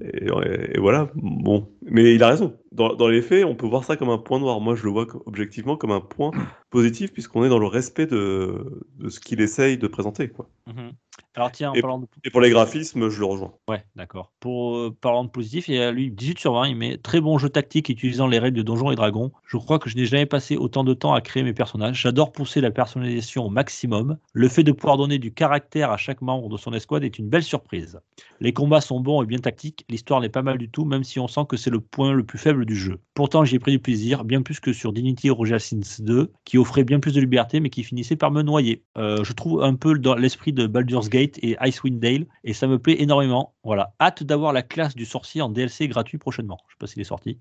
Et 0.01 0.79
voilà, 0.79 1.11
bon. 1.15 1.69
Mais 1.93 2.15
il 2.15 2.23
a 2.23 2.29
raison. 2.29 2.57
Dans, 2.73 2.95
dans 2.95 3.07
les 3.07 3.21
faits, 3.21 3.45
on 3.45 3.55
peut 3.55 3.67
voir 3.67 3.85
ça 3.85 3.97
comme 3.97 4.09
un 4.09 4.17
point 4.17 4.39
noir. 4.39 4.61
Moi, 4.61 4.75
je 4.75 4.85
le 4.85 4.91
vois 4.91 5.07
objectivement 5.27 5.77
comme 5.77 5.91
un 5.91 6.01
point 6.01 6.31
positif, 6.71 7.13
puisqu'on 7.13 7.45
est 7.45 7.51
dans 7.51 7.59
le 7.59 7.67
respect 7.67 8.07
de, 8.07 8.83
de 8.99 9.11
ce 9.11 9.21
qu'il 9.21 9.43
essaye 9.43 9.77
de 9.77 9.87
présenter. 9.87 10.29
Quoi. 10.29 10.49
Mhm. 10.67 10.93
Alors 11.35 11.51
tiens, 11.53 11.71
en 11.71 11.75
Et, 11.75 11.81
parlant 11.81 11.99
de... 11.99 12.07
et 12.25 12.31
pour 12.31 12.41
les 12.41 12.51
graphismes, 12.51 13.09
je 13.09 13.19
le 13.19 13.27
rejoins. 13.27 13.53
Ouais, 13.69 13.85
d'accord. 13.97 14.33
Pour 14.41 14.77
euh, 14.77 14.97
parlant 14.99 15.25
de 15.25 15.31
positif, 15.31 15.69
il 15.69 15.75
y 15.75 15.79
a 15.79 15.91
lui 15.91 16.11
18 16.11 16.39
sur 16.39 16.55
20. 16.55 16.69
Il 16.69 16.77
met 16.77 16.99
très 16.99 17.21
bon 17.21 17.39
jeu 17.39 17.49
tactique 17.49 17.89
utilisant 17.89 18.27
les 18.27 18.39
règles 18.39 18.57
de 18.57 18.63
Donjons 18.63 18.91
et 18.91 18.97
Dragons. 18.97 19.33
Je 19.47 19.57
crois 19.57 19.79
que 19.79 19.89
je 19.91 19.97
n'ai 19.97 20.07
jamais 20.07 20.27
passé 20.27 20.57
autant 20.57 20.85
de 20.85 20.95
temps 20.95 21.13
à 21.15 21.21
créer 21.21 21.43
mes 21.43 21.55
personnages. 21.55 22.01
J'adore 22.01 22.33
pousser 22.33 22.61
la 22.61 22.71
personnalisation 22.71 23.47
au 23.47 23.51
maximum. 23.51 24.19
Le 24.33 24.49
fait 24.49 24.63
de 24.63 24.73
pouvoir 24.73 24.97
donner 24.99 25.19
du 25.19 25.33
caractère 25.33 25.91
à 25.91 25.97
chaque 25.97 26.23
membre 26.23 26.49
de 26.49 26.57
son 26.57 26.73
escouade 26.73 27.05
est 27.05 27.19
une 27.19 27.29
belle 27.29 27.43
surprise. 27.45 27.99
Les 28.41 28.53
combats 28.53 28.81
sont 28.83 29.01
bons 29.01 29.23
et 29.23 29.27
bien 29.27 29.39
tactiques. 29.39 29.85
L'histoire 29.89 30.21
n'est 30.21 30.29
pas 30.29 30.43
mal 30.43 30.59
du 30.59 30.71
tout, 30.71 30.85
même 30.85 31.05
si 31.05 31.19
on 31.19 31.29
sent 31.29 31.43
que 31.49 31.57
c'est 31.57 31.71
le 31.71 31.81
point 31.83 32.13
le 32.13 32.25
plus 32.25 32.39
faible 32.39 32.65
du 32.65 32.75
jeu. 32.75 32.99
Pourtant, 33.15 33.45
j'y 33.45 33.57
ai 33.57 33.59
pris 33.59 33.73
du 33.73 33.79
plaisir, 33.79 34.25
bien 34.25 34.43
plus 34.43 34.61
que 34.61 34.73
sur 34.73 34.93
Divinity 34.93 35.31
Original 35.31 35.61
Sins 35.61 36.01
2, 36.01 36.33
qui 36.45 36.59
offrait 36.59 36.85
bien 36.85 37.01
plus 37.01 37.13
de 37.13 37.21
liberté, 37.21 37.61
mais 37.61 37.71
qui 37.71 37.85
finissait 37.85 38.17
par 38.17 38.31
me 38.31 38.43
noyer. 38.43 38.85
Euh, 38.97 39.23
je 39.25 39.33
trouve 39.33 39.63
un 39.63 39.75
peu 39.75 39.99
dans 39.99 40.15
l'esprit 40.15 40.53
de 40.53 40.67
Baldur's 40.67 41.09
Gate 41.09 41.39
et 41.43 41.57
Icewind 41.61 42.01
Dale, 42.01 42.27
et 42.45 42.53
ça 42.53 42.67
me 42.67 42.79
plaît 42.79 42.97
énormément. 43.01 43.55
Voilà, 43.65 43.95
hâte 44.01 44.23
d'avoir 44.23 44.53
la 44.53 44.63
classe 44.63 44.95
du 44.95 45.05
sorcier 45.05 45.43
en 45.43 45.49
DLC 45.49 45.89
gratuit 45.89 46.19
prochainement. 46.19 46.59
Je 46.69 46.75
sais 46.75 46.79
pas 46.79 46.87
s'il 46.87 47.01
est 47.01 47.05
sorti. 47.05 47.39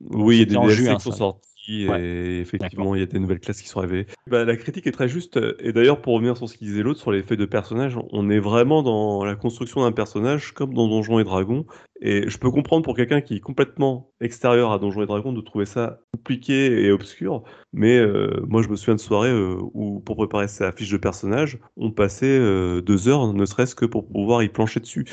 Oui, 0.00 0.36
il 0.36 0.38
y 0.40 0.42
a 0.42 0.44
des 0.44 0.54
DLC 0.54 0.96
qui 0.96 1.12
sont. 1.12 1.36
Ouais. 1.68 2.02
et 2.02 2.40
effectivement, 2.40 2.94
il 2.94 3.00
y 3.00 3.02
a 3.02 3.06
des 3.06 3.18
nouvelles 3.18 3.40
classes 3.40 3.62
qui 3.62 3.68
sont 3.68 3.80
arrivées. 3.80 4.06
Bah, 4.28 4.44
la 4.44 4.56
critique 4.56 4.86
est 4.86 4.92
très 4.92 5.08
juste. 5.08 5.38
Et 5.60 5.72
d'ailleurs, 5.72 6.00
pour 6.00 6.14
revenir 6.14 6.36
sur 6.36 6.48
ce 6.48 6.56
qu'il 6.56 6.68
disait 6.68 6.82
l'autre, 6.82 7.00
sur 7.00 7.12
l'effet 7.12 7.36
de 7.36 7.44
personnage, 7.44 7.96
on 8.10 8.30
est 8.30 8.40
vraiment 8.40 8.82
dans 8.82 9.24
la 9.24 9.36
construction 9.36 9.82
d'un 9.82 9.92
personnage 9.92 10.52
comme 10.52 10.74
dans 10.74 10.88
Donjons 10.88 11.18
et 11.18 11.24
Dragons. 11.24 11.66
Et 12.00 12.28
je 12.28 12.36
peux 12.36 12.50
comprendre 12.50 12.84
pour 12.84 12.96
quelqu'un 12.96 13.20
qui 13.20 13.36
est 13.36 13.40
complètement 13.40 14.10
extérieur 14.20 14.72
à 14.72 14.78
Donjons 14.80 15.02
et 15.02 15.06
Dragons 15.06 15.32
de 15.32 15.40
trouver 15.40 15.66
ça 15.66 16.00
compliqué 16.12 16.84
et 16.84 16.90
obscur. 16.90 17.44
Mais 17.72 17.96
euh, 17.96 18.44
moi, 18.48 18.62
je 18.62 18.68
me 18.68 18.76
souviens 18.76 18.96
de 18.96 19.00
soirées 19.00 19.30
euh, 19.30 19.56
où, 19.72 20.00
pour 20.00 20.16
préparer 20.16 20.48
sa 20.48 20.72
fiche 20.72 20.90
de 20.90 20.96
personnage, 20.96 21.58
on 21.76 21.92
passait 21.92 22.26
euh, 22.26 22.80
deux 22.80 23.08
heures, 23.08 23.32
ne 23.32 23.44
serait-ce 23.44 23.76
que 23.76 23.86
pour 23.86 24.08
pouvoir 24.08 24.42
y 24.42 24.48
plancher 24.48 24.80
dessus. 24.80 25.06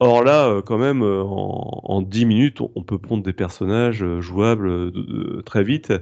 Or 0.00 0.24
là, 0.24 0.48
euh, 0.48 0.62
quand 0.62 0.78
même, 0.78 1.02
euh, 1.02 1.22
en, 1.22 1.80
en 1.84 2.02
10 2.02 2.24
minutes, 2.24 2.60
on, 2.74 2.82
peut 2.82 2.98
prendre 2.98 3.22
des 3.22 3.34
personnages 3.34 4.02
euh, 4.02 4.20
jouables 4.22 4.92
très 5.44 5.62
vite. 5.62 5.92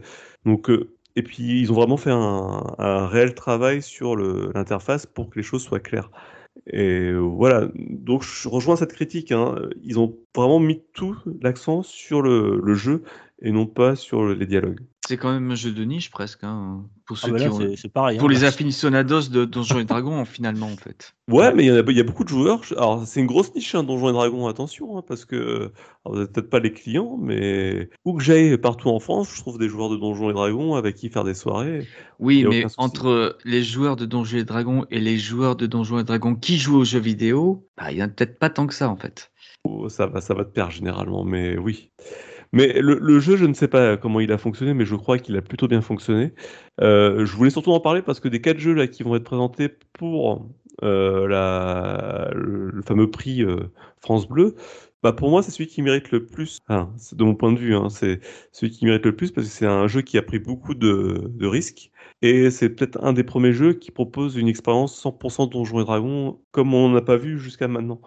Et 1.16 1.22
puis, 1.22 1.60
ils 1.60 1.72
ont 1.72 1.74
vraiment 1.74 1.96
fait 1.96 2.10
un, 2.12 3.06
réel 3.08 3.34
travail 3.34 3.82
sur 3.82 4.16
l'interface 4.16 5.06
pour 5.06 5.30
que 5.30 5.38
les 5.38 5.42
choses 5.42 5.62
soient 5.62 5.80
claires. 5.80 6.10
Et 6.72 7.12
voilà, 7.12 7.68
donc 7.74 8.22
je 8.22 8.48
rejoins 8.48 8.76
cette 8.76 8.92
critique. 8.92 9.32
hein. 9.32 9.56
Ils 9.82 9.98
ont 9.98 10.16
vraiment 10.40 10.60
mis 10.60 10.82
tout 10.94 11.16
l'accent 11.42 11.82
sur 11.82 12.22
le, 12.22 12.60
le 12.62 12.74
jeu 12.74 13.02
et 13.40 13.52
non 13.52 13.66
pas 13.66 13.94
sur 13.96 14.24
le- 14.24 14.34
les 14.34 14.46
dialogues. 14.46 14.80
C'est 15.06 15.16
quand 15.16 15.32
même 15.32 15.50
un 15.50 15.54
jeu 15.54 15.72
de 15.72 15.84
niche 15.84 16.10
presque, 16.10 16.44
hein, 16.44 16.84
pour 17.06 17.16
Ah 17.22 17.26
ceux 17.26 17.32
bah 17.32 17.38
qui 17.38 17.48
ont... 17.48 17.58
c'est- 17.58 17.76
c'est 17.76 17.88
pareil. 17.88 18.18
Pour 18.18 18.28
hein. 18.28 18.32
les 18.32 18.44
aficionados 18.44 19.28
de 19.30 19.46
Donjons 19.46 19.78
et 19.78 19.84
Dragons, 19.84 20.22
finalement, 20.26 20.66
en 20.66 20.76
fait. 20.76 21.14
Ouais, 21.30 21.54
mais 21.54 21.64
il 21.64 21.66
y, 21.68 21.70
a, 21.70 21.82
il 21.86 21.96
y 21.96 22.00
a 22.00 22.02
beaucoup 22.04 22.24
de 22.24 22.28
joueurs. 22.28 22.60
Alors, 22.72 23.06
c'est 23.06 23.20
une 23.20 23.26
grosse 23.26 23.54
niche, 23.54 23.74
hein, 23.74 23.84
Donjons 23.84 24.10
et 24.10 24.12
Dragons, 24.12 24.46
attention, 24.48 24.98
hein, 24.98 25.02
parce 25.06 25.24
que 25.24 25.72
alors, 26.04 26.16
vous 26.16 26.18
n'êtes 26.18 26.32
peut-être 26.32 26.50
pas 26.50 26.58
les 26.60 26.72
clients, 26.72 27.16
mais 27.18 27.88
où 28.04 28.14
que 28.18 28.22
j'aille 28.22 28.58
partout 28.58 28.90
en 28.90 28.98
France, 29.00 29.30
je 29.34 29.40
trouve 29.40 29.58
des 29.58 29.68
joueurs 29.68 29.88
de 29.88 29.96
Donjons 29.96 30.28
et 30.28 30.34
Dragons 30.34 30.74
avec 30.74 30.96
qui 30.96 31.08
faire 31.08 31.24
des 31.24 31.34
soirées. 31.34 31.86
Oui, 32.18 32.44
mais 32.46 32.64
entre 32.76 33.38
les 33.44 33.62
joueurs 33.62 33.96
de 33.96 34.04
Donjons 34.04 34.36
et 34.38 34.44
Dragons 34.44 34.84
et 34.90 35.00
les 35.00 35.16
joueurs 35.16 35.56
de 35.56 35.66
Donjons 35.66 36.00
et 36.00 36.04
Dragons 36.04 36.34
qui 36.34 36.58
jouent 36.58 36.78
aux 36.78 36.84
jeux 36.84 36.98
vidéo, 36.98 37.66
bah, 37.78 37.92
il 37.92 37.98
y 37.98 38.02
en 38.02 38.06
a 38.06 38.08
peut-être 38.08 38.38
pas 38.38 38.50
tant 38.50 38.66
que 38.66 38.74
ça, 38.74 38.90
en 38.90 38.96
fait. 38.96 39.30
Oh, 39.64 39.88
Ça 39.88 40.06
va, 40.06 40.20
ça 40.20 40.34
va 40.34 40.44
de 40.44 40.50
pair 40.50 40.70
généralement, 40.70 41.24
mais 41.24 41.56
oui. 41.58 41.90
Mais 42.52 42.80
le, 42.80 43.20
jeu, 43.20 43.36
je 43.36 43.44
ne 43.44 43.52
sais 43.52 43.68
pas 43.68 43.96
comment 43.98 44.20
il 44.20 44.32
a 44.32 44.38
fonctionné, 44.38 44.72
mais 44.72 44.86
je 44.86 44.94
crois 44.94 45.18
qu'il 45.18 45.36
a 45.36 45.42
plutôt 45.42 45.68
bien 45.68 45.82
fonctionné. 45.82 46.32
Euh, 46.80 47.26
je 47.26 47.36
voulais 47.36 47.50
surtout 47.50 47.72
en 47.72 47.80
parler 47.80 48.00
parce 48.00 48.20
que 48.20 48.28
des 48.28 48.40
quatre 48.40 48.58
jeux 48.58 48.72
là 48.72 48.86
qui 48.86 49.02
vont 49.02 49.14
être 49.16 49.24
présentés 49.24 49.68
pour 49.92 50.48
euh, 50.82 51.26
le 52.32 52.82
fameux 52.82 53.10
prix 53.10 53.42
euh, 53.42 53.70
France 54.00 54.28
Bleu, 54.28 54.54
bah 55.02 55.12
pour 55.12 55.30
moi 55.30 55.42
c'est 55.42 55.50
celui 55.50 55.66
qui 55.68 55.82
mérite 55.82 56.10
le 56.10 56.26
plus. 56.26 56.58
C'est 56.96 57.16
de 57.16 57.24
mon 57.24 57.34
point 57.34 57.52
de 57.52 57.58
vue, 57.58 57.74
hein, 57.76 57.88
c'est 57.90 58.20
celui 58.52 58.72
qui 58.72 58.84
mérite 58.84 59.04
le 59.06 59.16
plus 59.16 59.30
parce 59.32 59.46
que 59.46 59.52
c'est 59.52 59.66
un 59.66 59.86
jeu 59.88 60.02
qui 60.02 60.18
a 60.18 60.22
pris 60.22 60.38
beaucoup 60.38 60.74
de, 60.74 61.30
de 61.34 61.46
risques 61.46 61.90
et 62.22 62.50
c'est 62.50 62.70
peut-être 62.70 63.02
un 63.04 63.12
des 63.12 63.24
premiers 63.24 63.52
jeux 63.52 63.74
qui 63.74 63.90
propose 63.90 64.36
une 64.36 64.48
expérience 64.48 64.96
100% 65.00 65.46
Donjons 65.46 65.80
et 65.80 65.84
Dragons 65.84 66.40
comme 66.50 66.74
on 66.74 66.88
n'a 66.90 67.00
pas 67.02 67.16
vu 67.16 67.38
jusqu'à 67.38 67.68
maintenant. 67.68 68.00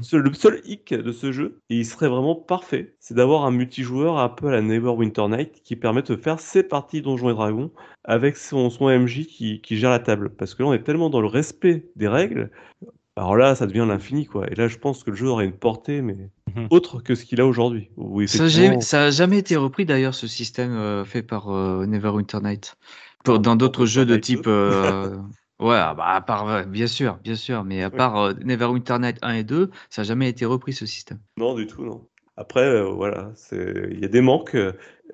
Ce- 0.00 0.16
Le 0.16 0.32
seul 0.34 0.60
hic 0.64 0.94
de 0.94 1.12
ce 1.12 1.32
jeu, 1.32 1.60
et 1.70 1.76
il 1.78 1.86
serait 1.86 2.08
vraiment 2.08 2.34
parfait, 2.36 2.96
c'est 3.00 3.14
d'avoir 3.14 3.44
un 3.46 3.50
multijoueur 3.52 4.18
un 4.18 4.28
peu 4.28 4.48
à 4.48 4.52
la 4.52 4.62
Neverwinter 4.62 5.28
Night 5.28 5.62
qui 5.62 5.76
permet 5.76 6.02
de 6.02 6.16
faire 6.16 6.40
ses 6.40 6.62
parties 6.64 7.02
Donjons 7.02 7.30
et 7.30 7.34
Dragons 7.34 7.72
avec 8.04 8.36
son, 8.36 8.70
son 8.70 8.88
MJ 8.90 9.26
qui, 9.26 9.60
qui 9.62 9.76
gère 9.76 9.90
la 9.90 10.00
table. 10.00 10.30
Parce 10.36 10.54
que 10.54 10.62
là, 10.62 10.68
on 10.70 10.74
est 10.74 10.82
tellement 10.84 11.10
dans 11.10 11.20
le 11.20 11.28
respect 11.28 11.90
des 11.96 12.08
règles, 12.08 12.50
alors 13.16 13.36
là, 13.36 13.54
ça 13.54 13.66
devient 13.66 13.84
l'infini, 13.86 14.26
quoi. 14.26 14.50
Et 14.50 14.54
là, 14.54 14.68
je 14.68 14.78
pense 14.78 15.04
que 15.04 15.10
le 15.10 15.16
jeu 15.16 15.26
aurait 15.28 15.44
une 15.44 15.52
portée, 15.52 16.02
mais 16.02 16.30
Mhm. 16.54 16.68
autre 16.70 17.00
que 17.00 17.14
ce 17.14 17.24
qu'il 17.24 17.40
a 17.40 17.46
aujourd'hui. 17.46 17.90
Ça 18.26 18.98
n'a 18.98 19.10
jamais 19.10 19.38
été 19.38 19.56
repris, 19.56 19.84
d'ailleurs, 19.84 20.14
ce 20.14 20.26
système 20.26 20.72
euh, 20.72 21.04
fait 21.04 21.22
par 21.22 21.50
euh, 21.50 21.86
Neverwinter 21.86 22.38
Night. 22.42 22.74
Pour- 23.24 23.38
dans 23.38 23.56
d'autres 23.56 23.86
jeux 23.86 24.06
de 24.06 24.16
type... 24.16 24.46
euh, 24.46 25.16
Ouais, 25.60 25.76
ah 25.76 25.94
bah, 25.94 26.06
à 26.06 26.20
part, 26.20 26.44
ouais, 26.46 26.66
bien 26.66 26.88
sûr, 26.88 27.18
bien 27.22 27.36
sûr, 27.36 27.62
mais 27.62 27.82
à 27.82 27.90
part 27.90 28.16
euh, 28.16 28.32
Neverwinter 28.44 28.98
Night 28.98 29.18
1 29.22 29.34
et 29.34 29.44
2, 29.44 29.70
ça 29.90 30.02
n'a 30.02 30.08
jamais 30.08 30.28
été 30.28 30.44
repris, 30.44 30.72
ce 30.72 30.86
système. 30.86 31.20
Non, 31.36 31.54
du 31.54 31.66
tout, 31.68 31.84
non. 31.84 32.08
Après, 32.36 32.64
euh, 32.64 32.90
voilà, 32.90 33.30
c'est 33.36 33.72
il 33.92 34.00
y 34.00 34.04
a 34.04 34.08
des 34.08 34.22
manques. 34.22 34.56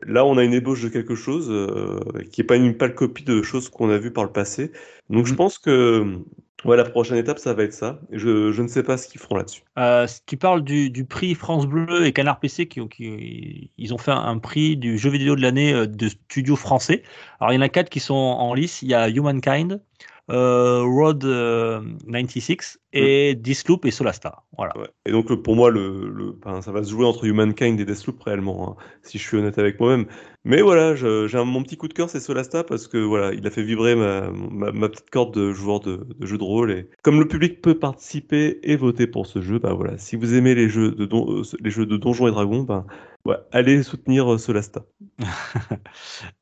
Là, 0.03 0.25
on 0.25 0.39
a 0.39 0.45
une 0.45 0.55
ébauche 0.55 0.83
de 0.83 0.89
quelque 0.89 1.15
chose 1.17 1.49
euh, 1.51 2.01
qui 2.33 2.41
n'est 2.41 2.47
pas 2.47 2.57
une 2.57 2.77
pâle 2.79 2.95
copie 2.95 3.25
de 3.25 3.43
choses 3.43 3.69
qu'on 3.69 3.91
a 3.91 3.99
vues 3.99 4.13
par 4.13 4.25
le 4.25 4.33
passé. 4.33 4.73
Donc, 5.11 5.27
je 5.27 5.35
pense 5.35 5.59
que 5.59 6.19
ouais, 6.65 6.77
la 6.77 6.85
prochaine 6.85 7.17
étape, 7.19 7.39
ça 7.39 7.55
va 7.55 7.65
être 7.65 7.73
ça. 7.73 8.01
Je, 8.11 8.53
je 8.53 8.63
ne 8.63 8.69
sais 8.69 8.83
pas 8.83 8.97
ce 8.97 9.09
qu'ils 9.09 9.21
feront 9.21 9.37
là-dessus. 9.37 9.63
Euh, 9.79 10.07
tu 10.27 10.37
parles 10.37 10.65
du, 10.65 10.91
du 10.91 11.05
prix 11.05 11.35
France 11.37 11.67
Bleu 11.67 12.05
et 12.07 12.13
Canard 12.13 12.41
PC 12.41 12.67
qui, 12.67 12.87
qui- 12.89 13.71
ils 13.79 13.95
ont 13.95 13.99
fait 13.99 14.11
un, 14.11 14.17
un 14.17 14.39
prix 14.39 14.77
du 14.77 14.99
jeu 14.99 15.09
vidéo 15.11 15.37
de 15.37 15.41
l'année 15.43 15.73
euh, 15.73 15.87
de 15.87 16.09
studio 16.09 16.57
français. 16.57 17.05
Alors 17.39 17.53
il 17.53 17.57
y 17.57 17.59
en 17.59 17.63
a 17.63 17.69
quatre 17.69 17.89
qui 17.89 18.01
sont 18.01 18.15
en 18.15 18.55
lice. 18.55 18.83
Il 18.83 18.89
y 18.89 18.95
a 18.95 19.09
Humankind, 19.09 19.81
Road 20.29 21.25
euh, 21.25 21.81
96 22.11 22.79
et 22.93 23.35
Disloop 23.35 23.85
et 23.85 23.91
Solastar. 23.91 24.45
Voilà. 24.57 24.77
Ouais. 24.79 24.89
Et 25.07 25.11
donc, 25.13 25.33
pour 25.43 25.57
moi, 25.57 25.71
le, 25.71 26.09
le- 26.09 26.37
enfin, 26.45 26.63
ça 26.63 26.73
va 26.73 26.83
se 26.83 26.91
jouer 26.91 27.05
entre 27.07 27.25
Humankind 27.25 27.79
et 27.81 27.85
Deathloop 27.85 28.23
réellement, 28.23 28.71
hein, 28.79 28.83
si 29.03 29.19
je 29.19 29.23
suis 29.27 29.37
honnête 29.37 29.59
avec 29.59 29.79
moi-même. 29.81 30.07
Mais 30.45 30.63
voilà, 30.63 30.95
j'ai 30.95 31.45
mon 31.45 31.63
petit 31.63 31.77
coup 31.77 31.89
de 31.89 31.93
cœur, 31.93 32.09
c'est 32.09 32.21
Solasta, 32.21 32.65
parce 32.65 32.87
que 32.89 32.97
voilà, 32.99 33.35
il 33.35 33.47
a 33.47 33.51
fait 33.51 33.63
vibrer 33.63 33.95
ma, 33.95 34.31
ma, 34.31 34.73
ma 34.73 34.89
petite 34.89 35.11
corde 35.11 35.35
de 35.35 35.53
joueur 35.53 35.81
de, 35.81 36.07
de 36.19 36.27
jeu 36.27 36.39
de 36.39 36.43
rôle. 36.45 36.71
Et 36.73 36.89
comme 37.03 37.19
le 37.21 37.29
public 37.29 37.61
peut 37.61 37.79
participer 37.79 38.59
et 38.63 38.77
voter 38.77 39.07
pour 39.07 39.27
ce 39.27 39.43
jeu, 39.43 39.59
bah 39.59 39.75
voilà, 39.75 39.99
si 39.99 40.17
vous 40.17 40.35
aimez 40.35 40.55
les 40.55 40.69
jeux 40.69 40.93
de, 40.93 41.05
don- 41.05 41.31
euh, 41.41 41.43
les 41.61 41.71
jeux 41.71 41.87
de 41.87 41.97
Donjons 41.97 42.29
et 42.29 42.31
Dragons, 42.31 42.63
bah, 42.63 42.87
ouais, 43.29 43.37
allez 43.53 43.83
soutenir 43.83 44.33
euh, 44.33 44.39
Solasta. 44.39 44.83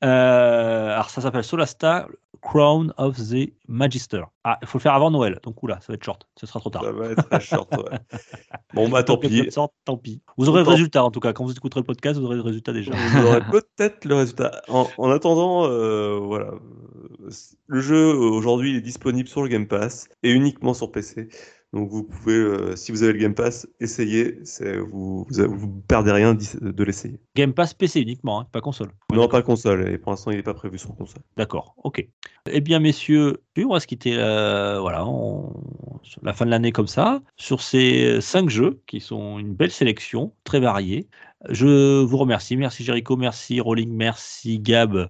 Euh, 0.05 0.93
alors 0.93 1.11
ça 1.11 1.21
s'appelle 1.21 1.45
Solasta 1.45 2.07
Crown 2.43 2.93
of 2.97 3.17
the 3.17 3.53
Magister. 3.69 4.23
Ah, 4.45 4.59
il 4.63 4.69
faut 4.69 4.79
le 4.79 4.83
faire 4.83 4.95
avant 4.95 5.11
Noël. 5.11 5.41
Donc 5.43 5.63
oula, 5.63 5.81
ça 5.81 5.87
va 5.89 5.95
être 5.95 6.05
short. 6.05 6.27
Ce 6.37 6.47
sera 6.47 6.61
trop 6.61 6.71
tard. 6.71 6.83
Ça 6.83 6.93
va 6.93 7.07
être 7.09 7.29
très 7.29 7.41
short, 7.41 7.71
ouais. 7.77 7.99
Bon, 8.75 8.89
bah 8.89 9.03
tant 9.03 9.17
pis. 9.17 9.51
sorte, 9.51 9.73
tant 9.85 9.97
pis. 9.97 10.23
Vous 10.37 10.49
aurez 10.49 10.63
le 10.63 10.69
résultat 10.69 11.03
en 11.03 11.11
tout 11.11 11.21
cas. 11.21 11.33
Quand 11.33 11.45
vous 11.45 11.53
écouterez 11.53 11.81
le 11.81 11.87
podcast, 11.87 12.19
vous 12.19 12.27
aurez 12.27 12.37
le 12.37 12.43
résultat 12.43 12.73
déjà. 12.73 12.93
Vous 12.95 13.27
aurez 13.27 13.41
peut-être 13.51 14.05
le 14.05 14.15
résultat. 14.15 14.63
En, 14.69 14.89
en 14.97 15.11
attendant, 15.11 15.67
euh, 15.67 16.19
voilà. 16.19 16.53
Le 17.67 17.81
jeu 17.81 18.15
aujourd'hui 18.15 18.71
il 18.71 18.77
est 18.77 18.83
disponible 18.83 19.29
sur 19.29 19.43
le 19.43 19.49
Game 19.49 19.67
Pass 19.67 20.09
et 20.23 20.31
uniquement 20.31 20.75
sur 20.75 20.93
PC. 20.93 21.29
Donc 21.77 21.91
vous 21.91 22.05
pouvez, 22.05 22.33
euh, 22.33 22.75
si 22.75 22.91
vous 22.91 23.03
avez 23.03 23.13
le 23.13 23.19
Game 23.19 23.35
Pass, 23.35 23.69
essayer. 23.81 24.39
C'est, 24.45 24.79
vous, 24.79 25.27
vous, 25.29 25.59
vous 25.59 25.83
perdez 25.87 26.11
rien 26.11 26.35
de 26.35 26.85
l'essayer. 26.85 27.21
Game 27.37 27.53
Pass 27.53 27.75
PC 27.75 28.01
uniquement, 28.01 28.41
hein, 28.41 28.47
pas 28.51 28.63
console. 28.63 28.93
Non, 29.13 29.29
pas 29.29 29.43
console. 29.43 29.87
Et 29.91 29.99
pour 29.99 30.11
l'instant, 30.11 30.31
il 30.31 30.39
n'est 30.39 30.43
pas 30.43 30.55
prévu 30.55 30.79
sur 30.79 30.97
console. 30.97 31.21
D'accord, 31.37 31.75
ok. 31.85 32.09
Eh 32.51 32.61
bien, 32.63 32.81
messieurs, 32.81 33.43
on 33.65 33.73
va 33.73 33.81
se 33.81 33.87
quitter 33.87 34.15
euh, 34.17 34.79
voilà, 34.81 35.07
on- 35.07 35.53
sur 36.03 36.21
la 36.25 36.33
fin 36.33 36.45
de 36.45 36.51
l'année 36.51 36.73
comme 36.73 36.87
ça, 36.87 37.21
sur 37.37 37.61
ces 37.63 38.21
cinq 38.21 38.49
jeux 38.51 38.81
qui 38.87 39.01
sont 39.01 39.39
une 39.39 39.55
belle 39.55 39.71
sélection, 39.73 40.33
très 40.45 40.61
variée. 40.61 41.09
Je 41.51 42.03
vous 42.03 42.17
remercie. 42.17 42.57
Merci 42.57 42.83
Jericho, 42.83 43.17
merci 43.17 43.61
Rolling, 43.61 43.93
merci 43.93 44.59
Gab, 44.59 45.09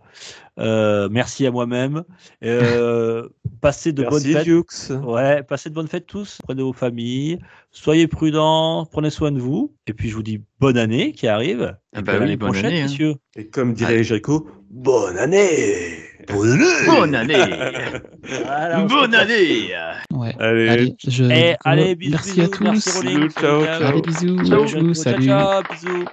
euh, 0.58 1.08
merci 1.10 1.46
à 1.46 1.50
moi-même. 1.50 2.02
Euh, 2.44 3.28
passez 3.60 3.92
de 3.92 4.02
Merci, 4.02 4.24
bonnes 4.24 4.32
fêtes. 4.34 4.44
Dukes. 4.44 4.90
Ouais, 5.04 5.42
passez 5.44 5.70
de 5.70 5.74
bonnes 5.74 5.88
fêtes 5.88 6.06
tous. 6.06 6.38
Prenez 6.44 6.62
vos 6.62 6.72
familles. 6.72 7.38
Soyez 7.70 8.06
prudents. 8.06 8.86
Prenez 8.90 9.10
soin 9.10 9.30
de 9.32 9.38
vous. 9.38 9.74
Et 9.86 9.92
puis, 9.92 10.08
je 10.10 10.14
vous 10.16 10.22
dis 10.22 10.42
bonne 10.60 10.76
année 10.78 11.12
qui 11.12 11.26
arrive. 11.28 11.76
Ah 11.94 12.00
Et 12.00 12.02
bah 12.02 12.12
puis 12.12 12.12
à 12.12 12.14
oui, 12.14 12.20
l'année 12.20 12.36
bonne 12.36 12.50
prochaine, 12.50 12.66
année, 12.66 12.80
hein. 12.80 12.84
messieurs. 12.84 13.14
Et 13.36 13.48
comme 13.48 13.72
dirait 13.72 14.02
Jericho, 14.04 14.46
bonne 14.70 15.16
année 15.18 15.98
Bonne 16.28 16.62
année 16.62 16.86
Bonne 16.86 17.14
année 17.14 18.00
Voilà, 18.44 18.84
Bonne 18.84 19.14
année 19.14 19.70
Ouais. 20.12 20.34
Allez. 20.40 20.68
Allez, 20.68 20.96
je... 21.06 21.24
Eh, 21.24 21.56
allez, 21.64 21.94
bisous, 21.94 22.12
merci 22.12 22.40
à 22.40 22.48
merci 22.60 22.90
tous. 22.90 22.96
Rolling, 22.96 23.30
Ciao, 23.30 23.60
salut, 23.60 23.78
ciao. 23.78 23.86
Allez, 23.86 24.02
bisous. 24.02 24.44
Ciao, 24.44 24.66
ciao, 24.66 24.94
salut. 24.94 25.26
ciao, 25.26 25.62
bisous. 25.70 26.04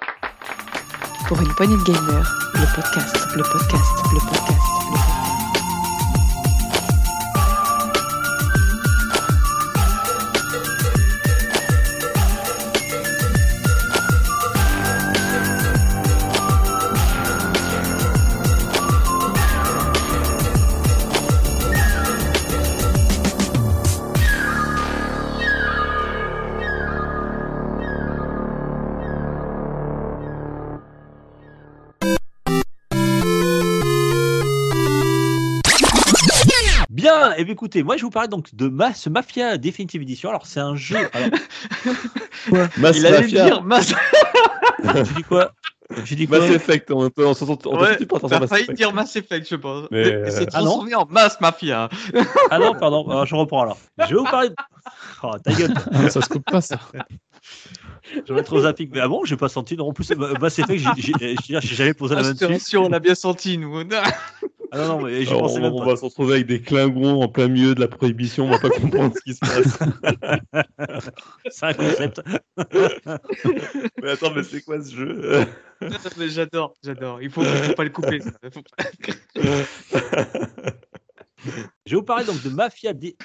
Pour 1.27 1.41
une 1.41 1.47
poignée 1.55 1.77
de 1.77 1.83
gamer, 1.83 2.35
le 2.53 2.75
podcast, 2.75 3.15
le 3.35 3.43
podcast, 3.43 3.91
le 4.11 4.19
podcast. 4.19 4.72
Bien 37.43 37.53
écoutez, 37.53 37.83
moi 37.83 37.97
je 37.97 38.03
vous 38.03 38.09
parle 38.09 38.27
donc 38.29 38.53
de 38.55 38.67
ma, 38.69 38.93
ce 38.93 39.09
Mafia 39.09 39.57
Definitive 39.57 40.01
Edition. 40.01 40.29
Alors 40.29 40.45
c'est 40.45 40.59
un 40.59 40.75
jeu. 40.75 40.97
Alors, 41.13 41.29
Mass 42.77 42.97
Il 42.97 43.05
allait 43.05 43.21
Mafia. 43.21 43.43
dire 43.45 43.63
Mass... 43.63 43.93
j'ai 44.93 45.03
dit 45.15 45.23
quoi 45.23 45.51
J'ai 46.05 46.15
dit 46.15 46.27
quoi 46.27 46.39
Mass 46.39 46.51
Effect, 46.51 46.91
on 46.91 47.09
peut 47.09 47.25
on 47.25 47.33
s'entend 47.33 47.71
on 47.71 47.81
Ouais, 47.81 47.97
t'as 47.97 48.39
Mass 48.39 48.49
failli 48.49 48.63
Effect. 48.63 48.77
dire 48.77 48.93
Mass 48.93 49.15
Effect, 49.15 49.47
je 49.49 49.55
pense. 49.55 49.87
Mais, 49.91 50.03
Mais, 50.03 50.13
euh, 50.13 50.29
c'est 50.31 50.47
ah 50.53 50.59
transformé 50.59 50.95
en 50.95 51.05
Mass 51.05 51.39
Mafia. 51.41 51.89
Ah 52.49 52.59
non, 52.59 52.73
pardon, 52.75 53.07
alors, 53.09 53.25
je 53.25 53.35
reprends 53.35 53.63
alors. 53.63 53.77
Je 53.99 54.05
vais 54.13 54.15
vous 54.19 54.23
parler. 54.23 54.49
de- 54.49 54.55
Oh, 55.23 55.31
ta 55.43 55.53
gueule. 55.53 55.73
ça 56.09 56.21
se 56.21 56.27
coupe 56.29 56.43
pas, 56.45 56.59
ça. 56.61 56.77
Je 58.27 58.33
vais 58.33 58.39
être 58.41 58.53
aux 58.53 58.61
Zapic. 58.61 58.91
Mais 58.93 58.99
ah 58.99 59.07
bon, 59.07 59.23
j'ai 59.25 59.37
pas 59.37 59.49
senti. 59.49 59.75
Non, 59.77 59.87
en 59.89 59.93
plus, 59.93 60.07
bah, 60.11 60.29
Mass 60.39 60.59
Effect, 60.59 60.83
j'ai- 60.97 61.35
jamais 61.75 61.93
posé 61.93 62.15
la 62.15 62.21
main 62.23 62.31
dessus. 62.33 62.45
Attention, 62.45 62.85
on 62.85 62.89
l'a 62.89 62.99
bien 62.99 63.15
senti, 63.15 63.57
nous. 63.57 63.81
Ah 64.75 64.79
non, 64.79 64.87
non, 64.87 65.01
mais 65.05 65.21
Alors, 65.27 65.41
pensais 65.43 65.59
on, 65.59 65.61
même 65.61 65.73
on 65.73 65.79
pas. 65.81 65.91
va 65.91 65.95
se 65.97 66.03
retrouver 66.03 66.33
avec 66.33 66.47
des 66.47 66.59
clingons 66.59 67.21
en 67.21 67.27
plein 67.27 67.47
milieu 67.47 67.75
de 67.75 67.79
la 67.79 67.87
prohibition, 67.87 68.45
on 68.47 68.49
va 68.49 68.57
pas 68.57 68.69
comprendre 68.81 69.13
ce 69.15 69.21
qui 69.21 69.35
se 69.35 69.39
passe. 69.39 69.77
C'est 71.51 71.65
un 71.67 71.73
concept. 71.75 72.21
mais 74.01 74.09
attends, 74.09 74.31
mais 74.35 74.41
c'est 74.41 74.63
quoi 74.63 74.81
ce 74.81 74.95
jeu? 74.95 75.45
J'adore, 76.27 76.73
j'adore. 76.83 77.21
Il 77.21 77.29
faut, 77.29 77.43
faut 77.43 77.73
pas 77.73 77.83
le 77.83 77.91
couper. 77.91 78.19
ça. 78.21 78.31
Je 81.85 81.91
vais 81.91 81.95
vous 81.95 82.01
parler 82.01 82.25
donc 82.25 82.41
de 82.41 82.49
Mafia. 82.49 82.93
Di- 82.93 83.15